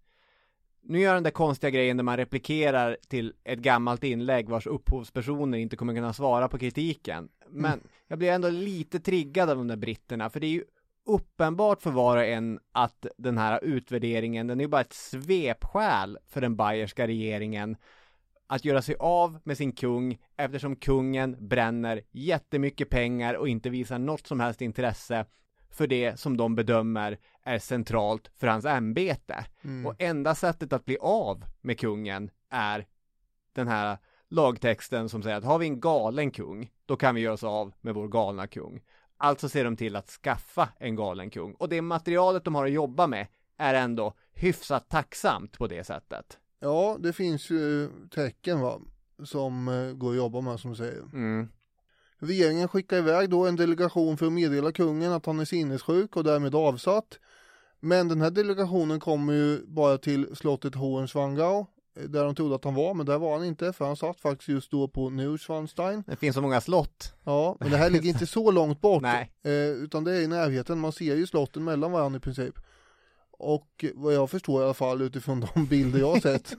Nu 0.82 1.00
gör 1.00 1.14
den 1.14 1.24
där 1.24 1.32
konstiga 1.32 1.70
grejen 1.70 1.98
där 1.98 2.04
man 2.04 2.18
replikerar 2.18 2.98
till 3.08 3.34
ett 3.44 3.60
gammalt 3.60 4.04
inlägg 4.04 4.50
vars 4.50 4.68
upphovspersoner 4.68 5.58
inte 5.58 5.76
kommer 5.76 5.96
kunna 5.96 6.14
svara 6.14 6.48
på 6.48 6.58
kritiken. 6.58 7.30
Men 7.50 7.80
jag 8.08 8.20
blir 8.20 8.32
ändå 8.32 8.50
lite 8.50 9.00
triggad 9.00 9.50
av 9.50 9.58
de 9.58 9.68
där 9.68 9.76
britterna, 9.76 10.30
för 10.30 10.40
det 10.40 10.48
är 10.48 10.52
ju 10.52 10.64
uppenbart 11.06 11.82
för 11.82 11.92
var 11.92 12.18
och 12.18 12.26
en 12.26 12.60
att 12.72 13.06
den 13.18 13.38
här 13.38 13.64
utvärderingen, 13.64 14.48
den 14.48 14.60
är 14.60 14.64
ju 14.64 14.68
bara 14.68 14.82
ett 14.82 14.94
svepskäl 14.94 16.18
för 16.28 16.42
den 16.42 16.56
bayerska 16.56 17.08
regeringen 17.08 17.78
att 18.48 18.66
göra 18.66 18.82
sig 18.82 18.96
av 19.00 19.40
med 19.44 19.58
sin 19.58 19.72
kung 19.72 20.18
eftersom 20.38 20.76
kungen 20.76 21.48
bränner 21.48 22.02
jättemycket 22.12 22.90
pengar 22.90 23.34
och 23.34 23.50
inte 23.50 23.70
visar 23.70 24.00
något 24.00 24.28
som 24.28 24.40
helst 24.40 24.62
intresse 24.62 25.26
för 25.70 25.88
det 25.88 26.20
som 26.20 26.38
de 26.38 26.56
bedömer 26.56 27.18
är 27.44 27.60
centralt 27.60 28.32
för 28.36 28.48
hans 28.48 28.66
ämbete. 28.66 29.46
Och 29.86 29.96
enda 30.00 30.36
sättet 30.36 30.74
att 30.74 30.86
bli 30.86 30.98
av 31.02 31.46
med 31.62 31.80
kungen 31.80 32.30
är 32.50 32.86
den 33.54 33.68
här 33.68 33.98
lagtexten 34.30 35.10
som 35.10 35.24
säger 35.24 35.38
att 35.38 35.44
har 35.44 35.60
vi 35.60 35.66
en 35.66 35.80
galen 35.80 36.32
kung, 36.32 36.72
då 36.86 36.96
kan 36.96 37.16
vi 37.16 37.22
göra 37.22 37.34
oss 37.34 37.44
av 37.44 37.74
med 37.82 37.94
vår 37.94 38.08
galna 38.08 38.48
kung. 38.48 38.82
Alltså 39.18 39.50
ser 39.50 39.64
de 39.64 39.78
till 39.78 39.96
att 39.96 40.10
skaffa 40.10 40.70
en 40.80 40.96
galen 40.96 41.30
kung. 41.30 41.54
Och 41.54 41.70
det 41.70 41.82
materialet 41.82 42.44
de 42.44 42.56
har 42.56 42.66
att 42.66 42.72
jobba 42.72 43.08
med 43.08 43.28
är 43.58 43.74
ändå 43.74 44.14
hyfsat 44.34 44.90
tacksamt 44.90 45.58
på 45.58 45.68
det 45.68 45.84
sättet. 45.84 46.38
Ja, 46.60 46.98
det 47.00 47.14
finns 47.14 47.50
ju 47.50 47.90
tecken 48.10 48.62
va, 48.62 48.80
som 49.24 49.68
eh, 49.68 49.94
går 49.94 50.12
att 50.12 50.18
jobba 50.18 50.42
med 50.42 50.60
som 50.60 50.72
du 50.72 50.78
säger. 50.78 51.02
Mm. 51.02 51.50
Regeringen 52.20 52.68
skickar 52.68 52.98
iväg 52.98 53.30
då 53.30 53.46
en 53.48 53.56
delegation 53.56 54.18
för 54.18 54.26
att 54.26 54.32
meddela 54.32 54.72
kungen 54.72 55.12
att 55.12 55.26
han 55.26 55.40
är 55.40 55.46
sinnessjuk 55.46 56.16
och 56.16 56.24
därmed 56.24 56.56
avsatt. 56.56 57.20
Men 57.80 58.08
den 58.08 58.22
här 58.22 58.30
delegationen 58.30 59.00
kommer 59.00 59.34
ju 59.34 59.66
bara 59.66 59.98
till 59.98 60.36
slottet 60.36 60.76
Hohenschwangau 60.76 61.66
eh, 61.96 62.04
där 62.04 62.26
de 62.26 62.36
trodde 62.36 62.56
att 62.56 62.64
han 62.64 62.76
var, 62.76 62.94
men 62.94 63.06
där 63.06 63.18
var 63.18 63.38
han 63.38 63.46
inte 63.46 63.74
för 63.74 63.86
han 63.86 63.96
satt 63.96 64.20
faktiskt 64.20 64.50
just 64.50 64.72
då 64.72 64.88
på 64.88 65.10
Neuschwanstein. 65.10 66.04
Det 66.08 66.16
finns 66.16 66.36
så 66.36 66.42
många 66.42 66.62
slott. 66.62 67.14
Ja, 67.24 67.58
men 67.60 67.72
det 67.72 67.78
här 67.78 67.90
ligger 67.90 68.10
inte 68.10 68.28
så 68.28 68.52
långt 68.52 68.82
bort, 68.82 69.02
Nej. 69.02 69.32
eh, 69.44 69.52
utan 69.54 70.04
det 70.04 70.12
är 70.12 70.22
i 70.22 70.28
närheten. 70.28 70.80
Man 70.80 70.92
ser 70.92 71.16
ju 71.16 71.28
slotten 71.28 71.64
mellan 71.64 71.92
varandra 71.92 72.18
i 72.18 72.22
princip. 72.22 72.56
Och 73.32 73.86
vad 73.94 74.14
jag 74.14 74.30
förstår 74.30 74.62
i 74.62 74.66
alla 74.66 74.74
fall 74.74 75.02
utifrån 75.02 75.48
de 75.54 75.66
bilder 75.66 76.00
jag 76.00 76.14
har 76.14 76.20
sett. 76.20 76.54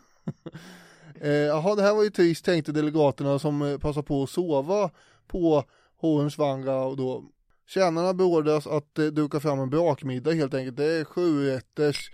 eh, 1.20 1.30
jaha, 1.30 1.74
det 1.74 1.82
här 1.82 1.94
var 1.94 2.02
ju 2.02 2.10
trist 2.10 2.44
tänkte 2.44 2.72
delegaterna 2.72 3.38
som 3.38 3.62
eh, 3.62 3.78
passar 3.78 4.02
på 4.02 4.22
att 4.22 4.30
sova 4.30 4.90
på 5.30 5.64
Hohenschwangau 5.96 6.94
då. 6.96 7.24
Tjänarna 7.66 8.14
beordras 8.14 8.66
att 8.66 8.98
eh, 8.98 9.06
duka 9.06 9.40
fram 9.40 9.60
en 9.60 9.70
brakmiddag 9.70 10.32
helt 10.32 10.54
enkelt. 10.54 10.76
Det 10.76 10.92
är 10.92 11.04
sju 11.04 11.46
rätters, 11.46 12.10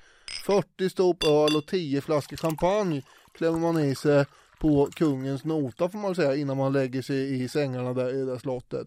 40 0.46 0.90
stop 0.90 1.24
öl 1.24 1.56
och 1.56 1.66
10 1.66 2.00
flaskor 2.00 2.36
champagne 2.36 3.02
klämmer 3.32 3.58
man 3.58 3.78
i 3.78 3.94
sig 3.94 4.24
på 4.60 4.88
kungens 4.96 5.44
nota 5.44 5.88
får 5.88 5.98
man 5.98 6.14
säga 6.14 6.36
innan 6.36 6.56
man 6.56 6.72
lägger 6.72 7.02
sig 7.02 7.42
i 7.42 7.48
sängarna 7.48 7.92
där 7.92 8.08
i 8.08 8.18
det 8.18 8.24
där 8.24 8.38
slottet. 8.38 8.86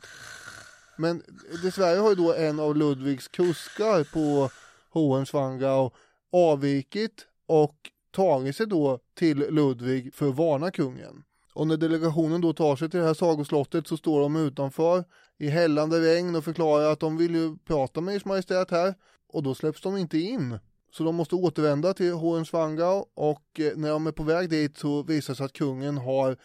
Men 0.98 1.24
dessvärre 1.64 2.00
har 2.00 2.10
ju 2.10 2.16
då 2.16 2.34
en 2.34 2.60
av 2.60 2.76
Ludvigs 2.76 3.28
kuskar 3.28 4.04
på 4.04 4.50
Hohenschwangau 4.90 5.92
avvikit 6.32 7.28
och 7.46 7.76
tagit 8.12 8.56
sig 8.56 8.68
då 8.68 9.00
till 9.14 9.38
Ludvig 9.38 10.14
för 10.14 10.30
att 10.30 10.36
varna 10.36 10.72
kungen. 10.72 11.24
Och 11.54 11.68
när 11.68 11.78
delegationen 11.78 12.42
då 12.42 12.54
tar 12.54 12.76
sig 12.76 12.90
till 12.90 13.00
det 13.00 13.06
här 13.06 13.14
sagoslottet 13.14 13.88
så 13.88 13.98
står 13.98 14.22
de 14.22 14.36
utanför 14.36 15.04
i 15.38 15.50
hällande 15.50 16.00
regn 16.00 16.36
och 16.36 16.44
förklarar 16.44 16.92
att 16.92 17.00
de 17.00 17.18
vill 17.18 17.36
ju 17.36 17.58
prata 17.58 18.02
med 18.02 18.16
Ers 18.16 18.26
Majestät 18.26 18.72
här 18.72 18.96
och 19.34 19.44
då 19.44 19.56
släpps 19.56 19.82
de 19.82 19.98
inte 19.98 20.18
in. 20.18 20.60
Så 20.92 21.04
de 21.04 21.16
måste 21.16 21.36
återvända 21.36 21.94
till 21.94 22.14
Hohenschwangau 22.14 23.06
och 23.14 23.60
eh, 23.60 23.72
när 23.76 23.90
de 23.90 24.08
är 24.08 24.12
på 24.12 24.24
väg 24.24 24.50
dit 24.50 24.78
så 24.78 25.04
visar 25.04 25.34
det 25.34 25.38
sig 25.38 25.46
att 25.46 25.54
kungen 25.54 25.98
har 25.98 26.38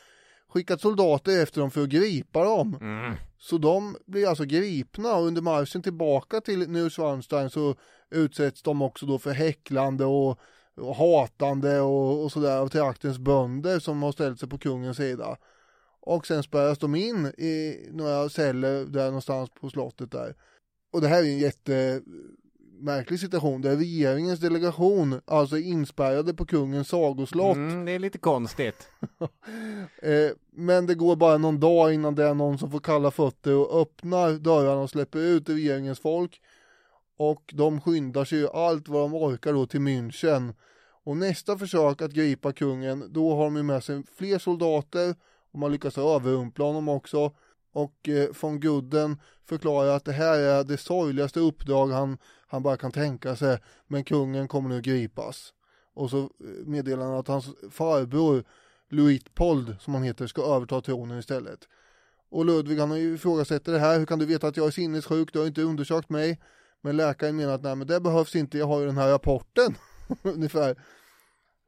skickat 0.48 0.80
soldater 0.80 1.42
efter 1.42 1.60
dem 1.60 1.70
för 1.70 1.82
att 1.82 1.88
gripa 1.88 2.44
dem. 2.44 2.78
Så 3.38 3.58
de 3.58 3.96
blir 4.06 4.28
alltså 4.28 4.44
gripna 4.44 5.14
och 5.14 5.26
under 5.26 5.42
marschen 5.42 5.82
tillbaka 5.82 6.40
till 6.40 6.70
Neuschwanstein 6.70 7.50
så 7.50 7.74
utsätts 8.10 8.62
de 8.62 8.82
också 8.82 9.06
då 9.06 9.18
för 9.18 9.30
häcklande 9.30 10.04
och, 10.04 10.38
och 10.76 10.96
hatande 10.96 11.80
och, 11.80 12.24
och 12.24 12.32
sådär 12.32 12.58
av 12.58 12.68
traktens 12.68 13.18
bönder 13.18 13.78
som 13.78 14.02
har 14.02 14.12
ställt 14.12 14.40
sig 14.40 14.48
på 14.48 14.58
kungens 14.58 14.96
sida. 14.96 15.36
Och 16.00 16.26
sen 16.26 16.42
spärras 16.42 16.78
de 16.78 16.94
in 16.94 17.26
i 17.26 17.86
några 17.92 18.28
celler 18.28 18.84
där 18.84 19.06
någonstans 19.06 19.50
på 19.60 19.70
slottet 19.70 20.10
där. 20.10 20.34
Och 20.92 21.00
det 21.00 21.08
här 21.08 21.18
är 21.18 21.26
en 21.26 21.38
jättemärklig 21.38 23.20
situation 23.20 23.62
där 23.62 23.76
regeringens 23.76 24.40
delegation 24.40 25.20
alltså 25.24 25.56
är 25.56 25.62
inspärrade 25.62 26.34
på 26.34 26.46
kungens 26.46 26.88
sagoslott. 26.88 27.56
Mm, 27.56 27.84
det 27.84 27.92
är 27.92 27.98
lite 27.98 28.18
konstigt. 28.18 28.88
Eh, 30.02 30.30
men 30.50 30.86
det 30.86 30.94
går 30.94 31.16
bara 31.16 31.38
någon 31.38 31.60
dag 31.60 31.94
innan 31.94 32.14
det 32.14 32.24
är 32.24 32.34
någon 32.34 32.58
som 32.58 32.70
får 32.70 32.80
kalla 32.80 33.10
fötter 33.10 33.54
och 33.54 33.80
öppnar 33.80 34.32
dörrarna 34.32 34.80
och 34.80 34.90
släpper 34.90 35.18
ut 35.18 35.48
regeringens 35.48 36.00
folk. 36.00 36.40
Och 37.16 37.52
de 37.54 37.80
skyndar 37.80 38.24
sig 38.24 38.38
ju 38.38 38.48
allt 38.48 38.88
vad 38.88 39.02
de 39.02 39.14
orkar 39.14 39.52
då 39.52 39.66
till 39.66 39.80
München. 39.80 40.54
Och 41.04 41.16
nästa 41.16 41.58
försök 41.58 42.02
att 42.02 42.12
gripa 42.12 42.52
kungen, 42.52 43.12
då 43.12 43.34
har 43.36 43.44
de 43.44 43.56
ju 43.56 43.62
med 43.62 43.84
sig 43.84 44.02
fler 44.16 44.38
soldater 44.38 45.14
och 45.52 45.58
man 45.58 45.72
lyckas 45.72 45.98
överrumpla 45.98 46.64
honom 46.64 46.88
också. 46.88 47.34
Och 47.72 48.08
eh, 48.08 48.28
von 48.40 48.60
Gudden 48.60 49.20
förklarar 49.44 49.96
att 49.96 50.04
det 50.04 50.12
här 50.12 50.38
är 50.38 50.64
det 50.64 50.76
sorgligaste 50.76 51.40
uppdrag 51.40 51.88
han, 51.88 52.18
han 52.46 52.62
bara 52.62 52.76
kan 52.76 52.92
tänka 52.92 53.36
sig. 53.36 53.58
Men 53.86 54.04
kungen 54.04 54.48
kommer 54.48 54.68
nu 54.68 54.80
gripas. 54.80 55.52
Och 55.94 56.10
så 56.10 56.18
eh, 56.18 56.66
meddelar 56.66 57.06
han 57.06 57.14
att 57.14 57.28
hans 57.28 57.46
farbror 57.70 58.44
Luitpold, 58.88 59.76
som 59.80 59.94
han 59.94 60.02
heter, 60.02 60.26
ska 60.26 60.42
överta 60.56 60.80
tronen 60.80 61.18
istället. 61.18 61.68
Och 62.28 62.44
Ludvig 62.44 62.78
han 62.78 62.96
ifrågasätter 62.96 63.72
det 63.72 63.78
här, 63.78 63.98
hur 63.98 64.06
kan 64.06 64.18
du 64.18 64.26
veta 64.26 64.46
att 64.46 64.56
jag 64.56 64.66
är 64.66 64.70
sinnessjuk, 64.70 65.32
du 65.32 65.38
har 65.38 65.46
inte 65.46 65.62
undersökt 65.62 66.10
mig. 66.10 66.40
Men 66.84 66.96
läkaren 66.96 67.36
menar 67.36 67.52
att 67.52 67.62
nej 67.62 67.76
men 67.76 67.86
det 67.86 68.00
behövs 68.00 68.36
inte, 68.36 68.58
jag 68.58 68.66
har 68.66 68.80
ju 68.80 68.86
den 68.86 68.96
här 68.96 69.10
rapporten. 69.10 69.74
Ungefär. 70.22 70.82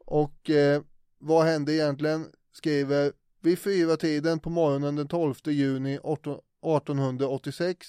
Och 0.04 0.50
eh, 0.50 0.82
vad 1.18 1.44
hände 1.44 1.74
egentligen? 1.74 2.26
Skriver 2.52 3.12
vid 3.42 3.58
fyra 3.58 3.96
tiden 3.96 4.38
på 4.38 4.50
morgonen 4.50 4.96
den 4.96 5.08
12 5.08 5.34
juni 5.44 5.94
1886 5.94 7.86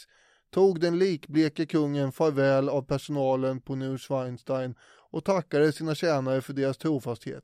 tog 0.52 0.80
den 0.80 1.00
likbleke 1.00 1.66
kungen 1.66 2.12
farväl 2.12 2.70
av 2.70 2.82
personalen 2.82 3.62
på 3.62 3.76
Neuschwanstein 3.76 4.76
och 5.12 5.26
tackade 5.26 5.72
sina 5.72 5.96
tjänare 5.96 6.42
för 6.42 6.54
deras 6.54 6.78
trofasthet. 6.78 7.44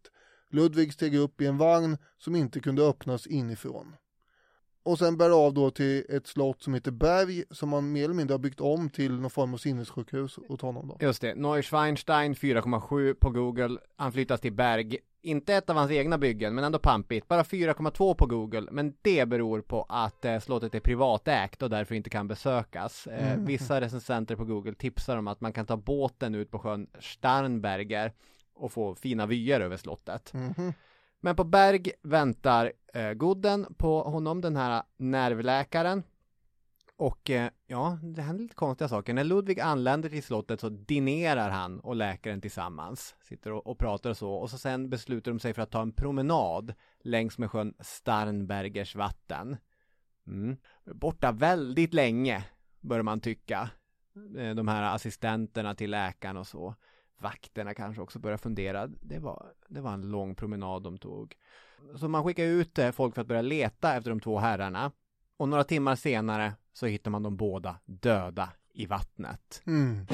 Ludvig 0.52 0.94
steg 0.94 1.16
upp 1.16 1.42
i 1.42 1.46
en 1.46 1.58
vagn 1.58 1.98
som 2.18 2.36
inte 2.36 2.60
kunde 2.60 2.84
öppnas 2.84 3.28
inifrån. 3.28 3.96
Och 4.86 5.00
sen 5.00 5.18
bär 5.18 5.46
av 5.46 5.54
då 5.54 5.72
till 5.72 6.06
ett 6.10 6.28
slott 6.28 6.64
som 6.64 6.74
heter 6.74 6.92
Berg 6.92 7.44
som 7.52 7.70
man 7.70 7.92
mer 7.92 8.04
eller 8.04 8.14
mindre 8.14 8.34
har 8.34 8.40
byggt 8.40 8.62
om 8.62 8.90
till 8.90 9.20
någon 9.20 9.30
form 9.30 9.54
av 9.54 9.58
sinnessjukhus 9.58 10.40
åt 10.50 10.62
honom 10.62 10.88
då. 10.88 10.98
Just 11.06 11.22
det, 11.22 11.36
Neuschwanstein 11.36 12.34
4,7 12.34 13.14
på 13.14 13.30
Google. 13.30 13.78
Han 13.96 14.12
flyttas 14.12 14.42
till 14.42 14.54
Berg. 14.54 14.98
Inte 15.26 15.54
ett 15.56 15.70
av 15.70 15.76
hans 15.76 15.92
egna 15.92 16.18
byggen, 16.18 16.56
men 16.56 16.64
ändå 16.64 16.80
pampigt. 16.80 17.28
Bara 17.28 17.44
4,2 17.44 18.14
på 18.16 18.26
Google, 18.26 18.68
men 18.72 18.94
det 19.02 19.26
beror 19.26 19.62
på 19.62 19.86
att 19.90 20.26
eh, 20.26 20.40
slottet 20.40 20.76
är 20.76 20.80
privatägt 20.80 21.62
och 21.62 21.70
därför 21.70 21.96
inte 21.96 22.10
kan 22.10 22.28
besökas. 22.28 23.08
Eh, 23.08 23.34
Mm. 23.34 23.46
Vissa 23.54 23.82
recensenter 23.82 24.36
på 24.36 24.46
Google 24.46 24.74
tipsar 24.76 25.18
om 25.18 25.28
att 25.28 25.42
man 25.42 25.54
kan 25.54 25.66
ta 25.66 25.78
båten 25.78 26.36
ut 26.36 26.52
på 26.52 26.60
sjön 26.60 26.88
Starnberger 27.00 28.12
och 28.56 28.72
få 28.72 28.96
fina 28.96 29.26
vyer 29.26 29.62
över 29.62 29.78
slottet. 29.78 30.34
Mhm. 30.34 30.74
Men 31.26 31.36
på 31.36 31.44
Berg 31.44 31.92
väntar 32.02 32.72
eh, 32.94 33.14
Godden 33.14 33.74
på 33.78 34.02
honom, 34.02 34.42
den 34.42 34.56
här 34.56 34.84
nervläkaren. 34.98 36.04
Och 36.96 37.30
eh, 37.30 37.50
ja, 37.68 37.98
det 38.02 38.22
händer 38.22 38.44
lite 38.44 38.56
konstiga 38.56 38.88
saker. 38.88 39.14
När 39.14 39.24
Ludvig 39.24 39.60
anländer 39.60 40.10
till 40.10 40.24
slottet 40.24 40.60
så 40.60 40.70
dinerar 40.70 41.50
han 41.50 41.80
och 41.80 41.96
läkaren 41.96 42.42
tillsammans. 42.42 43.16
Sitter 43.22 43.52
och, 43.52 43.68
och 43.68 43.78
pratar 43.78 44.10
och 44.10 44.18
så. 44.18 44.34
Och 44.34 44.50
så 44.50 44.58
sen 44.58 44.90
beslutar 44.90 45.32
de 45.32 45.40
sig 45.40 45.54
för 45.54 45.62
att 45.62 45.72
ta 45.72 45.82
en 45.82 45.92
promenad 45.92 46.74
längs 47.04 47.38
med 47.38 47.52
sjön 47.52 47.74
Starnbergers 47.80 48.96
vatten. 48.96 49.58
Mm. 50.28 50.58
Borta 50.86 51.32
väldigt 51.32 51.94
länge, 51.94 52.46
bör 52.80 53.02
man 53.02 53.20
tycka. 53.20 53.70
Eh, 54.38 54.56
de 54.56 54.68
här 54.68 54.96
assistenterna 54.96 55.76
till 55.76 55.92
läkaren 55.92 56.38
och 56.38 56.48
så. 56.48 56.76
Vakterna 57.18 57.74
kanske 57.74 58.02
också 58.02 58.20
börjar 58.20 58.38
fundera. 58.38 58.88
Det 58.88 59.20
var, 59.20 59.54
det 59.68 59.82
var 59.82 59.94
en 59.94 60.12
lång 60.12 60.36
promenad 60.36 60.84
de 60.84 60.98
tog. 60.98 61.36
Så 61.96 62.08
man 62.08 62.24
skickar 62.24 62.44
ut 62.44 62.80
eh, 62.80 62.92
folk 62.92 63.16
för 63.16 63.22
att 63.22 63.28
börja 63.28 63.42
leta 63.42 63.96
efter 63.96 64.10
de 64.10 64.20
två 64.20 64.40
herrarna. 64.40 64.92
Och 65.38 65.50
några 65.50 65.64
timmar 65.64 65.96
senare 65.96 66.54
så 66.74 66.86
hittar 66.86 67.12
man 67.12 67.24
dem 67.24 67.38
båda 67.38 67.80
döda 67.86 68.50
i 68.74 68.86
vattnet. 68.86 69.62
Mm. 69.66 70.06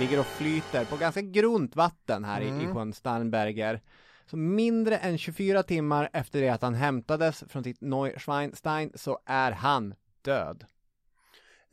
Ligger 0.00 0.20
och 0.20 0.26
flyter 0.26 0.84
på 0.84 0.96
ganska 0.96 1.20
grunt 1.20 1.76
vatten 1.76 2.24
här 2.24 2.40
i, 2.40 2.46
i 2.46 2.48
Mm. 2.50 2.74
sjön 2.74 2.92
Starnberger. 2.92 3.80
Så 4.26 4.36
mindre 4.36 4.96
än 4.98 5.18
24 5.18 5.62
timmar 5.62 6.08
efter 6.12 6.40
det 6.40 6.48
att 6.48 6.62
han 6.62 6.74
hämtades 6.74 7.44
från 7.48 7.64
sitt 7.64 7.80
Neuschwanstein 7.80 8.92
så 8.94 9.18
är 9.26 9.52
han 9.52 9.94
död. 10.22 10.64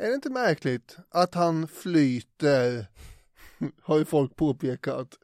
Är 0.01 0.07
det 0.07 0.15
inte 0.15 0.30
märkligt 0.30 0.97
att 1.09 1.35
han 1.35 1.67
flyter, 1.67 2.85
har 3.81 3.97
ju 3.97 4.05
folk 4.05 4.35
påpekat. 4.35 5.19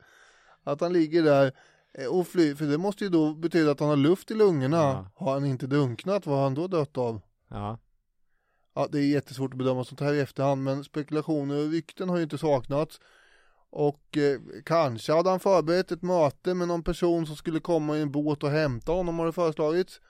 Att 0.63 0.81
han 0.81 0.93
ligger 0.93 1.23
där 1.23 1.51
eh, 1.93 2.07
och 2.07 2.27
flyter, 2.27 2.55
för 2.55 2.65
det 2.65 2.77
måste 2.77 3.03
ju 3.03 3.09
då 3.09 3.33
betyda 3.33 3.71
att 3.71 3.79
han 3.79 3.89
har 3.89 3.95
luft 3.95 4.31
i 4.31 4.33
lungorna. 4.33 4.77
Ja. 4.77 5.11
Har 5.15 5.33
han 5.33 5.45
inte 5.45 5.67
drunknat, 5.67 6.25
vad 6.25 6.35
har 6.35 6.43
han 6.43 6.53
då 6.53 6.67
dött 6.67 6.97
av? 6.97 7.21
Ja. 7.47 7.79
Ja, 8.73 8.87
det 8.91 8.99
är 8.99 9.07
jättesvårt 9.07 9.51
att 9.51 9.57
bedöma 9.57 9.83
sånt 9.83 9.99
här 9.99 10.13
i 10.13 10.19
efterhand, 10.19 10.63
men 10.63 10.83
spekulationer 10.83 11.65
och 11.65 11.71
rykten 11.71 12.09
har 12.09 12.17
ju 12.17 12.23
inte 12.23 12.37
saknats. 12.37 12.99
Och 13.69 14.17
eh, 14.17 14.39
kanske 14.65 15.13
hade 15.13 15.29
han 15.29 15.39
förberett 15.39 15.91
ett 15.91 16.01
möte 16.01 16.53
med 16.53 16.67
någon 16.67 16.83
person 16.83 17.27
som 17.27 17.35
skulle 17.35 17.59
komma 17.59 17.97
i 17.97 18.01
en 18.01 18.11
båt 18.11 18.43
och 18.43 18.49
hämta 18.49 18.91
honom 18.91 19.19
har 19.19 19.25
det 19.25 19.31
föreslagits. 19.31 20.01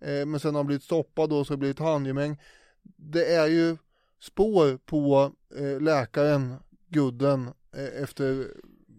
Eh, 0.00 0.26
men 0.26 0.40
sen 0.40 0.54
har 0.54 0.58
han 0.58 0.66
blivit 0.66 0.84
stoppad 0.84 1.32
och 1.32 1.46
så 1.46 1.52
har 1.52 1.56
det 1.56 1.60
blivit 1.60 1.78
handgemäng. 1.78 2.36
Det 2.96 3.34
är 3.34 3.46
ju 3.46 3.76
spår 4.20 4.78
på 4.86 5.32
eh, 5.58 5.80
läkaren, 5.80 6.54
Gudden, 6.88 7.50
eh, 7.76 8.02
efter 8.02 8.46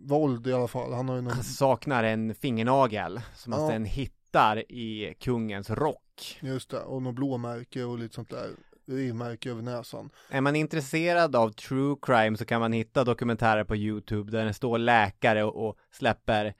våld 0.07 0.47
i 0.47 0.53
alla 0.53 0.67
fall. 0.67 0.93
Han 0.93 1.09
har 1.09 1.15
ju 1.15 1.21
någon... 1.21 1.33
Han 1.33 1.43
saknar 1.43 2.03
en 2.03 2.35
fingernagel 2.35 3.21
som 3.35 3.53
han 3.53 3.61
Ja. 3.61 3.69
sen 3.69 3.85
hittar 3.85 4.71
i 4.71 5.13
kungens 5.19 5.69
rock. 5.69 6.39
Just 6.41 6.69
det, 6.69 6.79
och 6.79 7.01
något 7.01 7.15
blåmärke 7.15 7.83
och 7.83 7.99
lite 7.99 8.15
sånt 8.15 8.29
där 8.29 8.49
rivmärke 8.87 9.51
över 9.51 9.61
näsan. 9.61 10.09
Är 10.29 10.41
man 10.41 10.55
intresserad 10.55 11.35
av 11.35 11.49
true 11.49 11.95
crime 12.01 12.37
så 12.37 12.45
kan 12.45 12.59
man 12.61 12.73
hitta 12.73 13.03
dokumentärer 13.03 13.63
på 13.63 13.75
Youtube 13.75 14.31
där 14.31 14.45
det 14.45 14.53
står 14.53 14.77
läkare 14.77 15.43
och, 15.43 15.67
och 15.67 15.77
släpper 15.91 16.53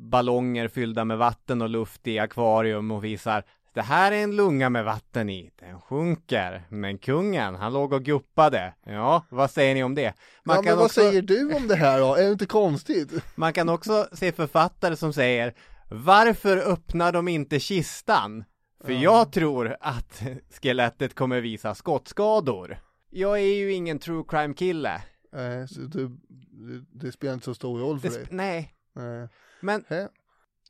ballonger 0.00 0.68
fyllda 0.68 1.04
med 1.04 1.18
vatten 1.18 1.62
och 1.62 1.68
luft 1.68 2.06
i 2.06 2.18
akvarium 2.18 2.90
och 2.90 3.04
visar 3.04 3.44
det 3.78 3.82
här 3.82 4.12
är 4.12 4.22
en 4.22 4.36
lunga 4.36 4.70
med 4.70 4.84
vatten 4.84 5.30
i, 5.30 5.50
den 5.60 5.80
sjunker, 5.80 6.66
men 6.68 6.98
kungen, 6.98 7.54
han 7.54 7.72
låg 7.72 7.92
och 7.92 8.02
guppade. 8.02 8.74
Ja, 8.84 9.24
vad 9.28 9.50
säger 9.50 9.74
ni 9.74 9.84
om 9.84 9.94
det? 9.94 10.14
Man, 10.44 10.56
ja, 10.56 10.62
kan, 10.62 10.70
men 10.70 10.76
vad 10.76 10.84
också, 10.84 11.00
säger 11.00 11.22
du 11.22 11.54
om 11.54 11.68
det 11.68 11.76
här 11.76 12.00
då? 12.00 12.14
Är 12.14 12.22
det 12.22 12.32
inte 12.32 12.46
konstigt? 12.46 13.12
man 13.34 13.52
kan 13.52 13.68
också 13.68 14.08
se 14.12 14.32
författare 14.32 14.96
som 14.96 15.12
säger 15.12 15.54
Varför 15.90 16.56
öppnar 16.56 17.12
de 17.12 17.28
inte 17.28 17.60
kistan? 17.60 18.44
För 18.84 18.92
jag 18.92 19.32
tror 19.32 19.76
att 19.80 20.22
skelettet 20.62 21.14
kommer 21.14 21.40
visa 21.40 21.74
skottskador. 21.74 22.78
Jag 23.10 23.38
är 23.38 23.54
ju 23.54 23.72
ingen 23.72 23.98
true 23.98 24.24
crime 24.28 24.54
kille. 24.54 25.02
Nej, 25.32 25.66
det, 25.92 26.10
det, 26.92 27.12
spelar 27.12 27.34
inte 27.34 27.44
så 27.44 27.54
stor 27.54 27.78
roll 27.78 28.00
för 28.00 28.08
Det 28.08 28.14
dig. 28.14 28.26
nej, 28.30 28.74
Nej. 28.92 29.28
men 29.60 29.84
Hä? 29.88 30.08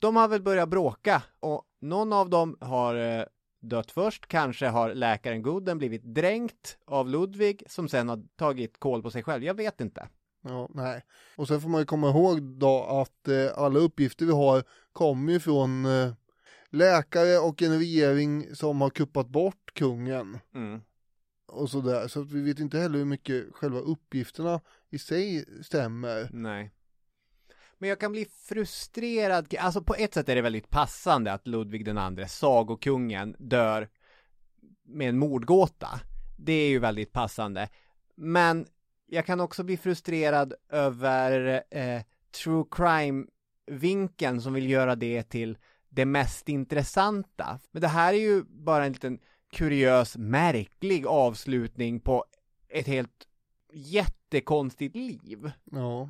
de 0.01 0.15
har 0.15 0.27
väl 0.27 0.41
börjat 0.41 0.69
bråka 0.69 1.23
och 1.39 1.63
någon 1.79 2.13
av 2.13 2.29
dem 2.29 2.57
har 2.61 2.95
eh, 2.95 3.25
dött 3.61 3.91
först. 3.91 4.27
Kanske 4.27 4.67
har 4.67 4.93
läkaren 4.93 5.41
Gooden 5.41 5.77
blivit 5.77 6.03
dränkt 6.03 6.77
av 6.85 7.09
Ludvig 7.09 7.63
som 7.67 7.87
sen 7.89 8.09
har 8.09 8.23
tagit 8.35 8.79
koll 8.79 9.01
på 9.03 9.11
sig 9.11 9.23
själv. 9.23 9.43
Jag 9.43 9.53
vet 9.53 9.81
inte. 9.81 10.09
Ja, 10.41 10.69
nej. 10.73 11.03
Och 11.35 11.47
sen 11.47 11.61
får 11.61 11.69
man 11.69 11.81
ju 11.81 11.85
komma 11.85 12.09
ihåg 12.09 12.41
då 12.41 12.83
att 12.83 13.27
eh, 13.27 13.57
alla 13.63 13.79
uppgifter 13.79 14.25
vi 14.25 14.31
har 14.31 14.63
kommer 14.93 15.33
ju 15.33 15.39
från 15.39 15.85
eh, 15.85 16.13
läkare 16.69 17.37
och 17.37 17.61
en 17.61 17.77
regering 17.79 18.55
som 18.55 18.81
har 18.81 18.89
kuppat 18.89 19.27
bort 19.27 19.71
kungen 19.73 20.37
Mm. 20.55 20.81
och 21.47 21.69
sådär. 21.69 22.07
Så 22.07 22.21
att 22.21 22.31
vi 22.31 22.41
vet 22.41 22.59
inte 22.59 22.77
heller 22.79 22.97
hur 22.97 23.05
mycket 23.05 23.45
själva 23.53 23.79
uppgifterna 23.79 24.61
i 24.89 24.99
sig 24.99 25.45
stämmer. 25.63 26.29
Nej. 26.33 26.71
Men 27.79 27.89
jag 27.89 27.99
kan 27.99 28.11
bli 28.11 28.25
frustrerad. 28.25 29.55
Alltså 29.59 29.81
på 29.81 29.95
ett 29.95 30.13
sätt 30.13 30.29
är 30.29 30.35
det 30.35 30.41
väldigt 30.41 30.69
passande 30.69 31.33
att 31.33 31.47
Ludvig 31.47 31.85
den 31.85 31.97
andre, 31.97 32.27
sagokungen, 32.27 33.35
dör 33.39 33.89
med 34.83 35.09
en 35.09 35.19
mordgåta. 35.19 35.99
Det 36.37 36.53
är 36.53 36.69
ju 36.69 36.79
väldigt 36.79 37.11
passande. 37.11 37.69
Men 38.15 38.67
jag 39.05 39.25
kan 39.25 39.39
också 39.39 39.63
bli 39.63 39.77
frustrerad 39.77 40.53
över 40.69 41.63
eh, 41.69 42.01
true 42.43 42.65
crime 42.71 43.25
vinkeln 43.65 44.41
som 44.41 44.53
vill 44.53 44.69
göra 44.69 44.95
det 44.95 45.23
till 45.23 45.57
det 45.89 46.05
mest 46.05 46.49
intressanta. 46.49 47.59
Men 47.71 47.81
det 47.81 47.87
här 47.87 48.13
är 48.13 48.17
ju 48.17 48.43
bara 48.43 48.85
en 48.85 48.93
liten 48.93 49.19
kuriös, 49.51 50.17
märklig 50.17 51.05
avslutning 51.05 51.99
på 51.99 52.25
ett 52.69 52.87
helt 52.87 53.27
jättekonstigt 53.73 54.95
liv. 54.95 55.51
Ja, 55.63 56.09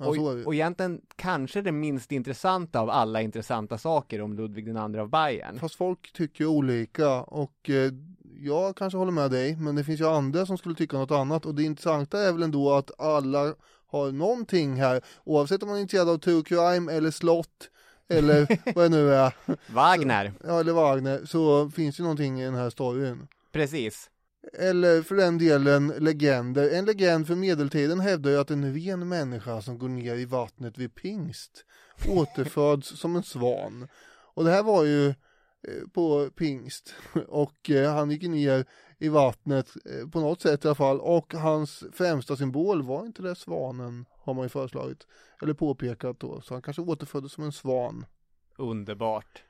och, 0.00 0.46
och 0.46 0.54
egentligen 0.54 1.00
kanske 1.16 1.62
det 1.62 1.72
minst 1.72 2.12
intressanta 2.12 2.80
av 2.80 2.90
alla 2.90 3.22
intressanta 3.22 3.78
saker 3.78 4.20
om 4.20 4.32
Ludvig 4.32 4.66
den 4.66 4.76
andra 4.76 5.02
av 5.02 5.08
Bayern. 5.08 5.58
Fast 5.58 5.74
folk 5.74 6.12
tycker 6.12 6.46
olika 6.46 7.22
och 7.22 7.70
eh, 7.70 7.92
jag 8.38 8.76
kanske 8.76 8.98
håller 8.98 9.12
med 9.12 9.30
dig 9.30 9.56
men 9.56 9.76
det 9.76 9.84
finns 9.84 10.00
ju 10.00 10.06
andra 10.06 10.46
som 10.46 10.58
skulle 10.58 10.74
tycka 10.74 10.98
något 10.98 11.10
annat 11.10 11.46
och 11.46 11.54
det 11.54 11.62
intressanta 11.62 12.20
är 12.20 12.32
väl 12.32 12.42
ändå 12.42 12.72
att 12.72 13.00
alla 13.00 13.54
har 13.86 14.12
någonting 14.12 14.74
här 14.74 15.00
oavsett 15.24 15.62
om 15.62 15.68
man 15.68 15.78
är 15.78 15.82
intresserad 15.82 16.08
av 16.08 16.18
true 16.18 16.42
crime 16.42 16.92
eller 16.92 17.10
slott 17.10 17.70
eller 18.08 18.58
vad 18.74 18.84
det 18.84 18.88
nu 18.88 19.14
är, 19.14 19.34
Wagner, 19.66 20.32
ja 20.44 20.60
eller 20.60 20.72
Wagner 20.72 21.24
så 21.24 21.70
finns 21.70 22.00
ju 22.00 22.02
någonting 22.02 22.40
i 22.40 22.44
den 22.44 22.54
här 22.54 22.70
storyn. 22.70 23.28
precis. 23.52 24.10
Eller 24.52 25.02
för 25.02 25.14
den 25.14 25.38
delen 25.38 25.88
legender. 25.88 26.70
En 26.70 26.84
legend 26.84 27.26
för 27.26 27.34
medeltiden 27.34 28.00
hävdar 28.00 28.30
ju 28.30 28.40
att 28.40 28.50
en 28.50 28.74
ren 28.74 29.08
människa 29.08 29.62
som 29.62 29.78
går 29.78 29.88
ner 29.88 30.14
i 30.14 30.24
vattnet 30.24 30.78
vid 30.78 30.94
pingst 30.94 31.64
återföds 32.08 32.88
som 33.00 33.16
en 33.16 33.22
svan. 33.22 33.88
Och 34.34 34.44
det 34.44 34.50
här 34.50 34.62
var 34.62 34.84
ju 34.84 35.08
eh, 35.08 35.88
på 35.92 36.30
pingst 36.36 36.94
och 37.28 37.70
eh, 37.70 37.94
han 37.94 38.10
gick 38.10 38.22
ner 38.22 38.64
i 38.98 39.08
vattnet 39.08 39.68
eh, 39.84 40.08
på 40.08 40.20
något 40.20 40.42
sätt 40.42 40.64
i 40.64 40.68
alla 40.68 40.74
fall 40.74 41.00
och 41.00 41.34
hans 41.34 41.84
främsta 41.92 42.36
symbol 42.36 42.82
var 42.82 43.06
inte 43.06 43.22
det 43.22 43.34
svanen 43.34 44.04
har 44.18 44.34
man 44.34 44.44
ju 44.44 44.48
föreslagit 44.48 45.06
eller 45.42 45.54
påpekat 45.54 46.20
då 46.20 46.40
så 46.40 46.54
han 46.54 46.62
kanske 46.62 46.82
återföddes 46.82 47.32
som 47.32 47.44
en 47.44 47.52
svan. 47.52 48.06
Underbart. 48.56 49.44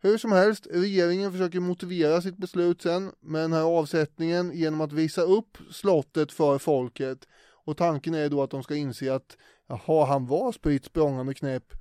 Hur 0.00 0.18
som 0.18 0.32
helst, 0.32 0.66
regeringen 0.70 1.32
försöker 1.32 1.60
motivera 1.60 2.22
sitt 2.22 2.36
beslut 2.36 2.82
sen 2.82 3.12
med 3.20 3.40
den 3.40 3.52
här 3.52 3.62
avsättningen 3.62 4.52
genom 4.54 4.80
att 4.80 4.92
visa 4.92 5.22
upp 5.22 5.58
slottet 5.70 6.32
för 6.32 6.58
folket. 6.58 7.28
Och 7.64 7.76
tanken 7.76 8.14
är 8.14 8.28
då 8.28 8.42
att 8.42 8.50
de 8.50 8.62
ska 8.62 8.74
inse 8.74 9.14
att 9.14 9.36
jaha, 9.66 10.06
han 10.06 10.26
var 10.26 10.52
spritt 10.52 10.84
språngande 10.84 11.34
knäpp. 11.34 11.72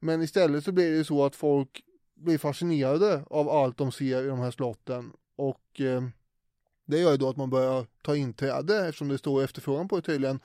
Men 0.00 0.22
istället 0.22 0.64
så 0.64 0.72
blir 0.72 0.98
det 0.98 1.04
så 1.04 1.24
att 1.24 1.36
folk 1.36 1.82
blir 2.14 2.38
fascinerade 2.38 3.24
av 3.30 3.48
allt 3.48 3.78
de 3.78 3.92
ser 3.92 4.24
i 4.24 4.26
de 4.26 4.38
här 4.38 4.50
slotten. 4.50 5.12
Och 5.36 5.80
eh, 5.80 6.02
det 6.86 6.98
gör 6.98 7.10
ju 7.10 7.16
då 7.16 7.28
att 7.28 7.36
man 7.36 7.50
börjar 7.50 7.86
ta 8.02 8.16
inträde 8.16 8.86
eftersom 8.86 9.08
det 9.08 9.18
står 9.18 9.42
efterfrågan 9.44 9.88
på 9.88 9.96
det 9.96 10.02
tydligen. 10.02 10.40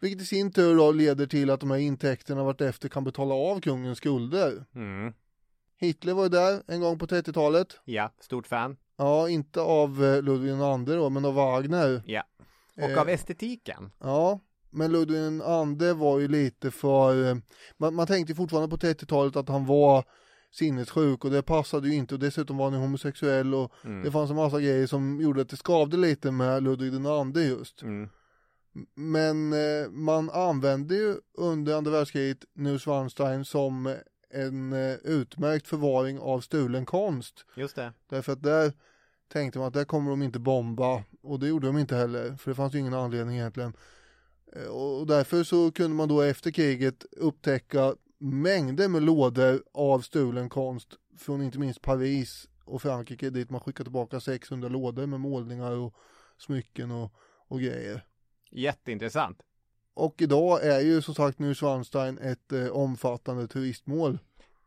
Vilket 0.00 0.22
i 0.22 0.24
sin 0.24 0.52
tur 0.52 0.76
då 0.76 0.92
leder 0.92 1.26
till 1.26 1.50
att 1.50 1.60
de 1.60 1.70
här 1.70 1.78
intäkterna 1.78 2.44
vartefter 2.44 2.88
kan 2.88 3.04
betala 3.04 3.34
av 3.34 3.60
kungens 3.60 3.98
skulder. 3.98 4.64
Mm. 4.74 5.12
Hitler 5.80 6.12
var 6.14 6.22
ju 6.22 6.28
där 6.28 6.62
en 6.66 6.80
gång 6.80 6.98
på 6.98 7.06
30-talet. 7.06 7.80
Ja, 7.84 8.12
stort 8.20 8.46
fan. 8.46 8.76
Ja, 8.96 9.28
inte 9.28 9.60
av 9.60 10.04
eh, 10.04 10.22
Ludvig 10.22 10.50
II 10.50 10.96
då, 10.96 11.10
men 11.10 11.24
av 11.24 11.34
Wagner. 11.34 12.02
Ja. 12.06 12.22
Och 12.76 12.90
Eh, 12.90 13.00
av 13.00 13.08
estetiken. 13.08 13.90
Ja, 13.98 14.40
men 14.70 14.92
Ludvig 14.92 15.16
II 15.18 15.92
var 15.92 16.18
ju 16.18 16.28
lite 16.28 16.70
för, 16.70 17.28
eh, 17.28 17.36
man, 17.78 17.94
man 17.94 18.06
tänkte 18.06 18.34
fortfarande 18.34 18.68
på 18.68 18.76
30-talet 18.86 19.36
att 19.36 19.48
han 19.48 19.66
var 19.66 20.04
sinnessjuk 20.52 21.24
och 21.24 21.30
det 21.30 21.42
passade 21.42 21.88
ju 21.88 21.94
inte 21.94 22.14
och 22.14 22.20
dessutom 22.20 22.56
var 22.56 22.64
han 22.64 22.74
ju 22.74 22.80
homosexuell 22.80 23.54
och 23.54 23.72
Mm. 23.84 24.02
det 24.02 24.10
fanns 24.10 24.30
en 24.30 24.36
massa 24.36 24.60
grejer 24.60 24.86
som 24.86 25.20
gjorde 25.20 25.40
att 25.42 25.48
det 25.48 25.56
skavde 25.56 25.96
lite 25.96 26.30
med 26.30 26.62
Ludvig 26.62 26.94
II 26.94 27.48
just. 27.48 27.82
Mm. 27.82 28.08
Men 28.94 29.52
eh, 29.52 29.90
man 29.90 30.30
använde 30.30 30.94
ju 30.94 31.14
under 31.38 31.74
andra 31.76 31.90
världskriget 31.90 32.44
Neuschwanstein 32.54 33.44
som 33.44 33.94
en 34.30 34.72
eh, 34.72 34.94
utmärkt 34.94 35.66
förvaring 35.66 36.18
av 36.18 36.40
stulen 36.40 36.86
konst. 36.86 37.44
Just 37.56 37.76
det. 37.76 37.92
Därför 38.08 38.32
att 38.32 38.42
där 38.42 38.72
tänkte 39.28 39.58
man 39.58 39.68
att 39.68 39.74
där 39.74 39.84
kommer 39.84 40.10
de 40.10 40.22
inte 40.22 40.38
bomba 40.38 41.04
och 41.22 41.40
det 41.40 41.48
gjorde 41.48 41.66
de 41.66 41.78
inte 41.78 41.96
heller 41.96 42.36
för 42.36 42.50
det 42.50 42.54
fanns 42.54 42.74
ju 42.74 42.78
ingen 42.78 42.94
anledning 42.94 43.36
egentligen. 43.36 43.72
Eh, 44.52 44.68
och 44.68 45.06
därför 45.06 45.44
så 45.44 45.72
kunde 45.72 45.96
man 45.96 46.08
då 46.08 46.20
efter 46.20 46.50
kriget 46.50 47.04
upptäcka 47.12 47.94
mängder 48.18 48.88
med 48.88 49.02
lådor 49.02 49.62
av 49.72 50.00
stulen 50.00 50.48
konst 50.48 50.88
från 51.18 51.42
inte 51.42 51.58
minst 51.58 51.82
Paris 51.82 52.48
och 52.64 52.82
Frankrike 52.82 53.30
dit 53.30 53.50
man 53.50 53.60
skickade 53.60 53.84
tillbaka 53.84 54.20
600 54.20 54.68
lådor 54.68 55.06
med 55.06 55.20
målningar 55.20 55.70
och 55.70 55.94
smycken 56.38 56.90
och, 56.90 57.12
och 57.48 57.60
grejer. 57.60 58.04
Jätteintressant. 58.50 59.42
Och 59.94 60.14
idag 60.22 60.64
är 60.64 60.80
ju 60.80 61.02
som 61.02 61.14
sagt 61.14 61.38
nu 61.38 61.54
Schwanstein 61.54 62.18
ett 62.18 62.52
eh, 62.52 62.68
omfattande 62.68 63.48
turistmål. 63.48 64.18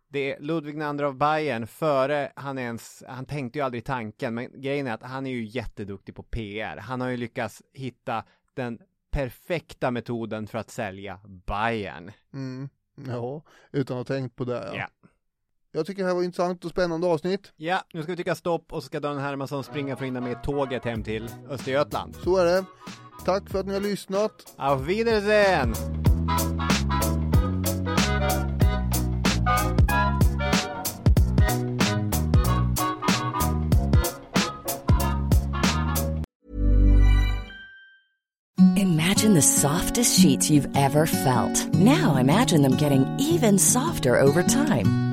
Det 0.07 0.33
är 0.33 0.39
Ludwig 0.39 0.75
II 0.75 1.03
av 1.03 1.15
Bayern 1.15 1.67
före 1.67 2.31
han 2.35 2.57
ens, 2.57 3.03
han 3.07 3.25
tänkte 3.25 3.59
ju 3.59 3.65
aldrig 3.65 3.85
tanken, 3.85 4.33
men 4.33 4.61
grejen 4.61 4.87
är 4.87 4.93
att 4.93 5.03
han 5.03 5.25
är 5.25 5.31
ju 5.31 5.45
jätteduktig 5.45 6.15
på 6.15 6.23
PR. 6.23 6.77
Han 6.77 7.01
har 7.01 7.09
ju 7.09 7.17
lyckats 7.17 7.61
hitta 7.73 8.23
den 8.53 8.79
perfekta 9.11 9.91
metoden 9.91 10.47
för 10.47 10.57
att 10.57 10.69
sälja 10.69 11.19
Bayern. 11.25 12.11
Mm, 12.33 12.69
ja, 13.07 13.41
utan 13.71 13.97
att 13.97 14.09
ha 14.09 14.15
tänkt 14.15 14.35
på 14.35 14.45
det. 14.45 14.71
Ja. 14.73 14.75
Ja. 14.75 15.09
Jag 15.75 15.85
tycker 15.85 16.03
det 16.03 16.07
här 16.07 16.15
var 16.15 16.23
intressant 16.23 16.65
och 16.65 16.71
spännande 16.71 17.07
avsnitt. 17.07 17.53
Ja, 17.55 17.81
nu 17.93 18.03
ska 18.03 18.11
vi 18.11 18.15
trycka 18.15 18.35
stopp 18.35 18.73
och 18.73 18.83
så 18.83 18.85
ska 18.85 18.99
Dan 18.99 19.17
Hermansson 19.17 19.63
springa 19.63 19.95
för 19.95 20.03
att 20.03 20.07
hinna 20.07 20.21
med 20.21 20.43
tåget 20.43 20.85
hem 20.85 21.03
till 21.03 21.29
Östergötland. 21.49 22.15
Så 22.15 22.37
är 22.37 22.45
det. 22.45 22.65
Tack 23.25 23.49
för 23.49 23.59
att 23.59 23.65
ni 23.65 23.73
har 23.73 23.81
lyssnat. 23.81 24.53
Auf 24.57 24.81
Wiedersehen! 24.81 25.75
Imagine 38.77 39.33
the 39.35 39.41
softest 39.41 40.19
sheets 40.19 40.49
you've 40.49 40.67
ever 40.75 41.05
felt. 41.05 41.73
Now 41.73 42.17
imagine 42.17 42.61
them 42.61 42.75
getting 42.75 43.05
even 43.19 43.57
softer 43.57 44.19
over 44.19 44.43
time. 44.43 45.12